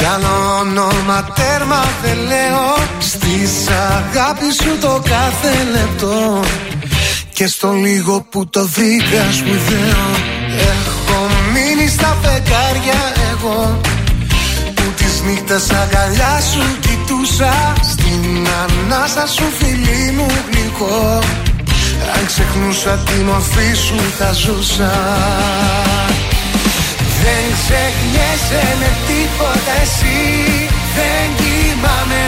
Κι 0.00 0.06
άλλο 0.06 0.58
όνομα 0.60 1.24
τέρμα 1.34 1.84
δεν 2.02 2.16
λέω 2.16 2.88
Στις 2.98 3.52
αγάπης 3.68 4.54
σου 4.54 4.78
το 4.80 5.02
κάθε 5.08 5.52
λεπτό. 5.72 6.40
Και 7.32 7.46
στο 7.46 7.72
λίγο 7.72 8.26
που 8.30 8.48
το 8.48 8.68
βρήκα 8.68 9.32
σπουδαίο 9.32 10.06
Έχω 10.70 11.26
μείνει 11.52 11.88
στα 11.88 12.16
φεγγάρια 12.22 13.00
εγώ. 13.32 13.80
Που 14.74 14.82
τις 14.96 15.22
νύχτες 15.26 15.70
αγκαλιά 15.70 16.40
σου 16.52 16.62
κοιτούσα 16.80 17.72
Στην 17.90 18.46
ανάσα 18.62 19.26
σου 19.26 19.44
φιλί 19.58 20.10
μου 20.16 20.26
γλυκό. 20.50 21.18
Αν 22.14 22.26
ξεχνούσα 22.26 22.90
τη 22.96 23.14
μορφή 23.22 23.74
σου 23.74 23.96
θα 24.18 24.32
ζούσα 24.32 24.92
Δεν 27.22 27.44
ξεχνιέσαι 27.58 28.62
με 28.80 28.90
τίποτα 29.08 29.74
εσύ. 29.84 30.20
Δεν 30.96 31.26
κοιμάμαι, 31.40 32.24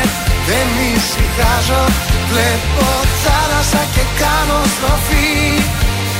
δεν 0.48 0.68
ησυχάζω. 0.92 1.84
Βλέπω 2.30 2.86
θάλασσα 3.24 3.82
και 3.94 4.04
κάνω 4.20 4.58
στροφή. 4.74 5.32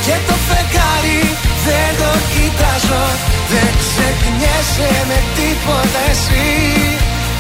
Και 0.05 0.17
το 0.29 0.37
φεγγάρι 0.47 1.23
δεν 1.67 1.91
το 2.01 2.13
κοιτάζω. 2.33 3.05
Δεν 3.53 3.71
ξεχνιέσαι 3.83 4.91
με 5.09 5.19
τίποτα 5.37 6.01
εσύ. 6.13 6.49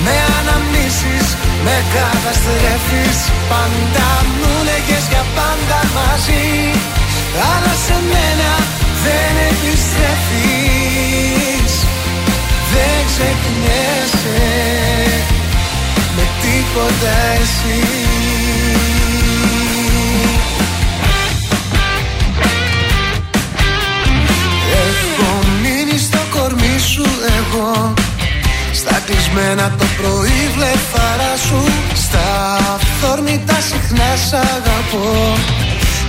Με 0.04 0.14
αναμνήσεις, 0.38 1.26
με 1.64 1.76
καταστρέφεις. 1.94 3.18
Πάντα 3.50 4.08
μου 4.38 4.52
λέγες 4.68 5.04
για 5.12 5.24
πάντα 5.36 5.78
μαζί. 5.96 6.46
Αλλά 7.50 7.74
σε 7.84 7.96
μένα 8.12 8.52
δεν 9.04 9.34
επιστρέφεις 9.50 10.81
Δεν 12.72 12.98
ξεχνιέσαι 13.06 14.42
με 16.16 16.22
τίποτα 16.42 17.16
εσύ. 17.40 17.80
Έχω 24.88 25.38
μείνει 25.62 25.98
στο 25.98 26.18
κορμί 26.30 26.78
σου 26.78 27.06
εγώ. 27.38 27.94
Στα 28.72 29.02
κλεισμένα 29.06 29.74
το 29.78 29.84
πρωί 29.96 30.50
βλεφαρά 30.56 31.36
σου. 31.46 31.64
Στα 31.94 32.56
αυθόρμητα 32.74 33.54
συχνά 33.60 34.16
σ' 34.28 34.32
αγαπώ. 34.32 35.36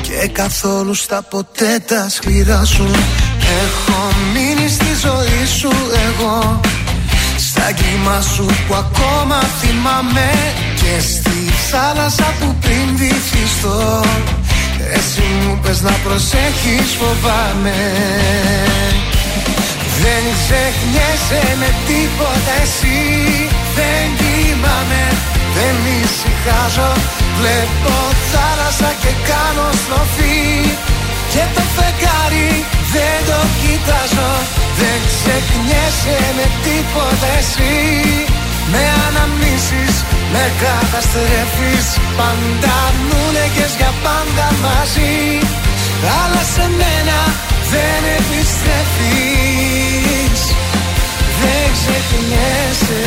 Και 0.02 0.28
καθόλου 0.28 0.94
στα 0.94 1.22
ποτέ 1.22 1.84
τα 1.88 2.10
σκληρά 2.10 2.66
σου 2.66 2.92
Έχω 3.62 4.00
μείνει 4.34 4.70
στη 4.70 4.92
ζωή 5.06 5.46
σου 5.60 5.72
εγώ. 6.08 6.60
Στα 7.38 7.72
κύμα 7.72 8.22
σου 8.22 8.46
που 8.68 8.76
ακόμα 8.76 9.40
θυμάμαι. 9.60 10.30
Και 10.76 11.02
στη 11.02 11.40
θάλασσα 11.72 12.34
που 12.40 12.56
πριν 12.62 12.88
βυθιστώ. 12.96 14.04
Εσύ 14.94 15.26
μου 15.44 15.60
πες 15.64 15.82
να 15.82 15.92
προσέχεις 16.04 16.90
φοβάμαι. 17.00 17.80
Δεν 20.04 20.24
ξεχνιέσαι 20.40 21.44
με 21.60 21.70
τίποτα 21.88 22.54
εσύ. 22.64 23.00
Δεν 23.78 24.06
κοιμάμαι, 24.20 25.04
δεν 25.56 25.76
ησυχάζω. 25.98 26.92
Βλέπω 27.40 27.96
θάλασσα 28.32 28.92
και 29.02 29.12
κάνω 29.30 29.68
στροφή 29.82 30.42
Και 31.34 31.44
το 31.56 31.64
φεγγάρι 31.76 32.52
δεν 32.94 33.18
το 33.30 33.40
κοιτάζω. 33.62 34.32
Δεν 34.80 34.98
ξεχνιέσαι 35.10 36.18
με 36.38 36.46
τίποτα 36.66 37.30
εσύ. 37.40 37.76
Με 38.72 38.84
αναμνήσεις, 39.08 39.96
με 40.34 40.44
καταστρέφεις. 40.64 41.88
Πάντα 42.18 42.78
μου 43.08 43.22
λέγες 43.36 43.74
για 43.80 43.92
πάντα 44.06 44.48
μαζί. 44.66 45.18
Αλλά 46.20 46.44
σε 46.54 46.66
μένα 46.80 47.20
δεν 47.72 48.02
επιστρέφεις. 48.20 50.42
Δεν 51.40 51.66
ξεχνιέσαι 51.78 53.06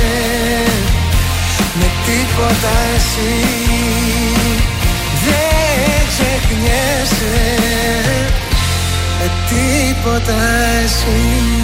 με 1.78 1.88
τίποτα 2.06 2.74
εσύ. 2.96 3.34
Δεν 5.26 5.65
ξεχνιέσαι 6.18 7.36
με 9.18 9.30
τίποτα 9.48 10.36
εσύ 10.84 11.56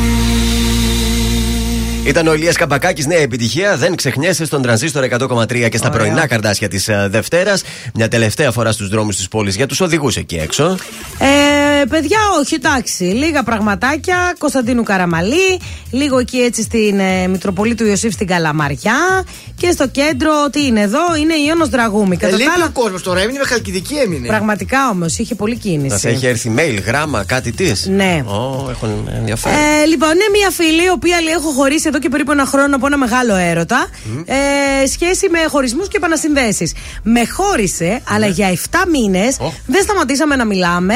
Ήταν 2.05 2.27
ο 2.27 2.35
Ηλίας 2.35 2.57
Καμπακάκης, 2.57 3.07
νέα 3.07 3.19
επιτυχία. 3.19 3.77
Δεν 3.77 3.95
ξεχνιέσαι 3.97 4.45
στον 4.45 4.63
τρανζίστορ 4.63 5.05
100,3 5.05 5.69
και 5.69 5.77
στα 5.77 5.89
Ωραία. 5.89 6.01
πρωινά 6.01 6.27
καρδάσια 6.27 6.69
της 6.69 6.89
Δευτέρας. 7.09 7.63
Μια 7.95 8.09
τελευταία 8.09 8.51
φορά 8.51 8.73
στους 8.73 8.89
δρόμους 8.89 9.17
της 9.17 9.29
πόλης 9.29 9.57
για 9.57 9.67
τους 9.67 9.81
οδηγούς 9.81 10.17
εκεί 10.17 10.37
έξω. 10.37 10.77
Ε, 11.19 11.85
παιδιά, 11.85 12.19
όχι, 12.41 12.55
εντάξει. 12.55 13.05
Λίγα 13.05 13.43
πραγματάκια. 13.43 14.35
Κωνσταντίνου 14.39 14.83
Καραμαλή. 14.83 15.61
Λίγο 15.91 16.19
εκεί 16.19 16.37
έτσι 16.39 16.63
στην 16.63 16.99
ε, 17.01 17.27
Μητροπολή 17.29 17.75
του 17.75 17.87
Ιωσήφ 17.87 18.13
στην 18.13 18.27
Καλαμαριά. 18.27 19.25
Και 19.57 19.71
στο 19.71 19.89
κέντρο, 19.89 20.33
τι 20.53 20.67
είναι 20.67 20.81
εδώ, 20.81 21.17
είναι 21.21 21.35
η 21.35 21.45
Ιώνος 21.49 21.69
Δραγούμη. 21.69 22.15
Ε, 22.15 22.19
Κατά 22.19 22.31
τα 22.33 22.39
λείπει 22.39 22.51
άλλα, 22.51 22.65
ο 22.65 22.81
κόσμος 22.81 23.03
τώρα, 23.03 23.21
έμεινε 23.21 23.39
με 23.39 23.45
χαλκιδική 23.45 23.95
έμεινε. 23.95 24.27
Πραγματικά 24.27 24.89
όμως, 24.89 25.19
είχε 25.19 25.35
πολύ 25.35 25.57
κίνηση. 25.57 25.99
Σα 25.99 26.09
έχει 26.09 26.27
έρθει 26.27 26.55
mail, 26.57 26.79
γράμμα, 26.87 27.25
κάτι 27.25 27.53
της. 27.53 27.87
Ναι. 27.87 28.23
Ω, 28.27 28.67
έχουν 28.71 29.09
ενδιαφέρον. 29.17 29.59
Ε, 29.59 29.85
λοιπόν, 29.87 30.11
είναι 30.11 30.29
μια 30.39 30.51
φίλη, 30.51 30.85
η 30.85 30.91
οποία 30.93 31.21
λέει: 31.21 31.33
Έχω 31.35 31.51
χωρίσει 31.51 31.89
εδώ 31.93 32.01
και 32.01 32.09
περίπου 32.09 32.33
ένα 32.33 32.45
χρόνο 32.47 32.77
από 32.77 32.87
ένα 32.87 32.97
μεγάλο 32.97 33.35
έρωτα. 33.35 33.87
Ε, 34.25 34.87
σχέση 34.87 35.29
με 35.29 35.39
χωρισμούς 35.49 35.89
και 35.89 35.97
επανασυνδέσεις. 35.97 36.73
Με 37.03 37.27
χώρισε, 37.27 38.01
αλλά 38.09 38.27
Ναι. 38.27 38.33
για 38.33 38.49
7 38.49 38.87
μήνες 38.91 39.37
δεν 39.67 39.83
σταματήσαμε 39.83 40.37
να 40.37 40.45
μιλάμε. 40.45 40.95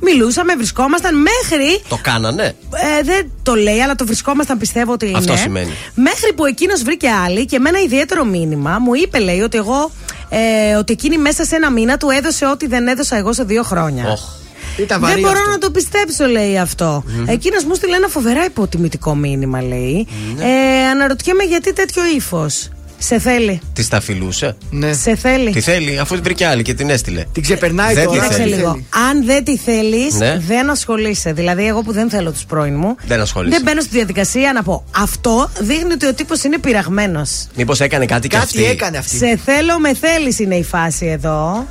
Μιλούσαμε, 0.00 0.54
βρισκόμασταν 0.56 1.14
μέχρι. 1.16 1.82
Το 1.88 1.98
κάνανε. 2.02 2.42
Ε, 2.98 3.02
δεν 3.02 3.30
το 3.42 3.54
λέει, 3.54 3.80
αλλά 3.82 3.94
το 3.94 4.06
βρισκόμασταν, 4.06 4.58
πιστεύω 4.58 4.92
ότι 4.92 5.06
είναι. 5.08 5.18
Αυτό 5.18 5.36
σημαίνει. 5.36 5.70
Μέχρι 5.94 6.32
που 6.36 6.44
εκείνος 6.44 6.82
βρήκε 6.82 7.08
άλλη 7.24 7.44
και 7.44 7.58
με 7.58 7.68
ένα 7.68 7.80
ιδιαίτερο 7.80 8.24
μήνυμα 8.24 8.78
μου 8.78 8.94
είπε, 8.94 9.18
λέει, 9.18 9.40
ότι 9.40 9.56
εγώ. 9.58 9.90
Ε, 10.28 10.74
ότι 10.74 10.92
εκείνη 10.92 11.18
μέσα 11.18 11.44
σε 11.44 11.56
ένα 11.56 11.70
μήνα 11.70 11.96
του 11.96 12.10
έδωσε 12.10 12.46
ό,τι 12.46 12.66
δεν 12.66 12.86
έδωσα 12.88 13.16
εγώ 13.16 13.32
σε 13.32 13.44
δύο 13.44 13.62
χρόνια. 13.62 14.04
Ήταν 14.76 15.00
Δεν 15.00 15.08
βαρύ 15.08 15.20
μπορώ 15.20 15.38
αυτό. 15.38 15.50
να 15.50 15.58
το 15.58 15.70
πιστέψω, 15.70 16.24
λέει 16.26 16.58
αυτό. 16.58 17.02
Μμμ. 17.06 17.24
Εκείνος 17.28 17.64
μου 17.64 17.74
στείλε 17.74 17.96
ένα 17.96 18.08
φοβερά 18.08 18.44
υποτιμητικό 18.44 19.14
μήνυμα, 19.14 19.62
λέει. 19.62 20.06
Ναι. 20.36 20.44
Ε, 20.44 20.86
αναρωτιέμαι 20.90 21.42
γιατί 21.42 21.72
τέτοιο 21.72 22.02
ύφος. 22.16 22.68
Σε 22.98 23.18
θέλει. 23.18 23.60
Τη 23.72 23.88
τα 23.88 24.00
φιλούσε; 24.00 24.56
Ναι. 24.70 24.92
Σε 24.92 25.16
θέλει. 25.16 25.50
Τι 25.52 25.60
θέλει, 25.60 25.98
αφού 25.98 26.14
την 26.14 26.22
βρήκε 26.22 26.46
άλλη 26.46 26.62
και 26.62 26.74
την 26.74 26.90
έστειλε. 26.90 27.24
Την 27.32 27.42
ξεπερνάει 27.42 27.94
Δεν 27.94 28.06
τη 28.06 28.12
Κοίταξε 28.12 28.38
θέλει. 28.38 28.54
λίγο. 28.54 28.68
Αν 29.10 29.24
δεν 29.24 29.44
τη 29.44 29.56
θέλεις, 29.56 30.14
Ναι. 30.14 30.38
δεν 30.46 30.70
ασχολείσαι. 30.70 31.32
Δηλαδή, 31.32 31.66
εγώ 31.66 31.82
που 31.82 31.92
δεν 31.92 32.10
θέλω 32.10 32.32
τους 32.32 32.44
πρώην 32.44 32.74
μου. 32.76 32.96
Δεν 33.06 33.20
ασχολείσαι. 33.20 33.54
Δεν 33.56 33.64
μπαίνω 33.64 33.80
στη 33.80 33.90
διαδικασία 33.96 34.52
να 34.52 34.62
πω. 34.62 34.84
Αυτό 34.96 35.50
δείχνει 35.60 35.92
ότι 35.92 36.06
ο 36.06 36.14
τύπος 36.14 36.42
είναι 36.42 36.58
πειραγμένος. 36.58 37.46
Μήπως 37.56 37.80
έκανε 37.80 38.04
κάτι 38.06 38.28
και 38.28 38.36
αυτή. 38.36 38.78
αυτή. 38.98 39.16
Σε 39.16 39.40
θέλω 39.44 39.78
με 39.78 39.94
θέλεις 39.94 40.38
είναι 40.38 40.54
η 40.56 40.64
φάση 40.64 41.06
εδώ. 41.06 41.66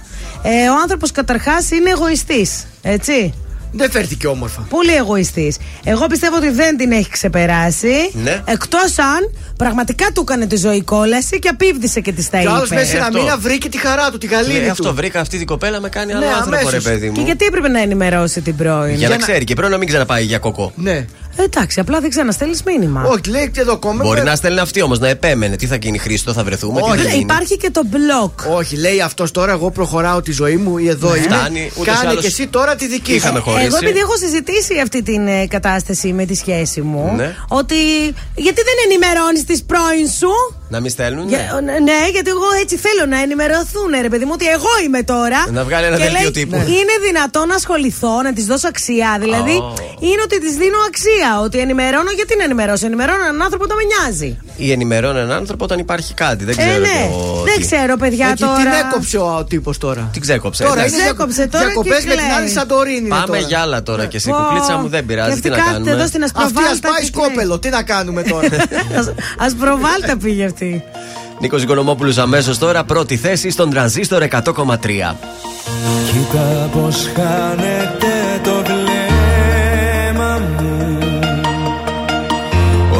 Ε, 0.48 0.70
ο 0.70 0.76
άνθρωπος 0.82 1.12
καταρχάς 1.12 1.72
είναι 1.72 1.90
εγωιστής. 1.90 2.66
Έτσι. 2.82 3.34
Δεν 3.78 3.92
φέρθηκε 3.92 4.28
όμορφα. 4.28 4.62
Πολύ 4.70 4.94
εγωιστής. 4.96 5.58
Εγώ 5.84 6.08
πιστεύω 6.08 6.36
ότι 6.36 6.50
δεν 6.50 6.78
την 6.78 6.92
έχει 6.92 7.10
ξεπεράσει. 7.10 8.10
Ναι. 8.14 8.42
Εκτός 8.46 8.98
αν 9.00 9.32
πραγματικά 9.58 10.06
του 10.14 10.22
έκανε 10.28 10.46
τη 10.46 10.56
ζωή 10.56 10.82
κόλαση 10.82 11.40
και 11.40 11.48
απίβδησε 11.50 12.00
και 12.00 12.12
τη 12.12 12.30
τα 12.30 12.38
Και 12.38 12.44
είπε. 12.44 12.52
άλλος 12.54 12.70
μέσα 12.70 12.86
σε 12.86 12.96
ένα 12.96 13.06
αυτό. 13.06 13.20
μήνα 13.22 13.38
βρήκε 13.38 13.70
τη 13.70 13.78
χαρά 13.78 14.10
του, 14.12 14.18
τη 14.18 14.28
γαλήνη 14.28 14.60
Ναι, 14.60 14.66
του. 14.66 14.72
αυτό 14.72 14.94
βρήκα 14.94 15.20
αυτή 15.20 15.38
την 15.38 15.46
κοπέλα 15.48 15.80
με 15.80 15.90
κάνει 15.90 16.12
άλλο 16.14 16.26
Ναι, 16.26 16.32
άνθρωπο, 16.32 16.50
ρε 16.52 16.58
αμέσως. 16.62 16.84
παιδί 16.84 17.08
μου. 17.08 17.14
Και 17.16 17.22
γιατί 17.22 17.46
έπρεπε 17.46 17.68
να 17.68 17.82
ενημερώσει 17.82 18.42
την 18.42 18.56
πρώην; 18.56 18.96
Για 18.96 19.10
να 19.10 19.16
ξέρει 19.18 19.44
και 19.44 19.54
πρέπει 19.56 19.72
να 19.72 19.78
μην 19.78 19.88
ξαναπάει 19.88 20.24
για 20.24 20.38
κοκό. 20.38 20.72
Ναι. 20.76 21.06
Εντάξει, 21.38 21.80
απλά 21.80 21.99
δεν 21.99 22.10
ξαναστέλνεις 22.10 22.64
μήνυμα. 22.64 23.03
Όχι, 23.03 23.30
λέει 23.30 23.49
και 23.52 23.60
εδώ 23.62 23.78
κόμμα. 23.78 24.03
Μπορεί 24.03 24.24
να 24.24 24.36
στέλνει 24.36 24.60
αυτή 24.60 24.82
όμως, 24.82 24.99
να 24.99 25.07
επέμενε. 25.07 25.56
Τι 25.56 25.68
θα 25.68 25.76
γίνει, 25.76 25.98
Χρήστο, 25.98 26.34
θα 26.34 26.44
βρεθούμε. 26.44 26.82
τι 26.82 26.88
Όχι. 26.90 26.98
θα 26.98 27.03
Ναι, 27.03 27.10
γίνει. 27.10 27.22
υπάρχει 27.22 27.57
και 27.57 27.70
το 27.72 27.82
blog. 27.91 28.56
Όχι, 28.57 28.76
λέει 28.78 29.02
αυτός 29.02 29.32
τώρα. 29.32 29.52
Εγώ 29.52 29.72
προχωράω 29.72 30.22
τη 30.22 30.32
ζωή 30.32 30.56
μου 30.56 30.78
ή 30.78 30.88
εδώ 30.88 31.16
είναι. 31.16 31.26
Φτάνει, 31.26 31.72
ούτως 31.80 31.94
ή 31.94 31.98
Κάνε 31.98 32.10
άλλως 32.10 32.22
και 32.22 32.28
εσύ 32.28 32.48
τώρα 32.48 32.76
τη 32.76 32.88
δική 32.88 33.10
σου. 33.12 33.16
είχαμε 33.16 33.40
χωρίσει. 33.40 33.66
Εγώ 33.66 33.78
επειδή 33.78 33.99
έχω 33.99 34.18
συζητήσει 34.18 34.80
αυτή 34.84 35.03
την 35.03 35.28
ε, 35.28 35.48
κατάσταση 35.48 36.14
με 36.14 36.26
τη 36.26 36.36
σχέση 36.36 36.82
μου, 36.82 37.14
Ναι. 37.16 37.36
ότι 37.48 37.76
γιατί 38.36 38.62
δεν 38.68 38.76
ενημερώνεις 38.86 39.44
τις 39.44 39.64
πρώην 39.64 40.07
σου; 40.20 40.30
Να 40.70 40.80
μην 40.80 40.90
στέλνουν. 40.90 41.28
Για- 41.28 41.60
ναι, 41.88 42.00
γιατί 42.12 42.30
εγώ 42.30 42.48
έτσι 42.62 42.76
θέλω 42.86 43.04
να 43.14 43.22
ενημερωθούν, 43.22 43.90
ρε 44.02 44.10
παιδί 44.10 44.26
μου, 44.26 44.32
ότι 44.34 44.46
εγώ 44.58 44.72
είμαι 44.86 45.04
τώρα. 45.04 45.40
Να 45.52 45.64
βγάλει 45.64 45.86
ένα 45.86 45.98
Και 45.98 46.04
δελτίο 46.04 46.22
λέει, 46.22 46.32
τύπου. 46.32 46.56
Είναι 46.56 46.96
δυνατόν 47.08 47.48
να 47.48 47.56
ασχοληθώ, 47.56 48.22
να 48.22 48.34
της 48.34 48.46
δώσω 48.46 48.68
αξία. 48.68 49.18
Δηλαδή, 49.20 49.56
Ω. 49.56 49.74
είναι 50.00 50.22
ότι 50.24 50.40
της 50.46 50.54
δίνω 50.62 50.78
αξία. 50.88 51.30
Ότι 51.46 51.58
ενημερώνω, 51.66 52.12
γιατί 52.20 52.34
να 52.38 52.44
ενημερώσω. 52.44 52.86
Ενημερώνω 52.86 53.24
έναν 53.24 53.42
άνθρωπο 53.42 53.64
που 53.64 53.70
το 53.70 53.76
με 53.76 53.84
νοιάζει. 53.92 54.38
Ή 54.58 54.72
ενημερώνει 54.72 55.20
έναν 55.20 55.32
άνθρωπο 55.32 55.64
όταν 55.64 55.80
υπάρχει 55.80 56.14
κάτι. 56.14 56.44
Δεν 56.46 56.56
Ε, 56.58 56.62
ξέρω. 56.62 56.80
ναι. 56.80 57.00
εγώ 57.10 57.42
Δεν 57.46 57.56
τι. 57.56 57.62
ξέρω, 57.62 57.94
παιδιά, 57.98 58.28
Εκεί 58.30 58.44
τώρα. 58.44 58.56
την 58.56 58.72
έκοψε 58.84 59.18
ο 59.18 59.46
τύπος 59.50 59.78
τώρα. 59.78 60.10
Την 60.14 60.22
ξέκοψε. 60.22 60.64
Τώρα 60.64 60.74
εντάξει. 60.80 60.96
είναι 60.96 61.04
Ξέκοψε 61.04 61.48
τώρα 61.48 61.66
διακοπές 61.66 61.98
και 62.00 62.08
με 62.08 62.16
την 62.16 62.24
κλαίει. 62.24 62.38
άλλη 62.38 62.50
Σαντορίνη. 62.50 62.98
είναι 62.98 63.08
Πάμε 63.10 63.26
τώρα. 63.26 63.40
για 63.40 63.60
άλλα 63.60 63.84
τώρα 63.84 64.06
και 64.06 64.18
εσύ. 64.18 64.30
Πω. 64.30 64.36
Κουκλίτσα 64.36 64.76
μου 64.78 64.88
δεν 64.88 65.00
Και 65.00 65.06
πειράζει. 65.08 65.30
αυτή 65.30 65.42
Τι 65.42 65.50
να 65.50 65.56
κάθεται 65.56 65.74
κάνουμε. 65.74 65.92
εδώ 65.92 66.06
στην 66.08 66.24
Αυτή 66.24 66.40
Ασπροβάλτα. 66.44 66.88
ας 66.90 66.94
πάει 66.94 67.06
σκόπελο. 67.12 67.60
Τι 67.60 67.70
να 67.70 67.84
κάνουμε 67.84 68.22
τώρα. 68.24 68.48
Ασπροβάλτα 69.46 70.18
πήγε 70.18 70.46
αυτή. 70.56 70.84
Νίκος 71.40 71.64
Οικονομόπουλος 71.64 72.18
αμέσως 72.18 72.57
τώρα, 72.57 72.84
πρώτη 72.84 73.18
θέση 73.18 73.49
στον 73.49 73.69
τρανζίστορ 73.69 74.23
100,3. 74.23 75.15
Κοίτα 76.11 76.69
πως 76.73 77.10
χάνεται 77.15 78.40
το 78.44 78.64
βλέμμα 78.64 80.41
μου 80.60 80.99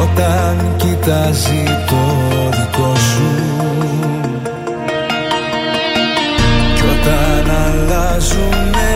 Όταν 0.02 0.74
κοιτάζει 0.76 1.64
το 1.86 2.02
δικό 2.50 2.94
σου 2.94 3.30
Κι 6.74 6.82
όταν 6.82 7.50
αλλάζουνε 7.50 8.90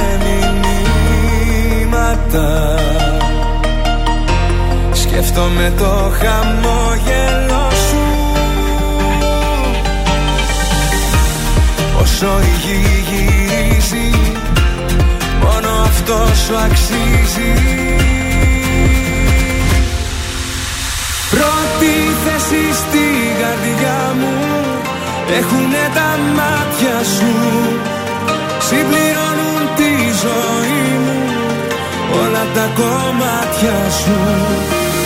μηνύματα 1.82 2.48
Σκέφτομαι 4.92 5.72
το 5.78 5.90
χαμόγελο 6.18 7.19
Όσο 12.22 12.40
η 12.40 12.54
γη 12.64 12.78
γυρίζει. 13.08 14.10
Μόνο 15.42 15.70
αυτός 15.84 16.38
σου 16.44 16.56
αξίζει. 16.66 17.52
Πρώτη 21.30 21.92
θέση 22.22 22.62
στη 22.80 23.06
καρδιά 23.40 24.00
μου 24.18 24.34
Έχουνε 25.38 25.84
τα 25.94 26.10
μάτια 26.38 26.96
σου. 27.14 27.32
Συμπληρώνουν 28.68 29.62
τη 29.78 29.92
ζωή 30.24 30.88
μου 31.04 31.18
Όλα 32.22 32.44
τα 32.54 32.66
κομμάτια 32.80 33.78
σου. 34.00 34.18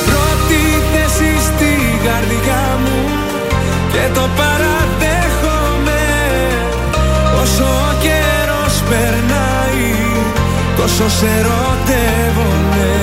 Πρώτη 0.08 0.62
θέση 0.92 1.30
στη 1.48 1.72
καρδιά 2.06 2.64
μου 2.82 2.98
Και 3.92 4.04
το 4.14 4.28
παραδέχομαι 4.36 5.03
Όσο 7.56 7.64
ο 7.64 7.94
καιρός 8.00 8.82
περνάει 8.88 9.94
Τόσο 10.76 11.08
σε 11.08 11.26
ερωτεύομαι 11.26 12.94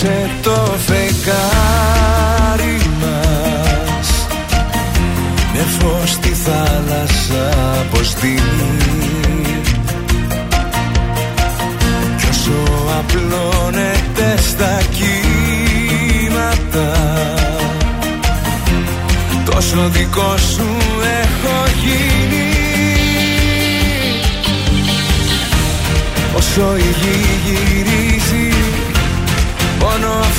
απόψε 0.00 0.30
το 0.42 0.74
φεγγάρι 0.86 2.80
μας. 3.00 4.08
Με 5.52 5.60
φως 5.78 6.10
στη 6.10 6.28
θάλασσα 6.28 7.46
πως 7.90 8.14
δίνει. 8.14 8.76
Κι 12.18 12.26
όσο 12.30 12.62
απλώνεται 12.98 14.36
στα 14.48 14.80
κύματα 14.90 15.28
Τόσο 19.44 19.88
δικό 19.88 20.36
σου 20.36 20.66
έχω 21.22 21.64
γίνει. 21.84 22.48
Όσο 26.36 26.76
η 26.76 26.94
γη 27.00 27.18
γυρίζει 27.44 27.90
Μόνο 27.90 28.09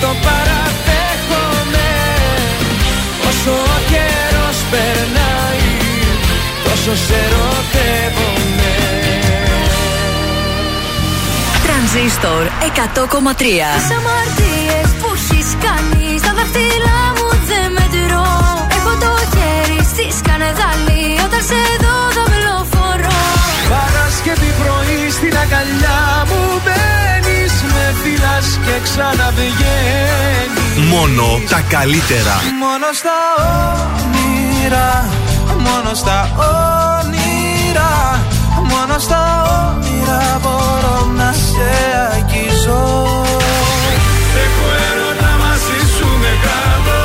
το 0.00 0.10
παραδέχομαι. 0.26 1.88
Όσο 3.28 3.52
ο 3.76 3.78
καιρός 3.90 4.58
περνάει 4.70 5.68
Τόσο 6.64 6.92
σε 7.06 7.14
ερωτεύομαι. 7.26 8.74
Τρανζίστορ 11.64 12.44
100,3 12.46 13.42
Τις 13.78 13.90
αμαρτίες 13.98 14.88
που 15.00 15.08
έχεις 15.14 15.48
κάνει 15.66 16.18
Στα 16.22 16.32
δάχτυλά 16.38 17.00
μου 17.16 17.28
δεν 17.50 17.66
μετρώ. 17.76 18.28
Έχω 18.76 18.92
το 19.04 19.12
χέρι 19.34 19.80
στη 19.92 20.06
σκανεδάλη 20.18 21.04
Όταν 21.26 21.42
σε 21.48 21.60
δω 21.82 21.96
δαυλοφορώ 22.16 23.18
Παρασκευή 23.72 24.50
πρωί 24.60 25.10
στην 25.16 25.34
αγκαλιά 25.42 25.98
μου 26.28 26.40
μπαίνεις 26.64 26.89
Με 26.89 26.89
φυλάς 26.89 26.89
και 28.64 28.76
ξαναβγαίνεις. 28.82 30.88
Μόνο 30.88 31.24
τα 31.48 31.60
καλύτερα. 31.68 32.36
Μόνο 32.62 32.88
στα 33.00 33.16
όνειρα 33.90 35.08
Μόνο 35.66 35.94
στα 35.94 36.18
όνειρα 37.02 37.92
Μόνο 38.72 38.98
στα 38.98 39.22
όνειρα 39.66 40.40
μπορώ 40.42 41.12
να 41.16 41.32
σε 41.32 41.70
αγγίζω. 42.12 42.82
Έχω 44.44 44.66
έρωτα 44.88 45.30
μαζί 45.44 45.78
σου 45.96 46.06
μεγάλο 46.24 46.98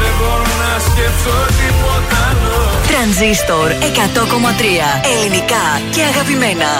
Δεν 0.00 0.12
μπορώ 0.18 0.52
να 0.64 0.72
σκεφτώ 0.88 1.36
τίποτα 1.58 2.18
άλλο. 2.28 2.56
Τρανζίστορ 2.88 3.68
100,3 3.70 3.74
Ελληνικά 5.12 5.64
και 5.90 6.02
αγαπημένα. 6.02 6.70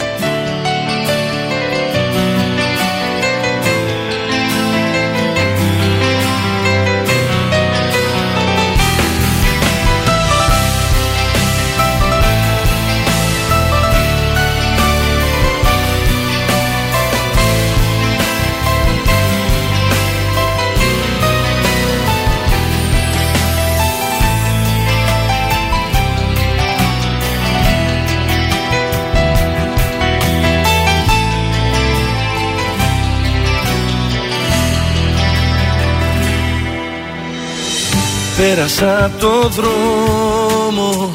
Πέρασα 38.36 39.04
απ' 39.04 39.20
το 39.20 39.48
δρόμο 39.48 41.14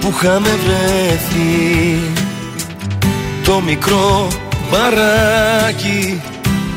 που 0.00 0.12
είχαμε 0.14 0.58
βρεθεί. 0.64 1.98
Το 3.44 3.60
μικρό 3.60 4.28
μπαράκι 4.70 6.22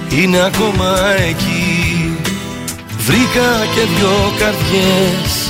είναι 0.09 0.37
ακόμα 0.37 0.97
εκεί. 1.29 2.17
Βρήκα 2.97 3.65
και 3.75 3.81
δυο 3.97 4.33
καρδιές 4.39 5.43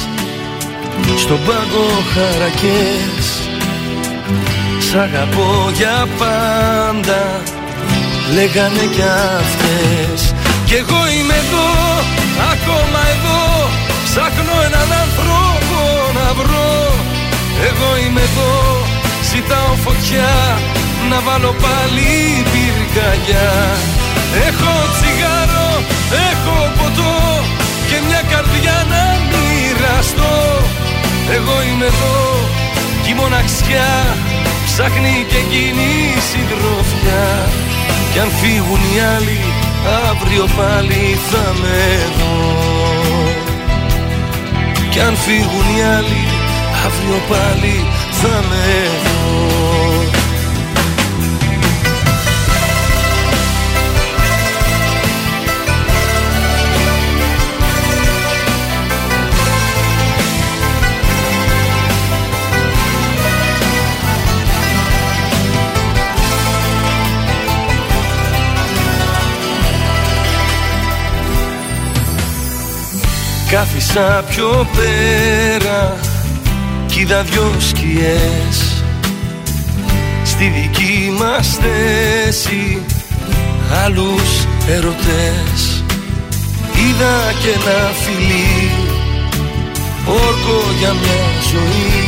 στον 1.18 1.40
πάγκο 1.46 1.88
χαρακές. 2.14 3.26
Σ' 4.80 4.96
αγαπώ 4.96 5.72
για 5.78 6.08
πάντα 6.18 7.42
λέγανε 8.34 8.86
κι 8.96 9.02
αυτές. 9.38 10.34
Κι 10.66 10.74
εγώ 10.74 11.02
είμαι 11.18 11.34
εδώ, 11.34 11.73
φωτιά 19.86 20.34
Να 21.10 21.18
βάλω 21.26 21.54
πάλι 21.66 22.12
πυρκαγιά. 22.52 23.52
Έχω 24.48 24.74
τσιγάρο, 24.94 25.70
έχω 26.30 26.58
ποτό 26.78 27.16
Και 27.90 27.98
μια 28.08 28.22
καρδιά 28.32 28.78
να 28.92 29.04
μοιραστώ. 29.32 30.36
Εγώ 31.38 31.56
είμαι 31.68 31.86
εδώ 31.94 32.18
κι 33.04 33.12
η 33.12 33.14
μοναξιά 33.14 33.92
Ψάχνει 34.66 35.16
και 35.30 35.40
εκείνη 35.46 35.90
η 36.18 36.22
συντροφιά. 36.30 37.28
Κι 38.12 38.20
αν 38.20 38.30
φύγουν 38.40 38.82
οι 38.92 39.00
άλλοι 39.16 39.42
Αύριο 40.10 40.46
πάλι 40.58 41.04
θα 41.30 41.46
με 41.62 41.82
δω. 42.18 42.36
Κι 44.92 45.00
αν 45.00 45.16
φύγουν 45.26 45.68
οι 45.76 45.82
άλλοι 45.98 46.24
Αύριο 46.86 47.20
πάλι 47.30 47.76
θα 48.22 48.36
με 48.50 48.66
δω 49.04 49.13
Κάθισα 73.54 74.24
πιο 74.30 74.68
πέρα 74.76 75.96
κι 76.86 77.00
είδα 77.00 77.24
δυο 77.24 77.52
σκιές. 77.60 78.84
Στη 80.24 80.46
δική 80.46 81.14
μας 81.20 81.58
θέση 81.62 82.82
άλλους 83.84 84.46
ερωτές. 84.68 85.84
Είδα 86.74 87.34
και 87.42 87.50
ένα 87.50 87.92
φιλί 88.04 88.72
όρκο 90.06 90.72
για 90.80 90.94
μια 90.94 91.26
ζωή. 91.52 92.08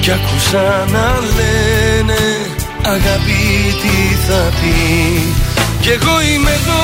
Κι 0.00 0.10
άκουσα 0.10 0.86
να 0.90 1.14
λένε 1.36 2.20
αγάπη 2.82 3.74
τι 3.82 4.14
θα 4.26 4.48
πει 4.60 5.22
Κι 5.80 5.88
εγώ 5.88 6.20
είμαι 6.20 6.50
εδώ, 6.50 6.82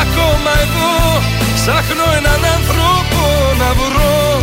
ακόμα 0.00 0.50
εδώ 0.60 1.39
Ψάχνω 1.62 2.06
έναν 2.20 2.40
άνθρωπο 2.56 3.22
να 3.60 3.70
βρω. 3.80 4.42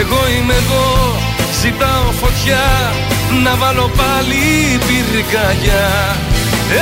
Εγώ 0.00 0.20
είμαι 0.32 0.54
εδώ, 0.62 0.88
ζητάω 1.60 2.08
φωτιά. 2.22 2.66
Να 3.44 3.52
βάλω 3.60 3.90
πάλι 4.00 4.44
πυρκαγιά. 4.86 5.88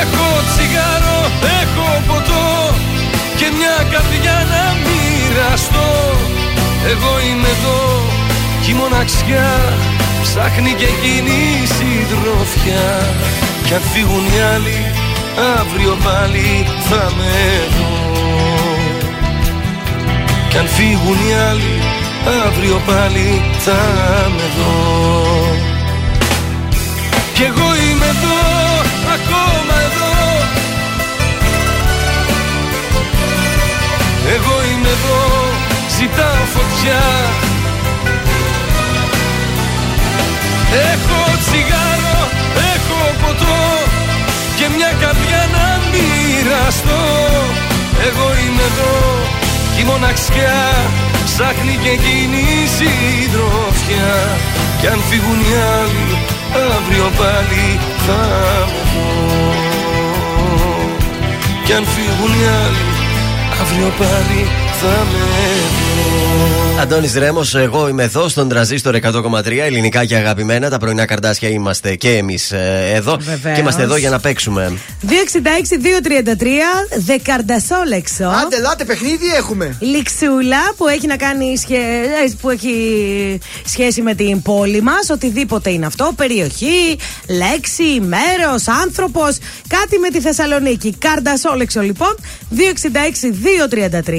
Έχω 0.00 0.28
τσιγάρο, 0.48 1.20
έχω 1.60 1.88
ποτό. 2.08 2.46
Και 3.38 3.46
μια 3.58 3.76
καρδιά 3.92 4.36
να 4.52 4.64
μοιραστώ. 4.84 5.90
Εγώ 6.92 7.12
είμαι 7.26 7.50
εδώ 7.56 7.82
κι 8.62 8.70
η 8.70 8.74
μοναξιά. 8.80 9.50
Ψάχνει 10.22 10.72
και 10.80 10.88
εκείνη 10.94 11.38
η 11.62 11.66
συντροφιά. 11.76 12.88
Κι 13.66 13.74
αν 13.74 13.82
φύγουν 13.92 14.24
οι 14.32 14.40
άλλοι 14.54 14.80
Αύριο 15.60 15.96
πάλι 16.04 16.66
θα 16.88 17.12
με 17.16 17.32
δω 17.76 18.01
κι 20.52 20.58
αν 20.58 20.66
φύγουν 20.66 21.18
οι 21.28 21.34
άλλοι 21.50 21.76
Αύριο 22.46 22.80
πάλι 22.86 23.42
θα 23.58 23.80
είμαι 24.28 24.42
εδώ. 24.50 24.74
Κι 27.34 27.42
εγώ 27.42 27.68
είμαι 27.84 28.06
εδώ 28.14 28.40
Ακόμα 29.16 29.74
εδώ. 29.88 30.14
Εγώ 34.34 34.54
είμαι 34.70 34.88
εδώ 34.96 35.20
Ζητάω 35.96 36.44
φωτιά. 36.54 37.02
Έχω 40.92 41.20
τσιγάρο 41.42 42.20
Έχω 42.72 43.00
ποτό 43.22 43.60
Και 44.56 44.66
μια 44.76 44.92
καρδιά 45.00 45.42
να 45.54 45.66
μοιραστώ. 45.90 47.02
Εγώ 48.08 48.26
είμαι 48.44 48.62
εδώ 48.62 49.41
τη 49.76 49.84
μοναξιά 49.84 50.56
ψάχνει 51.24 51.78
και 51.82 51.88
εκείνη 51.88 52.40
η 52.62 52.66
συντροφιά 52.76 54.12
Κι 54.80 54.86
αν 54.86 55.00
φύγουν 55.08 55.40
οι 55.40 55.54
άλλοι 55.80 56.10
αύριο 56.76 57.10
πάλι 57.18 57.80
θα 58.06 58.22
με 58.70 58.82
δω 58.92 59.52
Κι 61.64 61.72
αν 61.72 61.84
φύγουν 61.94 62.32
οι 62.40 62.44
άλλοι 62.62 62.86
αύριο 63.60 63.90
πάλι 63.98 64.40
θα 64.80 64.96
με 65.10 65.26
δω 65.78 66.71
Αντώνης 66.82 67.14
Ρέμος, 67.14 67.54
εγώ 67.54 67.88
είμαι 67.88 68.02
εδώ 68.02 68.28
στον 68.28 68.48
τραζίστορ 68.48 68.96
100,3 69.02 69.58
ελληνικά 69.58 70.04
και 70.04 70.16
αγαπημένα. 70.16 70.70
Τα 70.70 70.78
πρωινά 70.78 71.04
καρδάσια 71.04 71.48
είμαστε 71.48 71.94
και 71.94 72.16
εμείς 72.16 72.52
εδώ. 72.94 73.16
Βεβαίως. 73.20 73.54
Και 73.54 73.60
είμαστε 73.60 73.82
εδώ 73.82 73.96
για 73.96 74.10
να 74.10 74.20
παίξουμε. 74.20 74.72
266-233, 75.06 75.08
δεκαρντασόλεξο. 76.98 78.24
Άντε, 78.24 78.60
λάτε, 78.60 78.84
παιχνίδι 78.84 79.26
έχουμε. 79.36 79.76
Λιξούλα 79.80 80.74
που 80.76 80.88
έχει 80.88 81.06
να 81.06 81.16
κάνει 81.16 81.56
σχε... 81.56 81.76
ε, 81.76 82.32
που 82.40 82.50
έχει 82.50 82.74
σχέση 83.64 84.02
με 84.02 84.14
την 84.14 84.42
πόλη 84.42 84.80
μας. 84.82 85.10
Οτιδήποτε 85.10 85.70
είναι 85.70 85.86
αυτό. 85.86 86.12
Περιοχή, 86.16 86.98
λέξη, 87.28 88.00
μέρος, 88.00 88.68
άνθρωπος. 88.82 89.36
Κάτι 89.68 89.98
με 89.98 90.08
τη 90.08 90.20
Θεσσαλονίκη. 90.20 90.94
Καρντασόλεξο 90.98 91.80
λοιπόν. 91.80 92.16
266-233. 92.50 94.12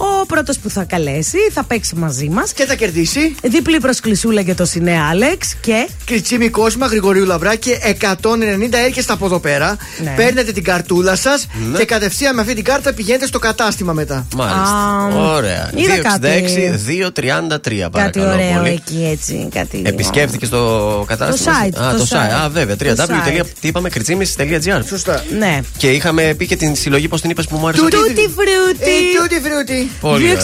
Ο 0.00 0.26
πρώτος 0.26 0.58
που 0.58 0.70
θα 0.70 0.84
καλέσει 0.84 1.38
θα 1.52 1.64
παίξει 1.64 1.87
μαζί 1.96 2.28
μας. 2.28 2.52
Και 2.52 2.64
θα 2.64 2.74
κερδίσει. 2.74 3.34
Διπλή 3.42 3.80
προσκλησούλα 3.80 4.40
για 4.40 4.54
το 4.54 4.64
Σινέ 4.64 5.00
Άλεξ 5.10 5.54
και. 5.60 5.88
Κριτσίμη 6.04 6.48
Κόσμα, 6.48 6.86
Γρηγορίου 6.86 7.24
Λαβράκη, 7.24 7.78
190 7.82 8.78
έρχεστε 8.86 9.12
από 9.12 9.26
εδώ 9.26 9.38
πέρα. 9.38 9.76
Ναι. 10.02 10.12
Παίρνετε 10.16 10.52
την 10.52 10.64
καρτούλα 10.64 11.16
σας 11.16 11.46
Ναι. 11.72 11.78
και 11.78 11.84
κατευθείαν 11.84 12.34
με 12.34 12.40
αυτή 12.40 12.54
την 12.54 12.64
κάρτα 12.64 12.92
πηγαίνετε 12.92 13.26
στο 13.26 13.38
κατάστημα 13.38 13.92
μετά. 13.92 14.26
Μάλιστα. 14.36 14.60
Α, 14.62 15.34
Ωραία. 15.34 15.70
είδα 15.74 15.98
κάτι. 15.98 16.28
266-233 16.28 17.90
Κάτι 17.90 18.18
παρακαλώ 18.18 18.32
ωραίο 18.32 18.58
πολύ. 18.58 18.70
εκεί 18.70 19.08
έτσι. 19.12 19.48
Κάτι 19.54 19.82
Επισκέφθηκε 19.84 20.46
το 20.46 21.04
κατάστημα. 21.06 21.52
Το 21.52 21.60
site, 21.78 21.82
Α, 21.84 21.90
το 21.92 21.98
το, 21.98 22.06
site. 22.10 22.16
site. 22.16 22.44
Α, 22.44 22.48
βέβαια. 22.48 22.76
Το 22.76 22.84
3W. 22.84 23.40
site. 23.40 23.46
Τι 23.60 23.68
είπαμε, 23.68 23.88
κριτσίμη.gr. 23.88 24.80
Σωστά. 24.88 25.22
Ναι. 25.38 25.60
Και 25.76 25.90
είχαμε 25.90 26.34
πει 26.36 26.46
και 26.46 26.56
την 26.56 26.76
συλλογή, 26.76 27.08
πώς 27.08 27.20
την 27.20 27.30
είπες 27.30 27.46
που 27.46 27.56
μου 27.56 27.66
άρεσε. 27.68 27.82
Τούτι 27.82 27.94
φρούτι. 28.00 28.90
Ε, 28.90 29.20
τούτι 29.22 29.40
φρούτι. 29.48 29.90
Πολύ 30.00 30.36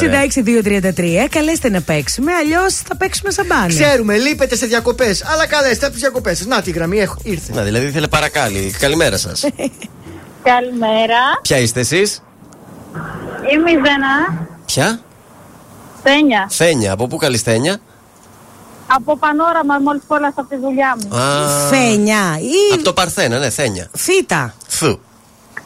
ωραία. 1.24 1.28
266-233. 1.28 1.28
Καλέστε 1.30 1.68
να 1.70 1.80
παίξουμε, 1.82 2.32
αλλιώς 2.32 2.74
θα 2.74 2.96
παίξουμε 2.96 3.30
σαμπάνι. 3.30 3.74
Ξέρουμε, 3.74 4.16
λείπετε 4.16 4.56
σε 4.56 4.66
διακοπές. 4.66 5.24
Αλλά 5.24 5.46
καλέστε 5.46 5.84
από 5.84 5.92
τις 5.94 6.02
διακοπές 6.02 6.38
σας. 6.38 6.46
Να 6.46 6.62
τη 6.62 6.70
γραμμή 6.70 6.98
έχω, 6.98 7.16
ήρθε. 7.22 7.52
Να, 7.52 7.62
δηλαδή 7.62 7.86
ήθελε 7.86 8.08
παρακάλι. 8.08 8.74
Καλημέρα 8.78 9.18
σας. 9.18 9.40
Καλημέρα. 10.42 11.20
Ποια 11.42 11.58
είστε 11.58 11.80
εσείς, 11.80 12.22
Είμαι 13.52 13.70
η 13.70 13.74
Ζένα. 13.74 14.46
Ποια; 14.66 15.00
Στένια. 16.00 16.46
Θένια. 16.50 16.92
Από 16.92 17.06
πού 17.06 17.16
καλυστένια. 17.16 17.78
Από 18.86 19.18
πανόραμα 19.18 19.78
μόλις 19.78 20.02
κόλλασα 20.06 20.40
από 20.40 20.48
τη 20.48 20.56
δουλειά 20.56 20.96
μου. 21.02 21.16
Α, 21.16 21.48
Φένια 21.68 22.38
ή 22.40 22.72
Από 22.74 22.82
το 22.82 22.92
Παρθένα, 22.92 23.38
ναι, 23.38 23.50
Θένια. 23.50 23.88
φύτα. 23.96 24.54
Φου. 24.68 24.98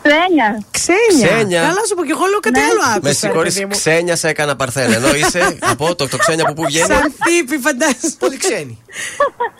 Ξένια. 0.02 0.62
Ξένια. 0.70 1.26
Ξένια. 1.36 1.60
Καλά 1.60 1.82
σου 1.88 1.94
πω 1.94 2.04
και 2.04 2.14
εγώ 2.16 2.24
λέω 2.32 2.40
κάτι 2.40 2.60
άλλο 2.60 2.80
άκουσα. 2.84 3.00
Με 3.02 3.12
συγχωρείς, 3.12 3.54
παιδί 3.54 3.64
μου. 3.64 3.70
ξένια 3.70 4.16
σε 4.16 4.28
έκανα 4.28 4.56
Παρθένα. 4.56 4.94
Ενώ 4.94 5.14
είσαι 5.14 5.58
από 5.72 5.94
το, 5.94 6.08
το 6.08 6.16
ξένια 6.16 6.44
από 6.44 6.52
πού 6.52 6.64
βγαίνει; 6.64 6.86
Ξανθήπη, 6.88 7.56
φαντάζομαι. 7.66 8.14
Πολύ 8.18 8.36
ξένοι. 8.36 8.78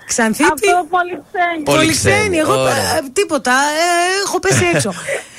Ξανθήπη. 0.07 0.51
Αυτό 0.53 0.87
πολύ 0.97 1.15
ξένη. 1.33 1.63
Πολύ 1.65 1.79
Πολύ 1.79 1.93
ξένη, 1.93 2.19
ξένη. 2.21 2.37
Εγώ 2.37 2.53
ωραία. 2.61 2.97
ε, 2.97 3.01
τίποτα. 3.13 3.53
ε, 3.53 4.23
έχω 4.27 4.39
πέσει 4.41 4.65
έξω. 4.75 4.91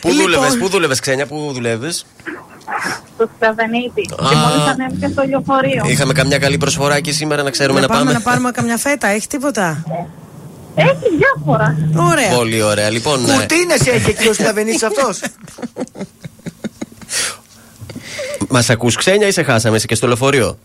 Πού 0.01 0.07
Λοιπόν, 0.09 0.21
δούλευες, 0.23 0.57
πού 0.57 0.69
δούλευες 0.69 0.99
ξένια, 0.99 1.25
πού 1.25 1.49
δουλεύεις; 1.53 2.05
Στο 3.15 3.29
Σκαβενίτη. 3.35 4.01
Και 4.01 4.35
Α. 4.35 4.37
μόλι 4.37 4.69
ανέβηκε 4.69 5.07
στο 5.11 5.23
λεωφορείο. 5.29 5.83
Είχαμε 5.85 6.13
καμιά 6.13 6.37
καλή 6.37 6.57
προσφορά 6.57 6.95
εκεί 6.95 7.11
σήμερα 7.11 7.43
να 7.43 7.49
ξέρουμε 7.49 7.79
να 7.79 7.87
να, 7.87 7.93
πάμε 7.93 8.03
πάμε. 8.05 8.17
να 8.17 8.21
πάρουμε 8.21 8.51
καμιά 8.51 8.77
φέτα, 8.77 9.07
έχει 9.07 9.27
τίποτα; 9.27 9.83
Έχει 10.75 11.07
διάφορα. 11.17 11.77
Ωραία. 11.95 12.29
Πολύ 12.35 12.61
ωραία. 12.61 12.89
Λοιπόν, 12.89 13.21
ναι. 13.21 13.33
Κουρτίνες 13.33 13.79
έχει 13.79 14.09
εκεί 14.09 14.27
ο 14.27 14.33
Σλαβενίτη 14.33 14.85
αυτός. 14.85 15.19
μας 18.49 18.69
ακούς 18.69 18.95
ξένια 18.95 19.27
ή 19.27 19.31
σε 19.31 19.43
χάσαμε 19.43 19.75
εσύ 19.75 19.85
και 19.85 19.95
στο 19.95 20.07
λεωφορείο; 20.07 20.57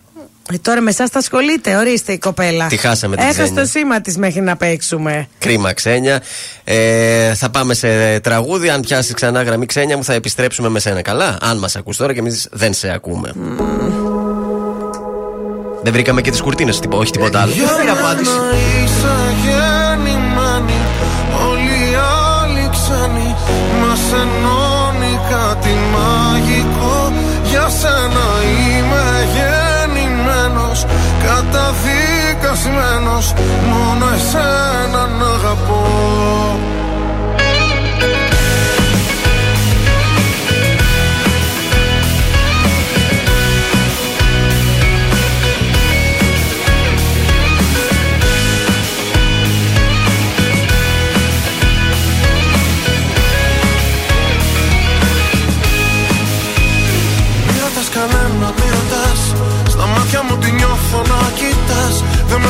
Ε, 0.52 0.56
τώρα 0.62 0.80
με 0.80 0.90
εσάς 0.90 1.10
θα 1.10 1.18
ασχολείται, 1.18 1.76
ορίστε 1.76 2.12
η 2.12 2.18
κοπέλα. 2.18 2.66
Τη 2.66 2.76
χάσαμε 2.76 3.16
την 3.16 3.24
Έχασε 3.24 3.42
Ξένια. 3.42 3.62
το 3.62 3.68
σήμα 3.68 4.00
της 4.00 4.16
μέχρι 4.16 4.40
να 4.40 4.56
παίξουμε. 4.56 5.28
Κρίμα 5.38 5.72
ξένια. 5.72 6.22
Ε, 6.64 7.34
θα 7.34 7.50
πάμε 7.50 7.74
σε 7.74 8.20
τραγούδι. 8.20 8.68
Αν 8.68 8.80
πιάσει 8.80 9.14
ξανά 9.14 9.42
γραμμή 9.42 9.66
ξένια 9.66 9.96
μου, 9.96 10.04
θα 10.04 10.12
επιστρέψουμε 10.12 10.68
με 10.68 10.78
σένα. 10.80 11.02
Καλά; 11.02 11.36
Αν 11.40 11.58
μας 11.58 11.76
ακούς 11.76 11.96
τώρα 11.96 12.12
και 12.12 12.18
εμείς 12.18 12.48
δεν 12.52 12.72
σε 12.74 12.92
ακούμε. 12.92 13.32
Δεν 15.82 15.92
βρήκαμε 15.92 16.20
και 16.20 16.30
τις 16.30 16.40
κουρτίνες, 16.40 16.80
όχι 16.90 17.10
τίποτα 17.12 17.40
άλλο. 17.40 17.52
Δεν 17.52 17.68
πήρα 17.80 17.92
απάντηση. 17.92 18.30
Ενώνει 24.22 25.14
κάτι 25.30 25.74
μαγικό. 25.94 26.96
Για 27.50 27.66
σένα 27.80 28.26
είμαι 28.58 29.04
γεννημένος 29.34 30.78
Καταδικασμένος. 31.24 33.26
Μόνο 33.70 34.04
εσένα 34.16 35.02
να 35.18 35.26
αγαπώ 35.26 35.82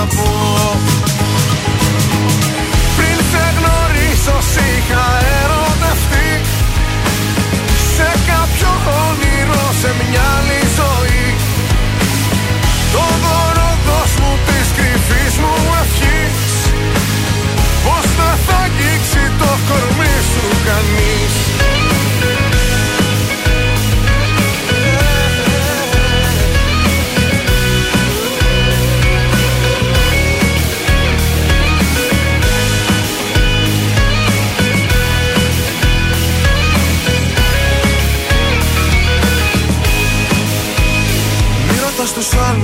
να 0.00 0.49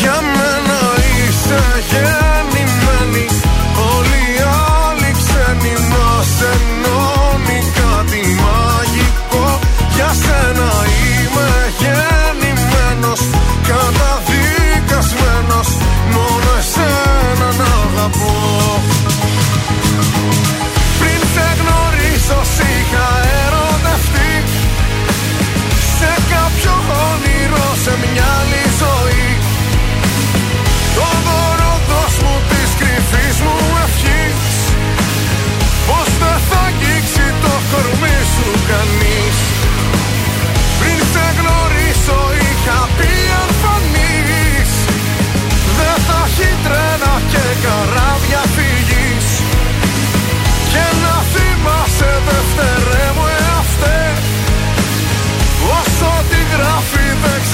Για 0.00 0.18
μένα 0.36 0.80
είσαι 1.16 1.62
γεννημένη. 1.90 3.26
Όλοι 3.94 4.20
οι 4.34 4.36
άλλοι 4.84 5.10
ξένοι 5.20 5.74
μας 5.92 6.30
ενώνει 6.52 7.58
κάτι 7.80 8.22
μαγικό. 8.42 9.46
Για 9.94 10.10
σένα 10.22 10.70
είμαι 11.00 11.48
γεννημένος 11.80 13.20
Καταδικασμένος. 13.68 15.68
Μόνο 16.14 16.50
εσένα 16.60 17.48
να 17.60 17.68
αγαπώ 17.86 18.36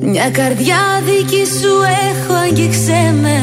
Μια 0.00 0.30
καρδιά 0.30 0.78
δική 1.04 1.44
σου 1.60 1.72
έχω 2.10 2.34
αγγίξε 2.34 3.14
με. 3.22 3.40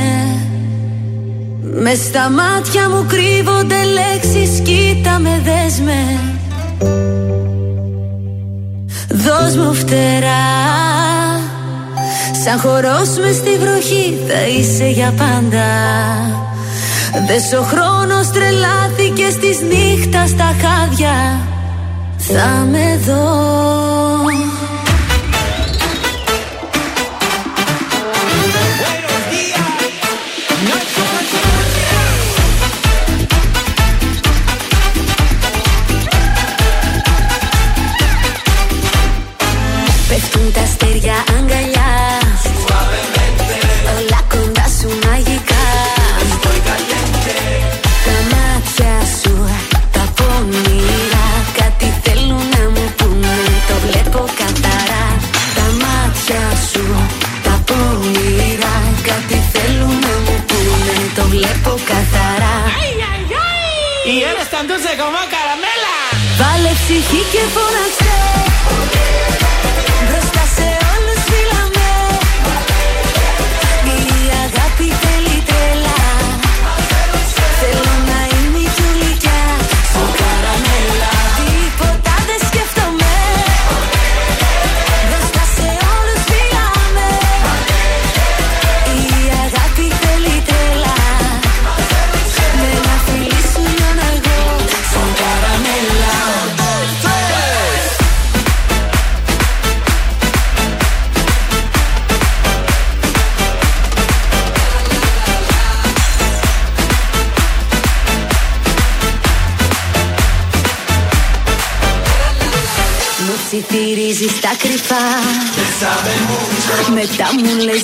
Μες 1.82 1.98
στα 1.98 2.30
μάτια 2.30 2.90
μου 2.90 3.06
κρύβονται 3.08 3.84
λέξεις 3.84 4.60
Κοίτα 4.60 5.20
με 5.20 5.42
δες 5.44 5.80
με. 5.80 6.20
Δώσ' 9.10 9.56
μου 9.56 9.74
φτερά 9.74 10.93
Σαν 12.44 12.60
χορός 12.60 13.10
μες 13.22 13.36
στη 13.36 13.58
βροχή 13.58 14.18
θα 14.28 14.48
είσαι 14.48 14.88
για 14.88 15.14
πάντα. 15.18 15.68
Δες 17.28 17.54
ο 17.60 17.64
χρόνος 17.64 18.32
τρελάθηκε 18.32 19.30
στις 19.32 19.60
νύχτα 19.62 20.28
στα 20.28 20.56
χάδια. 20.62 21.40
Θα 22.18 22.68
με 22.72 23.00
δω 23.06 24.13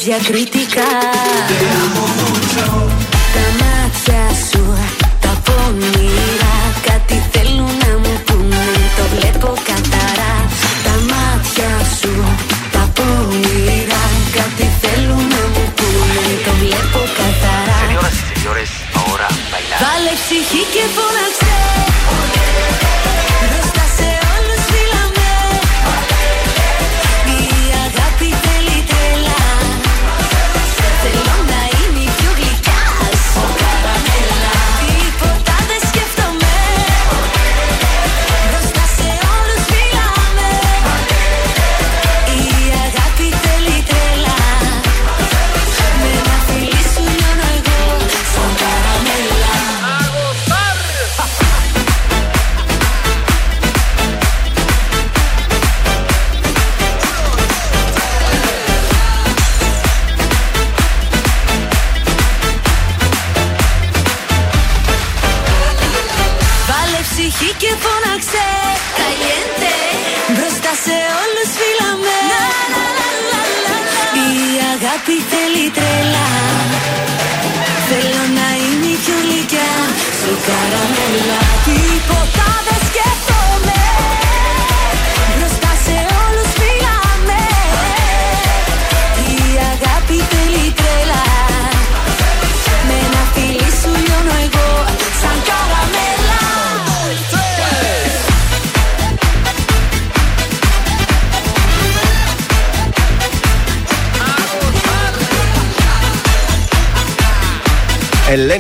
μου 0.10 0.49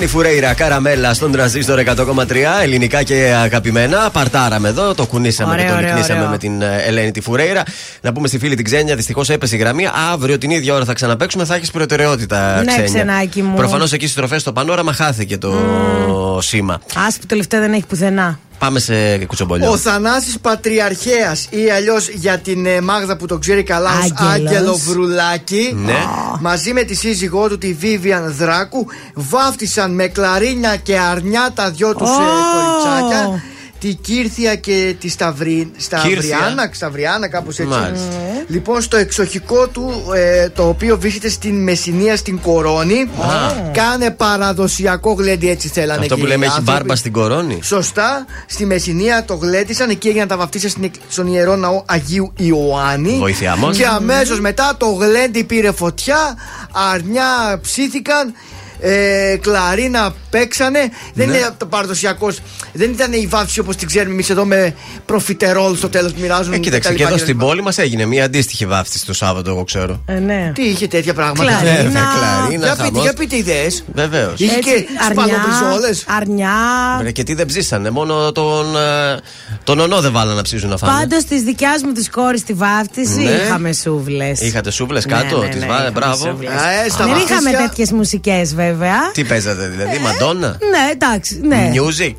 Φουρέιρα, 0.09 0.53
καραμέλα 0.53 1.13
στον 1.13 1.31
τρανζίστορ 1.31 1.79
100,3. 1.85 2.35
Ελληνικά 2.61 3.03
και 3.03 3.33
αγαπημένα. 3.43 4.09
Παρτάραμε 4.11 4.67
εδώ, 4.67 4.93
το 4.95 5.05
κουνήσαμε 5.05 5.51
Ωραίο, 5.51 5.63
και 5.65 5.69
το 5.71 5.75
ωραίο, 5.77 5.87
λυκνήσαμε 5.87 6.19
ωραίο. 6.19 6.29
με 6.31 6.37
την 6.37 6.61
ε, 6.61 6.75
Ελένη 6.85 7.11
τη 7.11 7.21
Φουρέιρα. 7.21 7.63
Να 8.01 8.11
πούμε 8.13 8.27
στη 8.27 8.39
φίλη 8.39 8.55
την 8.55 8.65
Ξένια, 8.65 8.95
δυστυχώς 8.95 9.29
έπεσε 9.29 9.55
η 9.55 9.59
γραμμή. 9.59 9.87
Αύριο 10.11 10.37
την 10.37 10.49
ίδια 10.49 10.73
ώρα 10.73 10.85
θα 10.85 10.93
ξαναπέξουμε, 10.93 11.45
θα 11.45 11.55
έχεις 11.55 11.71
προτεραιότητα, 11.71 12.55
Ναι, 12.55 12.65
Ξένια. 12.65 12.83
ξενάκι 12.85 13.41
μου. 13.41 13.55
Προφανώς 13.55 13.93
εκεί 13.93 14.03
στις 14.03 14.15
τροφές 14.17 14.41
στο 14.41 14.51
πανόραμα 14.53 14.93
χάθηκε 14.93 15.37
το 15.37 15.53
σήμα. 16.41 16.73
Α 16.73 17.19
που 17.19 17.25
τελευταία 17.27 17.59
δεν 17.59 17.73
έχει 17.73 17.85
πουθενά. 17.85 18.39
Πάμε 18.59 18.79
σε 18.79 19.17
κουτσομπολιό. 19.25 19.71
Ο 19.71 19.77
Θανάσης 19.77 20.39
Πατριαρχέας 20.39 21.47
ή 21.49 21.69
αλλιώς 21.69 22.09
για 22.09 22.37
την 22.37 22.65
ε, 22.65 22.81
Μάγδα 22.81 23.17
που 23.17 23.25
τον 23.25 23.39
ξέρει 23.39 23.63
καλά 23.63 23.89
ως 23.89 24.03
Άγγελος. 24.17 24.31
Άγγελο 24.51 24.75
Βρουλάκη 24.77 25.71
Ναι. 25.85 25.97
μαζί 26.39 26.73
με 26.73 26.83
τη 26.83 26.95
σύζυγό 26.95 27.47
του 27.47 27.57
τη 27.57 27.73
Βίβιαν 27.73 28.33
Δράκου 28.37 28.85
βάφτισαν 29.13 29.91
με 29.93 30.07
κλαρίνια 30.07 30.75
και 30.75 30.97
αρνιά 30.99 31.51
τα 31.55 31.69
δυο 31.71 31.95
τους 31.95 32.09
ε, 32.09 32.13
Ω. 32.13 32.17
κοριτσάκια 32.53 33.41
τη 33.79 33.93
Κύρθια 33.93 34.55
και 34.55 34.95
τη 34.99 35.09
Σταυρί, 35.09 35.71
Σταυριάνα, 35.77 36.69
Σταυριάνα 36.71 37.27
κάπως 37.29 37.59
έτσι. 37.59 37.77
Μάλιστα. 37.77 38.05
Λοιπόν, 38.51 38.81
στο 38.81 38.97
εξοχικό 38.97 39.67
του, 39.67 39.91
ε, 40.15 40.49
το 40.49 40.67
οποίο 40.67 40.97
βρίσκεται 40.99 41.29
στην 41.29 41.63
Μεσσηνία 41.63 42.15
στην 42.17 42.39
Κορώνη, 42.41 43.09
κάνε 43.73 44.11
παραδοσιακό 44.11 45.11
γλέντι, 45.13 45.49
έτσι 45.49 45.67
θέλανε 45.67 45.99
Αυτό 46.01 46.13
και 46.15 46.19
που 46.21 46.25
οι 46.27 46.29
λέμε 46.29 46.45
έχει 46.45 46.55
άνθρωποι. 46.57 46.77
μπάρμπα 46.79 46.95
στην 46.95 47.11
κορώνη. 47.11 47.59
Σωστά, 47.63 48.25
στη 48.47 48.65
Μεσσηνία 48.65 49.25
το 49.25 49.33
γλέντισαν 49.35 49.89
εκεί 49.89 50.07
έγιναν 50.07 50.27
τα 50.27 50.37
βαφτίσια 50.37 50.69
στην, 50.69 50.83
εκ- 50.83 50.93
στον 51.09 51.27
ιερό 51.27 51.55
ναό 51.55 51.83
Αγίου 51.85 52.33
Ιωάννη. 52.37 53.17
Βοήθειά 53.17 53.55
μας. 53.55 53.77
Και 53.77 53.85
αμέσως 53.85 54.39
μετά 54.39 54.73
το 54.77 54.85
γλέντι 54.89 55.43
πήρε 55.43 55.71
φωτιά, 55.71 56.37
αρνιά 56.93 57.59
ψήθηκαν. 57.61 58.33
Ε, 58.81 59.35
κλαρίνα 59.41 60.13
παίξανε. 60.29 60.79
Δεν 61.13 61.29
Ναι. 61.29 61.37
είναι 61.37 61.49
το 61.57 61.65
παραδοσιακός. 61.65 62.39
Δεν 62.73 62.91
ήταν 62.91 63.13
η 63.13 63.27
βάφτιση 63.27 63.59
όπως 63.59 63.75
την 63.75 63.87
ξέρουμε 63.87 64.11
εμείς 64.13 64.29
εδώ 64.29 64.45
με 64.45 64.75
προφιτερόλ 65.05 65.75
στο 65.75 65.89
τέλος 65.89 66.11
που 66.13 66.21
μοιράζουν. 66.21 66.53
Ε, 66.53 66.57
κοίταξε, 66.57 66.89
τα 66.89 66.95
και 66.95 66.97
λοιπά 66.97 67.07
εδώ 67.09 67.17
τα 67.17 67.23
στην 67.23 67.33
λοιπά. 67.33 67.45
πόλη 67.45 67.61
μας 67.61 67.77
έγινε 67.77 68.05
μια 68.05 68.23
αντίστοιχη 68.23 68.65
βάφτιση 68.65 69.05
το 69.05 69.13
Σάββατο, 69.13 69.49
εγώ 69.49 69.63
ξέρω. 69.63 70.01
Ε, 70.05 70.13
ναι. 70.13 70.51
Τι 70.55 70.61
είχε 70.63 70.87
τέτοια 70.87 71.13
πράγματα. 71.13 71.43
Κλαρίνα. 71.43 71.73
Βέβαια, 71.81 72.01
κλαρίνα, 72.19 72.65
Για 72.65 72.71
πείτε, 72.75 72.83
χαμός. 72.83 73.03
για 73.03 73.13
πείτε 73.13 73.35
ιδέες. 73.37 73.83
Βεβαίως. 73.93 74.39
Είχε 74.39 74.59
και 74.59 74.85
σπαλοπριζόλες. 75.11 76.05
αρνιά. 76.07 77.11
Και 77.13 77.23
τι 77.23 77.33
δεν 77.33 77.45
ψήσανε, 77.45 77.89
μόνο 77.89 78.31
τον, 78.31 78.75
ε, 78.75 79.17
τον 79.63 79.79
ονό 79.79 80.01
δεν 80.01 80.11
βάλανε 80.11 80.35
να 80.35 80.41
ψήσουν 80.41 80.69
να 80.69 80.77
φάνε. 80.77 80.93
Πάντως 80.99 81.23
τη 81.23 81.41
δικιάς 81.41 81.83
μου 81.83 81.91
τη 81.91 82.09
κόρης 82.09 82.39
στη 82.39 82.53
βάφτιση 82.53 83.19
Ναι. 83.19 83.29
είχαμε 83.29 83.73
σούβλες. 83.73 84.39
Είχατε 84.41 84.71
σούβλες 84.71 85.05
κάτω, 85.05 85.39
τις 85.51 85.65
βάλε, 85.65 85.91
μπράβο. 85.91 86.27
Ε, 86.27 86.89
στα 86.89 87.05
Δεν 87.05 87.15
είχαμε 87.15 87.27
βαφτίσια- 87.29 87.59
τέτοιες 87.69 87.91
μουσικές 87.91 88.55
βέβαια. 88.55 88.67
Τι 89.13 89.23
παίζατε 89.23 89.67
δηλαδή, 89.67 89.97
Μαντόνα; 89.99 90.47
Ναι, 90.71 90.91
εντάξει, 90.91 91.39
ναι. 91.43 91.71
Music. 91.75 92.13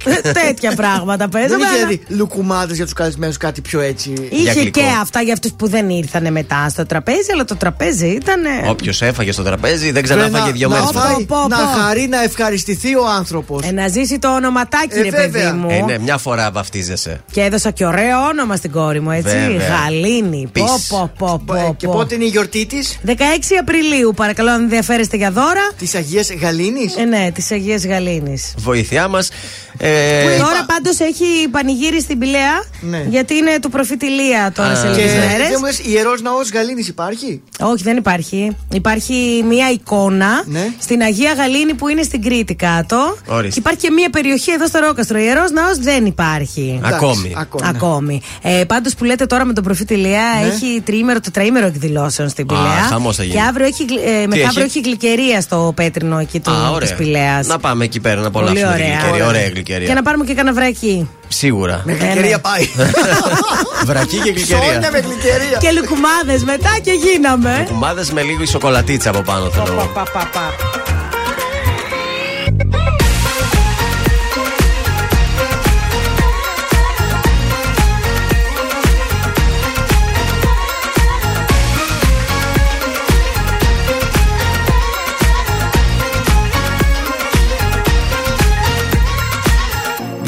Τέτοια 0.44 0.74
πράγματα 0.74 1.16
Δεν 1.16 1.28
παίζαμε. 1.28 1.62
είχε 1.64 1.72
αλλά 1.76 1.86
δηλαδή 1.86 2.02
λουκουμάδες 2.08 2.76
για 2.76 2.84
τους 2.84 2.94
καλεσμένους, 2.94 3.36
κάτι 3.36 3.60
πιο 3.60 3.80
έτσι. 3.80 4.12
Για 4.30 4.50
Είχε 4.50 4.60
γλυκό. 4.60 4.80
και 4.80 4.86
αυτά 5.00 5.20
για 5.20 5.32
αυτούς 5.32 5.52
που 5.52 5.68
δεν 5.68 5.88
ήρθαν 5.88 6.32
μετά 6.32 6.68
στο 6.68 6.86
τραπέζι, 6.86 7.32
αλλά 7.32 7.44
το 7.44 7.56
τραπέζι 7.56 8.06
ήταν. 8.06 8.40
Όποιος 8.68 9.02
έφαγε 9.02 9.32
στο 9.32 9.42
τραπέζι 9.42 9.90
δεν 9.90 10.02
ξανάφαγε 10.02 10.52
δύο 10.52 10.68
να, 10.68 10.74
μέρε. 10.74 10.86
να, 10.92 11.00
φάει, 11.00 11.24
Πω, 11.24 11.36
πω, 11.40 11.48
να 11.48 11.56
πω. 11.56 11.80
χαρεί 11.80 12.06
να 12.08 12.22
ευχαριστηθεί 12.22 12.96
ο 12.96 13.06
άνθρωπος. 13.08 13.66
Ε, 13.66 13.72
να 13.72 13.88
ζήσει 13.88 14.18
το 14.18 14.34
ονοματάκι, 14.34 14.98
Ε, 14.98 15.02
ρε 15.02 15.10
βέβαια. 15.10 15.28
παιδί 15.30 15.56
μου. 15.58 15.68
Ε, 15.70 15.80
ναι, 15.92 15.98
μια 15.98 16.18
φορά 16.18 16.50
βαφτίζεσαι. 16.50 17.20
Και 17.32 17.40
έδωσα 17.40 17.70
και 17.70 17.84
ωραίο 17.86 18.20
όνομα 18.30 18.56
στην 18.56 18.70
κόρη 18.70 19.00
μου, 19.00 19.10
έτσι. 19.10 19.36
Βέβαια. 19.36 19.68
Γαλήνη. 19.84 20.50
Πω, 20.52 20.64
Πεις. 20.76 20.86
πω, 20.88 21.10
πω, 21.18 21.42
πω, 21.46 21.74
Και 21.78 21.86
πω. 21.86 21.92
πότε 21.92 22.14
είναι 22.14 22.24
η 22.24 22.28
γιορτή 22.28 22.66
της, 22.66 22.98
16 23.06 23.12
Απριλίου, 23.60 24.12
παρακαλώ, 24.16 24.50
αν 24.50 24.60
ενδιαφέρεστε 24.62 25.16
για 25.16 25.30
δώρα. 25.30 25.70
τη 25.78 25.86
Αγία 25.96 26.24
Γαλήνης; 26.40 26.96
Ε, 26.96 27.04
ναι, 27.04 27.30
της 27.34 27.50
Αγίας 27.50 27.86
Γαλήνης. 27.86 28.54
Βοήθειά 28.58 29.08
μας. 29.08 29.28
Ε, 29.78 30.36
Τώρα 30.38 30.64
πάντως 30.66 30.98
έχει 30.98 31.48
πανηγύρι 31.50 32.00
στην 32.00 32.18
Πηλαία. 32.18 32.64
Ναι. 32.80 33.04
Γιατί 33.08 33.34
είναι 33.34 33.58
του 33.62 33.70
προφητηλία 33.70 34.52
τώρα 34.54 34.68
Α. 34.70 34.74
σε 34.76 34.86
Και 34.86 34.88
λίγες 34.94 35.12
μέρες. 35.14 35.48
δεν 35.48 35.56
μου 35.58 35.64
λες, 35.64 35.78
ιερός 35.84 36.22
ναός 36.22 36.50
Γαλήνης 36.50 36.88
υπάρχει; 36.88 37.42
Όχι, 37.60 37.82
δεν 37.82 37.96
υπάρχει. 37.96 38.56
Υπάρχει 38.72 39.44
μία 39.48 39.70
εικόνα 39.70 40.42
Ναι. 40.46 40.68
στην 40.78 41.00
Αγία 41.02 41.32
Γαλήνη 41.32 41.74
που 41.74 41.88
είναι 41.88 42.02
στην 42.02 42.22
Κρήτη 42.22 42.54
κάτω. 42.54 43.16
Ορίστε. 43.26 43.48
Και 43.48 43.58
υπάρχει 43.58 43.78
και 43.78 43.90
μία 43.90 44.10
περιοχή 44.10 44.50
εδώ 44.50 44.66
στο 44.66 44.78
Ρόκαστρο. 44.78 45.18
Ιερός 45.18 45.50
ναός 45.50 45.78
δεν 45.78 46.06
υπάρχει. 46.06 46.80
Ακόμη. 46.84 47.12
Εντάξει, 47.12 47.34
Ακόμη. 47.36 47.62
ναι. 47.62 47.68
Ακόμη. 47.76 48.22
Ε, 48.42 48.64
Πάντως 48.64 48.94
που 48.94 49.04
λέτε 49.04 49.26
τώρα 49.26 49.44
με 49.44 49.52
τον 49.52 49.64
προφήτη 49.64 49.94
Ηλία 49.94 50.22
έχει 50.52 50.80
τριήμερο, 50.84 51.20
τετραήμερο 51.20 51.66
εκδηλώσεων 51.66 52.28
στην 52.28 52.46
Πηλαία. 52.46 52.62
χαμός 52.88 53.16
θα 53.16 53.22
γίνει. 53.22 53.34
Και 53.34 53.40
αύριο 53.42 53.66
έχει, 53.66 53.84
γλυ- 53.88 54.02
ε, 54.06 54.26
μεθαύριο 54.26 54.64
έχει; 54.64 54.78
έχει 54.78 54.80
γλυκερία 54.88 55.40
στο 55.40 55.72
πέτρινο 55.76 56.18
εκεί 56.30 56.40
του 56.40 56.50
Α, 56.50 56.54
της 56.54 56.74
ωραία. 56.74 56.94
Πηλαίας. 56.94 57.46
Να 57.46 57.58
πάμε 57.58 57.84
εκεί 57.84 58.00
πέρα 58.00 58.20
να 58.20 58.30
Πολύ 58.30 58.48
απολαύσουμε 58.48 58.76
τη 58.76 58.82
ωραία. 58.82 58.98
γλυκερία. 58.98 59.26
Ωραία 59.26 59.42
Και 59.42 59.50
γλυκερία. 59.54 59.94
να 59.94 60.02
πάρουμε 60.02 60.24
και 60.24 60.34
κανένα 60.34 60.54
βρακί. 60.60 61.08
Σίγουρα. 61.28 61.82
Με 61.84 61.92
ναι. 61.92 61.98
γλυκερία 61.98 62.38
πάει. 62.40 62.68
Βρακί 63.90 64.16
και 64.16 64.22
Σόνια 64.38 64.56
γλυκερία. 64.58 64.90
με 64.92 64.98
γλυκερία. 64.98 65.58
Και 65.60 65.70
λουκουμάδες 65.70 66.44
μετά 66.44 66.70
και 66.82 66.92
γίναμε. 66.92 67.66
Κουμάδε 67.68 68.04
με 68.12 68.22
λίγο 68.22 68.46
σοκολατίτσα 68.46 69.10
από 69.10 69.22
πάνω 69.22 69.50
θέλω. 69.50 69.90
Πα, 69.94 70.02
πα, 70.12 70.28
πα, 70.32 70.52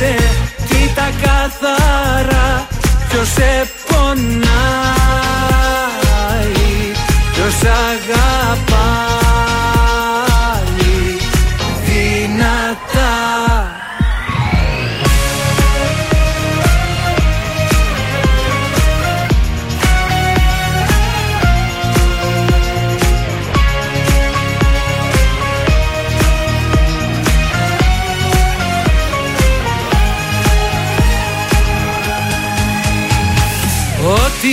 σε 0.00 0.14
Κοίτα 0.68 1.10
καθαρά 1.22 2.66
ποιος 3.08 3.28
σε 3.28 3.70
πονάει 3.86 4.20
Ποιος 7.32 7.54
αγαπάει 7.62 9.29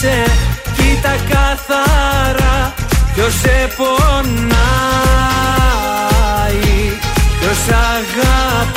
και 0.00 0.06
να 0.06 0.14
σε 0.14 0.24
Κοίτα 0.76 1.14
καθαρά 1.28 2.74
ποιος 3.14 3.34
σε 3.34 3.68
πονάει 3.76 4.54
Ποιος 7.40 7.68
αγαπάει 7.68 8.73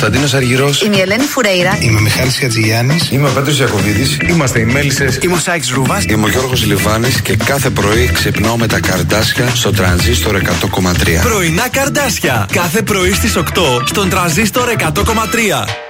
Κωνσταντίνος 0.00 0.34
Αργυρός. 0.34 0.82
Είμαι 0.82 0.96
η 0.96 1.00
Ελένη 1.00 1.24
Φουρέιρα. 1.24 1.78
Είμαι 1.80 1.98
ο 1.98 2.00
Μιχάλης 2.00 2.38
Χατζηγιάννης. 2.38 3.10
Είμαι 3.10 3.28
ο 3.28 3.32
Πέτρος 3.32 3.58
Ιακοβίδη. 3.58 4.16
Είμαστε 4.28 4.60
οι 4.60 4.64
Μέλισσες. 4.64 5.18
Είμαι 5.22 5.34
ο 5.34 5.38
Σάιξ 5.38 5.70
Ρούβα. 5.70 6.02
Είμαι 6.08 6.24
ο 6.24 6.28
Γιώργος 6.28 6.66
Λιβάνης 6.66 7.20
και 7.22 7.36
κάθε 7.36 7.70
πρωί 7.70 8.10
ξυπνάω 8.12 8.56
με 8.56 8.66
τα 8.66 8.80
καρδάσια 8.80 9.48
στο 9.54 9.70
τρανζίστορ 9.70 10.36
100,3. 10.36 11.22
Πρωινά 11.22 11.68
καρδάσια. 11.68 12.46
Κάθε 12.52 12.82
πρωί 12.82 13.12
στις 13.12 13.36
8 13.36 13.42
στον 13.84 14.08
τραζίστορ 14.08 14.68
100,3. 14.68 15.87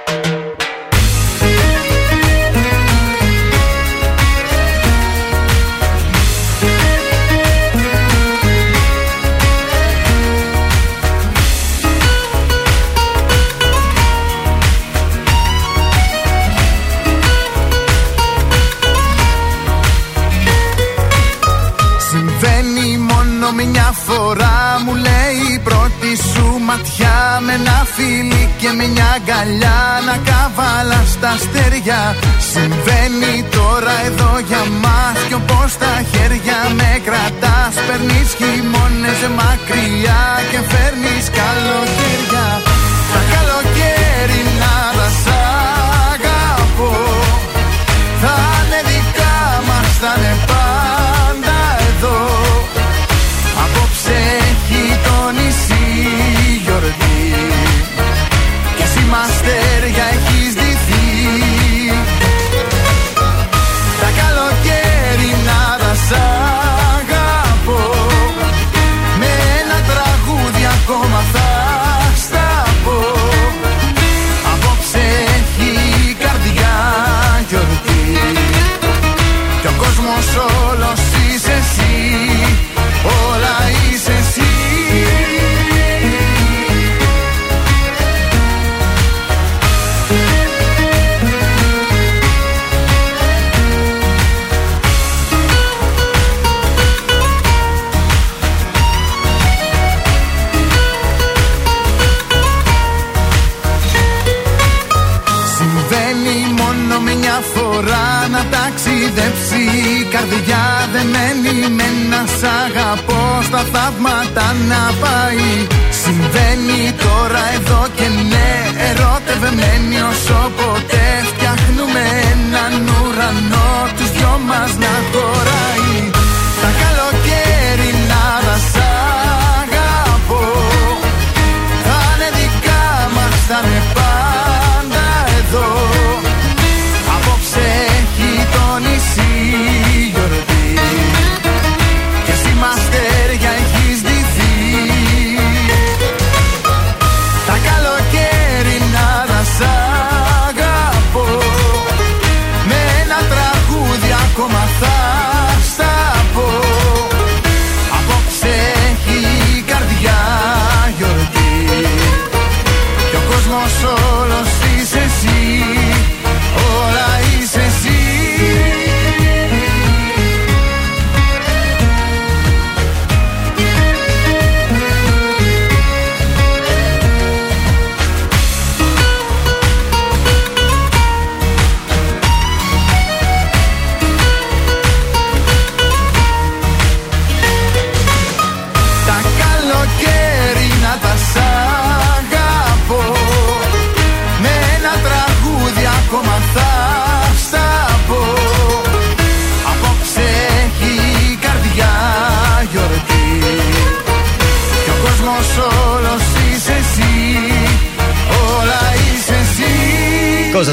Και 28.69 28.75
με 28.75 28.87
μια 28.87 29.09
αγκαλιά 29.17 29.79
να 30.07 30.15
καβάλα 30.29 31.01
στα 31.13 31.31
στεριά 31.43 32.03
Συμβαίνει 32.51 33.35
τώρα 33.57 33.95
εδώ 34.09 34.31
για 34.49 34.63
μας 34.83 35.17
κι 35.27 35.35
όπως 35.41 35.71
τα 35.81 35.93
χέρια 36.11 36.59
με 36.79 36.91
κρατάς. 37.07 37.73
Παίρνεις 37.87 38.29
χειμώνες 38.39 39.21
μακριά 39.39 40.23
και 40.51 40.59
φέρνεις 40.71 41.25
καλοκαίρια. 41.39 42.47
Τα 43.13 43.21
καλοκαίρινα 43.33 44.58
μαστέρια 59.09 60.08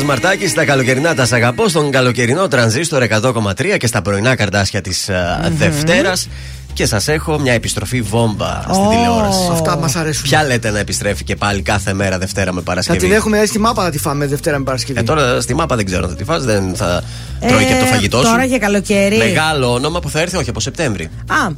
Κώστας 0.07 0.23
Μαρτάκης, 0.25 0.55
τα 0.55 0.65
καλοκαιρινά 0.65 1.15
τα 1.15 1.27
σ' 1.27 1.33
αγαπώ 1.33 1.69
στον 1.69 1.91
καλοκαιρινό 1.91 2.49
τρανζίστορ 2.49 3.03
100,3 3.03 3.77
και 3.79 3.87
στα 3.87 4.03
πρωινά 4.03 4.35
καρτάσια 4.35 4.81
της 4.81 5.09
mm 5.11 5.51
Δευτέρας. 5.51 6.29
Και 6.73 6.87
σας 6.87 7.09
έχω 7.09 7.39
μια 7.39 7.53
επιστροφή 7.53 8.01
βόμβα 8.03 8.65
στην 8.71 8.85
Ω. 8.85 8.89
τηλεόραση. 8.89 9.49
Αυτά 9.53 9.77
μας 9.77 9.97
αρέσουν. 9.97 10.23
Ποια 10.23 10.45
λέτε 10.45 10.71
να 10.71 10.79
επιστρέφει 10.79 11.25
και 11.25 11.37
πάλι 11.37 11.63
κάθε 11.63 11.93
μέρα 11.93 12.19
Δευτέρα 12.19 12.53
με 12.53 12.59
Θα 12.59 12.65
Παρασκευή; 12.65 12.99
την 12.99 13.13
έχουμε 13.13 13.45
στη 13.45 13.59
μάπα 13.59 13.83
να 13.83 13.91
τη 13.91 13.99
φάμε 13.99 14.27
Δευτέρα 14.27 14.59
με 14.59 14.65
Παρασκευή. 14.65 14.99
Ε, 14.99 15.03
τώρα 15.03 15.41
στη 15.41 15.55
μάπα 15.55 15.77
δεν 15.77 15.85
ξέρω 15.85 16.03
αν 16.03 16.11
θα 16.11 16.17
τη 16.17 16.25
φας, 16.25 16.45
δεν 16.45 16.75
θα 16.75 17.03
τρώει 17.41 17.65
και 17.65 17.73
από 17.73 17.81
το 17.81 17.87
Ε, 17.87 17.93
φαγητό 17.93 18.17
σου. 18.19 18.25
Τώρα 18.31 18.45
για 18.45 18.59
καλοκαίρι. 18.59 19.17
Μεγάλο 19.17 19.73
όνομα 19.73 20.01
που 20.01 20.11
θα 20.11 20.21
έρθει, 20.21 20.37
όχι 20.37 20.51
από 20.51 20.61
Σεπτέμβρη. 20.61 21.11
Α, 21.27 21.51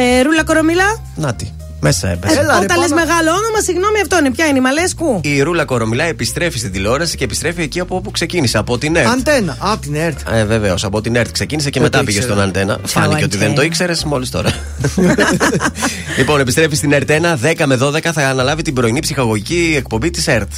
ε, 0.00 0.22
Ρούλα 0.22 0.44
Κορομιλά. 0.44 1.02
Νάτι. 1.14 1.52
Μέσα 1.80 2.08
έπεσε. 2.08 2.38
Ε, 2.38 2.42
όταν 2.64 2.78
λες 2.78 2.90
μεγάλο 2.90 3.30
όνομα, 3.30 3.60
συγγνώμη, 3.64 4.00
αυτό 4.00 4.18
είναι. 4.18 4.30
Ποια 4.30 4.46
είναι 4.46 4.58
η 4.58 4.60
Μαλέσκου; 4.60 5.20
Η 5.22 5.42
Ρούλα 5.42 5.64
Κορομιλά 5.64 6.04
επιστρέφει 6.04 6.58
στην 6.58 6.72
τηλεόραση 6.72 7.16
και 7.16 7.24
επιστρέφει 7.24 7.62
εκεί 7.62 7.80
από 7.80 7.96
όπου 7.96 8.10
ξεκίνησε, 8.10 8.58
από 8.58 8.78
την 8.78 8.96
ΕΡΤ. 8.96 9.06
Αντένα, 9.08 9.56
από 9.60 9.80
την 9.80 9.94
ΕΡΤ. 9.94 10.18
Ε, 10.30 10.44
Βεβαίως, 10.44 10.84
από 10.84 11.00
την 11.00 11.16
ΕΡΤ 11.16 11.30
ξεκίνησε 11.32 11.70
και 11.70 11.80
Δεν 11.80 11.88
μετά 11.88 11.98
το 11.98 12.04
πήγε 12.04 12.18
ήξερα. 12.18 12.34
στον 12.34 12.46
Αντένα. 12.48 12.78
Φάνηκε 12.84 13.24
ότι 13.24 13.36
δεν 13.36 13.54
το 13.54 13.62
ήξερες 13.62 14.04
μόλις 14.04 14.30
τώρα. 14.30 14.50
λοιπόν, 16.18 16.40
επιστρέφει 16.40 16.74
στην 16.76 16.92
ΕΡΤ 16.92 17.10
1, 17.10 17.12
10 17.62 17.64
με 17.66 17.78
12 17.82 18.00
θα 18.12 18.28
αναλάβει 18.28 18.62
την 18.62 18.74
πρωινή 18.74 19.00
ψυχαγωγική 19.00 19.74
εκπομπή 19.76 20.10
της 20.10 20.26
ΕΡΤ. 20.26 20.50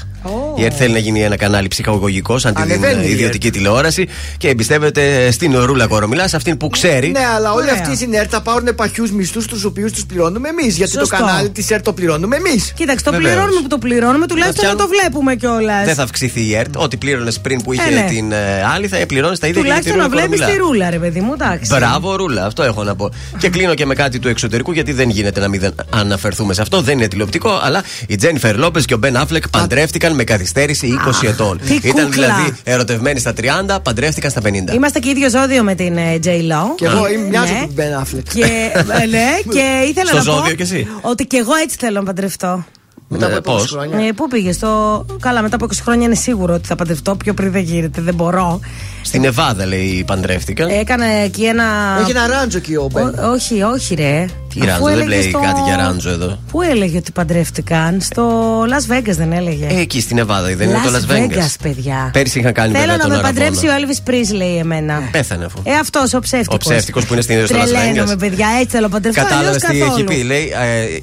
Η 0.57 0.65
ΕΡΤ 0.65 0.75
θέλει 0.77 0.93
να 0.93 0.99
γίνει 0.99 1.23
ένα 1.23 1.37
κανάλι 1.37 1.69
ψυχαγωγικός, 1.69 2.41
σαν 2.41 2.55
την 2.55 2.63
Ανεβαίνει 2.63 3.07
η 3.07 3.11
ιδιωτική 3.11 3.51
τηλεόραση 3.51 4.09
και 4.39 4.49
εμπιστεύεται 4.49 5.31
στην 5.31 5.59
Ρούλα 5.65 5.87
Κορομιλά, 5.87 6.29
σε 6.29 6.37
αυτήν 6.37 6.57
που 6.57 6.69
ξέρει. 6.69 7.11
Ναι, 7.11 7.25
αλλά 7.37 7.53
όλοι 7.53 7.69
Ωραία. 7.71 7.83
αυτοί 7.83 7.97
στην 7.97 8.15
ΕΡΤ 8.15 8.29
θα 8.33 8.41
πάρουν 8.41 8.75
παχιού 8.75 9.07
μισθούς 9.13 9.47
τους 9.47 9.65
οποίους 9.65 9.93
τους 9.93 10.07
πληρώνουμε 10.07 10.49
εμείς. 10.49 10.77
Γιατί 10.77 10.93
Σωστό. 10.93 11.17
το 11.17 11.23
κανάλι 11.23 11.51
της 11.51 11.71
ΕΡΤ 11.71 11.85
το 11.85 11.93
πληρώνουμε 11.93 12.37
εμείς. 12.37 12.73
Κοίταξε, 12.77 13.05
το 13.05 13.11
Βεβαίως. 13.11 13.31
πληρώνουμε 13.33 13.61
που 13.61 13.69
το 13.69 13.79
πληρώνουμε, 13.79 14.27
τουλάχιστον 14.27 14.65
να 14.65 14.71
Να 14.73 14.77
το 14.79 14.89
βλέπουμε 14.89 15.35
κιόλας. 15.35 15.85
Δεν 15.85 15.95
θα 15.95 16.03
αυξηθεί 16.03 16.41
η 16.41 16.57
ΕΡΤ. 16.57 16.77
Ό,τι 16.77 16.97
πλήρωνες 16.97 17.39
πριν 17.41 17.63
που 17.63 17.73
είχε 17.73 17.83
Ε, 17.89 17.95
ναι. 17.95 18.07
την 18.09 18.33
ε, 18.33 18.37
άλλη, 18.75 18.89
θα 18.89 19.07
πληρώνεις 19.07 19.39
τα 19.39 19.47
ίδια 19.47 19.63
και 19.63 19.67
για 19.67 19.77
τη 19.77 19.83
Τουλάχιστον 19.91 19.97
να 19.97 20.05
Ρούλα 20.05 20.27
βλέπεις 20.27 20.41
Κορομιλά. 20.41 20.65
τη 20.65 20.69
ρούλα, 20.69 20.91
ρε 20.91 20.99
παιδί 20.99 21.21
μου, 21.21 21.33
εντάξει. 21.33 21.75
Μπράβο, 21.75 22.17
Ρούλα, 22.17 22.47
αυτό 22.47 22.63
έχω 22.63 22.83
να 22.85 22.95
πω. 22.97 23.11
και 23.41 23.49
κλείνω 23.49 23.75
και 23.75 23.87
με 23.87 23.95
κάτι 23.95 24.19
του 24.19 24.29
εξωτερικού, 24.29 24.73
γιατί 24.73 24.93
δεν 24.93 25.11
γίνεται 25.11 25.41
να 25.41 25.49
μην 25.49 25.61
δεν 25.61 25.75
αναφερθούμε 25.91 26.55
σε 26.55 26.63
αυτό. 26.63 26.81
Δεν 26.81 26.99
είναι 26.99 27.09
τηλεοπτικό, 27.09 27.61
αλλά 27.63 27.83
η 28.07 28.17
Τζένιφερ 28.17 28.57
Λόπες 28.59 28.85
και 28.85 28.95
ο 28.95 28.97
Μπεν 28.97 29.17
Αφλεκ 29.17 29.49
παντρεύτηκαν 29.49 30.08
με 30.15 30.25
καθυστέρηση 30.25 30.89
20 31.25 31.29
ετών. 31.29 31.61
τι 31.67 31.75
Ήταν 31.75 32.05
κούκλα. 32.05 32.11
δηλαδή 32.27 32.53
ερωτευμένοι 32.65 33.19
στα 33.19 33.33
30, 33.41 33.43
παντρεύτηκαν 33.83 34.31
στα 34.31 34.41
50. 34.45 34.75
Είμαστε 34.75 34.99
και 34.99 35.09
ίδιο 35.09 35.31
ζώδιο 35.31 35.63
με 35.63 35.75
την 35.75 35.97
ε, 35.97 36.19
J. 36.25 36.27
Lo. 36.27 36.75
Και 36.77 36.85
εγώ 36.85 37.03
Α. 37.05 37.11
είμαι 37.11 37.29
μοιάζω 37.29 37.53
Ναι. 37.53 37.59
με 37.61 37.65
τον 37.67 37.75
Μπεν 37.75 37.95
Αφλεκ. 37.95 38.27
Και, 38.35 38.71
ε, 39.03 39.07
ναι, 39.07 39.27
και 39.51 39.65
ήθελα 39.91 40.07
Στο 40.09 40.17
να 40.17 40.23
ζώδιο 40.23 40.43
πω 40.43 40.51
κι 40.57 40.63
εσύ. 40.63 40.87
ότι 41.01 41.25
και 41.27 41.37
εγώ 41.37 41.55
έτσι 41.63 41.77
θέλω 41.81 41.99
να 41.99 42.05
παντρευτώ. 42.05 42.65
Μετά 43.11 43.29
Ναι, 43.29 43.35
από 43.35 43.53
20 43.53 43.57
πώς; 43.57 43.71
χρόνια. 43.71 44.07
Ε, 44.07 44.13
πού 44.13 44.29
πήγες, 44.29 44.55
στο. 44.55 45.05
Καλά, 45.21 45.43
μετά 45.43 45.57
από 45.57 45.67
20 45.67 45.79
χρόνια 45.83 46.07
είναι 46.07 46.15
σίγουρο 46.15 46.55
ότι 46.55 46.67
θα 46.67 46.75
παντρευτώ. 46.77 47.15
Πιο 47.15 47.35
πριν 47.35 47.51
δεν 47.53 47.63
γίνεται, 47.63 48.01
δεν 48.01 48.15
μπορώ. 48.15 48.61
Στην 49.03 49.25
Εβάδα, 49.25 49.67
λέει, 49.67 50.05
παντρεύτηκαν. 50.07 50.69
Έκανε 50.69 51.05
εκεί 51.25 51.45
ένα. 51.45 51.65
Έχει 52.01 52.11
ένα 52.11 52.27
ράντζο 52.27 52.59
εκεί 52.59 52.75
ο 52.75 52.89
Μπεν. 52.93 53.05
Ό- 53.07 53.31
όχι, 53.33 53.63
όχι, 53.63 53.95
ρε. 53.95 54.25
Τι 54.55 54.61
Αφού 54.61 54.69
ράντζο, 54.69 54.85
δεν 54.85 54.95
έλεγε 54.95 55.21
λέει 55.21 55.29
στο- 55.31 55.39
κάτι 55.41 55.61
για 55.67 55.77
ράντζο 55.77 56.11
εδώ. 56.11 56.39
Πού 56.51 56.63
έλεγε 56.63 56.97
ότι 56.97 57.13
παντρεύτηκαν, 57.13 58.01
στο 58.01 58.25
Las 58.63 58.93
Vegas 58.93 59.15
δεν 59.17 59.33
έλεγε. 59.33 59.67
Ε, 59.71 59.81
εκεί 59.81 60.01
στην 60.01 60.19
Εβάδα, 60.19 60.47
δεν 60.57 60.69
είναι 60.69 60.79
το 60.85 60.91
Las 60.99 61.13
Vegas. 61.13 61.55
παιδιά. 61.63 62.11
Πέρσι 62.13 62.39
είχαν 62.39 62.53
κάνει 62.53 62.73
Θέλω 62.73 62.81
βέβαια 62.85 62.97
να 62.97 63.03
τον 63.03 63.11
με 63.11 63.17
Αραβόνα. 63.17 63.35
παντρέψει 63.43 63.67
ο 63.67 63.71
Elvis 63.79 64.11
Presley 64.11 64.61
εμένα. 64.61 65.03
Πέθανε 65.11 65.45
αφού. 65.45 65.61
Ε, 65.65 65.75
αυτός 65.75 66.15
ο 66.15 66.19
ψεύτικος. 66.19 66.55
Ο 66.55 66.59
ψεύτικος 66.59 67.07
που 67.07 67.13
είναι 67.13 67.23
στην- 67.23 67.47
στο 67.47 67.57
Las 67.57 67.61
Vegas. 67.61 67.67
Τρελαίνομαι, 67.69 68.17
παιδιά, 68.17 68.47
έτσι 68.61 68.71
θέλω 68.71 68.83
να 68.83 68.89
παντρευτώ. 68.89 69.23
Κατάλαβες 69.23 69.65
αλλιώς 69.65 69.71
τι 69.71 69.77
έχει 69.77 70.05
καθόλου. 70.05 70.05
πει. 70.21 70.27
Λέει, 70.27 70.53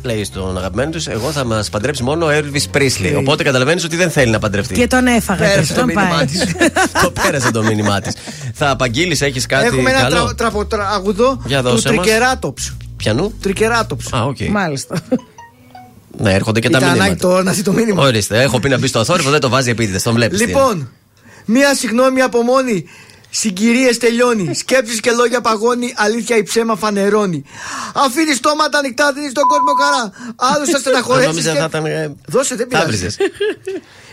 ε, 0.01 0.07
λέει 0.07 0.23
στον 0.23 0.57
αγαπημένο 0.57 0.89
τους: 0.91 1.07
Εγώ 1.07 1.31
θα 1.31 1.45
μας 1.45 1.69
παντρέψει 1.69 2.03
μόνο 2.03 2.25
ο 2.25 2.29
Elvis 2.31 2.77
Presley. 2.77 3.13
Οπότε 3.17 3.43
καταλαβαίνεις 3.43 3.83
ότι 3.83 3.95
δεν 3.95 4.09
θέλει 4.09 4.31
να 4.31 4.39
παντρευτεί. 4.39 4.73
Και 4.73 4.87
τον 4.87 5.07
έφαγα. 5.07 5.45
Πέρασε 5.47 5.73
τον 5.73 5.87
το 5.87 5.93
πάει. 5.93 6.05
μήνυμά 6.05 6.25
της. 6.25 6.43
το 7.01 7.11
πέρασε 7.23 7.51
το 7.51 7.63
μήνυμά 7.85 8.01
της. 8.01 8.13
θα 8.59 8.69
απαγγείλεις, 8.69 9.21
έχεις 9.21 9.45
κάτι 9.45 9.65
Έχουμε 9.65 9.89
ένα 9.89 10.01
καλό; 10.01 10.23
τρα, 10.23 10.35
τραποτράγουδο 10.35 11.41
Για 11.45 11.61
του 11.63 11.69
δώσε 11.69 11.93
μας. 11.93 12.05
Τρικεράτοψ. 12.05 12.73
Πιανού. 12.97 13.33
Τρικεράτοψ. 13.41 14.13
Α, 14.13 14.23
οκ. 14.23 14.39
Μάλιστα. 14.49 15.01
Ναι, 16.17 16.33
έρχονται 16.33 16.59
και 16.59 16.69
τα 16.69 16.77
Ήταν 16.77 16.89
ανάγκη 16.89 17.01
μηνύματα. 17.03 17.27
τώρα 17.27 17.43
να 17.43 17.51
δει 17.51 17.61
το 17.61 17.71
μήνυμα. 17.73 18.03
Ορίστε, 18.03 18.41
έχω 18.41 18.59
πει 18.59 18.69
να 18.69 18.77
μπει 18.77 18.87
στο 18.87 19.03
θόρυβο, 19.03 19.29
δεν 19.29 19.39
το 19.39 19.49
βάζει 19.49 19.69
επίτηδες. 19.69 20.03
Τον 20.03 20.13
βλέπεις. 20.13 20.39
Λοιπόν, 20.39 20.91
μία 21.45 21.75
συγγνώμη 21.75 22.21
από 22.21 22.41
μόνη. 22.41 22.85
Συγκυρίες 23.29 23.97
τελειώνει. 23.97 24.53
Σκέψεις 24.55 24.99
και 24.99 25.11
λόγια 25.11 25.41
παγώνει. 25.41 25.93
Αλήθεια 25.95 26.37
ή 26.37 26.43
ψέμα 26.43 26.75
φανερώνει. 26.75 27.43
Αφήνει 27.95 28.33
στόματα 28.33 28.77
ανοιχτά, 28.77 29.13
δίνεις 29.13 29.31
στον 29.31 29.43
κόσμο 29.43 29.71
χαρά. 29.81 30.11
Άλλου 30.35 30.65
θα 30.71 30.77
στεναχωρέσεις. 30.77 31.27
Νόμιζα 31.29 31.53
θα 31.53 31.65
ήταν. 31.65 31.85
ε, 31.85 32.15
Δώσε, 32.27 32.55
δεν 32.55 32.67
Θα 32.69 32.83
πειράζει. 32.83 33.07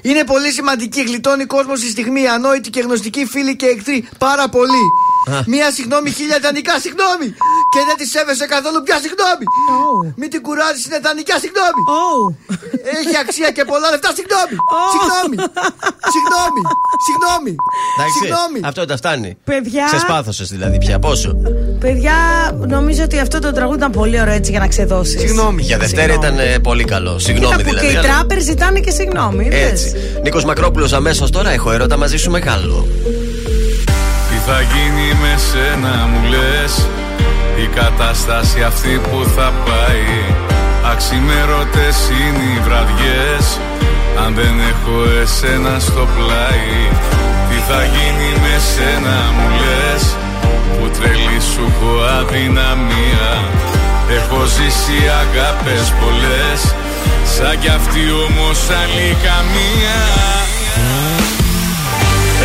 βρίζες. 0.02 0.10
Είναι 0.10 0.24
πολύ 0.24 0.50
σημαντική. 0.52 1.02
Γλιτώνει 1.02 1.44
κόσμος 1.44 1.78
στη 1.78 1.88
στιγμή. 1.90 2.28
Ανόητοι 2.28 2.70
και 2.70 2.80
γνωστικοί 2.80 3.26
φίλοι 3.26 3.56
και 3.56 3.66
εχθροί. 3.66 4.08
Πάρα 4.18 4.48
πολύ. 4.48 4.84
Α. 5.30 5.42
Μία 5.46 5.70
συγγνώμη, 5.76 6.10
χίλια 6.10 6.36
ιδανικά 6.36 6.74
συγγνώμη. 6.84 7.26
Και 7.72 7.80
δεν 7.86 7.96
τη 8.00 8.06
σέβεσαι 8.06 8.46
καθόλου 8.54 8.82
πια 8.86 8.96
συγγνώμη. 9.04 9.44
Μην 10.20 10.28
την 10.30 10.40
κουράζεις, 10.46 10.84
είναι 10.86 10.96
ιδανικά 11.02 11.34
συγγνώμη. 11.44 11.80
Έχει 13.00 13.16
αξία 13.22 13.50
και 13.56 13.64
πολλά 13.70 13.90
λεφτά 13.90 14.10
συγγνώμη. 14.18 14.56
Συγγνώμη. 14.94 15.36
Συγγνώμη. 16.14 16.62
Συγγνώμη. 17.06 17.54
Εντάξει, 17.96 18.18
Συγγνώμη. 18.22 18.58
αυτό 18.68 18.80
τα 18.90 18.96
φτάνει. 18.96 19.30
Παιδιά. 19.44 19.84
Ξεσπάθωσε 19.90 20.44
δηλαδή 20.54 20.78
πια. 20.78 20.98
Πόσο; 20.98 21.30
Παιδιά, 21.82 22.12
νομίζω 22.68 23.02
ότι 23.02 23.18
αυτό 23.18 23.38
το 23.38 23.52
τραγούδι 23.52 23.76
ήταν 23.76 23.90
πολύ 23.90 24.20
ωραίο 24.20 24.34
έτσι 24.34 24.50
για 24.50 24.60
να 24.60 24.66
ξεδώσεις. 24.66 25.20
Συγγνώμη. 25.20 25.62
Για 25.62 25.78
Δευτέρα 25.78 26.12
ήταν 26.12 26.38
ε, 26.38 26.58
πολύ 26.62 26.84
καλό. 26.84 27.18
Συγγνώμη 27.18 27.54
Κοίτα 27.56 27.64
που 27.64 27.68
δηλαδή. 27.68 27.86
και 27.86 27.92
οι 27.92 27.96
αλλά- 27.96 28.08
τράπερ 28.08 28.40
ζητάνε 28.42 28.80
και 28.80 28.90
συγγνώμη. 28.90 29.44
είδες. 29.44 29.70
Έτσι. 29.70 29.92
Νίκος 30.22 30.44
Μακρόπουλος 30.44 30.92
αμέσως 30.92 31.30
τώρα 31.30 31.50
έχω 31.50 31.72
έρωτα 31.72 31.96
μαζί 31.96 32.16
σου 32.16 32.30
μεγάλο. 32.30 32.86
Τι 34.28 34.36
θα 34.46 34.58
γίνει 34.72 35.06
με 35.22 35.32
σένα 35.50 35.94
μου 36.10 36.20
λες; 36.30 36.72
Η 37.64 37.66
κατάσταση 37.74 38.62
αυτή 38.62 39.00
που 39.02 39.18
θα 39.36 39.52
πάει 39.66 40.10
Αξιμέρωτες 40.92 41.96
είναι 42.20 42.44
οι 42.52 42.58
βραδιές 42.66 43.44
Αν 44.24 44.34
δεν 44.34 44.54
έχω 44.72 44.96
εσένα 45.22 45.78
στο 45.78 46.02
πλάι 46.16 46.74
Τι 47.48 47.58
θα 47.68 47.80
γίνει 47.94 48.28
με 48.44 48.54
σένα 48.72 49.16
μου 49.36 49.46
λες; 49.60 49.91
Που 50.82 50.90
τρελή 50.98 51.40
σου 51.52 51.64
έχω 51.70 51.92
αδυναμία. 52.18 53.28
Έχω 54.16 54.40
ζήσει 54.54 54.98
αγάπες 55.22 55.84
πολλές 56.00 56.60
Σαν 57.34 57.54
κι 57.60 57.70
αυτή 57.78 58.02
όμως 58.26 58.58
άλλη 58.80 59.08
καμία. 59.26 59.98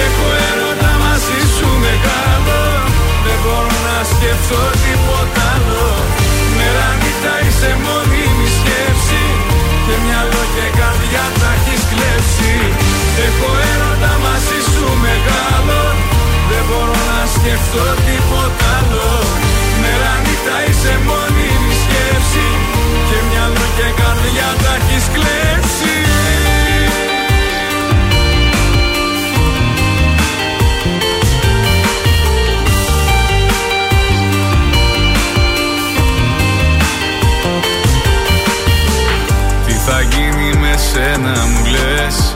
Έχω 0.06 0.27
έρωτα 0.49 0.91
μαζί 1.03 1.40
σου 1.56 1.69
μεγάλο 1.85 2.61
Δεν 3.25 3.38
μπορώ 3.43 3.75
να 3.88 3.98
σκεφτώ 4.11 4.61
τίποτα 4.83 5.43
άλλο. 5.56 5.88
Μέρα 6.57 6.88
νύχτα 6.99 7.33
είσαι 7.45 7.72
μόνιμη 7.85 8.48
σκέψη 8.57 9.24
Και 9.85 9.95
μυαλό 10.03 10.43
και 10.56 10.67
καρδιά 10.80 11.25
τα 11.40 11.49
έχεις 11.57 11.83
κλέψει. 11.91 12.56
Έχω 13.25 13.49
έρωτα 13.72 14.11
μαζί 14.25 14.59
σου 14.74 14.88
μεγάλο 15.06 15.77
Δεν 15.80 15.86
μπορώ 16.67 16.99
να 17.11 17.21
σκεφτώ 17.35 17.85
τίποτα 18.07 18.67
άλλο. 18.79 19.09
Μέρα 19.81 20.13
νύχτα 20.23 20.57
είσαι 20.67 20.93
μόνιμη 21.07 21.73
σκέψη. 21.83 22.47
Και 23.09 23.17
μυαλό 23.29 23.65
και 23.77 23.87
καρδιά 24.01 24.49
τα 24.63 24.73
έχεις 24.79 25.05
κλέψει. 25.13 25.95
Τι 39.65 39.73
θα 39.73 40.01
γίνει 40.01 40.57
με 40.57 40.73
σένα 40.91 41.45
μου 41.45 41.65
λες; 41.65 42.35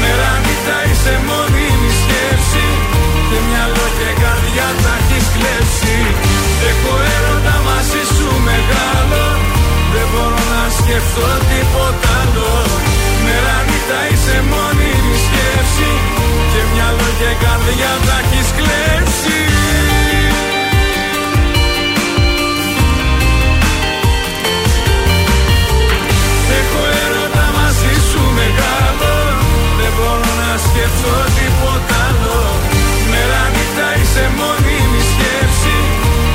Μέρα 0.00 0.32
νύχτα 0.44 0.78
είσαι 0.88 1.14
μόνιμη 1.28 1.90
σκέψη. 2.02 2.66
Και 3.28 3.38
μυαλό 3.48 3.86
και 3.98 4.10
καρδιά 4.22 4.68
τα 4.82 4.92
έχεις 5.00 5.26
κλέψει. 5.34 5.96
Έχω 6.70 6.92
έρωτα 7.16 7.56
μαζί 7.68 8.02
σου 8.14 8.28
μεγάλο. 8.48 9.24
Δεν 9.92 10.06
μπορώ 10.10 10.42
να 10.54 10.62
σκεφτώ 10.78 11.28
τίποτα 11.50 12.12
άλλο. 12.20 12.52
Μέρα 13.24 13.56
νύχτα 13.68 14.00
είσαι 14.10 14.36
μόνιμη 14.52 15.16
σκέψη. 15.26 15.90
Και 16.52 16.60
μυαλό 16.70 17.08
και 17.20 17.30
καρδιά 17.42 17.92
τα 18.06 18.16
έχεις 18.22 18.48
κλέψει 18.58 19.63
σκεφτώ 30.66 31.14
τίποτα 31.36 31.96
άλλο. 32.08 32.38
Μέρα 33.10 33.42
νύχτα 33.54 33.88
είσαι 33.98 34.24
μόνιμη 34.38 35.02
σκέψη. 35.10 35.76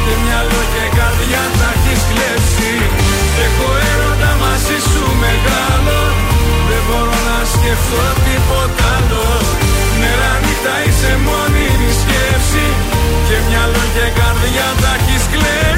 Και 0.03 0.13
μυαλό 0.23 0.61
και 0.73 0.85
καρδιά 0.97 1.43
τα 1.59 1.69
έχεις 1.75 2.01
κλέψει. 2.09 2.73
Έχω 3.45 3.67
έρωτα 3.91 4.31
μαζί 4.43 4.77
σου 4.89 5.03
μεγάλο. 5.23 5.99
Δεν 6.69 6.81
μπορώ 6.87 7.17
να 7.29 7.39
σκεφτώ 7.53 8.05
τίποτα 8.25 8.87
άλλο. 8.97 9.25
Μέρα 10.01 10.31
νύχτα 10.43 10.75
είσαι 10.85 11.11
μόνιμη 11.27 11.91
σκέψη. 12.01 12.65
Και 13.27 13.37
μυαλό 13.47 13.83
και 13.95 14.05
καρδιά 14.19 14.67
τα 14.81 14.91
έχεις 14.97 15.23
κλέψει 15.33 15.68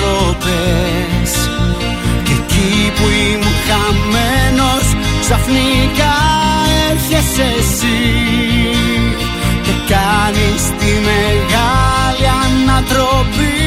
ανατροπές 0.00 1.32
Και 2.24 2.32
εκεί 2.32 2.92
που 2.96 3.06
ήμουν 3.32 3.56
χαμένος 3.66 4.86
ξαφνικά 5.20 6.16
έρχεσαι 6.90 7.46
εσύ. 7.58 8.00
Και 9.62 9.94
κάνεις 9.94 10.62
τη 10.78 10.92
μεγάλη 11.08 12.26
ανατροπή 12.44 13.59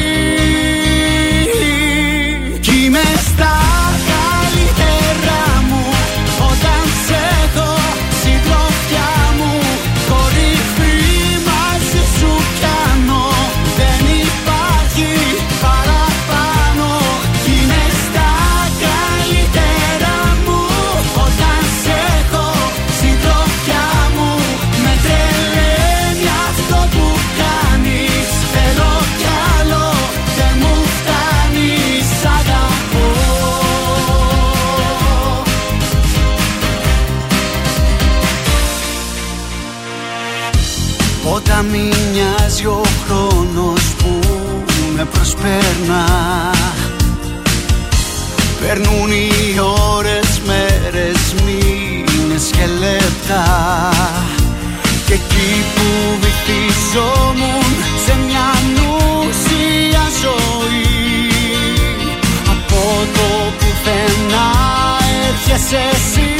με 45.44 45.50
προσπέρνα 45.50 46.04
Περνούν 48.60 49.10
οι 49.10 49.60
ώρες, 49.94 50.40
μέρες, 50.46 51.34
μήνες 51.44 52.50
και 52.50 52.66
λεπτά. 52.78 53.44
Και 55.06 55.12
εκεί 55.12 55.64
που 55.74 56.18
βυθίζομουν 56.20 57.64
σε 58.06 58.16
μια 58.26 58.52
νουσία 58.74 60.04
ζωή 60.22 61.30
Από 62.46 63.06
το 63.14 63.52
πουθενά 63.58 64.50
έρχεσαι 65.28 65.80
εσύ 65.92 66.33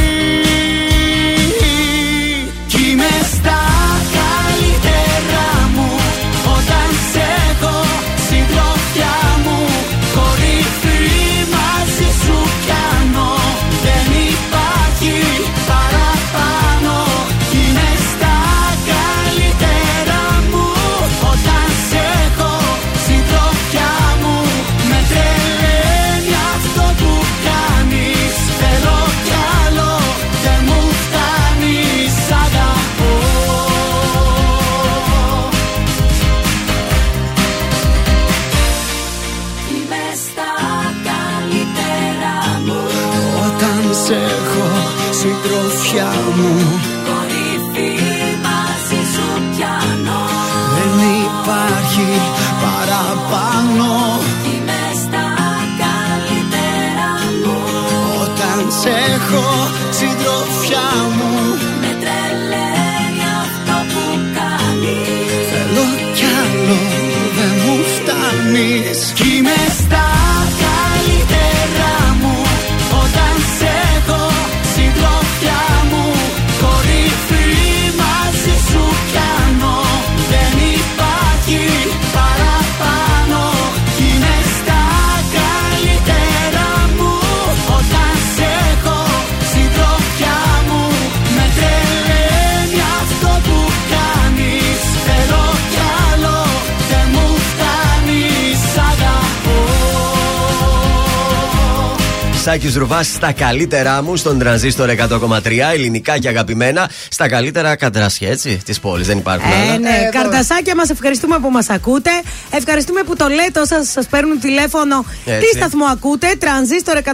Σάκη 102.45 102.73
Ρουβάς 102.79 103.07
στα 103.07 103.33
καλύτερά 103.33 104.03
μου 104.03 104.17
στον 104.17 104.39
τρανζίστορ 104.39 104.89
100,3 104.91 105.73
ελληνικά 105.73 106.19
και 106.19 106.29
αγαπημένα. 106.29 106.91
Στα 107.09 107.29
καλύτερα 107.29 107.77
καντράσια, 107.77 108.29
έτσι, 108.31 108.61
της 108.65 108.81
πόλης. 108.81 109.07
Δεν 109.07 109.19
υπάρχουν 109.19 109.51
Ε, 109.51 109.55
άλλα. 109.55 109.79
ναι, 109.79 110.09
καρτασάκια 110.11 110.75
μας 110.75 110.91
ευχαριστούμε 110.91 111.39
που 111.39 111.51
μας 111.51 111.69
ακούτε. 111.71 112.11
Ευχαριστούμε 112.57 113.03
που 113.03 113.17
το 113.17 113.27
λέτε 113.29 113.61
όσα 113.61 113.85
σας 113.85 114.07
παίρνουν 114.07 114.41
τηλέφωνο. 114.41 115.05
Έτσι. 115.25 115.41
Τι 115.51 115.57
σταθμό 115.57 115.85
ακούτε, 115.85 116.35
τρανζίστορ 116.39 116.97
100,3. 116.97 117.05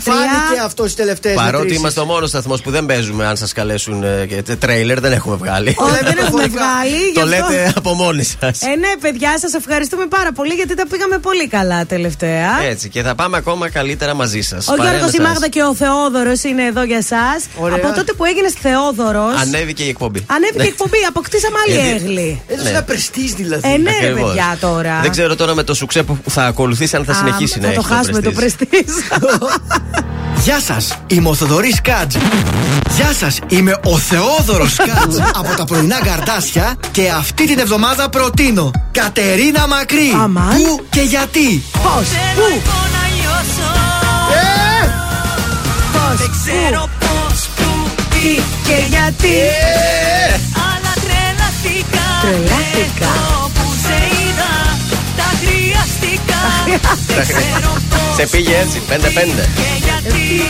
Φάνηκε 0.00 0.60
αυτός 0.64 0.90
στι 0.90 1.00
τελευταίες 1.00 1.34
Παρότι 1.34 1.74
είμαστε 1.74 2.00
ο 2.00 2.04
μόνος 2.04 2.28
σταθμός 2.28 2.60
που 2.60 2.70
δεν 2.70 2.86
παίζουμε, 2.86 3.26
αν 3.26 3.36
σας 3.36 3.52
καλέσουν 3.52 4.02
ε, 4.02 4.26
και 4.26 4.42
τρέιλερ, 4.56 5.00
δεν 5.00 5.12
έχουμε 5.12 5.36
βγάλει. 5.36 5.74
Όχι, 5.78 6.04
δεν 6.04 6.18
έχουμε 6.18 6.42
βγάλει. 6.46 6.96
γι' 7.06 7.12
Το 7.14 7.20
αυτό- 7.20 7.34
λέτε 7.52 7.72
από 7.76 7.92
μόνοι 7.94 8.22
σας. 8.24 8.62
Ε, 8.62 8.66
ναι, 8.66 8.92
παιδιά, 9.00 9.38
σας 9.38 9.54
ευχαριστούμε 9.54 10.06
πάρα 10.06 10.32
πολύ 10.32 10.54
γιατί 10.54 10.74
τα 10.74 10.86
πήγαμε 10.86 11.18
πολύ 11.18 11.48
καλά 11.48 11.86
τελευταία. 11.86 12.62
Έτσι, 12.62 12.88
και 12.88 13.02
θα 13.02 13.14
πάμε 13.14 13.36
ακόμα 13.36 13.70
καλύτερα 13.70 14.14
μαζί 14.14 14.40
σας. 14.40 14.68
Ο 14.68 14.74
παρέα 14.76 14.92
Γιώργος, 14.92 15.12
με 15.12 15.22
η 15.22 15.26
σας. 15.26 15.32
Μάγδα 15.32 15.48
και 15.48 15.62
ο 15.62 15.74
Θεόδωρος 15.74 16.42
είναι 16.42 16.64
εδώ 16.64 16.82
για 16.82 16.96
εσά. 16.96 17.40
Ωραία. 17.56 17.76
Από 17.76 17.94
τότε 17.94 18.12
που 18.12 18.24
έγινες 18.24 18.52
Θεόδωρο. 18.52 19.24
Ανέβηκε 19.40 19.82
η 19.82 19.88
εκπομπή. 19.88 20.24
Ανέβηκε 20.26 20.64
η 20.64 20.66
εκπομπή, 20.66 20.98
αποκτήσαμε 21.08 21.56
άλλη 21.66 21.74
Γιατί- 21.74 22.04
έγλη. 22.04 22.42
Έδωσε 22.48 22.64
Ναι. 22.68 22.74
ένα 22.76 22.82
πρεστή 22.82 23.26
δηλαδή. 23.36 23.72
Ε, 23.72 23.76
ναι, 23.76 23.90
ρε 23.90 24.06
Ακριβώς. 24.06 24.28
παιδιά 24.28 24.56
τώρα. 24.60 24.89
Δεν 25.02 25.10
ξέρω 25.10 25.36
τώρα 25.36 25.54
με 25.54 25.62
το 25.62 25.74
σουξέ 25.74 26.02
που 26.02 26.18
θα 26.30 26.44
ακολουθήσει 26.46 26.96
αν 26.96 27.04
θα 27.04 27.12
Α, 27.12 27.14
συνεχίσει 27.14 27.58
να 27.58 27.66
Θα 27.66 27.72
έχει 27.72 27.80
το 27.88 27.94
χάσουμε 27.94 28.20
το 28.20 28.30
Prestige. 28.30 28.34
πρεστή. 28.34 28.68
Γεια 30.44 30.60
σας, 30.60 30.96
είμαι 31.06 31.28
ο 31.28 31.34
Θοδωρής 31.34 31.80
Κάτζ. 31.80 32.16
Γεια 32.96 33.12
σας, 33.18 33.38
είμαι 33.48 33.76
ο 33.84 33.98
Θεόδωρος 33.98 34.76
Κάτζ 34.76 35.16
από 35.40 35.54
τα 35.56 35.64
πρωινά 35.64 36.00
καρτάσια 36.04 36.74
και 36.90 37.08
αυτή 37.10 37.46
την 37.46 37.58
εβδομάδα 37.58 38.08
προτείνω 38.08 38.70
Κατερίνα 38.92 39.66
Μακρύ. 39.66 40.12
Αμάν. 40.22 40.48
Πού 40.62 40.84
και 40.90 41.00
γιατί. 41.00 41.62
Πώς, 41.72 42.06
πού, 42.34 42.62
Δεν 46.16 46.30
ξέρω 46.42 46.88
πώς, 46.98 47.48
που, 47.56 47.90
τι 48.10 48.34
και 48.64 48.84
γιατί. 48.88 49.36
αλλά 50.54 50.92
τρελαθήκα 51.02 52.06
Τρελάθηκα. 52.20 53.49
Σε 58.16 58.26
πήγε 58.30 58.56
έτσι, 58.58 58.82
5-5. 58.88 58.94
και 59.54 59.70
γιατί 59.84 60.44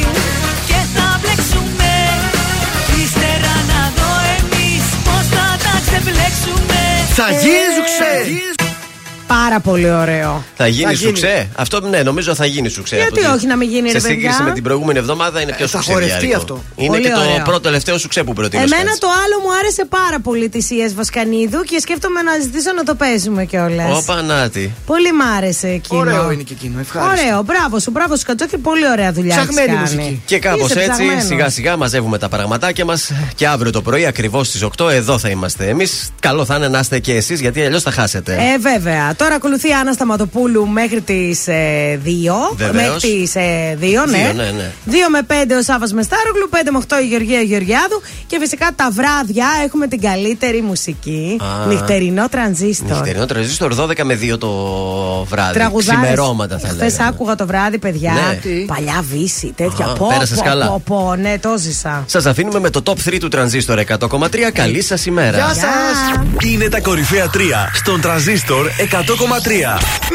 Και 0.66 0.80
θα 0.94 1.20
μπλέξουμε 1.20 1.92
Ύστερα 3.02 3.54
να 3.72 3.92
δω 3.96 4.12
εμείς 4.38 4.84
Πώς 5.04 5.26
θα 5.34 5.56
τα 5.64 5.80
ξεμπλέξουμε 5.86 6.80
Θα 7.14 7.30
γίνει 7.30 7.68
ζουξέ. 7.76 8.59
Πάρα 9.34 9.60
πολύ 9.60 9.90
ωραίο. 9.90 10.44
Θα 10.56 10.66
γίνει 10.66 10.84
Θα 10.84 10.92
γίνει. 10.92 11.08
σουξέ; 11.08 11.48
Αυτό 11.56 11.80
ναι, 11.80 12.02
νομίζω 12.02 12.34
θα 12.34 12.46
γίνει 12.46 12.68
σουξέ. 12.68 12.96
Γιατί 12.96 13.10
Από 13.20 13.28
τη- 13.28 13.34
όχι 13.36 13.46
να 13.46 13.56
μην 13.56 13.68
γίνει, 13.68 13.86
Σε 13.88 13.92
ρε 13.92 13.98
σύγκριση 14.00 14.26
παιδιά; 14.26 14.44
με 14.44 14.52
την 14.52 14.62
προηγούμενη 14.62 14.98
εβδομάδα 14.98 15.40
είναι 15.40 15.52
πιο 15.52 15.66
θα 15.66 15.76
σουξέ. 15.76 15.92
χορευτεί 15.92 16.34
αυτό. 16.34 16.62
Είναι 16.76 16.88
Πολύ 16.88 17.02
και 17.02 17.08
το 17.10 17.20
ωραίο. 17.20 17.42
πρώτο 17.44 17.60
τελευταίο 17.60 17.98
σουξέ 17.98 18.22
που 18.24 18.32
προτείνω. 18.32 18.62
Εμένα 18.62 18.80
Σκάτς. 18.82 18.98
το 18.98 19.06
άλλο 19.24 19.36
μου 19.44 19.52
άρεσε 19.58 19.84
πάρα 19.84 20.20
πολύ 20.22 20.48
της 20.48 20.70
ΙΕΣ 20.70 20.94
Βασκανίδου 20.94 21.60
και 21.62 21.78
σκέφτομαι 21.80 22.22
να 22.22 22.32
ζητήσω 22.42 22.72
να 22.72 22.82
το 22.84 22.94
παίζουμε 22.94 23.44
κιόλας. 23.44 23.98
Όπα, 24.02 24.22
νάτι. 24.22 24.72
Πολύ 24.86 25.12
μ' 25.12 25.22
άρεσε 25.36 25.68
εκείνο. 25.68 26.00
Ωραίο 26.00 26.30
είναι 26.30 26.42
και 26.42 26.52
εκείνο. 26.58 26.80
Ευχαριστώ. 26.80 27.22
Ωραίο, 27.26 27.42
μπράβο 27.42 27.78
σου, 27.78 27.90
μπράβο 27.90 28.16
σου 28.16 28.22
Κατσόκη, 28.26 28.58
πολύ 28.58 28.90
ωραία 28.90 29.12
δουλειά. 29.12 29.34
έχεις 29.34 29.48
Ψαγμένη 29.48 29.76
κάνει. 29.76 29.94
μουσική. 29.96 30.22
Και 30.26 30.38
κάπως 30.38 30.70
Είσαι 30.70 30.78
έτσι 30.78 30.90
ψαγμένος. 30.90 31.24
σιγά 31.24 31.48
σιγά 31.50 31.76
μαζεύουμε 31.76 32.18
τα 32.18 32.28
πραγματάκια 32.28 32.84
μας 32.84 33.10
και 33.34 33.46
αύριο 33.46 33.70
το 33.72 33.82
πρωί 33.82 34.06
ακριβώς 34.06 34.46
στις 34.48 34.62
8 34.62 34.88
εδώ 34.90 35.18
θα 35.18 35.28
είμαστε 35.28 35.68
εμείς. 35.68 36.10
Καλό 36.20 36.44
θα 36.44 36.56
είναι 36.56 36.68
να 36.68 36.78
είστε 36.78 36.98
και 36.98 37.14
εσείς 37.14 37.40
γιατί 37.40 37.62
αλλιώς 37.64 37.82
θα 37.82 37.90
χάσετε. 37.90 38.32
Ε, 38.34 38.58
βέβαια. 38.58 39.14
Τώρα 39.22 39.34
ακολουθεί 39.34 39.68
η 39.68 39.72
Άννα 39.72 39.92
Σταματοπούλου 39.92 40.66
μέχρι 40.68 41.00
τις 41.00 41.44
2. 41.48 41.48
Βεβαίως. 42.56 42.74
Μέχρι 42.74 42.98
τις 43.00 43.32
2, 43.34 43.38
ναι. 43.38 43.76
Δύο, 43.76 44.04
ναι, 44.06 44.50
ναι. 44.50 44.70
2 44.86 44.92
με 45.10 45.20
5 45.26 45.32
ο 45.58 45.62
Σάβα 45.62 45.86
Μεστάρογλου, 45.94 46.48
5 46.50 46.70
με 46.70 46.78
8 46.88 47.00
η 47.02 47.06
Γεωργία 47.06 47.40
Γεωργιάδου. 47.40 48.02
Και 48.26 48.38
φυσικά 48.40 48.70
τα 48.76 48.90
βράδια 48.90 49.46
έχουμε 49.64 49.86
την 49.86 50.00
καλύτερη 50.00 50.62
μουσική. 50.62 51.36
Α. 51.40 51.66
Νυχτερινό 51.66 52.28
τρανζίστορ. 52.28 52.90
Νυχτερινό 52.90 53.26
τραζίστορ 53.26 53.74
12 53.74 54.02
με 54.04 54.14
2 54.14 54.38
το 54.38 54.50
βράδυ. 55.28 55.52
Τραγουδάρες. 55.54 56.00
Ξημερώματα 56.02 56.58
θα 56.58 56.68
Χθες 56.68 56.92
λέγαμε. 56.92 57.08
άκουγα 57.08 57.34
το 57.34 57.46
βράδυ, 57.46 57.78
παιδιά. 57.78 58.12
Ναι. 58.12 58.34
Τι; 58.42 58.64
Παλιά 58.64 59.04
βύση, 59.12 59.52
τέτοια. 59.56 59.86
Α, 59.86 59.92
πω, 59.92 60.06
πέρασες 60.12 60.36
πω, 60.38 60.44
καλά. 60.44 60.66
πω, 60.66 60.82
πω, 60.86 61.14
ναι, 61.14 61.38
το 61.40 61.54
ζήσα. 61.58 62.04
Σας 62.06 62.26
αφήνουμε 62.26 62.60
με 62.60 62.70
το 62.70 62.82
top 62.84 62.96
3 63.08 63.18
του 63.20 63.28
τρανζίστορ 63.28 63.78
100,3. 63.78 64.50
Καλή 64.52 64.82
σας 64.82 65.06
ημέρα. 65.06 65.36
Γεια 65.36 65.54
σας. 65.54 66.24
Είναι 66.46 66.68
τα 66.68 66.80
κορυφαία 66.80 67.30
3 67.34 67.38
στον 67.72 68.00
τρανζίστορ 68.00 68.66
100,3. 68.66 69.09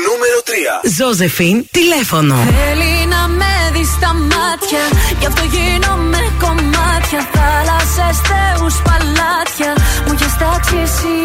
Νούμερο 0.08 0.40
3. 0.46 0.90
Ζώζεφιν, 0.98 1.66
τηλέφωνο. 1.72 2.36
Θέλει 2.36 3.06
να 3.08 3.28
με 3.28 3.54
δει 3.74 3.86
στα 3.86 4.14
μάτια 4.14 4.84
Γι' 5.20 5.26
αυτό 5.26 5.42
γίνομαι 5.42 6.32
κομμάτια 6.40 7.30
Θάλασσες, 7.34 8.18
θεούς, 8.30 8.76
παλάτια 8.88 9.72
Μου 10.06 10.14
έχεις 10.14 10.38
τάξει 10.38 10.76
εσύ 10.84 11.16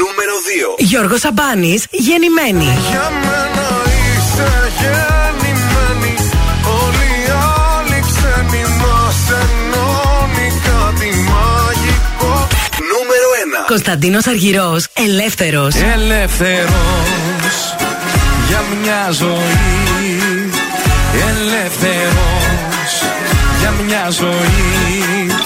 Νούμερο 0.00 0.34
2. 0.46 0.74
Γιώργος 0.78 1.24
Αμπάνης, 1.24 1.86
γεννημένη. 1.90 2.78
Για 2.90 3.10
μένα 3.22 3.66
είσαι 3.92 4.72
γεννημένη 4.80 5.17
Κωνσταντίνος 13.68 14.26
Αργυρός, 14.26 14.86
ελεύθερος. 14.92 15.74
Ελεύθερος 15.74 17.74
για 18.48 18.62
μια 18.82 19.10
ζωή 19.10 20.50
Ελεύθερος 21.28 23.02
για 23.60 23.74
μια 23.86 24.10
ζωή 24.10 25.36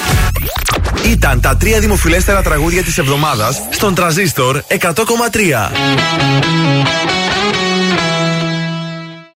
Ήταν 1.11 1.41
τα 1.41 1.57
τρία 1.57 1.81
δημοφιλέστερα 1.81 2.43
τραγούδια 2.43 2.83
της 2.83 2.99
εβδομάδας 2.99 3.63
στον 3.71 3.95
τραζίστορ 3.95 4.63
100,3. 4.69 5.71